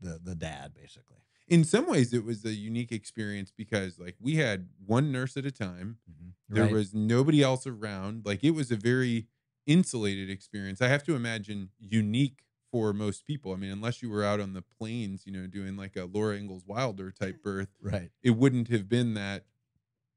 the 0.00 0.18
the 0.22 0.34
dad 0.34 0.72
basically. 0.74 1.18
In 1.46 1.64
some 1.64 1.86
ways, 1.86 2.12
it 2.12 2.24
was 2.24 2.44
a 2.44 2.52
unique 2.52 2.92
experience 2.92 3.52
because 3.54 3.98
like 3.98 4.16
we 4.20 4.36
had 4.36 4.68
one 4.84 5.12
nurse 5.12 5.36
at 5.36 5.46
a 5.46 5.50
time. 5.50 5.98
Mm-hmm. 6.10 6.54
There 6.54 6.64
right. 6.64 6.72
was 6.72 6.94
nobody 6.94 7.42
else 7.42 7.66
around. 7.66 8.24
Like 8.24 8.42
it 8.42 8.52
was 8.52 8.70
a 8.70 8.76
very 8.76 9.26
insulated 9.66 10.30
experience. 10.30 10.80
I 10.80 10.88
have 10.88 11.04
to 11.04 11.14
imagine 11.14 11.70
unique 11.78 12.40
for 12.70 12.92
most 12.92 13.26
people. 13.26 13.52
I 13.52 13.56
mean, 13.56 13.70
unless 13.70 14.02
you 14.02 14.10
were 14.10 14.24
out 14.24 14.40
on 14.40 14.52
the 14.52 14.62
plains, 14.78 15.26
you 15.26 15.32
know, 15.32 15.46
doing 15.46 15.76
like 15.76 15.96
a 15.96 16.04
Laura 16.04 16.36
Ingalls 16.36 16.64
Wilder 16.66 17.10
type 17.10 17.42
birth, 17.42 17.68
right? 17.80 18.10
It 18.22 18.30
wouldn't 18.30 18.68
have 18.68 18.88
been 18.88 19.14
that 19.14 19.44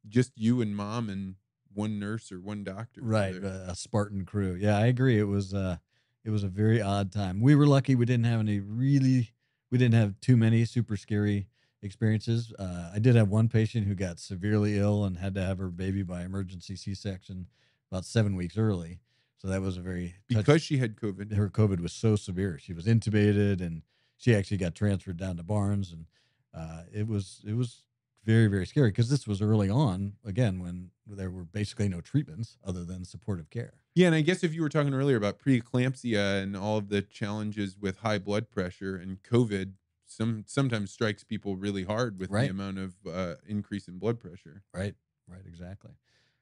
just 0.07 0.31
you 0.35 0.61
and 0.61 0.75
mom 0.75 1.09
and 1.09 1.35
one 1.73 1.99
nurse 1.99 2.31
or 2.31 2.39
one 2.39 2.63
doctor, 2.63 3.01
right? 3.03 3.35
A 3.35 3.75
Spartan 3.75 4.25
crew. 4.25 4.55
Yeah, 4.59 4.77
I 4.77 4.87
agree. 4.87 5.19
It 5.19 5.27
was 5.27 5.53
uh, 5.53 5.77
it 6.23 6.29
was 6.29 6.43
a 6.43 6.49
very 6.49 6.81
odd 6.81 7.11
time. 7.11 7.41
We 7.41 7.55
were 7.55 7.67
lucky; 7.67 7.95
we 7.95 8.05
didn't 8.05 8.25
have 8.25 8.39
any 8.39 8.59
really, 8.59 9.31
we 9.69 9.77
didn't 9.77 9.95
have 9.95 10.19
too 10.19 10.37
many 10.37 10.65
super 10.65 10.97
scary 10.97 11.47
experiences. 11.81 12.53
Uh, 12.59 12.91
I 12.93 12.99
did 12.99 13.15
have 13.15 13.29
one 13.29 13.49
patient 13.49 13.87
who 13.87 13.95
got 13.95 14.19
severely 14.19 14.77
ill 14.77 15.05
and 15.05 15.17
had 15.17 15.33
to 15.35 15.41
have 15.41 15.57
her 15.57 15.69
baby 15.69 16.03
by 16.03 16.23
emergency 16.23 16.75
C-section 16.75 17.47
about 17.91 18.05
seven 18.05 18.35
weeks 18.35 18.57
early. 18.57 18.99
So 19.41 19.47
that 19.47 19.61
was 19.61 19.75
a 19.75 19.81
very 19.81 20.13
because 20.27 20.61
she 20.61 20.77
had 20.77 20.95
COVID. 20.95 21.33
Her 21.33 21.49
COVID 21.49 21.79
was 21.79 21.93
so 21.93 22.15
severe. 22.15 22.59
She 22.59 22.73
was 22.73 22.85
intubated, 22.85 23.59
and 23.59 23.81
she 24.15 24.35
actually 24.35 24.57
got 24.57 24.75
transferred 24.75 25.17
down 25.17 25.37
to 25.37 25.43
Barnes, 25.43 25.91
and 25.91 26.05
uh, 26.53 26.83
it 26.93 27.07
was 27.07 27.41
it 27.47 27.55
was 27.55 27.83
very 28.23 28.45
very 28.45 28.67
scary 28.67 28.91
because 28.91 29.09
this 29.09 29.25
was 29.25 29.41
early 29.41 29.67
on 29.67 30.13
again 30.23 30.59
when 30.59 30.91
there 31.07 31.31
were 31.31 31.43
basically 31.43 31.89
no 31.89 32.01
treatments 32.01 32.59
other 32.63 32.85
than 32.85 33.03
supportive 33.03 33.49
care. 33.49 33.73
Yeah, 33.95 34.05
and 34.05 34.15
I 34.15 34.21
guess 34.21 34.43
if 34.43 34.53
you 34.53 34.61
were 34.61 34.69
talking 34.69 34.93
earlier 34.93 35.17
about 35.17 35.39
preeclampsia 35.39 36.43
and 36.43 36.55
all 36.55 36.77
of 36.77 36.89
the 36.89 37.01
challenges 37.01 37.79
with 37.79 37.97
high 37.97 38.19
blood 38.19 38.47
pressure 38.51 38.95
and 38.95 39.23
COVID, 39.23 39.73
some 40.05 40.43
sometimes 40.45 40.91
strikes 40.91 41.23
people 41.23 41.55
really 41.55 41.83
hard 41.83 42.19
with 42.19 42.29
right. 42.29 42.43
the 42.43 42.51
amount 42.51 42.77
of 42.77 42.93
uh, 43.11 43.35
increase 43.47 43.87
in 43.87 43.97
blood 43.97 44.19
pressure. 44.19 44.61
Right. 44.71 44.93
Right. 45.27 45.41
Exactly. 45.47 45.93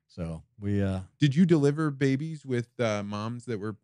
So 0.09 0.43
we 0.59 0.81
uh 0.81 1.01
did 1.19 1.35
you 1.35 1.45
deliver 1.45 1.91
babies 1.91 2.45
with 2.45 2.67
uh, 2.79 3.03
moms 3.03 3.45
that 3.45 3.59
were 3.59 3.77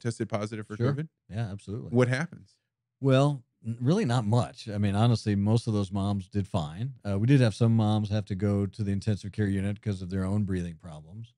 tested 0.00 0.28
positive 0.28 0.66
for 0.66 0.76
sure. 0.76 0.92
COVID? 0.92 1.08
Yeah, 1.30 1.48
absolutely. 1.50 1.96
What 1.96 2.08
happens? 2.08 2.56
Well, 3.00 3.44
really 3.80 4.04
not 4.04 4.26
much. 4.26 4.68
I 4.68 4.76
mean, 4.78 4.96
honestly, 4.96 5.36
most 5.36 5.68
of 5.68 5.72
those 5.72 5.92
moms 5.92 6.28
did 6.28 6.48
fine. 6.48 6.94
Uh, 7.08 7.16
we 7.18 7.28
did 7.28 7.40
have 7.40 7.54
some 7.54 7.76
moms 7.76 8.10
have 8.10 8.24
to 8.26 8.34
go 8.34 8.66
to 8.66 8.82
the 8.82 8.90
intensive 8.90 9.30
care 9.30 9.46
unit 9.46 9.76
because 9.80 10.02
of 10.02 10.10
their 10.10 10.24
own 10.24 10.44
breathing 10.44 10.74
problems. 10.74 11.34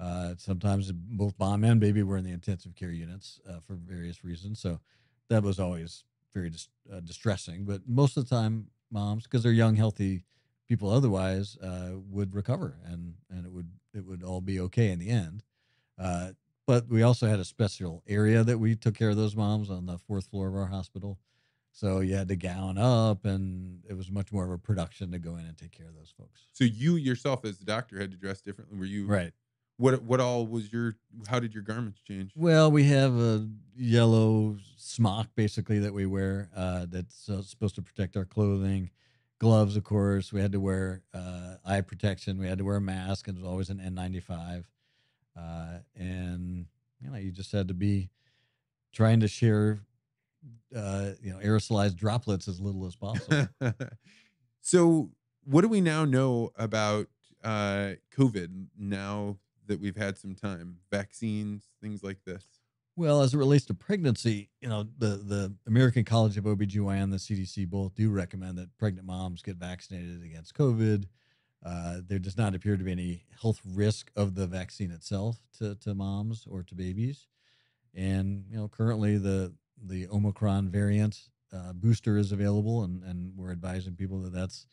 Uh, 0.00 0.34
sometimes 0.38 0.90
both 0.92 1.34
mom 1.38 1.64
and 1.64 1.80
baby 1.80 2.02
were 2.02 2.16
in 2.16 2.24
the 2.24 2.32
intensive 2.32 2.74
care 2.74 2.92
units 2.92 3.40
uh, 3.48 3.60
for 3.60 3.74
various 3.74 4.24
reasons. 4.24 4.60
So 4.60 4.80
that 5.28 5.42
was 5.42 5.58
always 5.60 6.04
very 6.34 6.50
dis- 6.50 6.68
uh, 6.92 7.00
distressing. 7.00 7.64
But 7.64 7.88
most 7.88 8.16
of 8.16 8.28
the 8.28 8.34
time, 8.34 8.70
moms, 8.90 9.24
because 9.24 9.42
they're 9.42 9.52
young, 9.52 9.76
healthy 9.76 10.24
people 10.68 10.90
otherwise 10.90 11.56
uh, 11.62 11.92
would 12.10 12.34
recover 12.34 12.76
and 12.84 13.14
and 13.30 13.46
it 13.46 13.52
would 13.52 13.70
it 13.94 14.04
would 14.04 14.22
all 14.22 14.40
be 14.40 14.60
okay 14.60 14.90
in 14.90 14.98
the 14.98 15.08
end. 15.08 15.42
Uh, 15.98 16.30
but 16.66 16.86
we 16.88 17.02
also 17.02 17.26
had 17.26 17.40
a 17.40 17.44
special 17.44 18.02
area 18.06 18.44
that 18.44 18.58
we 18.58 18.76
took 18.76 18.94
care 18.94 19.08
of 19.08 19.16
those 19.16 19.34
moms 19.34 19.70
on 19.70 19.86
the 19.86 19.98
fourth 19.98 20.26
floor 20.26 20.48
of 20.48 20.54
our 20.54 20.66
hospital. 20.66 21.18
So 21.72 22.00
you 22.00 22.14
had 22.14 22.28
to 22.28 22.36
gown 22.36 22.76
up, 22.76 23.24
and 23.24 23.84
it 23.88 23.94
was 23.94 24.10
much 24.10 24.32
more 24.32 24.44
of 24.44 24.50
a 24.50 24.58
production 24.58 25.12
to 25.12 25.18
go 25.18 25.36
in 25.36 25.46
and 25.46 25.56
take 25.56 25.70
care 25.70 25.86
of 25.86 25.94
those 25.94 26.12
folks. 26.16 26.46
So 26.52 26.64
you 26.64 26.96
yourself, 26.96 27.44
as 27.44 27.58
the 27.58 27.64
doctor, 27.64 27.98
had 27.98 28.10
to 28.10 28.16
dress 28.16 28.40
differently. 28.40 28.76
Were 28.76 28.84
you 28.84 29.06
Right. 29.06 29.32
What 29.78 30.02
what 30.02 30.18
all 30.20 30.44
was 30.46 30.72
your? 30.72 30.96
How 31.28 31.38
did 31.38 31.54
your 31.54 31.62
garments 31.62 32.00
change? 32.00 32.32
Well, 32.34 32.70
we 32.70 32.84
have 32.84 33.14
a 33.16 33.48
yellow 33.76 34.56
smock 34.76 35.28
basically 35.36 35.78
that 35.78 35.94
we 35.94 36.04
wear 36.04 36.50
uh, 36.54 36.86
that's 36.88 37.28
uh, 37.28 37.42
supposed 37.42 37.76
to 37.76 37.82
protect 37.82 38.16
our 38.16 38.24
clothing. 38.24 38.90
Gloves, 39.38 39.76
of 39.76 39.84
course. 39.84 40.32
We 40.32 40.40
had 40.40 40.52
to 40.52 40.60
wear 40.60 41.02
uh, 41.14 41.56
eye 41.64 41.80
protection. 41.82 42.38
We 42.38 42.48
had 42.48 42.58
to 42.58 42.64
wear 42.64 42.76
a 42.76 42.80
mask, 42.80 43.28
and 43.28 43.36
it 43.36 43.40
was 43.40 43.48
always 43.48 43.70
an 43.70 43.78
N95. 43.78 44.64
Uh, 45.36 45.78
and 45.94 46.66
you 47.00 47.10
know, 47.10 47.16
you 47.16 47.30
just 47.30 47.52
had 47.52 47.68
to 47.68 47.74
be 47.74 48.10
trying 48.92 49.20
to 49.20 49.28
share, 49.28 49.80
uh, 50.74 51.10
you 51.22 51.30
know, 51.30 51.38
aerosolized 51.38 51.96
droplets 51.96 52.48
as 52.48 52.60
little 52.60 52.84
as 52.86 52.96
possible. 52.96 53.48
so 54.60 55.10
what 55.44 55.60
do 55.60 55.68
we 55.68 55.80
now 55.80 56.04
know 56.04 56.50
about 56.56 57.06
uh, 57.44 57.92
COVID 58.16 58.66
now 58.76 59.36
that 59.66 59.80
we've 59.80 59.96
had 59.96 60.18
some 60.18 60.34
time? 60.34 60.78
Vaccines, 60.90 61.64
things 61.80 62.02
like 62.02 62.24
this. 62.24 62.44
Well, 62.98 63.22
as 63.22 63.32
it 63.32 63.38
relates 63.38 63.64
to 63.66 63.74
pregnancy, 63.74 64.50
you 64.60 64.68
know, 64.68 64.88
the, 64.98 65.06
the 65.06 65.54
American 65.68 66.02
College 66.02 66.36
of 66.36 66.42
OBGYN, 66.42 67.12
the 67.12 67.16
CDC 67.16 67.68
both 67.68 67.94
do 67.94 68.10
recommend 68.10 68.58
that 68.58 68.76
pregnant 68.76 69.06
moms 69.06 69.40
get 69.40 69.54
vaccinated 69.54 70.24
against 70.24 70.58
COVID. 70.58 71.04
Uh, 71.64 71.98
there 72.04 72.18
does 72.18 72.36
not 72.36 72.56
appear 72.56 72.76
to 72.76 72.82
be 72.82 72.90
any 72.90 73.22
health 73.40 73.60
risk 73.64 74.10
of 74.16 74.34
the 74.34 74.48
vaccine 74.48 74.90
itself 74.90 75.36
to, 75.58 75.76
to 75.76 75.94
moms 75.94 76.44
or 76.50 76.64
to 76.64 76.74
babies. 76.74 77.28
And, 77.94 78.44
you 78.50 78.56
know, 78.56 78.66
currently 78.66 79.16
the, 79.16 79.54
the 79.80 80.08
Omicron 80.08 80.68
variant 80.68 81.20
uh, 81.54 81.74
booster 81.74 82.18
is 82.18 82.32
available, 82.32 82.82
and, 82.82 83.04
and 83.04 83.32
we're 83.36 83.52
advising 83.52 83.94
people 83.94 84.18
that 84.22 84.32
that's 84.32 84.66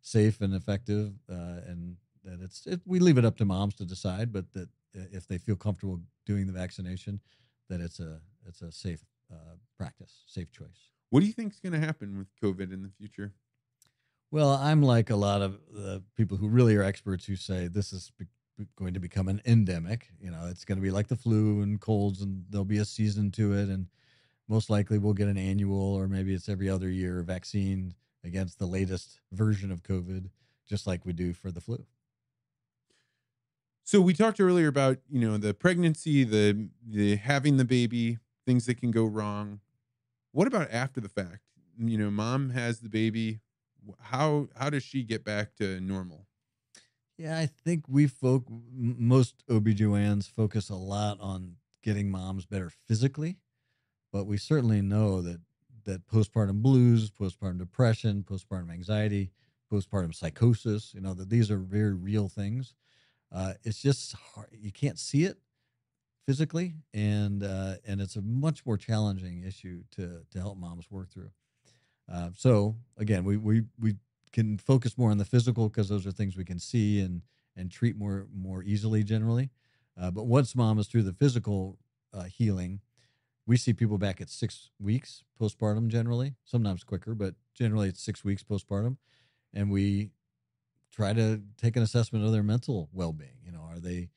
safe 0.00 0.40
and 0.40 0.54
effective 0.54 1.12
uh, 1.30 1.60
and 1.66 1.96
that 2.24 2.40
it's, 2.40 2.66
it, 2.66 2.80
we 2.86 3.00
leave 3.00 3.18
it 3.18 3.26
up 3.26 3.36
to 3.36 3.44
moms 3.44 3.74
to 3.74 3.84
decide, 3.84 4.32
but 4.32 4.50
that 4.54 4.70
if 4.94 5.28
they 5.28 5.36
feel 5.36 5.56
comfortable 5.56 6.00
doing 6.24 6.46
the 6.46 6.54
vaccination, 6.54 7.20
that 7.68 7.80
it's 7.80 8.00
a 8.00 8.20
it's 8.46 8.62
a 8.62 8.72
safe 8.72 9.04
uh, 9.32 9.56
practice, 9.76 10.22
safe 10.26 10.50
choice. 10.52 10.90
What 11.10 11.20
do 11.20 11.26
you 11.26 11.32
think 11.32 11.52
is 11.52 11.60
going 11.60 11.78
to 11.78 11.84
happen 11.84 12.18
with 12.18 12.28
COVID 12.42 12.72
in 12.72 12.82
the 12.82 12.90
future? 12.98 13.32
Well, 14.30 14.50
I'm 14.50 14.82
like 14.82 15.10
a 15.10 15.16
lot 15.16 15.40
of 15.40 15.58
the 15.72 16.02
people 16.16 16.36
who 16.36 16.48
really 16.48 16.74
are 16.76 16.82
experts 16.82 17.26
who 17.26 17.36
say 17.36 17.68
this 17.68 17.92
is 17.92 18.10
be- 18.18 18.26
going 18.76 18.94
to 18.94 19.00
become 19.00 19.28
an 19.28 19.40
endemic. 19.46 20.08
You 20.20 20.30
know, 20.30 20.46
it's 20.48 20.64
going 20.64 20.78
to 20.78 20.82
be 20.82 20.90
like 20.90 21.08
the 21.08 21.16
flu 21.16 21.62
and 21.62 21.80
colds, 21.80 22.22
and 22.22 22.44
there'll 22.50 22.64
be 22.64 22.78
a 22.78 22.84
season 22.84 23.30
to 23.32 23.52
it, 23.52 23.68
and 23.68 23.86
most 24.48 24.70
likely 24.70 24.98
we'll 24.98 25.12
get 25.14 25.28
an 25.28 25.38
annual 25.38 25.94
or 25.94 26.08
maybe 26.08 26.34
it's 26.34 26.48
every 26.48 26.68
other 26.68 26.88
year 26.88 27.22
vaccine 27.22 27.94
against 28.24 28.58
the 28.58 28.66
latest 28.66 29.20
version 29.32 29.70
of 29.70 29.82
COVID, 29.82 30.28
just 30.68 30.86
like 30.86 31.04
we 31.04 31.12
do 31.12 31.32
for 31.32 31.50
the 31.50 31.60
flu. 31.60 31.84
So 33.86 34.00
we 34.00 34.14
talked 34.14 34.40
earlier 34.40 34.66
about 34.66 34.98
you 35.08 35.20
know 35.20 35.38
the 35.38 35.54
pregnancy, 35.54 36.24
the 36.24 36.68
the 36.84 37.14
having 37.14 37.56
the 37.56 37.64
baby, 37.64 38.18
things 38.44 38.66
that 38.66 38.78
can 38.80 38.90
go 38.90 39.04
wrong. 39.04 39.60
What 40.32 40.48
about 40.48 40.72
after 40.72 41.00
the 41.00 41.08
fact? 41.08 41.42
You 41.78 41.96
know, 41.96 42.10
mom 42.10 42.50
has 42.50 42.80
the 42.80 42.88
baby. 42.88 43.38
How 44.00 44.48
how 44.56 44.70
does 44.70 44.82
she 44.82 45.04
get 45.04 45.24
back 45.24 45.54
to 45.58 45.80
normal? 45.80 46.26
Yeah, 47.16 47.38
I 47.38 47.46
think 47.46 47.84
we 47.86 48.08
folk 48.08 48.44
most 48.48 49.44
OBGYNs 49.48 50.28
focus 50.28 50.68
a 50.68 50.74
lot 50.74 51.20
on 51.20 51.54
getting 51.84 52.10
moms 52.10 52.44
better 52.44 52.72
physically, 52.88 53.38
but 54.12 54.26
we 54.26 54.36
certainly 54.36 54.82
know 54.82 55.22
that 55.22 55.40
that 55.84 56.08
postpartum 56.08 56.60
blues, 56.60 57.12
postpartum 57.12 57.58
depression, 57.58 58.24
postpartum 58.28 58.72
anxiety, 58.72 59.30
postpartum 59.72 60.12
psychosis, 60.12 60.92
you 60.92 61.00
know, 61.00 61.14
that 61.14 61.30
these 61.30 61.52
are 61.52 61.58
very 61.58 61.94
real 61.94 62.28
things 62.28 62.74
uh, 63.32 63.54
it's 63.64 63.80
just 63.80 64.14
hard. 64.14 64.48
You 64.52 64.72
can't 64.72 64.98
see 64.98 65.24
it 65.24 65.38
physically, 66.26 66.74
and 66.92 67.42
uh, 67.42 67.74
and 67.86 68.00
it's 68.00 68.16
a 68.16 68.22
much 68.22 68.64
more 68.66 68.76
challenging 68.76 69.42
issue 69.46 69.82
to 69.92 70.22
to 70.30 70.38
help 70.38 70.58
moms 70.58 70.90
work 70.90 71.10
through. 71.10 71.30
Uh, 72.12 72.30
so 72.36 72.76
again, 72.96 73.24
we 73.24 73.36
we 73.36 73.62
we 73.80 73.96
can 74.32 74.58
focus 74.58 74.98
more 74.98 75.10
on 75.10 75.18
the 75.18 75.24
physical 75.24 75.68
because 75.68 75.88
those 75.88 76.06
are 76.06 76.12
things 76.12 76.36
we 76.36 76.44
can 76.44 76.58
see 76.58 77.00
and 77.00 77.22
and 77.56 77.70
treat 77.70 77.96
more 77.96 78.26
more 78.34 78.62
easily 78.62 79.02
generally. 79.02 79.50
Uh, 79.98 80.10
but 80.10 80.26
once 80.26 80.54
mom 80.54 80.78
is 80.78 80.88
through 80.88 81.02
the 81.02 81.12
physical 81.12 81.78
uh, 82.12 82.24
healing, 82.24 82.80
we 83.46 83.56
see 83.56 83.72
people 83.72 83.96
back 83.96 84.20
at 84.20 84.28
six 84.28 84.70
weeks 84.78 85.24
postpartum 85.40 85.88
generally, 85.88 86.34
sometimes 86.44 86.84
quicker, 86.84 87.14
but 87.14 87.34
generally 87.54 87.88
it's 87.88 88.02
six 88.02 88.24
weeks 88.24 88.42
postpartum, 88.42 88.96
and 89.54 89.70
we 89.70 90.10
try 90.92 91.12
to 91.12 91.42
take 91.56 91.76
an 91.76 91.82
assessment 91.82 92.24
of 92.24 92.32
their 92.32 92.42
mental 92.42 92.88
well-being 92.92 93.38
you 93.44 93.52
know 93.52 93.62
are 93.62 93.80
they 93.80 94.08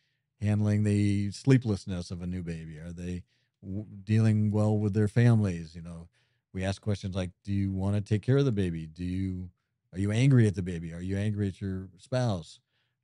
handling 0.42 0.84
the 0.84 1.32
sleeplessness 1.32 2.12
of 2.12 2.22
a 2.22 2.28
new 2.28 2.44
baby? 2.44 2.78
Are 2.78 2.92
they 2.92 3.24
w- 3.64 3.86
dealing 4.04 4.52
well 4.52 4.78
with 4.78 4.94
their 4.94 5.08
families? 5.08 5.76
You 5.76 5.82
know 5.82 6.08
we 6.54 6.64
ask 6.64 6.82
questions 6.82 7.16
like 7.16 7.32
do 7.44 7.54
you 7.54 7.72
want 7.72 7.96
to 7.96 8.02
take 8.02 8.22
care 8.22 8.38
of 8.38 8.46
the 8.46 8.52
baby? 8.52 8.86
Do 8.86 9.04
you 9.04 9.50
are 9.94 10.00
you 10.00 10.12
angry 10.12 10.48
at 10.48 10.56
the 10.56 10.62
baby? 10.62 10.94
Are 10.94 11.02
you 11.02 11.18
angry 11.18 11.48
at 11.48 11.60
your 11.60 11.90
spouse? 11.98 12.60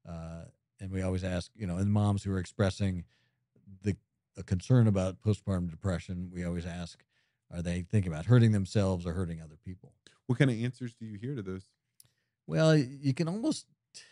Uh, 0.08 0.46
and 0.80 0.92
we 0.92 1.02
always 1.02 1.24
ask 1.24 1.52
you 1.56 1.68
know 1.68 1.78
and 1.78 1.92
moms 1.92 2.24
who 2.24 2.32
are 2.34 2.40
expressing 2.40 3.04
the 3.84 3.96
a 4.38 4.44
concern 4.44 4.88
about 4.88 5.22
postpartum 5.22 5.70
depression 5.70 6.30
we 6.34 6.44
always 6.44 6.66
ask 6.66 7.04
are 7.54 7.62
they 7.62 7.84
thinking 7.84 8.12
about 8.12 8.26
hurting 8.26 8.52
themselves 8.52 9.06
or 9.06 9.14
hurting 9.14 9.40
other 9.40 9.56
people? 9.64 9.94
What 10.26 10.40
kind 10.40 10.50
of 10.50 10.58
answers 10.58 10.96
do 10.96 11.06
you 11.06 11.20
hear 11.20 11.36
to 11.36 11.44
those 11.44 11.70
well, 12.48 12.76
you 12.76 13.14
can 13.14 13.28
almost 13.28 13.66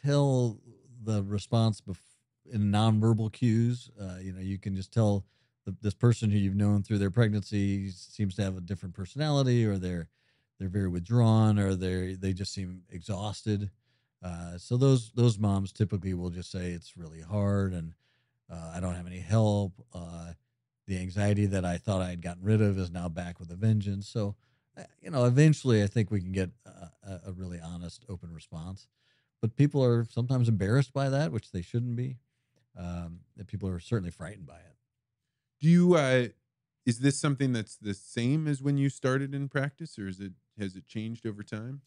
tell 0.04 0.58
the 1.04 1.24
response 1.24 1.82
bef- 1.82 1.98
in 2.52 2.72
nonverbal 2.72 3.32
cues. 3.32 3.90
Uh, 4.00 4.18
you 4.22 4.34
know, 4.34 4.42
you 4.42 4.58
can 4.58 4.76
just 4.76 4.92
tell 4.92 5.26
the, 5.66 5.76
this 5.82 5.94
person 5.94 6.30
who 6.30 6.38
you've 6.38 6.56
known 6.56 6.84
through 6.84 6.98
their 6.98 7.12
pregnancy 7.12 7.90
seems 7.92 8.36
to 8.36 8.44
have 8.44 8.58
a 8.58 8.62
different 8.62 8.96
personality, 8.96 9.66
or 9.66 9.78
they're 9.78 10.10
they're 10.60 10.70
very 10.70 10.88
withdrawn, 10.88 11.60
or 11.60 11.76
they 11.76 12.14
they 12.14 12.34
just 12.34 12.54
seem 12.54 12.84
exhausted. 12.90 13.70
Uh, 14.24 14.58
so 14.58 14.78
those 14.78 15.12
those 15.12 15.38
moms 15.38 15.72
typically 15.72 16.14
will 16.14 16.30
just 16.30 16.52
say 16.52 16.72
it's 16.72 16.98
really 16.98 17.22
hard, 17.22 17.74
and 17.74 17.94
uh, 18.52 18.72
I 18.74 18.80
don't 18.80 18.96
have 18.96 19.08
any 19.08 19.20
help. 19.20 19.74
Uh, 19.94 20.34
the 20.86 21.00
anxiety 21.00 21.46
that 21.46 21.66
I 21.66 21.78
thought 21.78 22.02
I 22.02 22.10
had 22.10 22.22
gotten 22.22 22.44
rid 22.44 22.62
of 22.62 22.78
is 22.78 22.92
now 22.92 23.08
back 23.08 23.40
with 23.40 23.52
a 23.52 23.56
vengeance. 23.56 24.08
So 24.08 24.36
you 25.02 25.12
know, 25.12 25.26
eventually 25.26 25.84
I 25.84 25.88
think 25.88 26.12
we 26.12 26.22
can 26.22 26.32
get 26.32 26.50
a, 26.66 27.20
a, 27.28 27.32
really 27.32 27.60
honest, 27.60 28.06
open 28.10 28.34
response. 28.34 28.88
But 29.42 29.56
people 29.56 29.84
are 29.84 30.06
sometimes 30.06 30.48
embarrassed 30.48 30.94
by 30.94 31.10
that, 31.10 31.32
which 31.32 31.52
they 31.52 31.62
shouldn't 31.62 31.96
be. 31.96 32.18
Um, 32.78 33.20
and 33.38 33.48
people 33.48 33.70
are 33.70 33.80
certainly 33.80 34.12
frightened 34.12 34.48
by 34.48 34.56
it. 34.56 34.76
Do 35.62 35.70
you? 35.70 35.96
Uh, 35.96 36.28
is 36.86 37.00
this 37.00 37.20
something 37.20 37.54
that's 37.54 37.76
the 37.76 37.94
same 37.94 38.48
as 38.48 38.62
when 38.62 38.78
you 38.78 38.90
started 38.90 39.34
in 39.36 39.48
practice, 39.48 40.00
or 40.00 40.08
is 40.08 40.20
it 40.20 40.34
has 40.60 40.76
it 40.76 40.88
changed 40.88 41.26
over 41.26 41.44
time? 41.44 41.82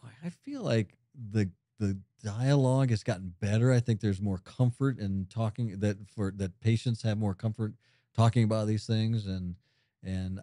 Boy, 0.00 0.10
I 0.24 0.30
feel 0.30 0.62
like 0.62 0.96
the 1.14 1.50
the 1.78 1.98
dialogue 2.22 2.90
has 2.90 3.02
gotten 3.02 3.34
better. 3.40 3.72
I 3.72 3.80
think 3.80 4.00
there's 4.00 4.20
more 4.20 4.38
comfort 4.38 4.98
in 4.98 5.26
talking 5.30 5.80
that 5.80 5.96
for 6.08 6.32
that 6.36 6.60
patients 6.60 7.02
have 7.02 7.18
more 7.18 7.34
comfort 7.34 7.74
talking 8.14 8.44
about 8.44 8.66
these 8.66 8.86
things 8.86 9.26
and 9.26 9.56
and 10.02 10.40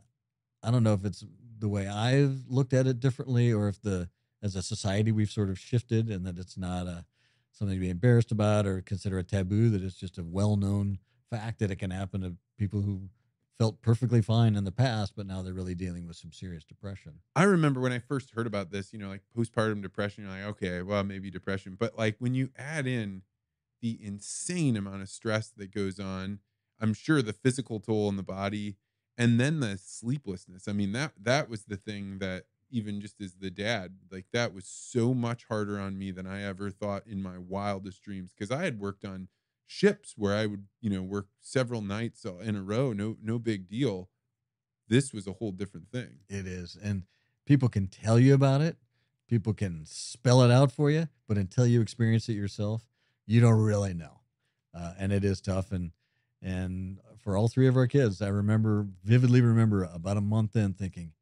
I 0.64 0.72
don't 0.72 0.84
know 0.84 0.94
if 0.94 1.06
it's 1.06 1.24
the 1.58 1.70
way 1.70 1.88
I've 1.88 2.44
looked 2.48 2.74
at 2.74 2.88
it 2.88 3.00
differently, 3.00 3.52
or 3.52 3.68
if 3.68 3.82
the 3.82 4.10
as 4.44 4.56
a 4.56 4.62
society 4.62 5.12
we've 5.12 5.32
sort 5.32 5.50
of 5.50 5.58
shifted 5.58 6.10
and 6.10 6.26
that 6.26 6.38
it's 6.38 6.58
not 6.58 6.88
a 6.88 7.06
something 7.52 7.78
to 7.78 7.82
be 7.82 7.90
embarrassed 7.90 8.32
about 8.32 8.66
or 8.68 8.82
consider 8.82 9.18
a 9.18 9.24
taboo. 9.24 9.70
That 9.70 9.82
it's 9.82 9.96
just 9.96 10.18
a 10.18 10.24
well-known 10.24 11.00
fact 11.30 11.60
that 11.60 11.72
it 11.72 11.78
can 11.78 11.92
happen 11.92 12.22
to 12.22 12.36
people 12.58 12.82
who 12.82 13.10
felt 13.58 13.82
perfectly 13.82 14.22
fine 14.22 14.56
in 14.56 14.66
the 14.66 14.72
past, 14.72 15.14
but 15.16 15.26
now 15.26 15.42
they're 15.42 15.54
really 15.54 15.76
dealing 15.76 16.06
with 16.06 16.18
some 16.18 16.32
serious 16.32 16.66
depression. 16.66 17.14
I 17.36 17.44
remember 17.44 17.80
when 17.80 17.94
I 17.94 18.00
first 18.00 18.32
heard 18.32 18.48
about 18.48 18.70
this, 18.70 18.92
you 18.92 19.00
know, 19.00 19.08
like 19.08 19.22
postpartum 19.36 19.82
depression, 19.82 20.26
you're 20.26 20.34
like, 20.34 20.44
okay, 20.58 20.82
well, 20.82 21.04
maybe 21.04 21.32
depression. 21.32 21.78
But 21.80 21.98
like 21.98 22.18
when 22.20 22.36
you 22.36 22.50
add 22.58 22.86
in 22.86 23.22
the 23.82 23.98
insane 24.02 24.76
amount 24.76 25.02
of 25.02 25.10
stress 25.10 25.54
that 25.56 25.74
goes 25.74 26.00
on, 26.00 26.40
I'm 26.82 26.94
sure 26.94 27.22
the 27.22 27.32
physical 27.32 27.80
toll 27.80 28.10
on 28.10 28.18
the 28.18 28.24
body, 28.24 28.76
and 29.18 29.40
then 29.40 29.60
the 29.60 29.78
sleeplessness. 29.78 30.68
I 30.68 30.74
mean 30.74 30.92
that 30.94 31.14
that 31.22 31.50
was 31.50 31.66
the 31.66 31.78
thing 31.78 32.20
that 32.20 32.46
even 32.72 33.00
just 33.00 33.22
as 33.22 33.36
the 33.36 33.52
dad 33.52 33.96
like 34.12 34.26
that 34.34 34.54
was 34.54 34.66
so 34.68 35.14
much 35.14 35.46
harder 35.46 35.80
on 35.80 35.98
me 35.98 36.10
than 36.12 36.26
i 36.26 36.42
ever 36.42 36.72
thought 36.72 37.06
in 37.06 37.22
my 37.22 37.38
wildest 37.38 38.02
dreams 38.02 38.34
because 38.34 38.50
i 38.50 38.64
had 38.66 38.80
worked 38.80 39.06
on 39.06 39.28
ships 39.68 40.16
where 40.18 40.36
i 40.36 40.48
would 40.48 40.66
you 40.82 40.90
know 40.90 41.04
work 41.04 41.28
several 41.42 41.82
nights 41.82 42.26
in 42.26 42.56
a 42.56 42.64
row 42.64 42.92
no 42.94 43.18
no 43.22 43.40
big 43.40 43.68
deal. 43.70 44.10
This 44.88 45.14
was 45.14 45.28
a 45.28 45.34
whole 45.34 45.52
different 45.52 45.92
thing. 45.92 46.20
It 46.30 46.46
is 46.48 46.76
and 46.76 47.04
people 47.46 47.70
can 47.70 47.88
tell 47.88 48.20
you 48.20 48.34
about 48.34 48.62
it 48.62 48.78
people 49.28 49.54
can 49.54 49.86
spell 49.86 50.42
it 50.44 50.52
out 50.52 50.72
for 50.72 50.92
you 50.92 51.08
but 51.28 51.38
until 51.38 51.66
you 51.66 51.82
experience 51.82 52.30
it 52.30 52.34
yourself 52.34 52.88
you 53.26 53.42
don't 53.42 53.60
really 53.60 53.94
know 53.94 54.22
uh, 54.74 54.94
and 55.00 55.12
it 55.12 55.24
is 55.24 55.42
tough 55.42 55.72
and 55.72 55.92
and 56.42 57.00
for 57.18 57.36
all 57.36 57.48
three 57.48 57.68
of 57.68 57.76
our 57.76 57.88
kids, 57.88 58.22
I 58.22 58.28
remember 58.28 58.88
vividly 59.04 59.42
remember 59.42 59.84
about 59.84 60.18
a 60.18 60.22
month 60.22 60.56
in 60.56 60.74
thinking, 60.74 61.14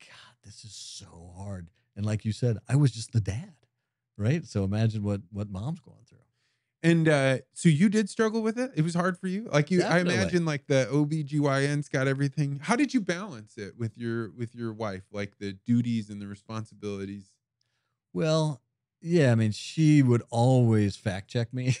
God, 0.00 0.36
this 0.44 0.64
is 0.64 0.74
so 0.74 1.32
hard. 1.36 1.68
And 1.96 2.06
like 2.06 2.24
you 2.24 2.32
said, 2.32 2.58
I 2.68 2.76
was 2.76 2.92
just 2.92 3.12
the 3.12 3.20
dad, 3.20 3.54
right? 4.16 4.44
So 4.46 4.64
imagine 4.64 5.02
what 5.02 5.20
what 5.30 5.50
mom's 5.50 5.80
going 5.80 6.04
through. 6.08 6.18
And 6.82 7.08
uh, 7.08 7.38
so 7.54 7.68
you 7.68 7.88
did 7.88 8.08
struggle 8.08 8.40
with 8.40 8.56
it? 8.56 8.70
It 8.76 8.82
was 8.82 8.94
hard 8.94 9.18
for 9.18 9.26
you? 9.26 9.48
Like 9.52 9.70
you 9.70 9.80
Definitely. 9.80 10.14
I 10.14 10.20
imagine 10.20 10.44
like 10.44 10.66
the 10.68 10.88
OBGYN's 10.90 11.88
got 11.88 12.06
everything. 12.06 12.60
How 12.62 12.76
did 12.76 12.94
you 12.94 13.00
balance 13.00 13.58
it 13.58 13.74
with 13.76 13.98
your 13.98 14.30
with 14.30 14.54
your 14.54 14.72
wife? 14.72 15.02
Like 15.10 15.38
the 15.38 15.52
duties 15.52 16.08
and 16.08 16.22
the 16.22 16.28
responsibilities? 16.28 17.32
Well, 18.12 18.62
yeah, 19.00 19.32
I 19.32 19.34
mean, 19.34 19.50
she 19.50 20.02
would 20.02 20.22
always 20.30 20.96
fact 20.96 21.28
check 21.28 21.52
me. 21.52 21.76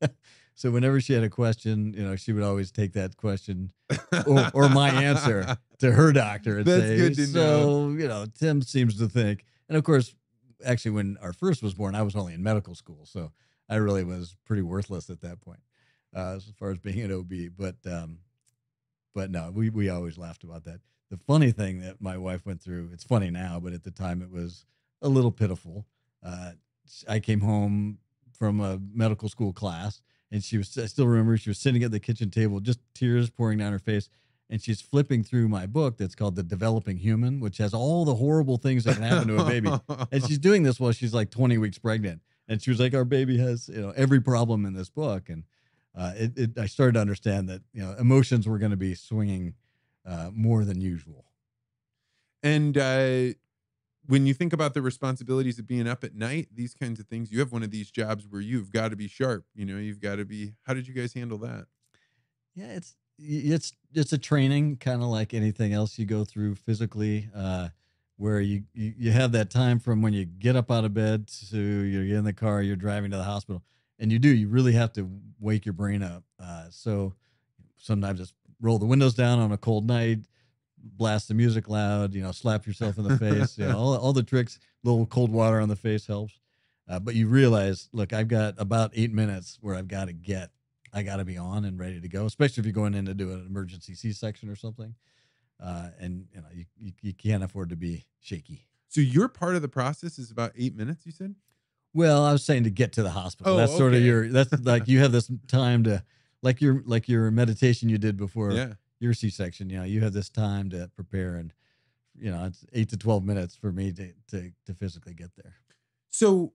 so 0.54 0.70
whenever 0.70 1.00
she 1.00 1.12
had 1.12 1.24
a 1.24 1.30
question, 1.30 1.94
you 1.96 2.04
know, 2.04 2.14
she 2.14 2.32
would 2.32 2.44
always 2.44 2.70
take 2.70 2.92
that 2.92 3.16
question 3.16 3.72
or, 4.26 4.50
or 4.54 4.68
my 4.68 4.88
answer 4.88 5.56
to 5.80 5.90
her 5.92 6.12
doctor 6.12 6.58
and 6.58 6.66
That's 6.66 6.82
say, 6.82 6.96
good 6.96 7.14
to 7.16 7.26
so, 7.26 7.40
know." 7.88 8.00
you 8.00 8.08
know, 8.08 8.26
Tim 8.38 8.62
seems 8.62 8.96
to 8.98 9.08
think. 9.08 9.44
And 9.68 9.76
of 9.76 9.82
course, 9.82 10.14
actually, 10.64 10.92
when 10.92 11.16
our 11.20 11.32
first 11.32 11.62
was 11.62 11.74
born, 11.74 11.96
I 11.96 12.02
was 12.02 12.14
only 12.14 12.34
in 12.34 12.42
medical 12.42 12.76
school. 12.76 13.04
So 13.04 13.32
I 13.68 13.76
really 13.76 14.04
was 14.04 14.36
pretty 14.44 14.62
worthless 14.62 15.10
at 15.10 15.20
that 15.22 15.40
point 15.40 15.60
uh, 16.14 16.34
as 16.36 16.44
far 16.56 16.70
as 16.70 16.78
being 16.78 17.00
an 17.00 17.12
OB. 17.12 17.32
But, 17.58 17.76
um, 17.92 18.18
but 19.12 19.30
no, 19.30 19.50
we, 19.52 19.70
we 19.70 19.88
always 19.88 20.16
laughed 20.16 20.44
about 20.44 20.64
that. 20.64 20.80
The 21.10 21.18
funny 21.26 21.50
thing 21.50 21.80
that 21.80 22.00
my 22.00 22.16
wife 22.16 22.46
went 22.46 22.62
through, 22.62 22.90
it's 22.92 23.04
funny 23.04 23.30
now, 23.30 23.60
but 23.60 23.72
at 23.72 23.82
the 23.82 23.90
time 23.90 24.22
it 24.22 24.30
was 24.30 24.64
a 25.02 25.08
little 25.08 25.30
pitiful. 25.32 25.84
Uh, 26.22 26.52
I 27.08 27.18
came 27.18 27.40
home 27.40 27.98
from 28.32 28.60
a 28.60 28.78
medical 28.92 29.28
school 29.28 29.52
class 29.52 30.00
and 30.30 30.42
she 30.42 30.58
was, 30.58 30.76
I 30.76 30.86
still 30.86 31.06
remember 31.06 31.36
she 31.36 31.50
was 31.50 31.58
sitting 31.58 31.82
at 31.82 31.90
the 31.90 32.00
kitchen 32.00 32.30
table, 32.30 32.60
just 32.60 32.80
tears 32.94 33.30
pouring 33.30 33.58
down 33.58 33.72
her 33.72 33.78
face. 33.78 34.08
And 34.50 34.60
she's 34.60 34.80
flipping 34.80 35.24
through 35.24 35.48
my 35.48 35.66
book 35.66 35.96
that's 35.96 36.14
called 36.14 36.36
The 36.36 36.42
Developing 36.42 36.98
Human, 36.98 37.40
which 37.40 37.58
has 37.58 37.72
all 37.72 38.04
the 38.04 38.16
horrible 38.16 38.58
things 38.58 38.84
that 38.84 38.96
can 38.96 39.02
happen 39.02 39.28
to 39.28 39.38
a 39.38 39.44
baby. 39.44 39.70
And 40.12 40.22
she's 40.24 40.38
doing 40.38 40.62
this 40.64 40.78
while 40.78 40.92
she's 40.92 41.14
like 41.14 41.30
20 41.30 41.56
weeks 41.56 41.78
pregnant. 41.78 42.20
And 42.46 42.60
she 42.60 42.70
was 42.70 42.78
like, 42.78 42.94
Our 42.94 43.06
baby 43.06 43.38
has, 43.38 43.68
you 43.68 43.80
know, 43.80 43.94
every 43.96 44.20
problem 44.20 44.66
in 44.66 44.74
this 44.74 44.90
book. 44.90 45.30
And 45.30 45.44
uh, 45.96 46.12
it, 46.14 46.36
it, 46.36 46.58
I 46.58 46.66
started 46.66 46.92
to 46.92 47.00
understand 47.00 47.48
that, 47.48 47.62
you 47.72 47.82
know, 47.82 47.94
emotions 47.98 48.46
were 48.46 48.58
going 48.58 48.70
to 48.70 48.76
be 48.76 48.94
swinging 48.94 49.54
uh, 50.04 50.30
more 50.32 50.64
than 50.64 50.80
usual. 50.80 51.24
And 52.42 52.76
uh, 52.76 53.34
when 54.06 54.26
you 54.26 54.34
think 54.34 54.52
about 54.52 54.74
the 54.74 54.82
responsibilities 54.82 55.58
of 55.58 55.66
being 55.66 55.88
up 55.88 56.04
at 56.04 56.14
night, 56.14 56.48
these 56.54 56.74
kinds 56.74 57.00
of 57.00 57.06
things, 57.06 57.32
you 57.32 57.38
have 57.40 57.52
one 57.52 57.62
of 57.62 57.70
these 57.70 57.90
jobs 57.90 58.26
where 58.28 58.40
you've 58.40 58.70
got 58.70 58.90
to 58.90 58.96
be 58.96 59.08
sharp. 59.08 59.46
You 59.54 59.64
know, 59.64 59.78
you've 59.78 60.00
got 60.00 60.16
to 60.16 60.24
be. 60.24 60.54
How 60.62 60.74
did 60.74 60.86
you 60.86 60.94
guys 60.94 61.14
handle 61.14 61.38
that? 61.38 61.66
Yeah, 62.54 62.72
it's 62.72 62.96
it's 63.18 63.72
it's 63.92 64.12
a 64.12 64.18
training, 64.18 64.76
kind 64.76 65.02
of 65.02 65.08
like 65.08 65.34
anything 65.34 65.72
else 65.72 65.98
you 65.98 66.06
go 66.06 66.24
through 66.24 66.56
physically, 66.56 67.28
uh, 67.34 67.68
where 68.16 68.40
you, 68.40 68.64
you 68.74 68.94
you 68.96 69.10
have 69.12 69.32
that 69.32 69.50
time 69.50 69.78
from 69.78 70.02
when 70.02 70.12
you 70.12 70.24
get 70.24 70.56
up 70.56 70.70
out 70.70 70.84
of 70.84 70.94
bed 70.94 71.28
to 71.50 71.58
you're 71.58 72.18
in 72.18 72.24
the 72.24 72.32
car, 72.32 72.62
you're 72.62 72.76
driving 72.76 73.10
to 73.10 73.16
the 73.16 73.24
hospital, 73.24 73.62
and 73.98 74.12
you 74.12 74.18
do 74.18 74.28
you 74.28 74.48
really 74.48 74.72
have 74.72 74.92
to 74.94 75.08
wake 75.40 75.64
your 75.64 75.72
brain 75.72 76.02
up. 76.02 76.24
Uh, 76.40 76.66
so 76.70 77.14
sometimes 77.76 78.18
just 78.20 78.34
roll 78.60 78.78
the 78.78 78.86
windows 78.86 79.14
down 79.14 79.38
on 79.38 79.52
a 79.52 79.58
cold 79.58 79.86
night, 79.86 80.20
blast 80.84 81.28
the 81.28 81.34
music 81.34 81.68
loud, 81.68 82.14
you 82.14 82.22
know, 82.22 82.32
slap 82.32 82.66
yourself 82.66 82.98
in 82.98 83.04
the 83.04 83.18
face, 83.18 83.58
you 83.58 83.66
know, 83.66 83.76
all, 83.78 83.96
all 83.96 84.12
the 84.12 84.22
tricks. 84.22 84.58
little 84.82 85.06
cold 85.06 85.30
water 85.30 85.60
on 85.60 85.68
the 85.68 85.76
face 85.76 86.06
helps. 86.06 86.38
Uh, 86.88 86.98
but 86.98 87.14
you 87.14 87.26
realize, 87.28 87.88
look, 87.92 88.12
I've 88.12 88.28
got 88.28 88.54
about 88.58 88.90
eight 88.94 89.12
minutes 89.12 89.58
where 89.62 89.74
I've 89.74 89.88
got 89.88 90.06
to 90.06 90.12
get 90.12 90.50
I 90.94 91.02
got 91.02 91.16
to 91.16 91.24
be 91.24 91.36
on 91.36 91.64
and 91.64 91.78
ready 91.78 92.00
to 92.00 92.08
go, 92.08 92.24
especially 92.24 92.60
if 92.60 92.66
you're 92.66 92.72
going 92.72 92.94
in 92.94 93.06
to 93.06 93.14
do 93.14 93.32
an 93.32 93.44
emergency 93.48 93.94
C-section 93.94 94.48
or 94.48 94.54
something. 94.54 94.94
Uh, 95.60 95.88
and 95.98 96.26
you 96.32 96.40
know, 96.40 96.46
you, 96.52 96.64
you, 96.78 96.92
you 97.02 97.12
can't 97.12 97.42
afford 97.42 97.70
to 97.70 97.76
be 97.76 98.06
shaky. 98.20 98.68
So 98.88 99.00
your 99.00 99.28
part 99.28 99.56
of 99.56 99.62
the 99.62 99.68
process 99.68 100.18
is 100.18 100.30
about 100.30 100.52
eight 100.56 100.76
minutes. 100.76 101.04
You 101.04 101.12
said. 101.12 101.34
Well, 101.92 102.24
I 102.24 102.32
was 102.32 102.44
saying 102.44 102.64
to 102.64 102.70
get 102.70 102.92
to 102.92 103.02
the 103.02 103.10
hospital. 103.10 103.54
Oh, 103.54 103.56
that's 103.56 103.76
sort 103.76 103.94
of 103.94 104.02
your. 104.02 104.28
That's 104.28 104.52
like 104.64 104.88
you 104.88 105.00
have 105.00 105.12
this 105.12 105.30
time 105.48 105.84
to, 105.84 106.02
like 106.42 106.60
your 106.60 106.82
like 106.86 107.08
your 107.08 107.30
meditation 107.30 107.88
you 107.88 107.98
did 107.98 108.16
before 108.16 108.52
Yeah. 108.52 108.74
Your 109.04 109.14
C-section. 109.14 109.70
You 109.70 109.78
know, 109.78 109.84
you 109.84 110.00
have 110.00 110.12
this 110.12 110.28
time 110.28 110.70
to 110.70 110.90
prepare, 110.96 111.36
and 111.36 111.52
you 112.18 112.30
know, 112.30 112.44
it's 112.46 112.64
eight 112.72 112.88
to 112.90 112.96
twelve 112.96 113.24
minutes 113.24 113.54
for 113.54 113.70
me 113.70 113.92
to 113.92 114.12
to 114.30 114.50
to 114.66 114.74
physically 114.74 115.14
get 115.14 115.30
there. 115.36 115.54
So 116.08 116.54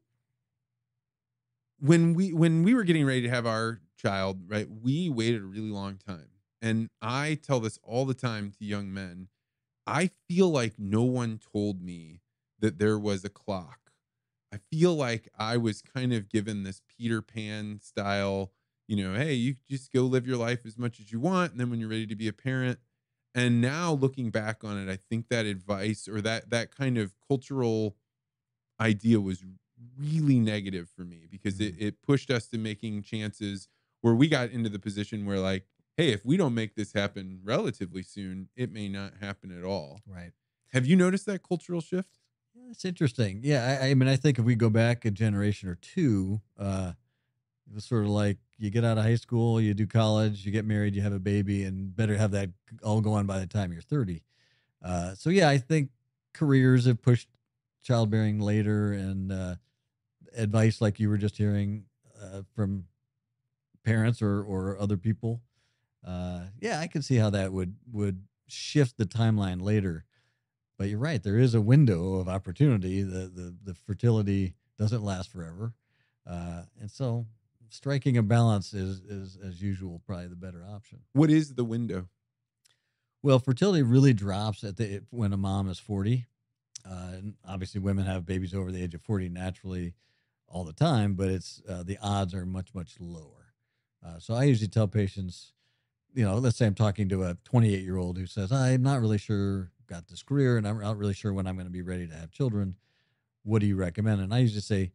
when 1.79 2.13
we 2.13 2.33
when 2.33 2.63
we 2.63 2.73
were 2.73 2.83
getting 2.83 3.05
ready 3.05 3.21
to 3.21 3.29
have 3.29 3.45
our 3.45 3.79
child, 3.97 4.41
right, 4.47 4.67
we 4.69 5.09
waited 5.09 5.41
a 5.41 5.45
really 5.45 5.69
long 5.69 5.97
time. 5.97 6.29
And 6.61 6.89
I 7.01 7.39
tell 7.41 7.61
this 7.61 7.79
all 7.83 8.05
the 8.05 8.13
time 8.13 8.51
to 8.59 8.65
young 8.65 8.93
men. 8.93 9.29
I 9.87 10.11
feel 10.27 10.49
like 10.49 10.73
no 10.77 11.03
one 11.03 11.39
told 11.39 11.81
me 11.81 12.21
that 12.59 12.79
there 12.79 12.99
was 12.99 13.23
a 13.23 13.29
clock. 13.29 13.91
I 14.53 14.57
feel 14.69 14.93
like 14.93 15.29
I 15.37 15.57
was 15.57 15.81
kind 15.81 16.11
of 16.13 16.29
given 16.29 16.63
this 16.63 16.81
Peter 16.97 17.21
Pan 17.21 17.79
style, 17.81 18.51
you 18.89 18.97
know, 18.97 19.15
hey, 19.15 19.33
you 19.35 19.55
just 19.69 19.93
go 19.93 20.03
live 20.03 20.27
your 20.27 20.37
life 20.37 20.65
as 20.65 20.77
much 20.77 20.99
as 20.99 21.11
you 21.11 21.19
want. 21.21 21.51
And 21.51 21.61
then 21.61 21.69
when 21.69 21.79
you're 21.79 21.89
ready 21.89 22.07
to 22.07 22.15
be 22.15 22.27
a 22.27 22.33
parent, 22.33 22.79
and 23.35 23.61
now 23.61 23.93
looking 23.93 24.31
back 24.31 24.63
on 24.63 24.77
it, 24.79 24.91
I 24.91 24.97
think 24.97 25.29
that 25.29 25.45
advice 25.45 26.07
or 26.07 26.21
that 26.21 26.49
that 26.49 26.75
kind 26.75 26.97
of 26.97 27.13
cultural 27.27 27.97
idea 28.79 29.19
was 29.19 29.43
really 29.97 30.39
negative 30.39 30.89
for 30.89 31.03
me 31.05 31.27
because 31.29 31.59
it, 31.59 31.75
it 31.79 32.01
pushed 32.01 32.31
us 32.31 32.47
to 32.47 32.57
making 32.57 33.03
chances 33.03 33.67
where 34.01 34.15
we 34.15 34.27
got 34.27 34.49
into 34.51 34.69
the 34.69 34.79
position 34.79 35.25
where 35.25 35.39
like, 35.39 35.67
hey, 35.97 36.11
if 36.11 36.25
we 36.25 36.37
don't 36.37 36.53
make 36.55 36.75
this 36.75 36.93
happen 36.93 37.41
relatively 37.43 38.03
soon, 38.03 38.49
it 38.55 38.71
may 38.71 38.89
not 38.89 39.15
happen 39.17 39.57
at 39.57 39.63
all. 39.63 40.01
Right. 40.05 40.33
Have 40.71 40.85
you 40.85 40.95
noticed 40.95 41.25
that 41.27 41.43
cultural 41.43 41.81
shift? 41.81 42.19
Yeah, 42.53 42.63
That's 42.67 42.85
interesting. 42.85 43.41
Yeah, 43.43 43.79
I, 43.81 43.89
I 43.89 43.93
mean, 43.93 44.09
I 44.09 44.15
think 44.15 44.39
if 44.39 44.45
we 44.45 44.55
go 44.55 44.69
back 44.69 45.05
a 45.05 45.11
generation 45.11 45.69
or 45.69 45.75
two, 45.75 46.41
uh, 46.57 46.93
it 47.67 47.73
was 47.73 47.85
sort 47.85 48.03
of 48.03 48.09
like 48.09 48.39
you 48.59 48.69
get 48.69 48.83
out 48.83 48.97
of 48.97 49.03
high 49.05 49.15
school, 49.15 49.61
you 49.61 49.73
do 49.73 49.87
college, 49.87 50.45
you 50.45 50.51
get 50.51 50.65
married, 50.65 50.93
you 50.95 51.01
have 51.01 51.13
a 51.13 51.19
baby, 51.19 51.63
and 51.63 51.95
better 51.95 52.17
have 52.17 52.31
that 52.31 52.49
all 52.83 52.99
going 53.01 53.25
by 53.25 53.39
the 53.39 53.47
time 53.47 53.71
you're 53.71 53.81
30. 53.81 54.21
Uh, 54.83 55.15
so 55.15 55.29
yeah, 55.29 55.49
I 55.49 55.57
think 55.57 55.89
careers 56.33 56.85
have 56.85 57.01
pushed 57.01 57.29
childbearing 57.81 58.39
later, 58.39 58.91
and 58.91 59.31
uh, 59.31 59.55
advice 60.35 60.81
like 60.81 60.99
you 60.99 61.09
were 61.09 61.17
just 61.17 61.37
hearing 61.37 61.85
uh, 62.21 62.41
from 62.53 62.85
parents 63.83 64.21
or 64.21 64.43
or 64.43 64.77
other 64.79 64.97
people. 64.97 65.41
Uh, 66.05 66.41
yeah, 66.59 66.79
I 66.79 66.87
can 66.87 67.01
see 67.01 67.15
how 67.15 67.29
that 67.31 67.51
would 67.51 67.75
would 67.91 68.23
shift 68.47 68.97
the 68.97 69.05
timeline 69.05 69.61
later. 69.61 70.05
But 70.77 70.89
you're 70.89 70.99
right. 70.99 71.21
There 71.21 71.37
is 71.37 71.55
a 71.55 71.61
window 71.61 72.15
of 72.15 72.29
opportunity. 72.29 73.03
The 73.03 73.27
the 73.27 73.55
the 73.63 73.73
fertility 73.73 74.55
doesn't 74.77 75.03
last 75.03 75.31
forever, 75.31 75.73
uh, 76.25 76.63
and 76.79 76.89
so 76.89 77.25
striking 77.69 78.17
a 78.17 78.23
balance 78.23 78.73
is 78.73 78.99
is 79.01 79.37
as 79.43 79.61
usual 79.61 80.01
probably 80.05 80.27
the 80.27 80.35
better 80.35 80.63
option. 80.67 80.99
What 81.13 81.29
is 81.29 81.55
the 81.55 81.63
window? 81.63 82.07
Well, 83.21 83.39
fertility 83.39 83.83
really 83.83 84.13
drops 84.13 84.63
at 84.63 84.77
the 84.77 85.01
when 85.09 85.33
a 85.33 85.37
mom 85.37 85.69
is 85.69 85.79
40. 85.79 86.25
Uh, 86.89 87.09
and 87.13 87.33
obviously, 87.47 87.81
women 87.81 88.05
have 88.05 88.25
babies 88.25 88.53
over 88.53 88.71
the 88.71 88.81
age 88.81 88.95
of 88.95 89.01
40 89.01 89.29
naturally 89.29 89.93
all 90.47 90.63
the 90.63 90.73
time, 90.73 91.13
but 91.13 91.27
it's 91.27 91.61
uh, 91.67 91.83
the 91.83 91.97
odds 92.01 92.33
are 92.33 92.45
much 92.45 92.73
much 92.73 92.95
lower. 92.99 93.53
Uh, 94.05 94.17
so 94.19 94.33
I 94.33 94.45
usually 94.45 94.69
tell 94.69 94.87
patients, 94.87 95.53
you 96.13 96.23
know, 96.23 96.37
let's 96.37 96.57
say 96.57 96.65
I'm 96.65 96.75
talking 96.75 97.09
to 97.09 97.23
a 97.23 97.37
28 97.43 97.83
year 97.83 97.97
old 97.97 98.17
who 98.17 98.25
says 98.25 98.51
I'm 98.51 98.81
not 98.81 99.01
really 99.01 99.17
sure 99.17 99.71
got 99.89 100.07
this 100.07 100.23
career 100.23 100.57
and 100.57 100.67
I'm 100.67 100.79
not 100.79 100.97
really 100.97 101.13
sure 101.13 101.33
when 101.33 101.47
I'm 101.47 101.55
going 101.55 101.67
to 101.67 101.71
be 101.71 101.81
ready 101.81 102.07
to 102.07 102.13
have 102.13 102.31
children. 102.31 102.75
What 103.43 103.59
do 103.59 103.65
you 103.65 103.75
recommend? 103.75 104.21
And 104.21 104.33
I 104.33 104.39
usually 104.39 104.61
say, 104.61 104.91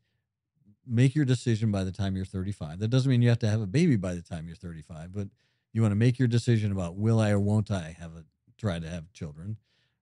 make 0.87 1.15
your 1.15 1.25
decision 1.25 1.71
by 1.71 1.85
the 1.85 1.93
time 1.93 2.17
you're 2.17 2.25
35. 2.25 2.79
That 2.79 2.89
doesn't 2.89 3.11
mean 3.11 3.23
you 3.23 3.29
have 3.29 3.39
to 3.41 3.49
have 3.49 3.61
a 3.61 3.67
baby 3.67 3.97
by 3.97 4.15
the 4.15 4.23
time 4.23 4.47
you're 4.47 4.57
35, 4.57 5.13
but 5.13 5.29
you 5.73 5.83
want 5.83 5.93
to 5.93 5.97
make 5.97 6.19
your 6.19 6.29
decision 6.29 6.73
about 6.73 6.97
will 6.97 7.21
I 7.21 7.31
or 7.31 7.41
won't 7.41 7.71
I 7.71 7.97
have 7.99 8.15
a 8.15 8.25
try 8.59 8.79
to 8.79 8.89
have 8.89 9.13
children. 9.13 9.57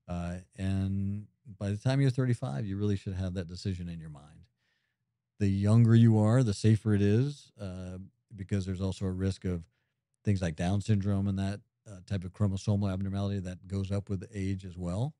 Uh, 0.09 0.37
and 0.57 1.27
by 1.59 1.71
the 1.71 1.77
time 1.77 2.01
you're 2.01 2.11
35, 2.11 2.67
you 2.67 2.77
really 2.77 2.97
should 2.97 3.15
have 3.15 3.35
that 3.35 3.49
decision 3.49 3.89
in 3.89 3.99
your 3.99 4.11
mind. 4.11 4.47
The 5.39 5.49
younger 5.49 5.95
you 5.95 6.19
are, 6.19 6.43
the 6.43 6.55
safer 6.55 6.95
it 6.95 7.03
is, 7.03 7.51
uh, 7.61 7.99
because 8.35 8.67
there's 8.67 8.81
also 8.81 9.07
a 9.07 9.11
risk 9.11 9.45
of 9.45 9.65
things 10.25 10.43
like 10.43 10.57
Down 10.57 10.81
syndrome 10.81 11.27
and 11.27 11.39
that 11.39 11.61
uh, 11.91 11.97
type 12.07 12.25
of 12.25 12.33
chromosomal 12.33 12.93
abnormality 12.93 13.41
that 13.41 13.67
goes 13.67 13.91
up 13.91 14.09
with 14.09 14.29
age 14.33 14.65
as 14.65 14.77
well. 14.77 15.15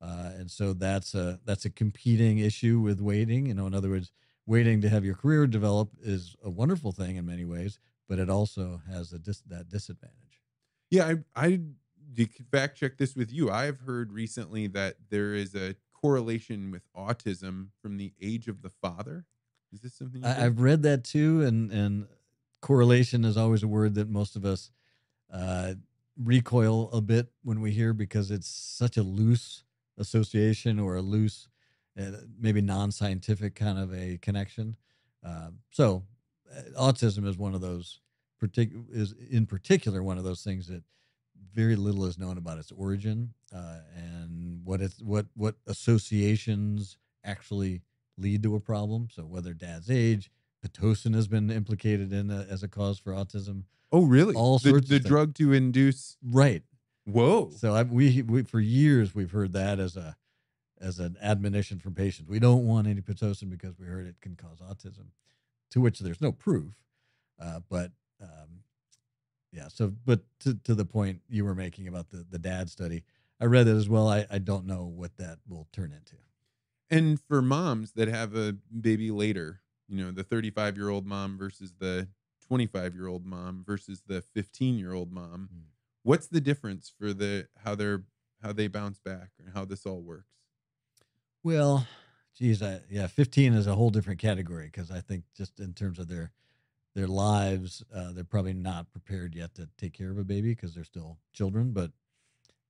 Uh, 0.00 0.30
and 0.36 0.50
so 0.50 0.72
that's 0.72 1.14
a 1.14 1.38
that's 1.44 1.64
a 1.64 1.70
competing 1.70 2.38
issue 2.38 2.80
with 2.80 3.00
waiting. 3.00 3.46
You 3.46 3.54
know, 3.54 3.66
in 3.66 3.74
other 3.74 3.90
words, 3.90 4.10
waiting 4.46 4.80
to 4.80 4.88
have 4.88 5.04
your 5.04 5.14
career 5.14 5.46
develop 5.46 5.90
is 6.02 6.36
a 6.42 6.50
wonderful 6.50 6.92
thing 6.92 7.16
in 7.16 7.26
many 7.26 7.44
ways, 7.44 7.78
but 8.08 8.18
it 8.18 8.28
also 8.28 8.80
has 8.90 9.12
a 9.12 9.18
dis- 9.18 9.42
that 9.42 9.68
disadvantage. 9.68 10.42
Yeah, 10.90 11.14
I 11.36 11.46
I 11.46 11.60
fact 12.50 12.76
check 12.76 12.98
this 12.98 13.16
with 13.16 13.32
you. 13.32 13.50
I've 13.50 13.80
heard 13.80 14.12
recently 14.12 14.66
that 14.68 14.96
there 15.08 15.34
is 15.34 15.54
a 15.54 15.74
correlation 15.94 16.70
with 16.70 16.82
autism 16.94 17.68
from 17.80 17.96
the 17.96 18.12
age 18.20 18.48
of 18.48 18.62
the 18.62 18.70
father. 18.70 19.24
Is 19.72 19.80
this 19.80 19.94
something 19.94 20.22
you 20.22 20.28
I, 20.28 20.44
I've 20.44 20.60
read 20.60 20.82
that 20.82 21.04
too, 21.04 21.42
and 21.42 21.70
and 21.70 22.06
correlation 22.60 23.24
is 23.24 23.36
always 23.36 23.62
a 23.62 23.68
word 23.68 23.94
that 23.94 24.08
most 24.08 24.36
of 24.36 24.44
us 24.44 24.70
uh, 25.32 25.74
recoil 26.16 26.90
a 26.92 27.00
bit 27.00 27.28
when 27.42 27.60
we 27.60 27.72
hear 27.72 27.92
because 27.92 28.30
it's 28.30 28.48
such 28.48 28.96
a 28.96 29.02
loose 29.02 29.64
association 29.98 30.78
or 30.78 30.96
a 30.96 31.02
loose, 31.02 31.48
uh, 32.00 32.10
maybe 32.38 32.60
non-scientific 32.60 33.54
kind 33.54 33.78
of 33.78 33.92
a 33.94 34.18
connection. 34.18 34.76
Uh, 35.24 35.50
so, 35.70 36.02
uh, 36.50 36.80
autism 36.80 37.26
is 37.26 37.38
one 37.38 37.54
of 37.54 37.60
those 37.60 38.00
particular 38.38 38.84
is 38.90 39.14
in 39.30 39.46
particular 39.46 40.02
one 40.02 40.18
of 40.18 40.24
those 40.24 40.42
things 40.42 40.66
that 40.66 40.82
very 41.54 41.76
little 41.76 42.04
is 42.04 42.18
known 42.18 42.38
about 42.38 42.58
its 42.58 42.72
origin 42.72 43.32
uh, 43.54 43.78
and 43.96 44.60
what 44.64 44.80
it's 44.80 45.00
what 45.00 45.26
what 45.34 45.54
associations 45.66 46.96
actually 47.24 47.82
lead 48.18 48.42
to 48.42 48.56
a 48.56 48.60
problem. 48.60 49.08
So 49.10 49.22
whether 49.22 49.54
dad's 49.54 49.90
age, 49.90 50.30
pitocin 50.64 51.14
has 51.14 51.28
been 51.28 51.50
implicated 51.50 52.12
in 52.12 52.30
a, 52.30 52.46
as 52.50 52.62
a 52.62 52.68
cause 52.68 52.98
for 52.98 53.12
autism. 53.12 53.64
Oh, 53.92 54.04
really? 54.04 54.34
All 54.34 54.58
the, 54.58 54.70
sorts 54.70 54.88
the 54.88 54.98
drug 54.98 55.34
to 55.34 55.52
induce. 55.52 56.16
Right. 56.22 56.62
Whoa. 57.04 57.50
So 57.56 57.74
I, 57.74 57.82
we 57.82 58.22
we 58.22 58.42
for 58.42 58.60
years 58.60 59.14
we've 59.14 59.30
heard 59.30 59.52
that 59.52 59.78
as 59.78 59.96
a 59.96 60.16
as 60.82 60.98
an 60.98 61.16
admonition 61.22 61.78
from 61.78 61.94
patients. 61.94 62.28
We 62.28 62.38
don't 62.40 62.66
want 62.66 62.86
any 62.86 63.00
pitocin 63.00 63.48
because 63.50 63.78
we 63.78 63.86
heard 63.86 64.06
it 64.06 64.16
can 64.20 64.36
cause 64.36 64.58
autism, 64.60 65.06
to 65.70 65.80
which 65.80 66.00
there's 66.00 66.20
no 66.20 66.32
proof. 66.32 66.74
Uh, 67.40 67.60
but 67.70 67.92
um, 68.20 68.60
yeah, 69.52 69.68
so 69.68 69.92
but 70.04 70.20
to, 70.40 70.54
to 70.64 70.74
the 70.74 70.84
point 70.84 71.20
you 71.28 71.44
were 71.44 71.54
making 71.54 71.88
about 71.88 72.10
the 72.10 72.26
the 72.28 72.38
dad 72.38 72.70
study, 72.70 73.04
I 73.40 73.44
read 73.46 73.68
it 73.68 73.76
as 73.76 73.88
well. 73.88 74.08
I, 74.08 74.26
I 74.30 74.38
don't 74.38 74.66
know 74.66 74.84
what 74.84 75.16
that 75.18 75.38
will 75.48 75.68
turn 75.72 75.92
into. 75.92 76.16
And 76.90 77.20
for 77.20 77.40
moms 77.40 77.92
that 77.92 78.08
have 78.08 78.34
a 78.36 78.52
baby 78.80 79.10
later, 79.10 79.60
you 79.88 80.04
know, 80.04 80.10
the 80.10 80.24
35 80.24 80.76
year 80.76 80.90
old 80.90 81.06
mom 81.06 81.38
versus 81.38 81.74
the 81.78 82.08
25 82.46 82.94
year 82.94 83.06
old 83.06 83.24
mom 83.24 83.64
versus 83.66 84.02
the 84.06 84.22
15 84.34 84.78
year 84.78 84.92
old 84.92 85.12
mom, 85.12 85.48
Mm. 85.54 85.62
what's 86.02 86.26
the 86.26 86.40
difference 86.40 86.92
for 86.98 87.12
the 87.14 87.48
how 87.64 87.74
they're 87.74 88.04
how 88.42 88.52
they 88.52 88.66
bounce 88.68 88.98
back 88.98 89.30
and 89.38 89.54
how 89.54 89.64
this 89.64 89.86
all 89.86 90.02
works? 90.02 90.41
Well, 91.42 91.86
geez, 92.36 92.62
I, 92.62 92.80
yeah, 92.90 93.06
15 93.06 93.54
is 93.54 93.66
a 93.66 93.74
whole 93.74 93.90
different 93.90 94.20
category 94.20 94.66
because 94.66 94.90
I 94.90 95.00
think 95.00 95.24
just 95.36 95.60
in 95.60 95.74
terms 95.74 95.98
of 95.98 96.08
their 96.08 96.32
their 96.94 97.08
lives, 97.08 97.82
uh, 97.94 98.12
they're 98.12 98.24
probably 98.24 98.54
not 98.54 98.92
prepared 98.92 99.34
yet 99.34 99.54
to 99.54 99.68
take 99.78 99.94
care 99.94 100.10
of 100.10 100.18
a 100.18 100.24
baby 100.24 100.50
because 100.50 100.74
they're 100.74 100.84
still 100.84 101.18
children, 101.32 101.72
but 101.72 101.90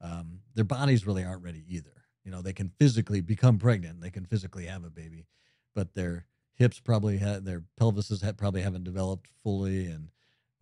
um, 0.00 0.40
their 0.54 0.64
bodies 0.64 1.06
really 1.06 1.24
aren't 1.24 1.42
ready 1.42 1.64
either. 1.68 2.04
You 2.24 2.30
know, 2.32 2.42
they 2.42 2.52
can 2.52 2.70
physically 2.78 3.20
become 3.20 3.58
pregnant, 3.58 4.00
they 4.00 4.10
can 4.10 4.26
physically 4.26 4.66
have 4.66 4.84
a 4.84 4.90
baby, 4.90 5.26
but 5.74 5.94
their 5.94 6.26
hips 6.54 6.80
probably 6.80 7.18
have 7.18 7.44
their 7.44 7.64
pelvises 7.80 8.24
ha- 8.24 8.32
probably 8.32 8.62
haven't 8.62 8.84
developed 8.84 9.28
fully, 9.42 9.86
and 9.86 10.10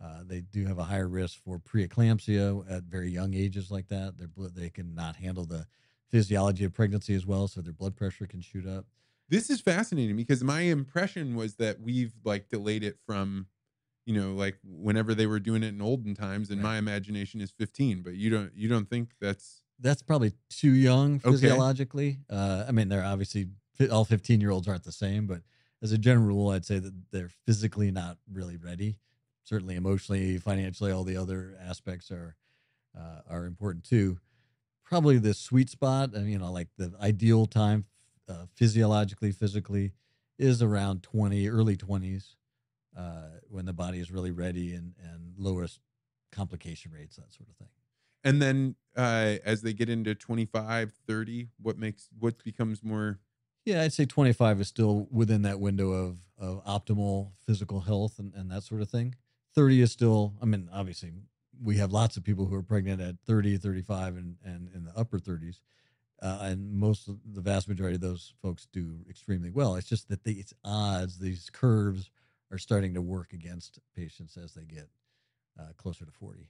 uh, 0.03 0.23
they 0.25 0.41
do 0.41 0.65
have 0.65 0.79
a 0.79 0.85
higher 0.85 1.07
risk 1.07 1.39
for 1.43 1.59
preeclampsia 1.59 2.65
at 2.71 2.83
very 2.83 3.11
young 3.11 3.33
ages 3.33 3.71
like 3.71 3.87
that. 3.89 4.17
They're, 4.17 4.49
they 4.49 4.69
can 4.69 4.95
not 4.95 5.17
handle 5.17 5.45
the 5.45 5.67
physiology 6.11 6.63
of 6.65 6.73
pregnancy 6.73 7.13
as 7.15 7.25
well, 7.25 7.47
so 7.47 7.61
their 7.61 7.73
blood 7.73 7.95
pressure 7.95 8.27
can 8.27 8.41
shoot 8.41 8.67
up. 8.67 8.85
This 9.29 9.49
is 9.49 9.61
fascinating 9.61 10.15
because 10.17 10.43
my 10.43 10.61
impression 10.61 11.35
was 11.35 11.55
that 11.55 11.79
we've 11.79 12.13
like 12.25 12.49
delayed 12.49 12.83
it 12.83 12.99
from, 13.05 13.47
you 14.05 14.13
know, 14.15 14.33
like 14.33 14.57
whenever 14.63 15.15
they 15.15 15.27
were 15.27 15.39
doing 15.39 15.63
it 15.63 15.69
in 15.69 15.81
olden 15.81 16.15
times, 16.15 16.49
and 16.51 16.61
Right. 16.61 16.63
my 16.63 16.77
imagination 16.77 17.41
is 17.41 17.51
15. 17.51 18.03
But 18.03 18.15
you 18.15 18.29
don't 18.29 18.55
you 18.55 18.67
don't 18.69 18.89
think 18.89 19.13
that's 19.21 19.63
That's 19.79 20.01
probably 20.03 20.33
too 20.49 20.71
young 20.73 21.19
Okay. 21.23 21.29
physiologically. 21.29 22.19
Uh, 22.29 22.65
I 22.67 22.71
mean, 22.71 22.89
they're 22.89 23.03
obviously 23.03 23.47
all 23.91 24.05
15 24.05 24.41
year 24.41 24.51
olds 24.51 24.67
aren't 24.67 24.83
the 24.83 24.91
same, 24.91 25.27
but 25.27 25.43
as 25.81 25.91
a 25.91 25.97
general 25.97 26.27
rule, 26.27 26.49
I'd 26.49 26.65
say 26.65 26.77
that 26.79 27.11
they're 27.11 27.29
physically 27.47 27.89
not 27.91 28.17
really 28.31 28.57
ready. 28.57 28.99
Certainly, 29.43 29.75
emotionally, 29.75 30.37
financially, 30.37 30.91
all 30.91 31.03
the 31.03 31.17
other 31.17 31.57
aspects 31.59 32.11
are 32.11 32.35
uh, 32.97 33.21
are 33.27 33.45
important 33.45 33.85
too. 33.85 34.19
Probably 34.91 35.17
the 35.19 35.33
sweet 35.33 35.69
spot, 35.69 36.13
and 36.13 36.29
you 36.29 36.37
know, 36.37 36.51
like 36.51 36.67
the 36.77 36.93
ideal 37.01 37.45
time 37.47 37.85
uh, 38.27 38.45
physiologically, 38.55 39.31
physically, 39.31 39.93
is 40.37 40.61
around 40.61 41.01
20, 41.03 41.49
early 41.49 41.77
20s, 41.77 42.35
uh, 42.97 43.39
when 43.49 43.65
the 43.65 43.73
body 43.73 43.99
is 43.99 44.11
really 44.11 44.31
ready 44.31 44.75
and 44.75 44.95
and 45.01 45.33
lowest 45.37 45.79
complication 46.31 46.91
rates, 46.91 47.15
that 47.15 47.31
sort 47.31 47.49
of 47.49 47.55
thing. 47.55 47.69
and 48.23 48.41
then 48.41 48.75
uh 48.97 49.37
as 49.45 49.61
they 49.61 49.73
get 49.73 49.89
into 49.89 50.13
25, 50.13 50.91
30, 51.07 51.49
what 51.61 51.77
makes 51.77 52.09
what 52.19 52.43
becomes 52.43 52.83
more 52.83 53.19
Yeah, 53.65 53.83
I'd 53.83 53.93
say 53.93 54.05
25 54.05 54.61
is 54.61 54.67
still 54.67 55.07
within 55.11 55.43
that 55.43 55.59
window 55.59 55.91
of, 55.91 56.19
of 56.37 56.63
optimal 56.65 57.31
physical 57.45 57.81
health 57.81 58.19
and, 58.19 58.33
and 58.33 58.51
that 58.51 58.63
sort 58.63 58.81
of 58.81 58.89
thing. 58.89 59.15
30 59.55 59.81
is 59.81 59.91
still, 59.91 60.33
I 60.41 60.45
mean, 60.45 60.69
obviously, 60.71 61.11
we 61.59 61.77
have 61.77 61.91
lots 61.91 62.17
of 62.17 62.23
people 62.23 62.45
who 62.45 62.55
are 62.55 62.63
pregnant 62.63 63.01
at 63.01 63.15
30, 63.25 63.57
35, 63.57 64.17
and, 64.17 64.35
and 64.43 64.69
in 64.73 64.83
the 64.85 64.97
upper 64.97 65.19
30s. 65.19 65.59
Uh, 66.21 66.37
and 66.41 66.71
most 66.71 67.07
of 67.07 67.17
the 67.33 67.41
vast 67.41 67.67
majority 67.67 67.95
of 67.95 68.01
those 68.01 68.33
folks 68.41 68.67
do 68.71 68.99
extremely 69.09 69.49
well. 69.49 69.75
It's 69.75 69.89
just 69.89 70.07
that 70.09 70.23
these 70.23 70.53
odds, 70.63 71.17
these 71.17 71.49
curves 71.51 72.11
are 72.51 72.59
starting 72.59 72.93
to 72.93 73.01
work 73.01 73.33
against 73.33 73.79
patients 73.95 74.37
as 74.37 74.53
they 74.53 74.65
get 74.65 74.87
uh, 75.59 75.73
closer 75.77 76.05
to 76.05 76.11
40. 76.11 76.47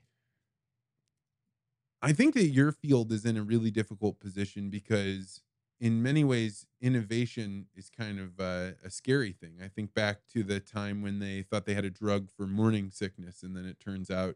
I 2.01 2.13
think 2.13 2.33
that 2.33 2.47
your 2.47 2.71
field 2.71 3.11
is 3.11 3.25
in 3.25 3.37
a 3.37 3.43
really 3.43 3.71
difficult 3.71 4.19
position 4.19 4.69
because, 4.69 5.41
in 5.79 6.01
many 6.01 6.23
ways, 6.23 6.65
innovation 6.81 7.67
is 7.75 7.89
kind 7.89 8.19
of 8.19 8.39
uh, 8.39 8.75
a 8.83 8.89
scary 8.89 9.31
thing. 9.31 9.57
I 9.63 9.67
think 9.67 9.93
back 9.93 10.21
to 10.33 10.43
the 10.43 10.59
time 10.59 11.01
when 11.01 11.19
they 11.19 11.43
thought 11.43 11.65
they 11.65 11.75
had 11.75 11.85
a 11.85 11.91
drug 11.91 12.29
for 12.35 12.47
morning 12.47 12.89
sickness, 12.89 13.43
and 13.43 13.55
then 13.55 13.65
it 13.65 13.79
turns 13.79 14.09
out, 14.09 14.35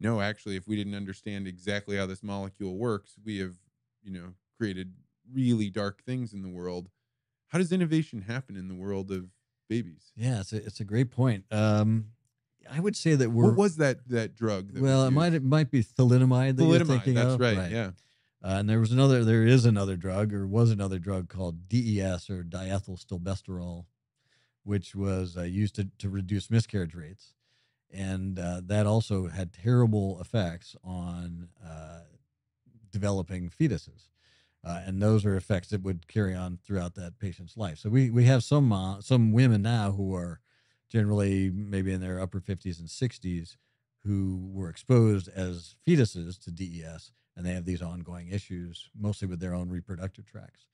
no, 0.00 0.20
actually, 0.20 0.56
if 0.56 0.66
we 0.66 0.76
didn't 0.76 0.94
understand 0.94 1.46
exactly 1.46 1.96
how 1.96 2.06
this 2.06 2.22
molecule 2.22 2.76
works, 2.76 3.14
we 3.24 3.38
have, 3.38 3.54
you 4.02 4.12
know, 4.12 4.34
created 4.58 4.94
really 5.32 5.70
dark 5.70 6.02
things 6.02 6.32
in 6.32 6.42
the 6.42 6.48
world. 6.48 6.88
How 7.48 7.58
does 7.58 7.70
innovation 7.72 8.22
happen 8.22 8.56
in 8.56 8.68
the 8.68 8.74
world 8.74 9.10
of 9.10 9.26
babies? 9.68 10.12
Yeah, 10.16 10.40
it's 10.40 10.52
a, 10.52 10.56
it's 10.56 10.80
a 10.80 10.84
great 10.84 11.10
point. 11.10 11.44
Um, 11.50 12.06
I 12.70 12.80
would 12.80 12.96
say 12.96 13.14
that 13.14 13.30
we're 13.30 13.46
What 13.46 13.56
was 13.56 13.76
that 13.76 14.08
that 14.08 14.34
drug? 14.34 14.72
That 14.74 14.82
well, 14.82 15.04
it 15.04 15.10
might 15.10 15.34
it 15.34 15.42
might 15.42 15.70
be 15.70 15.82
thalidomide 15.82 16.56
that 16.56 16.64
you're 16.64 16.80
Thalidomide, 16.80 17.14
That's 17.14 17.34
of. 17.34 17.40
right. 17.40 17.70
Yeah. 17.70 17.90
Uh, 18.42 18.56
and 18.58 18.70
there 18.70 18.80
was 18.80 18.90
another, 18.90 19.22
there 19.22 19.44
is 19.44 19.66
another 19.66 19.96
drug, 19.96 20.32
or 20.32 20.46
was 20.46 20.70
another 20.70 20.98
drug 20.98 21.28
called 21.28 21.68
DES 21.68 22.30
or 22.30 22.42
diethylstilbestrol, 22.42 23.84
which 24.64 24.94
was 24.94 25.36
uh, 25.36 25.42
used 25.42 25.74
to, 25.74 25.88
to 25.98 26.08
reduce 26.08 26.50
miscarriage 26.50 26.94
rates, 26.94 27.34
and 27.92 28.38
uh, 28.38 28.60
that 28.64 28.86
also 28.86 29.28
had 29.28 29.52
terrible 29.52 30.20
effects 30.20 30.76
on 30.84 31.48
uh, 31.64 32.00
developing 32.90 33.50
fetuses. 33.50 34.08
Uh, 34.62 34.80
and 34.84 35.00
those 35.00 35.24
are 35.24 35.36
effects 35.36 35.68
that 35.68 35.82
would 35.82 36.06
carry 36.06 36.34
on 36.34 36.58
throughout 36.58 36.94
that 36.94 37.18
patient's 37.18 37.56
life. 37.56 37.78
So 37.78 37.88
we 37.88 38.10
we 38.10 38.24
have 38.24 38.44
some 38.44 38.72
uh, 38.72 39.00
some 39.00 39.32
women 39.32 39.62
now 39.62 39.92
who 39.92 40.14
are 40.14 40.40
generally 40.90 41.50
maybe 41.50 41.92
in 41.92 42.00
their 42.00 42.20
upper 42.20 42.40
50s 42.40 42.78
and 42.78 42.88
60s 42.88 43.56
who 44.04 44.50
were 44.52 44.68
exposed 44.68 45.28
as 45.28 45.76
fetuses 45.86 46.38
to 46.40 46.50
DES, 46.50 47.12
and 47.36 47.46
they 47.46 47.52
have 47.52 47.64
these 47.64 47.82
ongoing 47.82 48.28
issues, 48.28 48.90
mostly 48.98 49.28
with 49.28 49.40
their 49.40 49.54
own 49.54 49.68
reproductive 49.68 50.26
tracts. 50.26 50.66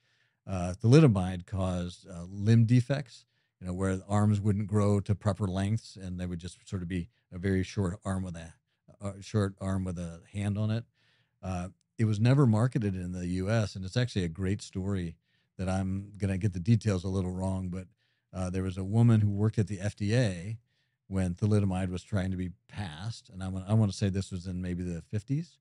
Uh, 0.47 0.75
thalidomide 0.83 1.45
caused 1.45 2.09
uh, 2.09 2.25
limb 2.29 2.65
defects, 2.65 3.25
you 3.61 3.67
know, 3.67 3.73
where 3.73 4.01
arms 4.09 4.41
wouldn't 4.41 4.67
grow 4.67 5.01
to 5.01 5.15
proper 5.15 5.47
lengths, 5.47 5.97
and 5.97 6.21
they 6.21 6.27
would 6.27 6.39
just 6.39 6.59
sort 6.69 6.83
of 6.83 6.89
be 6.89 7.09
a 7.33 7.39
very 7.39 7.63
short 7.63 7.99
arm 8.05 8.23
with 8.23 8.37
a, 8.37 8.53
a 9.01 9.23
short 9.23 9.55
arm 9.61 9.85
with 9.85 9.99
a 9.99 10.21
hand 10.33 10.59
on 10.59 10.71
it. 10.71 10.85
Uh, 11.43 11.69
it 11.99 12.05
was 12.05 12.21
never 12.21 12.47
marketed 12.47 12.95
in 12.95 13.13
the 13.13 13.27
U.S., 13.27 13.75
and 13.75 13.85
it's 13.85 13.97
actually 13.97 14.25
a 14.25 14.29
great 14.29 14.61
story 14.61 15.17
that 15.57 15.69
I'm 15.69 16.13
going 16.19 16.31
to 16.31 16.39
get 16.39 16.53
the 16.53 16.61
details 16.61 17.05
a 17.05 17.09
little 17.09 17.33
wrong, 17.33 17.69
but 17.69 17.87
uh, 18.35 18.51
there 18.51 18.63
was 18.63 18.77
a 18.77 18.85
woman 18.85 19.21
who 19.21 19.31
worked 19.31 19.59
at 19.59 19.69
the 19.69 19.79
FDA 19.79 20.59
when 21.09 21.35
thalidomide 21.35 21.89
was 21.91 22.03
trying 22.03 22.31
to 22.33 22.37
be 22.37 22.51
passed, 22.69 23.31
and 23.31 23.43
I 23.43 23.49
want 23.49 23.65
I 23.69 23.75
want 23.75 23.91
to 23.91 23.97
say 23.97 24.09
this 24.09 24.31
was 24.31 24.47
in 24.47 24.61
maybe 24.61 24.83
the 24.83 25.03
50s, 25.13 25.57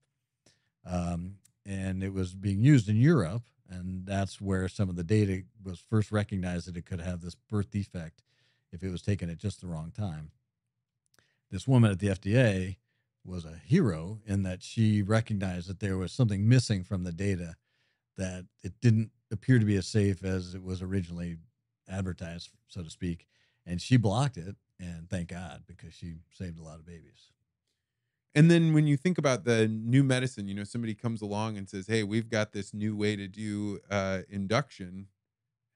um, 0.86 1.36
and 1.66 2.04
it 2.04 2.14
was 2.14 2.34
being 2.34 2.62
used 2.62 2.90
in 2.90 2.98
Europe, 2.98 3.44
and 3.70 4.06
that's 4.06 4.40
where 4.40 4.68
some 4.68 4.90
of 4.90 4.96
the 4.96 5.04
data 5.04 5.44
was 5.64 5.84
first 5.90 6.12
recognized 6.12 6.68
that 6.68 6.78
it 6.78 6.86
could 6.86 7.02
have 7.02 7.22
this 7.22 7.36
birth 7.36 7.72
defect 7.72 8.24
if 8.72 8.84
it 8.84 8.92
was 8.92 9.02
taken 9.02 9.30
at 9.30 9.38
just 9.38 9.62
the 9.62 9.68
wrong 9.68 9.92
time. 9.92 10.32
This 11.52 11.68
woman 11.68 11.92
at 11.92 12.00
the 12.00 12.08
FDA 12.08 12.78
was 13.24 13.46
a 13.46 13.60
hero 13.66 14.20
in 14.26 14.44
that 14.44 14.62
she 14.62 15.02
recognized 15.02 15.68
that 15.70 15.80
there 15.80 15.98
was 15.98 16.12
something 16.12 16.48
missing 16.48 16.84
from 16.84 17.04
the 17.04 17.12
data 17.12 17.56
that 18.18 18.46
it 18.64 18.74
didn't 18.82 19.12
appear 19.32 19.60
to 19.60 19.66
be 19.66 19.76
as 19.76 19.88
safe 19.88 20.24
as 20.24 20.54
it 20.54 20.64
was 20.64 20.82
originally 20.82 21.38
advertised, 21.90 22.50
so 22.68 22.84
to 22.84 22.90
speak. 22.90 23.26
And 23.66 23.82
she 23.82 23.98
blocked 23.98 24.38
it, 24.38 24.56
and 24.80 25.10
thank 25.10 25.30
God 25.30 25.64
because 25.66 25.94
she 25.94 26.16
saved 26.32 26.60
a 26.60 26.64
lot 26.64 26.80
of 26.80 26.86
babies. 26.86 27.32
And 28.36 28.52
then 28.52 28.74
when 28.74 28.86
you 28.86 28.98
think 28.98 29.18
about 29.18 29.46
the 29.46 29.68
new 29.68 30.04
medicine, 30.04 30.48
you 30.48 30.54
know, 30.54 30.66
somebody 30.66 30.94
comes 30.94 31.22
along 31.22 31.58
and 31.58 31.70
says, 31.70 31.88
"Hey, 31.88 32.04
we've 32.04 32.30
got 32.30 32.52
this 32.52 32.74
new 32.74 32.96
way 32.96 33.16
to 33.16 33.28
do 33.28 33.80
uh, 33.90 34.22
induction." 34.30 35.08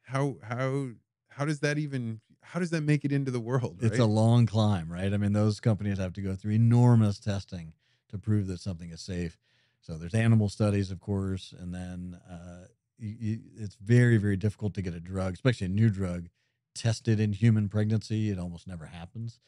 How 0.04 0.38
how 0.44 0.90
how 1.30 1.46
does 1.46 1.62
that 1.62 1.78
even 1.78 2.20
how 2.42 2.60
does 2.60 2.70
that 2.72 2.82
make 2.82 3.06
it 3.06 3.12
into 3.12 3.32
the 3.32 3.40
world? 3.40 3.78
It's 3.82 4.00
a 4.00 4.06
long 4.06 4.46
climb, 4.46 4.92
right? 4.92 5.14
I 5.14 5.18
mean, 5.18 5.34
those 5.34 5.60
companies 5.60 5.98
have 6.00 6.14
to 6.14 6.22
go 6.22 6.36
through 6.36 6.54
enormous 6.54 7.20
testing 7.20 7.74
to 8.10 8.18
prove 8.18 8.48
that 8.48 8.60
something 8.60 8.90
is 8.90 9.02
safe. 9.02 9.38
So 9.82 9.98
there's 9.98 10.14
animal 10.14 10.50
studies, 10.50 10.92
of 10.92 11.00
course, 11.00 11.54
and 11.58 11.74
then 11.74 12.20
uh, 12.30 12.66
you, 12.98 13.16
you, 13.20 13.40
it's 13.58 13.76
very 13.76 14.18
very 14.18 14.36
difficult 14.36 14.74
to 14.74 14.82
get 14.82 14.94
a 14.94 15.00
drug, 15.00 15.34
especially 15.34 15.68
a 15.68 15.70
new 15.70 15.90
drug, 15.90 16.28
tested 16.76 17.20
in 17.22 17.32
human 17.32 17.70
pregnancy. 17.70 18.30
It 18.30 18.38
almost 18.38 18.68
never 18.68 18.88
happens. 18.88 19.40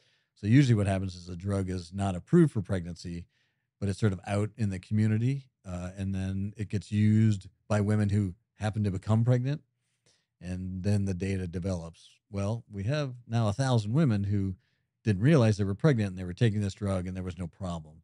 So 0.41 0.47
usually 0.47 0.75
what 0.75 0.87
happens 0.87 1.15
is 1.15 1.27
the 1.27 1.35
drug 1.35 1.69
is 1.69 1.93
not 1.93 2.15
approved 2.15 2.51
for 2.51 2.63
pregnancy, 2.63 3.25
but 3.79 3.87
it's 3.87 3.99
sort 3.99 4.13
of 4.13 4.19
out 4.27 4.49
in 4.57 4.71
the 4.71 4.79
community, 4.79 5.45
uh, 5.67 5.91
and 5.95 6.13
then 6.13 6.53
it 6.57 6.69
gets 6.69 6.91
used 6.91 7.47
by 7.67 7.79
women 7.79 8.09
who 8.09 8.33
happen 8.55 8.83
to 8.83 8.91
become 8.91 9.23
pregnant, 9.23 9.61
and 10.41 10.83
then 10.83 11.05
the 11.05 11.13
data 11.13 11.47
develops. 11.47 12.09
Well, 12.31 12.63
we 12.71 12.83
have 12.83 13.13
now 13.27 13.49
a 13.49 13.53
thousand 13.53 13.93
women 13.93 14.23
who 14.23 14.55
didn't 15.03 15.21
realize 15.21 15.57
they 15.57 15.63
were 15.63 15.75
pregnant 15.75 16.09
and 16.09 16.17
they 16.17 16.23
were 16.23 16.33
taking 16.33 16.61
this 16.61 16.73
drug 16.73 17.07
and 17.07 17.15
there 17.15 17.23
was 17.23 17.37
no 17.37 17.47
problem. 17.47 18.01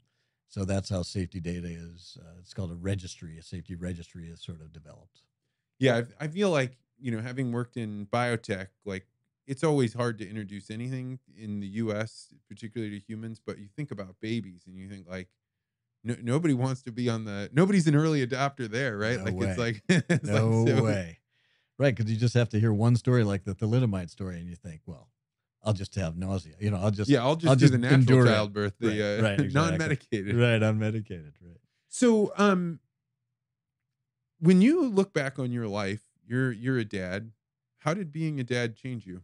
So 0.47 0.63
that's 0.65 0.89
how 0.89 1.01
safety 1.03 1.39
data 1.39 1.67
is. 1.67 2.17
Uh, 2.19 2.39
it's 2.39 2.53
called 2.53 2.71
a 2.71 2.75
registry. 2.75 3.37
A 3.37 3.43
safety 3.43 3.75
registry 3.75 4.29
is 4.29 4.41
sort 4.41 4.61
of 4.61 4.71
developed. 4.71 5.23
Yeah, 5.79 6.03
I 6.19 6.27
feel 6.27 6.49
like 6.49 6.77
you 6.99 7.11
know, 7.11 7.21
having 7.21 7.51
worked 7.51 7.77
in 7.77 8.07
biotech, 8.11 8.67
like 8.85 9.05
it's 9.47 9.63
always 9.63 9.93
hard 9.93 10.17
to 10.19 10.29
introduce 10.29 10.69
anything 10.69 11.19
in 11.37 11.59
the 11.59 11.67
U.S., 11.67 12.33
particularly 12.47 12.99
to 12.99 13.05
humans. 13.05 13.39
But 13.43 13.57
you 13.59 13.67
think 13.75 13.91
about 13.91 14.15
babies, 14.21 14.63
and 14.67 14.75
you 14.77 14.89
think 14.89 15.07
like, 15.09 15.29
no, 16.03 16.15
nobody 16.21 16.53
wants 16.53 16.83
to 16.83 16.91
be 16.91 17.09
on 17.09 17.25
the. 17.25 17.49
Nobody's 17.53 17.87
an 17.87 17.95
early 17.95 18.25
adopter 18.25 18.69
there, 18.69 18.97
right? 18.97 19.17
No 19.17 19.23
like 19.25 19.33
way. 19.35 19.47
it's 19.49 19.57
like 19.57 19.81
it's 19.89 20.29
no 20.29 20.49
like 20.63 20.75
so- 20.77 20.83
way. 20.83 21.19
Right, 21.79 21.95
because 21.95 22.11
you 22.11 22.17
just 22.17 22.33
have 22.33 22.49
to 22.49 22.59
hear 22.59 22.73
one 22.73 22.95
story 22.95 23.23
like 23.23 23.43
the 23.43 23.53
thalidomide 23.53 24.09
story, 24.09 24.39
and 24.39 24.49
you 24.49 24.55
think, 24.55 24.81
well, 24.87 25.11
I'll 25.63 25.73
just 25.73 25.93
have 25.95 26.17
nausea. 26.17 26.55
You 26.59 26.71
know, 26.71 26.77
I'll 26.77 26.89
just 26.89 27.07
Yeah, 27.09 27.23
I'll 27.23 27.35
just 27.35 27.49
I'll 27.49 27.55
do 27.55 27.59
just 27.61 27.73
the 27.73 27.77
natural 27.77 27.99
endure 27.99 28.25
it. 28.25 28.29
childbirth, 28.29 28.73
the 28.79 28.87
Right, 28.87 28.99
uh, 28.99 29.23
right, 29.23 29.39
exactly. 29.41 29.53
non-medicated. 29.53 30.35
right 30.35 30.61
unmedicated. 30.61 31.33
Right. 31.39 31.57
So, 31.87 32.33
um, 32.35 32.79
when 34.39 34.61
you 34.61 34.85
look 34.87 35.13
back 35.13 35.37
on 35.39 35.51
your 35.51 35.67
life, 35.67 36.01
you're 36.25 36.51
you're 36.51 36.77
a 36.79 36.85
dad. 36.85 37.31
How 37.79 37.93
did 37.93 38.11
being 38.11 38.39
a 38.39 38.43
dad 38.43 38.75
change 38.75 39.05
you? 39.05 39.21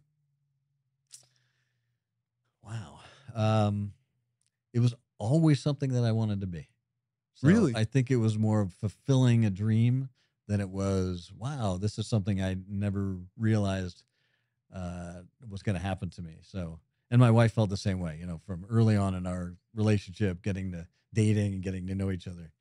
Wow. 2.64 3.00
Um, 3.36 3.94
it 4.74 4.80
was 4.80 4.94
always 5.18 5.60
something 5.60 5.94
that 5.94 6.04
I 6.04 6.12
wanted 6.12 6.42
to 6.42 6.48
be. 6.48 6.70
So 7.34 7.48
Really? 7.48 7.74
I 7.76 7.84
think 7.84 8.12
it 8.12 8.18
was 8.18 8.38
more 8.38 8.62
of 8.62 8.74
fulfilling 8.74 9.46
a 9.46 9.50
dream 9.50 10.10
than 10.48 10.62
it 10.62 10.70
was, 10.70 11.32
wow, 11.36 11.78
this 11.78 11.98
is 11.98 12.08
something 12.08 12.42
I 12.42 12.58
never 12.68 13.18
realized 13.38 14.04
uh, 14.74 15.22
was 15.50 15.64
going 15.64 15.76
to 15.76 15.82
happen 15.82 16.10
to 16.12 16.22
me. 16.22 16.40
So, 16.42 16.80
and 17.12 17.20
my 17.20 17.32
wife 17.32 17.54
felt 17.54 17.70
the 17.70 17.78
same 17.78 18.00
way, 18.00 18.18
you 18.20 18.26
know, 18.26 18.40
from 18.46 18.66
early 18.70 18.98
on 18.98 19.14
in 19.16 19.28
our 19.28 19.56
relationship, 19.74 20.42
getting 20.42 20.72
to 20.72 20.88
dating 21.14 21.54
and 21.54 21.64
getting 21.64 21.88
to 21.88 21.96
know 21.96 22.12
each 22.12 22.28
other. 22.28 22.52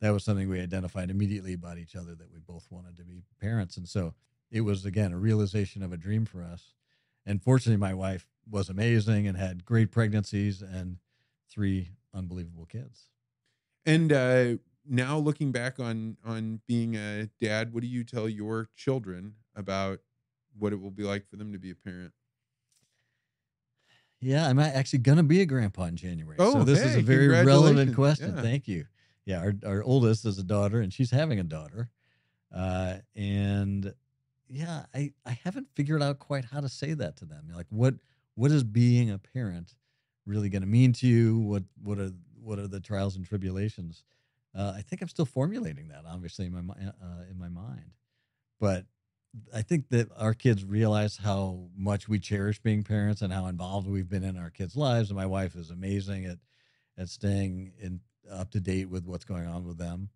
That 0.00 0.10
was 0.10 0.24
something 0.24 0.48
we 0.48 0.60
identified 0.60 1.10
immediately 1.10 1.54
about 1.54 1.78
each 1.78 1.96
other 1.96 2.14
that 2.14 2.30
we 2.30 2.38
both 2.38 2.66
wanted 2.70 2.96
to 2.96 3.04
be 3.04 3.22
parents. 3.40 3.76
And 3.76 3.88
so 3.88 4.14
it 4.50 4.60
was, 4.60 4.84
again, 4.84 5.12
a 5.12 5.18
realization 5.18 5.82
of 5.82 5.92
a 5.92 5.96
dream 5.96 6.24
for 6.24 6.42
us. 6.42 6.75
And 7.26 7.42
fortunately, 7.42 7.78
my 7.78 7.92
wife 7.92 8.28
was 8.48 8.68
amazing 8.68 9.26
and 9.26 9.36
had 9.36 9.64
great 9.64 9.90
pregnancies 9.90 10.62
and 10.62 10.98
three 11.50 11.90
unbelievable 12.14 12.66
kids. 12.66 13.08
And 13.84 14.12
uh, 14.12 14.56
now 14.88 15.18
looking 15.18 15.52
back 15.52 15.80
on 15.80 16.16
on 16.24 16.60
being 16.66 16.94
a 16.96 17.28
dad, 17.40 17.72
what 17.74 17.82
do 17.82 17.88
you 17.88 18.04
tell 18.04 18.28
your 18.28 18.68
children 18.76 19.34
about 19.54 20.00
what 20.58 20.72
it 20.72 20.80
will 20.80 20.90
be 20.90 21.02
like 21.02 21.28
for 21.28 21.36
them 21.36 21.52
to 21.52 21.58
be 21.58 21.70
a 21.70 21.74
parent? 21.74 22.12
Yeah, 24.20 24.48
I'm 24.48 24.58
actually 24.58 25.00
going 25.00 25.18
to 25.18 25.24
be 25.24 25.42
a 25.42 25.46
grandpa 25.46 25.84
in 25.84 25.96
January. 25.96 26.36
Oh, 26.38 26.52
so 26.52 26.64
this 26.64 26.80
is 26.80 26.96
a 26.96 27.02
very 27.02 27.28
relevant 27.28 27.94
question. 27.94 28.34
Yeah. 28.34 28.42
Thank 28.42 28.66
you. 28.66 28.86
Yeah, 29.26 29.40
our, 29.40 29.54
our 29.66 29.82
oldest 29.82 30.24
is 30.24 30.38
a 30.38 30.42
daughter 30.42 30.80
and 30.80 30.92
she's 30.92 31.10
having 31.10 31.38
a 31.38 31.44
daughter. 31.44 31.90
Uh, 32.54 32.96
and 33.14 33.92
yeah, 34.48 34.84
I, 34.94 35.12
I 35.24 35.38
haven't 35.44 35.68
figured 35.74 36.02
out 36.02 36.18
quite 36.18 36.44
how 36.46 36.60
to 36.60 36.68
say 36.68 36.94
that 36.94 37.16
to 37.18 37.24
them. 37.24 37.50
Like 37.54 37.66
what 37.70 37.94
what 38.34 38.50
is 38.50 38.64
being 38.64 39.10
a 39.10 39.18
parent 39.18 39.74
really 40.24 40.48
going 40.48 40.62
to 40.62 40.68
mean 40.68 40.92
to 40.94 41.06
you? 41.06 41.38
What 41.38 41.64
what 41.82 41.98
are 41.98 42.12
what 42.40 42.58
are 42.58 42.68
the 42.68 42.80
trials 42.80 43.16
and 43.16 43.26
tribulations? 43.26 44.04
Uh, 44.54 44.72
I 44.76 44.82
think 44.82 45.02
I'm 45.02 45.08
still 45.08 45.26
formulating 45.26 45.88
that, 45.88 46.04
obviously 46.08 46.46
in 46.46 46.52
my 46.52 46.74
uh, 46.78 47.24
in 47.30 47.38
my 47.38 47.48
mind, 47.48 47.92
but 48.60 48.86
I 49.54 49.62
think 49.62 49.88
that 49.90 50.08
our 50.16 50.32
kids 50.34 50.64
realize 50.64 51.18
how 51.18 51.68
much 51.76 52.08
we 52.08 52.18
cherish 52.18 52.58
being 52.60 52.82
parents 52.82 53.20
and 53.22 53.32
how 53.32 53.46
involved 53.46 53.88
we've 53.88 54.08
been 54.08 54.24
in 54.24 54.38
our 54.38 54.50
kids' 54.50 54.76
lives. 54.76 55.10
And 55.10 55.18
my 55.18 55.26
wife 55.26 55.54
is 55.56 55.70
amazing 55.70 56.24
at 56.26 56.38
at 56.98 57.08
staying 57.08 57.72
in 57.78 58.00
up 58.30 58.50
to 58.52 58.60
date 58.60 58.88
with 58.88 59.04
what's 59.04 59.24
going 59.24 59.46
on 59.46 59.64
with 59.64 59.78
them. 59.78 60.08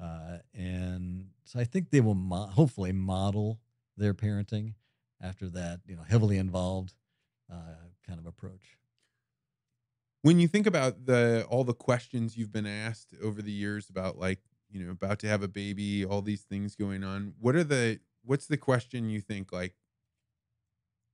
Uh, 0.00 0.38
and 0.52 1.30
so 1.44 1.58
I 1.58 1.64
think 1.64 1.90
they 1.90 2.00
will 2.00 2.14
mo- 2.14 2.46
hopefully 2.46 2.92
model 2.92 3.60
their 3.96 4.14
parenting 4.14 4.74
after 5.20 5.48
that, 5.50 5.80
you 5.86 5.96
know, 5.96 6.02
heavily 6.02 6.36
involved 6.36 6.94
uh, 7.50 7.76
kind 8.06 8.18
of 8.18 8.26
approach. 8.26 8.76
When 10.22 10.38
you 10.38 10.48
think 10.48 10.66
about 10.66 11.06
the 11.06 11.46
all 11.48 11.64
the 11.64 11.72
questions 11.72 12.36
you've 12.36 12.52
been 12.52 12.66
asked 12.66 13.14
over 13.22 13.40
the 13.40 13.52
years 13.52 13.88
about 13.88 14.18
like, 14.18 14.40
you 14.68 14.84
know, 14.84 14.90
about 14.90 15.18
to 15.20 15.28
have 15.28 15.42
a 15.42 15.48
baby, 15.48 16.04
all 16.04 16.20
these 16.20 16.42
things 16.42 16.74
going 16.74 17.04
on, 17.04 17.34
what 17.38 17.54
are 17.54 17.64
the 17.64 18.00
what's 18.24 18.46
the 18.46 18.56
question 18.56 19.08
you 19.08 19.20
think 19.20 19.52
like 19.52 19.74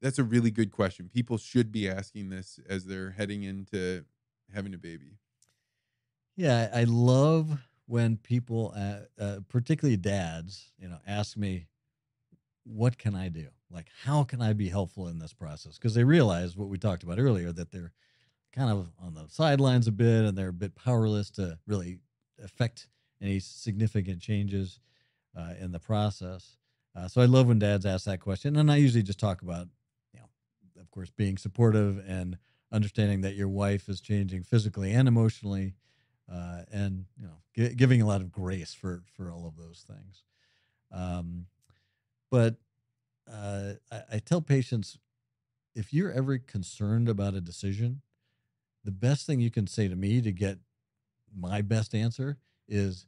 that's 0.00 0.18
a 0.18 0.24
really 0.24 0.50
good 0.50 0.72
question. 0.72 1.09
People 1.09 1.38
should 1.38 1.70
be 1.70 1.88
asking 1.88 2.30
this 2.30 2.59
as 2.68 2.86
they're 2.86 3.10
heading 3.10 3.44
into 3.44 4.04
having 4.52 4.74
a 4.74 4.78
baby. 4.78 5.18
Yeah, 6.36 6.70
I 6.72 6.80
I 6.80 6.84
love 6.84 7.60
when 7.93 8.16
people, 8.16 8.73
uh, 8.74 9.23
uh, 9.23 9.40
particularly 9.51 9.98
dads, 9.98 10.73
you 10.78 10.89
know, 10.89 10.97
ask 11.06 11.36
me, 11.36 11.66
"What 12.64 12.97
can 12.97 13.14
I 13.14 13.28
do? 13.28 13.48
Like, 13.70 13.90
how 14.05 14.24
can 14.24 14.40
I 14.40 14.55
be 14.55 14.70
helpful 14.70 15.09
in 15.09 15.19
this 15.19 15.35
process?" 15.35 15.74
Because 15.74 15.93
they 15.93 16.02
realize 16.02 16.56
what 16.56 16.70
we 16.70 16.78
talked 16.78 17.02
about 17.02 17.19
earlier 17.19 17.52
that 17.52 17.70
they're 17.70 17.93
kind 18.51 18.70
of 18.70 18.89
on 18.98 19.12
the 19.12 19.28
sidelines 19.28 19.89
a 19.89 19.93
bit 19.93 20.24
and 20.24 20.39
they're 20.39 20.48
a 20.48 20.55
bit 20.55 20.74
powerless 20.74 21.31
to 21.32 21.59
really 21.66 21.98
affect 22.43 22.89
any 23.20 23.39
significant 23.39 24.23
changes 24.23 24.81
uh, 25.36 25.52
in 25.60 25.73
the 25.73 25.78
process. 25.78 26.56
Uh, 26.97 27.09
so 27.09 27.20
I 27.20 27.27
love 27.27 27.47
when 27.47 27.59
dads 27.59 27.85
ask 27.85 28.06
that 28.06 28.20
question, 28.20 28.56
and 28.56 28.73
I 28.73 28.77
usually 28.77 29.02
just 29.02 29.20
talk 29.20 29.43
about, 29.43 29.69
you 30.14 30.20
know, 30.20 30.81
of 30.81 30.90
course, 30.90 31.10
being 31.10 31.36
supportive 31.36 32.02
and 32.09 32.39
understanding 32.73 33.20
that 33.20 33.35
your 33.35 33.51
wife 33.51 33.90
is 33.90 34.01
changing 34.01 34.44
physically 34.44 34.93
and 34.93 35.06
emotionally 35.09 35.74
uh, 36.31 36.62
and 36.73 37.07
you 37.16 37.27
know 37.27 37.39
gi- 37.57 37.74
giving 37.74 38.03
a 38.03 38.07
lot 38.07 38.20
of 38.20 38.32
grace 38.32 38.74
for 38.74 39.03
for 39.16 39.31
all 39.31 39.47
of 39.47 39.57
those 39.57 39.85
things. 39.86 40.24
Um, 40.93 41.47
but 42.31 42.57
uh, 43.32 43.74
I, 43.90 44.03
I 44.15 44.19
tell 44.19 44.40
patients 44.43 44.99
if 45.74 45.93
you're 45.93 46.12
ever 46.12 46.39
concerned 46.39 47.09
about 47.09 47.35
a 47.35 47.40
decision 47.40 48.03
the 48.85 48.90
best 48.93 49.27
thing 49.27 49.40
you 49.40 49.51
can 49.51 49.66
say 49.66 49.89
to 49.89 49.97
me 49.97 50.20
to 50.20 50.32
get 50.32 50.59
my 51.35 51.62
best 51.62 51.94
answer 51.94 52.39
is 52.69 53.07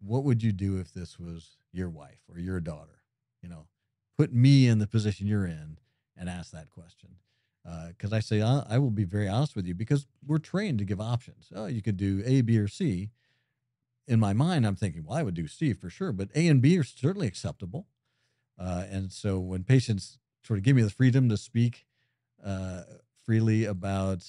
what 0.00 0.24
would 0.24 0.42
you 0.42 0.52
do 0.52 0.78
if 0.78 0.92
this 0.92 1.18
was 1.18 1.56
your 1.72 1.88
wife 1.88 2.20
or 2.30 2.38
your 2.38 2.60
daughter? 2.60 3.02
You 3.42 3.48
know 3.48 3.66
put 4.16 4.32
me 4.32 4.68
in 4.68 4.78
the 4.78 4.86
position 4.86 5.26
you're 5.26 5.46
in 5.46 5.78
and 6.16 6.28
ask 6.28 6.52
that 6.52 6.70
question 6.70 7.10
because 7.88 8.12
I 8.12 8.20
say 8.20 8.42
I, 8.42 8.64
I 8.68 8.78
will 8.78 8.90
be 8.90 9.04
very 9.04 9.28
honest 9.28 9.56
with 9.56 9.66
you 9.66 9.74
because 9.74 10.06
we're 10.26 10.38
trained 10.38 10.78
to 10.78 10.84
give 10.84 11.00
options. 11.00 11.50
Oh, 11.54 11.66
you 11.66 11.82
could 11.82 11.96
do 11.96 12.22
A, 12.26 12.42
B, 12.42 12.58
or 12.58 12.68
C. 12.68 13.10
In 14.06 14.20
my 14.20 14.34
mind, 14.34 14.66
I'm 14.66 14.76
thinking, 14.76 15.04
well, 15.04 15.16
I 15.16 15.22
would 15.22 15.34
do 15.34 15.48
C 15.48 15.72
for 15.72 15.88
sure, 15.88 16.12
but 16.12 16.28
A 16.34 16.46
and 16.46 16.60
B 16.60 16.78
are 16.78 16.84
certainly 16.84 17.26
acceptable. 17.26 17.86
Uh, 18.58 18.84
and 18.90 19.10
so 19.10 19.38
when 19.38 19.64
patients 19.64 20.18
sort 20.42 20.58
of 20.58 20.62
give 20.62 20.76
me 20.76 20.82
the 20.82 20.90
freedom 20.90 21.28
to 21.30 21.36
speak 21.36 21.86
uh, 22.44 22.82
freely 23.24 23.64
about 23.64 24.26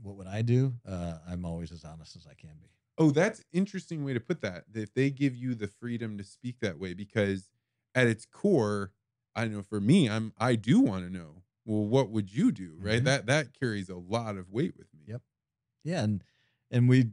what 0.00 0.16
would 0.16 0.26
I 0.26 0.42
do, 0.42 0.74
uh, 0.88 1.18
I'm 1.28 1.44
always 1.44 1.70
as 1.70 1.84
honest 1.84 2.16
as 2.16 2.26
I 2.26 2.34
can 2.34 2.56
be. 2.60 2.68
Oh, 2.96 3.10
that's 3.10 3.44
interesting 3.52 4.04
way 4.04 4.14
to 4.14 4.20
put 4.20 4.40
that. 4.40 4.64
That 4.72 4.82
if 4.82 4.94
they 4.94 5.10
give 5.10 5.36
you 5.36 5.54
the 5.54 5.68
freedom 5.68 6.18
to 6.18 6.24
speak 6.24 6.60
that 6.60 6.78
way, 6.78 6.94
because 6.94 7.50
at 7.94 8.06
its 8.06 8.24
core, 8.26 8.92
I 9.36 9.46
know 9.46 9.62
for 9.62 9.80
me, 9.80 10.08
I'm 10.08 10.32
I 10.38 10.56
do 10.56 10.80
want 10.80 11.04
to 11.04 11.12
know. 11.12 11.42
Well, 11.68 11.84
what 11.84 12.08
would 12.08 12.32
you 12.34 12.50
do? 12.50 12.78
Right. 12.80 13.02
Mhm. 13.02 13.04
That 13.04 13.26
that 13.26 13.52
carries 13.52 13.90
a 13.90 13.96
lot 13.96 14.38
of 14.38 14.50
weight 14.50 14.74
with 14.76 14.92
me. 14.94 15.02
Yep. 15.06 15.22
Yeah, 15.84 16.02
and 16.02 16.24
and 16.70 16.88
we 16.88 17.10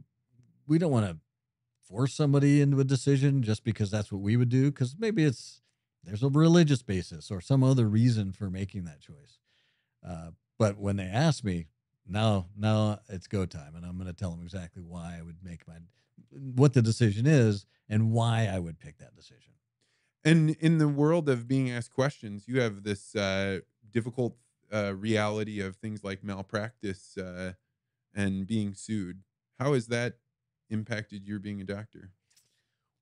we 0.66 0.78
don't 0.78 0.90
want 0.92 1.06
to 1.06 1.18
force 1.82 2.14
somebody 2.14 2.62
into 2.62 2.80
a 2.80 2.84
decision 2.84 3.42
just 3.42 3.64
because 3.64 3.90
that's 3.90 4.10
what 4.10 4.22
we 4.22 4.36
would 4.36 4.48
do 4.48 4.70
because 4.72 4.96
maybe 4.98 5.24
it's 5.24 5.62
there's 6.04 6.22
a 6.22 6.30
religious 6.30 6.82
basis 6.82 7.30
or 7.30 7.40
some 7.42 7.62
other 7.62 7.88
reason 7.88 8.32
for 8.32 8.50
making 8.50 8.84
that 8.84 9.00
choice. 9.00 9.40
Uh, 10.06 10.30
but 10.58 10.78
when 10.78 10.96
they 10.96 11.04
ask 11.04 11.44
me, 11.44 11.68
now 12.06 12.48
now 12.56 13.00
it's 13.08 13.26
go 13.26 13.46
time, 13.46 13.76
and 13.76 13.84
I'm 13.84 13.96
going 13.98 14.06
to 14.08 14.14
tell 14.14 14.30
them 14.30 14.42
exactly 14.42 14.82
why 14.82 15.18
I 15.18 15.22
would 15.22 15.42
make 15.42 15.68
my 15.68 15.78
what 16.30 16.72
the 16.72 16.82
decision 16.82 17.26
is 17.26 17.66
and 17.88 18.12
why 18.12 18.46
I 18.46 18.58
would 18.58 18.78
pick 18.78 18.98
that 18.98 19.14
decision. 19.16 19.52
And 20.24 20.50
in 20.60 20.78
the 20.78 20.88
world 20.88 21.28
of 21.28 21.46
being 21.46 21.70
asked 21.70 21.92
questions, 21.92 22.48
you 22.48 22.60
have 22.60 22.82
this 22.82 23.14
uh, 23.14 23.60
difficult 23.90 24.36
uh, 24.76 24.94
reality 24.94 25.60
of 25.60 25.76
things 25.76 26.04
like 26.04 26.22
malpractice 26.22 27.16
uh, 27.16 27.52
and 28.14 28.46
being 28.46 28.74
sued. 28.74 29.22
How 29.58 29.74
has 29.74 29.86
that 29.88 30.14
impacted 30.70 31.26
your 31.26 31.38
being 31.38 31.60
a 31.60 31.64
doctor? 31.64 32.10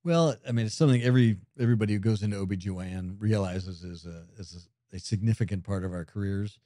Well, 0.03 0.35
I 0.47 0.51
mean, 0.51 0.67
it's 0.67 0.75
something 0.75 1.01
every 1.01 1.37
everybody 1.59 1.93
who 1.93 1.99
goes 1.99 2.21
into 2.21 2.37
OBGYN 2.37 3.15
realizes 3.19 3.83
is 3.83 4.05
a 4.05 4.25
is 4.37 4.69
a, 4.93 4.95
a 4.95 4.99
significant 4.99 5.63
part 5.63 5.83
of 5.83 5.91
our 5.91 6.05
careers. 6.05 6.59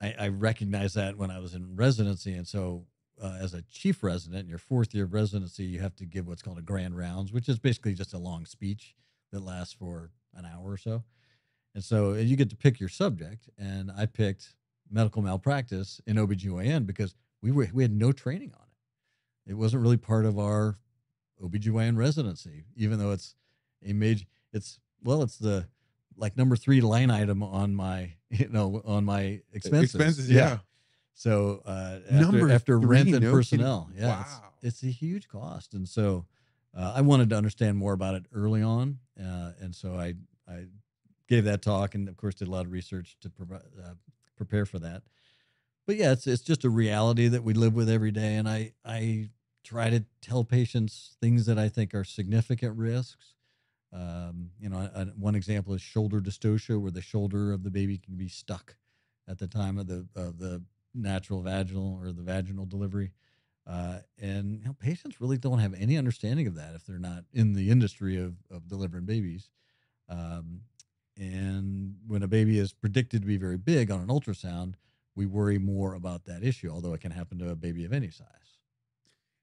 I, 0.00 0.14
I 0.18 0.28
recognized 0.28 0.94
that 0.94 1.16
when 1.16 1.30
I 1.30 1.40
was 1.40 1.54
in 1.54 1.74
residency, 1.76 2.32
and 2.32 2.46
so 2.46 2.86
uh, 3.20 3.38
as 3.40 3.54
a 3.54 3.62
chief 3.62 4.02
resident, 4.02 4.44
in 4.44 4.48
your 4.48 4.58
fourth 4.58 4.94
year 4.94 5.04
of 5.04 5.12
residency, 5.12 5.64
you 5.64 5.80
have 5.80 5.96
to 5.96 6.06
give 6.06 6.26
what's 6.26 6.42
called 6.42 6.58
a 6.58 6.62
grand 6.62 6.96
rounds, 6.96 7.32
which 7.32 7.48
is 7.48 7.58
basically 7.58 7.94
just 7.94 8.14
a 8.14 8.18
long 8.18 8.46
speech 8.46 8.94
that 9.32 9.42
lasts 9.42 9.74
for 9.74 10.10
an 10.34 10.46
hour 10.46 10.70
or 10.70 10.76
so. 10.76 11.02
And 11.74 11.84
so 11.84 12.14
you 12.14 12.36
get 12.36 12.50
to 12.50 12.56
pick 12.56 12.80
your 12.80 12.88
subject, 12.88 13.48
and 13.58 13.90
I 13.96 14.06
picked 14.06 14.54
medical 14.90 15.22
malpractice 15.22 16.00
in 16.06 16.16
OBGYN 16.16 16.86
because 16.86 17.14
we 17.42 17.50
were 17.52 17.68
we 17.72 17.82
had 17.84 17.92
no 17.92 18.12
training 18.12 18.52
on 18.54 18.66
it. 19.46 19.52
It 19.52 19.54
wasn't 19.54 19.82
really 19.82 19.96
part 19.96 20.24
of 20.24 20.38
our 20.38 20.76
OBGYN 21.42 21.96
residency, 21.96 22.64
even 22.76 22.98
though 22.98 23.12
it's 23.12 23.34
a 23.86 23.92
major 23.92 24.24
it's 24.52 24.80
well, 25.02 25.22
it's 25.22 25.38
the 25.38 25.66
like 26.16 26.36
number 26.36 26.56
three 26.56 26.80
line 26.80 27.10
item 27.10 27.42
on 27.42 27.74
my 27.74 28.12
you 28.30 28.48
know 28.48 28.82
on 28.84 29.04
my 29.04 29.40
expenses. 29.52 29.94
Expenses, 29.94 30.30
yeah. 30.30 30.58
So 31.14 31.62
uh, 31.66 31.98
Number 32.10 32.38
after, 32.50 32.52
after 32.52 32.78
rent 32.78 33.08
and 33.10 33.20
no 33.22 33.30
personnel, 33.32 33.88
kidding. 33.92 34.02
yeah, 34.08 34.20
it's- 34.20 34.38
Wow. 34.42 34.48
it's, 34.62 34.82
a 34.82 34.86
huge 34.86 35.28
cost, 35.28 35.74
and 35.74 35.86
so 35.88 36.24
uh, 36.74 36.94
I 36.96 37.02
wanted 37.02 37.28
to 37.30 37.36
understand 37.36 37.76
more 37.76 37.92
about 37.92 38.14
it 38.14 38.24
early 38.32 38.62
on, 38.62 38.98
uh, 39.22 39.52
and 39.60 39.74
so 39.74 39.96
I 39.96 40.14
I 40.48 40.64
gave 41.30 41.44
that 41.44 41.62
talk, 41.62 41.94
and 41.94 42.08
of 42.08 42.16
course 42.18 42.34
did 42.34 42.48
a 42.48 42.50
lot 42.50 42.66
of 42.66 42.72
research 42.72 43.16
to 43.22 43.30
uh, 43.54 43.94
prepare 44.36 44.66
for 44.66 44.78
that. 44.80 45.04
But 45.86 45.96
yeah, 45.96 46.12
it's 46.12 46.26
it's 46.26 46.42
just 46.42 46.64
a 46.64 46.70
reality 46.70 47.28
that 47.28 47.44
we 47.44 47.54
live 47.54 47.74
with 47.74 47.88
every 47.88 48.10
day, 48.10 48.34
and 48.36 48.48
I 48.48 48.72
I 48.84 49.30
try 49.64 49.90
to 49.90 50.04
tell 50.20 50.44
patients 50.44 51.16
things 51.20 51.46
that 51.46 51.58
I 51.58 51.68
think 51.68 51.94
are 51.94 52.04
significant 52.04 52.76
risks. 52.76 53.34
Um, 53.92 54.50
you 54.60 54.68
know, 54.68 54.78
I, 54.94 55.04
one 55.18 55.34
example 55.34 55.74
is 55.74 55.82
shoulder 55.82 56.20
dystocia, 56.20 56.80
where 56.80 56.90
the 56.90 57.00
shoulder 57.00 57.52
of 57.52 57.62
the 57.62 57.70
baby 57.70 57.98
can 57.98 58.16
be 58.16 58.28
stuck 58.28 58.76
at 59.28 59.38
the 59.38 59.48
time 59.48 59.78
of 59.78 59.86
the 59.86 60.06
of 60.16 60.38
the 60.38 60.62
natural 60.94 61.42
vaginal 61.42 61.98
or 62.02 62.12
the 62.12 62.22
vaginal 62.22 62.66
delivery. 62.66 63.12
Uh, 63.66 63.98
and 64.20 64.58
you 64.58 64.64
know, 64.64 64.74
patients 64.80 65.20
really 65.20 65.38
don't 65.38 65.60
have 65.60 65.74
any 65.74 65.96
understanding 65.96 66.46
of 66.46 66.56
that 66.56 66.74
if 66.74 66.84
they're 66.86 66.98
not 66.98 67.24
in 67.32 67.52
the 67.52 67.70
industry 67.70 68.16
of, 68.16 68.34
of 68.50 68.66
delivering 68.68 69.04
babies. 69.06 69.50
Um, 70.08 70.62
and 71.20 71.96
when 72.06 72.22
a 72.22 72.28
baby 72.28 72.58
is 72.58 72.72
predicted 72.72 73.20
to 73.20 73.26
be 73.26 73.36
very 73.36 73.58
big 73.58 73.90
on 73.90 74.00
an 74.00 74.08
ultrasound, 74.08 74.74
we 75.14 75.26
worry 75.26 75.58
more 75.58 75.92
about 75.92 76.24
that 76.24 76.42
issue, 76.42 76.70
although 76.70 76.94
it 76.94 77.02
can 77.02 77.10
happen 77.10 77.38
to 77.38 77.50
a 77.50 77.54
baby 77.54 77.84
of 77.84 77.92
any 77.92 78.08
size. 78.10 78.58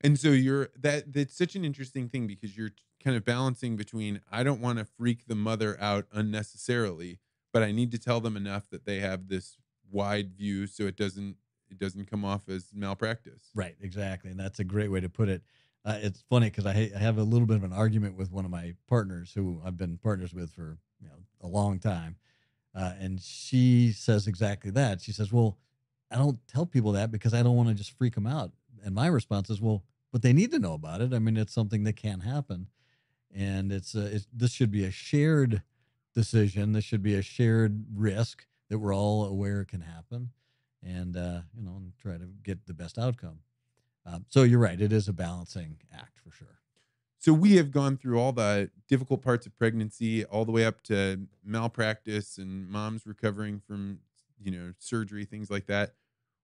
And 0.02 0.20
so 0.20 0.30
you're 0.30 0.70
that 0.80 1.14
that's 1.14 1.38
such 1.38 1.56
an 1.56 1.64
interesting 1.64 2.10
thing 2.10 2.26
because 2.26 2.58
you're 2.58 2.72
kind 3.04 3.16
of 3.16 3.24
balancing 3.24 3.76
between 3.76 4.22
I 4.32 4.44
don't 4.44 4.60
want 4.60 4.80
to 4.80 4.86
freak 4.86 5.28
the 5.28 5.36
mother 5.36 5.78
out 5.80 6.08
unnecessarily, 6.12 7.20
but 7.54 7.62
I 7.62 7.72
need 7.72 7.92
to 7.92 8.00
tell 8.00 8.22
them 8.22 8.36
enough 8.36 8.70
that 8.72 8.86
they 8.86 9.00
have 9.00 9.28
this 9.28 9.58
wide 9.92 10.36
view 10.36 10.66
so 10.66 10.86
it 10.88 10.98
doesn't 10.98 11.38
it 11.70 11.78
doesn't 11.78 12.10
come 12.10 12.26
off 12.26 12.50
as 12.50 12.72
malpractice. 12.74 13.50
Right, 13.54 13.76
exactly, 13.82 14.32
and 14.32 14.40
that's 14.40 14.60
a 14.60 14.64
great 14.64 14.90
way 14.90 15.00
to 15.00 15.10
put 15.10 15.30
it. 15.30 15.44
Uh, 15.88 16.00
it's 16.02 16.22
funny 16.30 16.50
because 16.50 16.66
I, 16.66 16.74
ha- 16.74 16.92
I 16.98 17.00
have 17.00 17.18
a 17.18 17.24
little 17.24 17.48
bit 17.48 17.56
of 17.56 17.64
an 17.64 17.72
argument 17.72 18.18
with 18.18 18.30
one 18.30 18.44
of 18.44 18.52
my 18.52 18.76
partners 18.90 19.32
who 19.34 19.62
I've 19.66 19.78
been 19.78 19.98
partners 19.98 20.34
with 20.34 20.52
for 20.52 20.78
you 21.02 21.08
know 21.08 21.16
a 21.42 21.48
long 21.48 21.80
time, 21.80 22.18
uh, 22.76 22.94
and 23.00 23.22
she 23.22 23.94
says 23.94 24.28
exactly 24.28 24.72
that. 24.72 25.02
She 25.02 25.14
says, 25.14 25.32
"Well, 25.32 25.58
I 26.12 26.18
don't 26.18 26.46
tell 26.48 26.66
people 26.66 26.92
that 26.94 27.12
because 27.12 27.34
I 27.34 27.42
don't 27.44 27.56
want 27.56 27.70
to 27.70 27.76
just 27.76 27.98
freak 27.98 28.16
them 28.16 28.28
out." 28.28 28.52
And 28.84 28.96
my 28.96 29.08
response 29.08 29.50
is, 29.50 29.62
"Well, 29.62 29.86
but 30.12 30.24
they 30.24 30.34
need 30.34 30.52
to 30.52 30.60
know 30.60 30.74
about 30.74 31.02
it. 31.02 31.14
I 31.14 31.20
mean, 31.20 31.38
it's 31.38 31.54
something 31.54 31.86
that 31.86 31.96
can 31.96 32.22
happen, 32.22 32.68
and 33.34 33.72
it's, 33.72 33.96
uh, 33.96 34.10
it's 34.14 34.28
this 34.34 34.52
should 34.54 34.72
be 34.72 34.86
a 34.86 34.92
shared 34.92 35.64
decision. 36.16 36.74
This 36.74 36.86
should 36.86 37.04
be 37.04 37.16
a 37.16 37.24
shared 37.24 37.86
risk 37.96 38.48
that 38.70 38.80
we're 38.80 38.96
all 38.96 39.26
aware 39.26 39.66
can 39.66 39.82
happen, 39.82 40.32
and 40.84 41.18
uh, 41.18 41.42
you 41.56 41.64
know, 41.64 41.78
and 41.78 41.94
try 41.98 42.18
to 42.18 42.28
get 42.44 42.68
the 42.68 42.74
best 42.74 42.98
outcome." 43.00 43.40
Um, 44.08 44.26
so 44.30 44.44
you're 44.44 44.60
right; 44.60 44.80
it 44.80 44.94
is 44.94 45.08
a 45.08 45.14
balancing 45.14 45.78
act 45.94 46.18
for 46.18 46.32
sure. 46.32 46.60
So 47.20 47.34
we 47.34 47.58
have 47.58 47.72
gone 47.72 47.98
through 47.98 48.20
all 48.20 48.32
the 48.32 48.70
difficult 48.88 49.22
parts 49.22 49.46
of 49.46 49.56
pregnancy, 49.58 50.24
all 50.24 50.46
the 50.46 50.52
way 50.52 50.66
up 50.66 50.82
to 50.84 51.28
malpractice 51.44 52.38
and 52.38 52.70
moms 52.70 53.06
recovering 53.06 53.60
from 53.60 54.00
you 54.42 54.52
know 54.52 54.74
surgery, 54.80 55.26
things 55.26 55.52
like 55.52 55.66
that. 55.68 55.96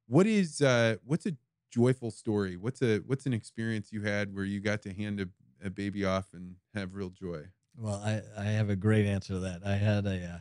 What 0.08 0.28
is 0.28 0.62
uh, 0.62 0.98
what's 1.06 1.26
a 1.26 1.38
joyful 1.72 2.12
story? 2.12 2.58
What's 2.58 2.82
a 2.82 2.98
what's 3.00 3.26
an 3.26 3.34
experience 3.34 3.92
you 3.92 4.02
had 4.02 4.36
where 4.36 4.46
you 4.46 4.60
got 4.60 4.82
to 4.84 4.94
hand 4.94 5.22
a, 5.22 5.30
a 5.66 5.70
baby 5.70 6.04
off 6.04 6.34
and 6.34 6.56
have 6.76 6.96
real 6.96 7.10
joy? 7.10 7.44
Well, 7.78 8.02
I, 8.04 8.22
I 8.38 8.46
have 8.46 8.70
a 8.70 8.76
great 8.76 9.06
answer 9.06 9.34
to 9.34 9.40
that. 9.40 9.62
I 9.66 9.76
had 9.76 10.06
a 10.06 10.26
uh, 10.26 10.40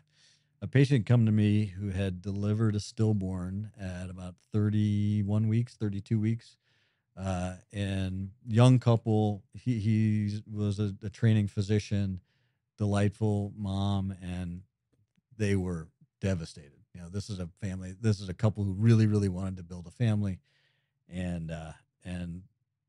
a 0.60 0.66
patient 0.66 1.06
come 1.06 1.26
to 1.26 1.32
me 1.32 1.66
who 1.66 1.90
had 1.90 2.22
delivered 2.22 2.76
a 2.76 2.80
stillborn 2.80 3.72
at 3.80 4.10
about 4.10 4.36
31 4.52 5.48
weeks, 5.48 5.74
32 5.74 6.20
weeks, 6.20 6.56
uh, 7.16 7.54
and 7.72 8.30
young 8.46 8.78
couple. 8.78 9.42
He 9.54 9.78
he 9.78 10.40
was 10.50 10.78
a, 10.80 10.94
a 11.02 11.10
training 11.10 11.48
physician, 11.48 12.20
delightful 12.78 13.52
mom, 13.56 14.14
and 14.22 14.62
they 15.36 15.56
were 15.56 15.88
devastated. 16.20 16.72
You 16.94 17.02
know, 17.02 17.08
this 17.08 17.30
is 17.30 17.38
a 17.38 17.48
family. 17.60 17.94
This 18.00 18.20
is 18.20 18.28
a 18.28 18.34
couple 18.34 18.64
who 18.64 18.72
really 18.72 19.06
really 19.06 19.28
wanted 19.28 19.56
to 19.58 19.62
build 19.62 19.86
a 19.86 19.90
family, 19.90 20.38
and 21.08 21.50
uh, 21.50 21.72
and 22.04 22.42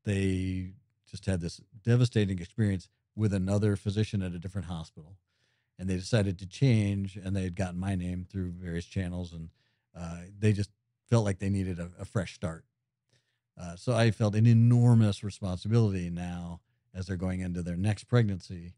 they 0.04 0.72
just 1.10 1.26
had 1.26 1.40
this 1.40 1.60
devastating 1.82 2.38
experience 2.38 2.88
with 3.16 3.32
another 3.32 3.76
physician 3.76 4.22
at 4.22 4.32
a 4.32 4.38
different 4.38 4.66
hospital 4.66 5.16
and 5.78 5.88
they 5.88 5.96
decided 5.96 6.38
to 6.38 6.46
change 6.46 7.16
and 7.16 7.34
they 7.34 7.44
had 7.44 7.54
gotten 7.54 7.78
my 7.78 7.94
name 7.94 8.26
through 8.28 8.52
various 8.52 8.84
channels 8.84 9.32
and 9.32 9.48
uh, 9.96 10.18
they 10.38 10.52
just 10.52 10.70
felt 11.08 11.24
like 11.24 11.38
they 11.38 11.48
needed 11.48 11.78
a, 11.78 11.90
a 12.00 12.04
fresh 12.04 12.34
start 12.34 12.64
uh, 13.60 13.76
so 13.76 13.92
i 13.92 14.10
felt 14.10 14.34
an 14.34 14.46
enormous 14.46 15.22
responsibility 15.22 16.10
now 16.10 16.60
as 16.94 17.06
they're 17.06 17.16
going 17.16 17.40
into 17.40 17.62
their 17.62 17.76
next 17.76 18.04
pregnancy 18.04 18.74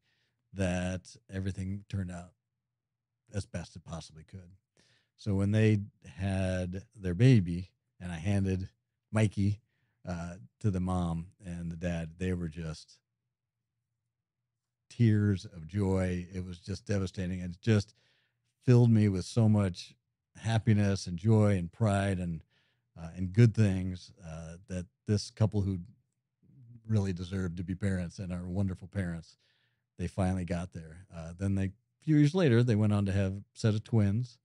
that 0.52 1.16
everything 1.32 1.84
turned 1.88 2.10
out 2.10 2.30
as 3.34 3.46
best 3.46 3.76
it 3.76 3.84
possibly 3.84 4.24
could 4.24 4.52
so 5.16 5.34
when 5.34 5.50
they 5.50 5.78
had 6.16 6.82
their 6.94 7.14
baby 7.14 7.70
and 8.00 8.12
i 8.12 8.16
handed 8.16 8.68
mikey 9.12 9.60
uh, 10.08 10.34
to 10.60 10.70
the 10.70 10.80
mom 10.80 11.26
and 11.44 11.70
the 11.70 11.76
dad 11.76 12.10
they 12.18 12.32
were 12.32 12.48
just 12.48 12.98
tears 14.88 15.44
of 15.44 15.66
joy. 15.66 16.26
It 16.32 16.44
was 16.44 16.58
just 16.58 16.86
devastating. 16.86 17.40
It 17.40 17.60
just 17.60 17.94
filled 18.64 18.90
me 18.90 19.08
with 19.08 19.24
so 19.24 19.48
much 19.48 19.94
happiness 20.36 21.06
and 21.06 21.18
joy 21.18 21.56
and 21.56 21.72
pride 21.72 22.18
and 22.18 22.42
uh, 23.00 23.08
and 23.16 23.32
good 23.32 23.54
things 23.54 24.12
uh, 24.24 24.56
that 24.68 24.86
this 25.06 25.30
couple 25.30 25.62
who 25.62 25.78
really 26.88 27.12
deserved 27.12 27.56
to 27.56 27.64
be 27.64 27.74
parents 27.74 28.18
and 28.18 28.32
are 28.32 28.46
wonderful 28.46 28.88
parents, 28.88 29.36
they 29.98 30.06
finally 30.06 30.44
got 30.44 30.72
there. 30.72 31.06
Uh, 31.14 31.32
then 31.38 31.54
they, 31.54 31.64
a 31.64 31.72
few 32.02 32.16
years 32.16 32.34
later, 32.34 32.62
they 32.62 32.76
went 32.76 32.92
on 32.92 33.06
to 33.06 33.12
have 33.12 33.32
a 33.32 33.42
set 33.54 33.74
of 33.74 33.84
twins. 33.84 34.38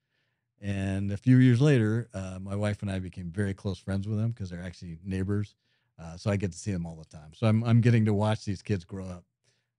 And 0.60 1.12
a 1.12 1.18
few 1.18 1.38
years 1.38 1.60
later, 1.60 2.08
uh, 2.14 2.38
my 2.40 2.56
wife 2.56 2.82
and 2.82 2.92
I 2.92 3.00
became 3.00 3.32
very 3.32 3.54
close 3.54 3.80
friends 3.80 4.08
with 4.08 4.20
them 4.20 4.32
because 4.32 4.50
they're 4.50 4.62
actually 4.64 5.00
neighbors. 5.04 5.56
Uh, 6.00 6.18
so 6.18 6.30
I 6.30 6.36
get 6.36 6.52
to 6.52 6.58
see 6.58 6.72
them 6.72 6.86
all 6.86 6.96
the 6.96 7.06
time. 7.06 7.32
So 7.34 7.48
I'm, 7.48 7.64
I'm 7.64 7.82
getting 7.82 8.06
to 8.06 8.14
watch 8.14 8.46
these 8.46 8.62
kids 8.62 8.86
grow 8.86 9.06
up 9.06 9.24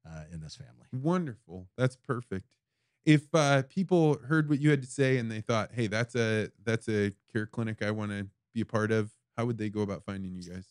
uh, 0.06 0.24
in 0.32 0.40
this 0.40 0.56
family. 0.56 0.86
Wonderful. 0.92 1.68
That's 1.76 1.96
perfect. 1.96 2.56
If 3.04 3.34
uh, 3.34 3.62
people 3.68 4.18
heard 4.26 4.48
what 4.48 4.60
you 4.60 4.70
had 4.70 4.82
to 4.82 4.88
say 4.88 5.18
and 5.18 5.30
they 5.30 5.40
thought, 5.40 5.70
"Hey, 5.72 5.88
that's 5.88 6.14
a 6.14 6.50
that's 6.62 6.88
a 6.88 7.10
care 7.32 7.46
clinic 7.46 7.82
I 7.82 7.90
want 7.90 8.12
to 8.12 8.28
be 8.52 8.60
a 8.60 8.66
part 8.66 8.92
of," 8.92 9.10
how 9.36 9.46
would 9.46 9.58
they 9.58 9.70
go 9.70 9.80
about 9.80 10.04
finding 10.04 10.34
you 10.34 10.42
guys? 10.42 10.66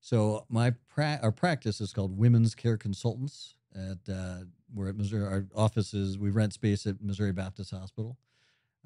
So 0.00 0.46
my 0.48 0.70
pra- 0.88 1.20
our 1.22 1.32
practice 1.32 1.80
is 1.80 1.92
called 1.92 2.16
Women's 2.18 2.54
Care 2.54 2.76
Consultants. 2.76 3.54
At 3.74 4.12
uh, 4.12 4.38
we're 4.74 4.88
at 4.88 4.96
Missouri. 4.96 5.24
Our 5.24 5.46
offices 5.54 6.18
we 6.18 6.30
rent 6.30 6.52
space 6.52 6.86
at 6.86 7.00
Missouri 7.00 7.32
Baptist 7.32 7.70
Hospital, 7.70 8.18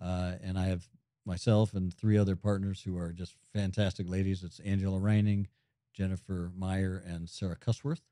uh, 0.01 0.35
and 0.43 0.59
I 0.59 0.67
have 0.67 0.89
myself 1.25 1.75
and 1.75 1.93
three 1.93 2.17
other 2.17 2.37
partners 2.37 2.83
who 2.83 2.97
are 2.97 3.13
just 3.13 3.35
fantastic 3.53 4.09
ladies. 4.09 4.45
It's 4.45 4.61
Angela 4.61 5.01
Reining, 5.01 5.49
Jennifer 5.93 6.53
Meyer, 6.57 7.03
and 7.05 7.29
Sarah 7.29 7.57
Cusworth. 7.57 8.03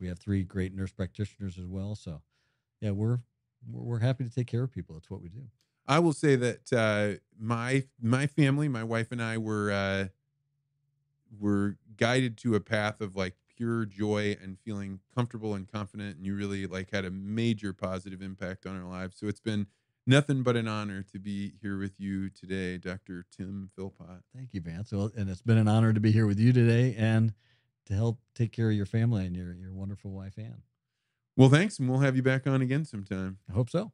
We 0.00 0.08
have 0.08 0.18
three 0.18 0.42
great 0.42 0.74
nurse 0.74 0.92
practitioners 0.92 1.58
as 1.58 1.66
well. 1.66 1.94
So, 1.94 2.22
yeah, 2.80 2.90
we're 2.90 3.20
we're, 3.70 3.98
happy 3.98 4.24
to 4.24 4.30
take 4.30 4.46
care 4.46 4.62
of 4.62 4.70
people. 4.70 4.96
It's 4.96 5.10
what 5.10 5.22
we 5.22 5.28
do. 5.28 5.42
I 5.88 5.98
will 5.98 6.12
say 6.12 6.36
that 6.36 6.72
uh, 6.72 7.20
my 7.38 7.84
my 8.00 8.26
family, 8.26 8.68
my 8.68 8.84
wife 8.84 9.12
and 9.12 9.22
I 9.22 9.38
were 9.38 9.70
uh, 9.70 10.08
were 11.38 11.76
guided 11.96 12.36
to 12.38 12.54
a 12.54 12.60
path 12.60 13.00
of 13.00 13.16
like 13.16 13.34
pure 13.56 13.86
joy 13.86 14.36
and 14.42 14.58
feeling 14.60 15.00
comfortable 15.14 15.54
and 15.54 15.70
confident, 15.70 16.16
and 16.16 16.26
you 16.26 16.34
really 16.34 16.66
like 16.66 16.90
had 16.90 17.04
a 17.04 17.10
major 17.10 17.72
positive 17.72 18.22
impact 18.22 18.66
on 18.66 18.76
our 18.80 18.88
lives. 18.88 19.16
So 19.18 19.26
it's 19.26 19.40
been 19.40 19.66
nothing 20.06 20.42
but 20.42 20.56
an 20.56 20.68
honor 20.68 21.02
to 21.12 21.18
be 21.18 21.54
here 21.60 21.78
with 21.78 21.98
you 21.98 22.30
today, 22.30 22.78
Dr. 22.78 23.24
Tim 23.36 23.70
Philpott. 23.74 24.22
Thank 24.34 24.54
you, 24.54 24.60
Vance. 24.60 24.92
Well, 24.92 25.10
and 25.16 25.28
it's 25.30 25.42
been 25.42 25.58
an 25.58 25.68
honor 25.68 25.92
to 25.92 26.00
be 26.00 26.12
here 26.12 26.26
with 26.26 26.38
you 26.38 26.52
today 26.52 26.94
and 26.98 27.32
to 27.86 27.94
help 27.94 28.18
take 28.34 28.52
care 28.52 28.68
of 28.68 28.76
your 28.76 28.86
family 28.86 29.24
and 29.26 29.36
your 29.36 29.54
your 29.54 29.72
wonderful 29.72 30.10
wife 30.10 30.34
Anne. 30.38 30.62
Well, 31.36 31.48
thanks, 31.48 31.78
and 31.78 31.88
we'll 31.88 32.00
have 32.00 32.16
you 32.16 32.22
back 32.22 32.46
on 32.46 32.62
again 32.62 32.84
sometime. 32.84 33.38
I 33.48 33.52
hope 33.52 33.68
so. 33.70 33.92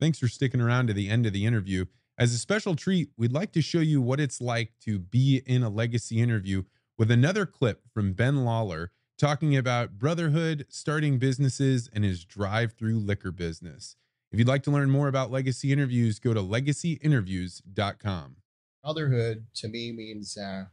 Thanks 0.00 0.20
for 0.20 0.28
sticking 0.28 0.60
around 0.60 0.86
to 0.86 0.92
the 0.92 1.08
end 1.08 1.26
of 1.26 1.32
the 1.32 1.44
interview. 1.44 1.84
As 2.16 2.32
a 2.32 2.38
special 2.38 2.74
treat, 2.74 3.10
we'd 3.16 3.32
like 3.32 3.52
to 3.52 3.60
show 3.60 3.80
you 3.80 4.00
what 4.00 4.20
it's 4.20 4.40
like 4.40 4.72
to 4.84 4.98
be 4.98 5.42
in 5.44 5.62
a 5.62 5.68
legacy 5.68 6.20
interview 6.20 6.62
with 6.96 7.10
another 7.10 7.44
clip 7.44 7.82
from 7.92 8.12
Ben 8.12 8.44
Lawler 8.44 8.92
talking 9.18 9.56
about 9.56 9.98
brotherhood, 9.98 10.66
starting 10.68 11.18
businesses, 11.18 11.90
and 11.92 12.04
his 12.04 12.24
drive 12.24 12.72
through 12.72 12.98
liquor 12.98 13.32
business. 13.32 13.96
If 14.30 14.38
you'd 14.38 14.48
like 14.48 14.62
to 14.64 14.70
learn 14.70 14.90
more 14.90 15.08
about 15.08 15.30
legacy 15.30 15.72
interviews, 15.72 16.18
go 16.18 16.32
to 16.32 16.40
legacyinterviews.com. 16.40 18.36
Brotherhood 18.82 19.46
to 19.56 19.68
me 19.68 19.92
means 19.92 20.36
uh, 20.36 20.66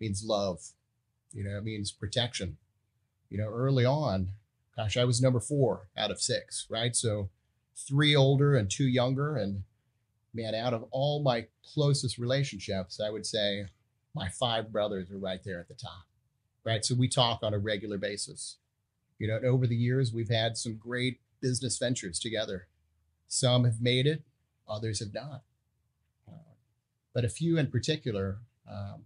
means 0.00 0.24
love. 0.24 0.72
You 1.32 1.44
know, 1.44 1.58
it 1.58 1.64
means 1.64 1.92
protection. 1.92 2.56
You 3.28 3.38
know, 3.38 3.48
early 3.48 3.84
on, 3.84 4.30
gosh, 4.76 4.96
I 4.96 5.04
was 5.04 5.22
number 5.22 5.40
four 5.40 5.88
out 5.96 6.10
of 6.10 6.20
six, 6.20 6.66
right? 6.68 6.94
So 6.94 7.30
three 7.76 8.14
older 8.14 8.54
and 8.56 8.70
two 8.70 8.86
younger. 8.86 9.36
And 9.36 9.64
man, 10.34 10.54
out 10.54 10.74
of 10.74 10.84
all 10.90 11.22
my 11.22 11.46
closest 11.74 12.18
relationships, 12.18 13.00
I 13.00 13.10
would 13.10 13.26
say 13.26 13.66
my 14.14 14.28
five 14.28 14.72
brothers 14.72 15.10
are 15.10 15.18
right 15.18 15.42
there 15.44 15.60
at 15.60 15.68
the 15.68 15.74
top, 15.74 16.06
right? 16.64 16.84
So 16.84 16.94
we 16.94 17.08
talk 17.08 17.40
on 17.42 17.54
a 17.54 17.58
regular 17.58 17.98
basis. 17.98 18.56
You 19.18 19.28
know, 19.28 19.36
and 19.36 19.46
over 19.46 19.66
the 19.66 19.76
years, 19.76 20.12
we've 20.12 20.30
had 20.30 20.56
some 20.56 20.76
great 20.76 21.20
business 21.40 21.78
ventures 21.78 22.18
together. 22.18 22.66
Some 23.28 23.64
have 23.64 23.80
made 23.80 24.06
it, 24.06 24.22
others 24.68 25.00
have 25.00 25.14
not. 25.14 25.42
But 27.14 27.24
a 27.24 27.28
few 27.28 27.58
in 27.58 27.70
particular, 27.70 28.38
um, 28.70 29.04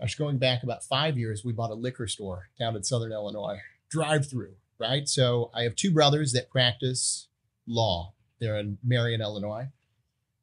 gosh, 0.00 0.16
going 0.16 0.38
back 0.38 0.62
about 0.62 0.82
five 0.84 1.16
years, 1.16 1.44
we 1.44 1.52
bought 1.52 1.70
a 1.70 1.74
liquor 1.74 2.08
store 2.08 2.48
down 2.58 2.74
in 2.74 2.82
Southern 2.82 3.12
Illinois, 3.12 3.60
drive 3.88 4.28
through, 4.28 4.54
right? 4.78 5.08
So 5.08 5.50
I 5.54 5.62
have 5.62 5.76
two 5.76 5.92
brothers 5.92 6.32
that 6.32 6.50
practice 6.50 7.28
law 7.66 8.14
They're 8.40 8.58
in 8.58 8.78
Marion, 8.82 9.20
Illinois. 9.20 9.68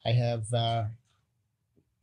I 0.06 0.12
have 0.12 0.54
uh, 0.54 0.86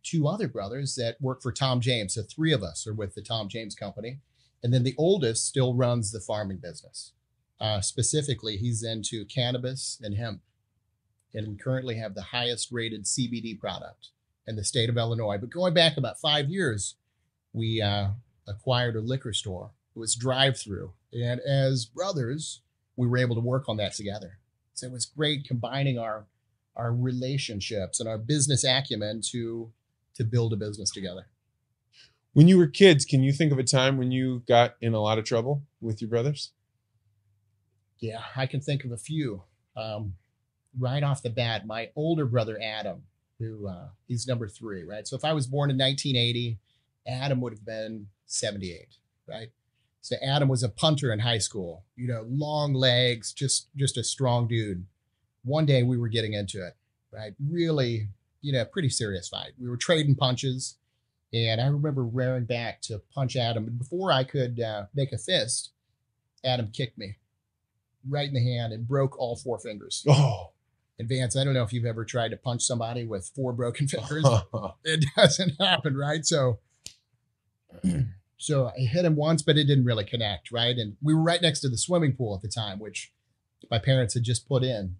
two 0.04 0.28
other 0.28 0.46
brothers 0.46 0.94
that 0.94 1.16
work 1.20 1.42
for 1.42 1.50
Tom 1.50 1.80
James. 1.80 2.14
So 2.14 2.22
three 2.22 2.52
of 2.52 2.62
us 2.62 2.86
are 2.86 2.94
with 2.94 3.14
the 3.14 3.22
Tom 3.22 3.48
James 3.48 3.74
Company. 3.74 4.20
And 4.62 4.72
then 4.72 4.84
the 4.84 4.94
oldest 4.96 5.46
still 5.46 5.74
runs 5.74 6.10
the 6.12 6.20
farming 6.20 6.58
business. 6.58 7.12
Uh, 7.60 7.80
specifically, 7.80 8.56
he's 8.56 8.82
into 8.82 9.24
cannabis 9.24 10.00
and 10.02 10.16
hemp. 10.16 10.40
And 11.34 11.48
we 11.48 11.56
currently 11.56 11.96
have 11.96 12.14
the 12.14 12.22
highest 12.22 12.70
rated 12.70 13.04
CBD 13.04 13.58
product 13.58 14.10
in 14.46 14.56
the 14.56 14.64
state 14.64 14.88
of 14.88 14.96
Illinois. 14.96 15.38
But 15.38 15.50
going 15.50 15.74
back 15.74 15.96
about 15.96 16.20
five 16.20 16.48
years, 16.48 16.96
we 17.52 17.80
uh, 17.82 18.08
acquired 18.46 18.96
a 18.96 19.00
liquor 19.00 19.32
store. 19.32 19.72
It 19.94 19.98
was 19.98 20.14
drive 20.14 20.58
through. 20.58 20.92
And 21.12 21.40
as 21.40 21.84
brothers, 21.84 22.60
we 22.96 23.06
were 23.06 23.18
able 23.18 23.34
to 23.34 23.40
work 23.40 23.68
on 23.68 23.76
that 23.78 23.94
together. 23.94 24.38
So 24.74 24.86
it 24.86 24.92
was 24.92 25.06
great 25.06 25.46
combining 25.46 25.98
our 25.98 26.26
our 26.76 26.92
relationships 26.92 28.00
and 28.00 28.08
our 28.08 28.18
business 28.18 28.64
acumen 28.64 29.20
to 29.30 29.70
to 30.14 30.24
build 30.24 30.52
a 30.52 30.56
business 30.56 30.90
together. 30.90 31.26
When 32.32 32.48
you 32.48 32.58
were 32.58 32.66
kids, 32.66 33.04
can 33.04 33.22
you 33.22 33.32
think 33.32 33.52
of 33.52 33.58
a 33.58 33.64
time 33.64 33.96
when 33.96 34.10
you 34.10 34.42
got 34.48 34.74
in 34.80 34.92
a 34.94 35.00
lot 35.00 35.18
of 35.18 35.24
trouble 35.24 35.62
with 35.80 36.00
your 36.00 36.10
brothers? 36.10 36.50
Yeah, 37.98 38.20
I 38.36 38.46
can 38.46 38.60
think 38.60 38.84
of 38.84 38.90
a 38.90 38.96
few. 38.96 39.44
Um, 39.76 40.14
right 40.78 41.02
off 41.02 41.22
the 41.22 41.30
bat, 41.30 41.66
my 41.66 41.90
older 41.94 42.26
brother 42.26 42.58
Adam, 42.60 43.02
who 43.38 43.68
uh, 43.68 43.88
he's 44.06 44.26
number 44.26 44.48
three, 44.48 44.84
right? 44.84 45.06
So 45.06 45.16
if 45.16 45.24
I 45.24 45.32
was 45.32 45.46
born 45.46 45.70
in 45.70 45.78
1980, 45.78 46.58
Adam 47.06 47.40
would 47.40 47.52
have 47.52 47.64
been 47.64 48.08
78, 48.26 48.96
right? 49.28 49.48
So 50.00 50.16
Adam 50.22 50.48
was 50.48 50.62
a 50.62 50.68
punter 50.68 51.12
in 51.12 51.20
high 51.20 51.38
school, 51.38 51.84
you 51.96 52.06
know, 52.06 52.26
long 52.28 52.74
legs, 52.74 53.32
just 53.32 53.68
just 53.74 53.96
a 53.96 54.04
strong 54.04 54.46
dude. 54.46 54.84
One 55.44 55.64
day 55.66 55.82
we 55.82 55.96
were 55.96 56.08
getting 56.08 56.34
into 56.34 56.66
it, 56.66 56.76
right? 57.10 57.32
Really, 57.48 58.08
you 58.44 58.52
know, 58.52 58.64
pretty 58.66 58.90
serious 58.90 59.28
fight. 59.28 59.52
We 59.58 59.68
were 59.68 59.78
trading 59.78 60.14
punches, 60.14 60.76
and 61.32 61.60
I 61.60 61.66
remember 61.66 62.04
rearing 62.04 62.44
back 62.44 62.82
to 62.82 63.00
punch 63.14 63.36
Adam. 63.36 63.66
And 63.66 63.78
before 63.78 64.12
I 64.12 64.22
could 64.22 64.60
uh, 64.60 64.84
make 64.94 65.12
a 65.12 65.18
fist, 65.18 65.70
Adam 66.44 66.70
kicked 66.70 66.98
me 66.98 67.16
right 68.06 68.28
in 68.28 68.34
the 68.34 68.44
hand 68.44 68.74
and 68.74 68.86
broke 68.86 69.18
all 69.18 69.34
four 69.34 69.58
fingers. 69.58 70.04
Oh, 70.10 70.52
And 70.98 71.08
Vance, 71.08 71.36
I 71.36 71.42
don't 71.42 71.54
know 71.54 71.62
if 71.62 71.72
you've 71.72 71.86
ever 71.86 72.04
tried 72.04 72.32
to 72.32 72.36
punch 72.36 72.62
somebody 72.62 73.04
with 73.04 73.32
four 73.34 73.54
broken 73.54 73.88
fingers. 73.88 74.26
it 74.84 75.06
doesn't 75.16 75.54
happen, 75.58 75.96
right? 75.96 76.24
So, 76.24 76.58
so 78.36 78.68
I 78.68 78.80
hit 78.80 79.06
him 79.06 79.16
once, 79.16 79.40
but 79.40 79.56
it 79.56 79.64
didn't 79.64 79.86
really 79.86 80.04
connect, 80.04 80.52
right? 80.52 80.76
And 80.76 80.96
we 81.02 81.14
were 81.14 81.22
right 81.22 81.40
next 81.40 81.60
to 81.60 81.70
the 81.70 81.78
swimming 81.78 82.14
pool 82.14 82.34
at 82.36 82.42
the 82.42 82.48
time, 82.48 82.78
which 82.78 83.10
my 83.70 83.78
parents 83.78 84.12
had 84.12 84.22
just 84.22 84.46
put 84.46 84.62
in, 84.62 84.96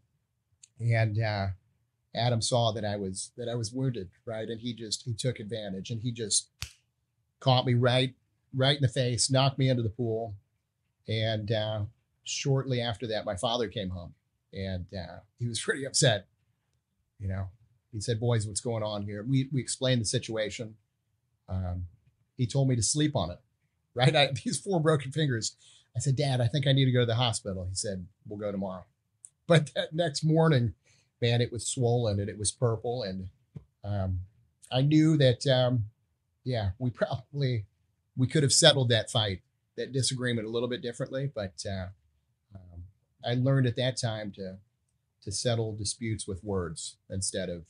and 0.81 1.23
uh, 1.23 1.47
Adam 2.15 2.41
saw 2.41 2.73
that 2.73 2.85
I 2.85 2.97
was 2.97 3.32
that 3.36 3.49
I 3.49 3.55
was 3.55 3.73
wounded, 3.73 4.11
right? 4.24 4.49
And 4.49 4.61
he 4.61 4.73
just 4.73 5.03
he 5.05 5.15
took 5.15 5.41
advantage 5.41 5.91
and 5.91 6.01
he 6.01 6.12
just 6.12 6.49
caught 7.41 7.66
me 7.66 7.74
right 7.74 8.15
right 8.55 8.77
in 8.77 8.82
the 8.82 8.89
face, 8.89 9.31
knocked 9.31 9.59
me 9.59 9.69
into 9.69 9.82
the 9.82 9.89
pool, 9.89 10.35
and 11.09 11.51
uh, 11.51 11.81
shortly 12.23 12.81
after 12.81 13.07
that, 13.09 13.24
my 13.24 13.36
father 13.36 13.69
came 13.69 13.91
home, 13.91 14.15
and 14.53 14.86
uh, 14.95 15.19
he 15.39 15.47
was 15.47 15.61
pretty 15.65 15.85
upset. 15.85 16.27
You 17.19 17.28
know, 17.28 17.49
he 17.93 18.01
said, 18.01 18.20
"Boys, 18.20 18.47
what's 18.47 18.61
going 18.61 18.82
on 18.82 19.03
here?" 19.03 19.24
We 19.28 19.49
we 19.53 19.61
explained 19.61 20.01
the 20.01 20.07
situation. 20.07 20.77
Um, 21.49 21.86
he 22.36 22.47
told 22.47 22.69
me 22.69 22.77
to 22.77 22.82
sleep 22.82 23.15
on 23.16 23.31
it. 23.31 23.39
Right, 23.97 24.16
I, 24.16 24.31
these 24.45 24.59
four 24.59 24.81
broken 24.81 25.12
fingers. 25.12 25.55
I 25.97 26.01
said, 26.01 26.16
"Dad, 26.16 26.41
I 26.41 26.49
think 26.49 26.66
I 26.66 26.73
need 26.73 26.86
to 26.86 26.91
go 26.91 27.03
to 27.03 27.07
the 27.07 27.15
hospital." 27.15 27.65
He 27.69 27.77
said, 27.77 28.09
"We'll 28.27 28.41
go 28.41 28.51
tomorrow." 28.51 28.86
But 29.47 29.70
that 29.77 29.93
next 29.93 30.24
morning, 30.24 30.74
man, 31.20 31.41
it 31.41 31.53
was 31.53 31.66
swollen 31.66 32.20
and 32.20 32.28
it 32.28 32.39
was 32.39 32.51
purple, 32.51 33.03
and 33.03 33.28
um, 33.85 34.20
I 34.70 34.82
knew 34.82 35.16
that, 35.19 35.47
um, 35.47 35.86
yeah, 36.45 36.70
we 36.78 36.91
probably 36.91 37.66
we 38.16 38.27
could 38.27 38.43
have 38.43 38.53
settled 38.53 38.89
that 38.91 39.11
fight, 39.11 39.41
that 39.77 39.93
disagreement 39.93 40.47
a 40.47 40.51
little 40.51 40.69
bit 40.69 40.82
differently, 40.82 41.31
but 41.35 41.65
uh, 41.69 41.86
um, 42.55 42.85
I 43.24 43.35
learned 43.35 43.66
at 43.66 43.77
that 43.77 43.97
time 43.97 44.32
to 44.32 44.59
to 45.23 45.32
settle 45.32 45.74
disputes 45.74 46.28
with 46.28 46.45
words 46.45 46.97
instead 47.09 47.49
of 47.49 47.65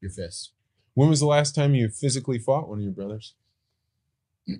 your 0.00 0.10
fists. 0.10 0.52
when 0.94 1.08
was 1.08 1.18
the 1.18 1.26
last 1.26 1.52
time 1.54 1.74
you 1.74 1.88
physically 1.88 2.38
fought 2.38 2.68
one 2.68 2.78
of 2.78 2.84
your 2.84 2.92
brothers? 2.92 3.34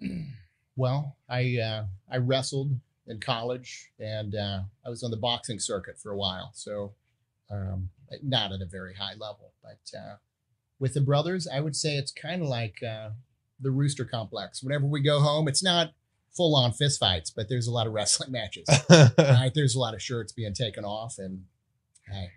well, 0.76 1.16
I 1.28 1.58
uh, 1.58 1.84
I 2.10 2.16
wrestled 2.16 2.72
in 3.06 3.20
college, 3.20 3.92
and 4.00 4.34
uh, 4.34 4.60
I 4.84 4.90
was 4.90 5.02
on 5.02 5.10
the 5.10 5.16
boxing 5.16 5.58
circuit 5.58 5.98
for 5.98 6.10
a 6.10 6.16
while. 6.16 6.50
So, 6.54 6.94
um, 7.50 7.90
not 8.22 8.52
at 8.52 8.60
a 8.60 8.66
very 8.66 8.94
high 8.94 9.14
level, 9.14 9.52
but 9.62 9.98
uh, 9.98 10.16
with 10.78 10.94
the 10.94 11.00
brothers, 11.00 11.46
I 11.46 11.60
would 11.60 11.76
say 11.76 11.96
it's 11.96 12.12
kind 12.12 12.42
of 12.42 12.48
like 12.48 12.82
uh, 12.82 13.10
the 13.60 13.70
Rooster 13.70 14.04
Complex. 14.04 14.62
Whenever 14.62 14.86
we 14.86 15.00
go 15.00 15.20
home, 15.20 15.48
it's 15.48 15.62
not 15.62 15.92
full 16.36 16.54
on 16.56 16.72
fist 16.72 16.98
fights, 17.00 17.30
but 17.30 17.48
there's 17.48 17.66
a 17.66 17.72
lot 17.72 17.86
of 17.86 17.92
wrestling 17.92 18.32
matches. 18.32 18.66
right? 18.90 19.52
There's 19.54 19.74
a 19.74 19.80
lot 19.80 19.94
of 19.94 20.02
shirts 20.02 20.32
being 20.32 20.54
taken 20.54 20.84
off, 20.84 21.18
and 21.18 21.44
hey, 22.10 22.30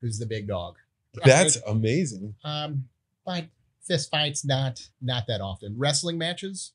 who's 0.00 0.18
the 0.18 0.26
big 0.26 0.48
dog? 0.48 0.76
That's 1.24 1.56
amazing. 1.66 2.34
um, 2.44 2.84
but 3.24 3.46
fist 3.82 4.10
fights 4.10 4.44
not 4.44 4.88
not 5.00 5.26
that 5.28 5.40
often. 5.40 5.74
Wrestling 5.76 6.18
matches, 6.18 6.72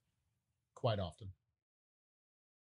quite 0.73 0.99
often. 0.99 1.29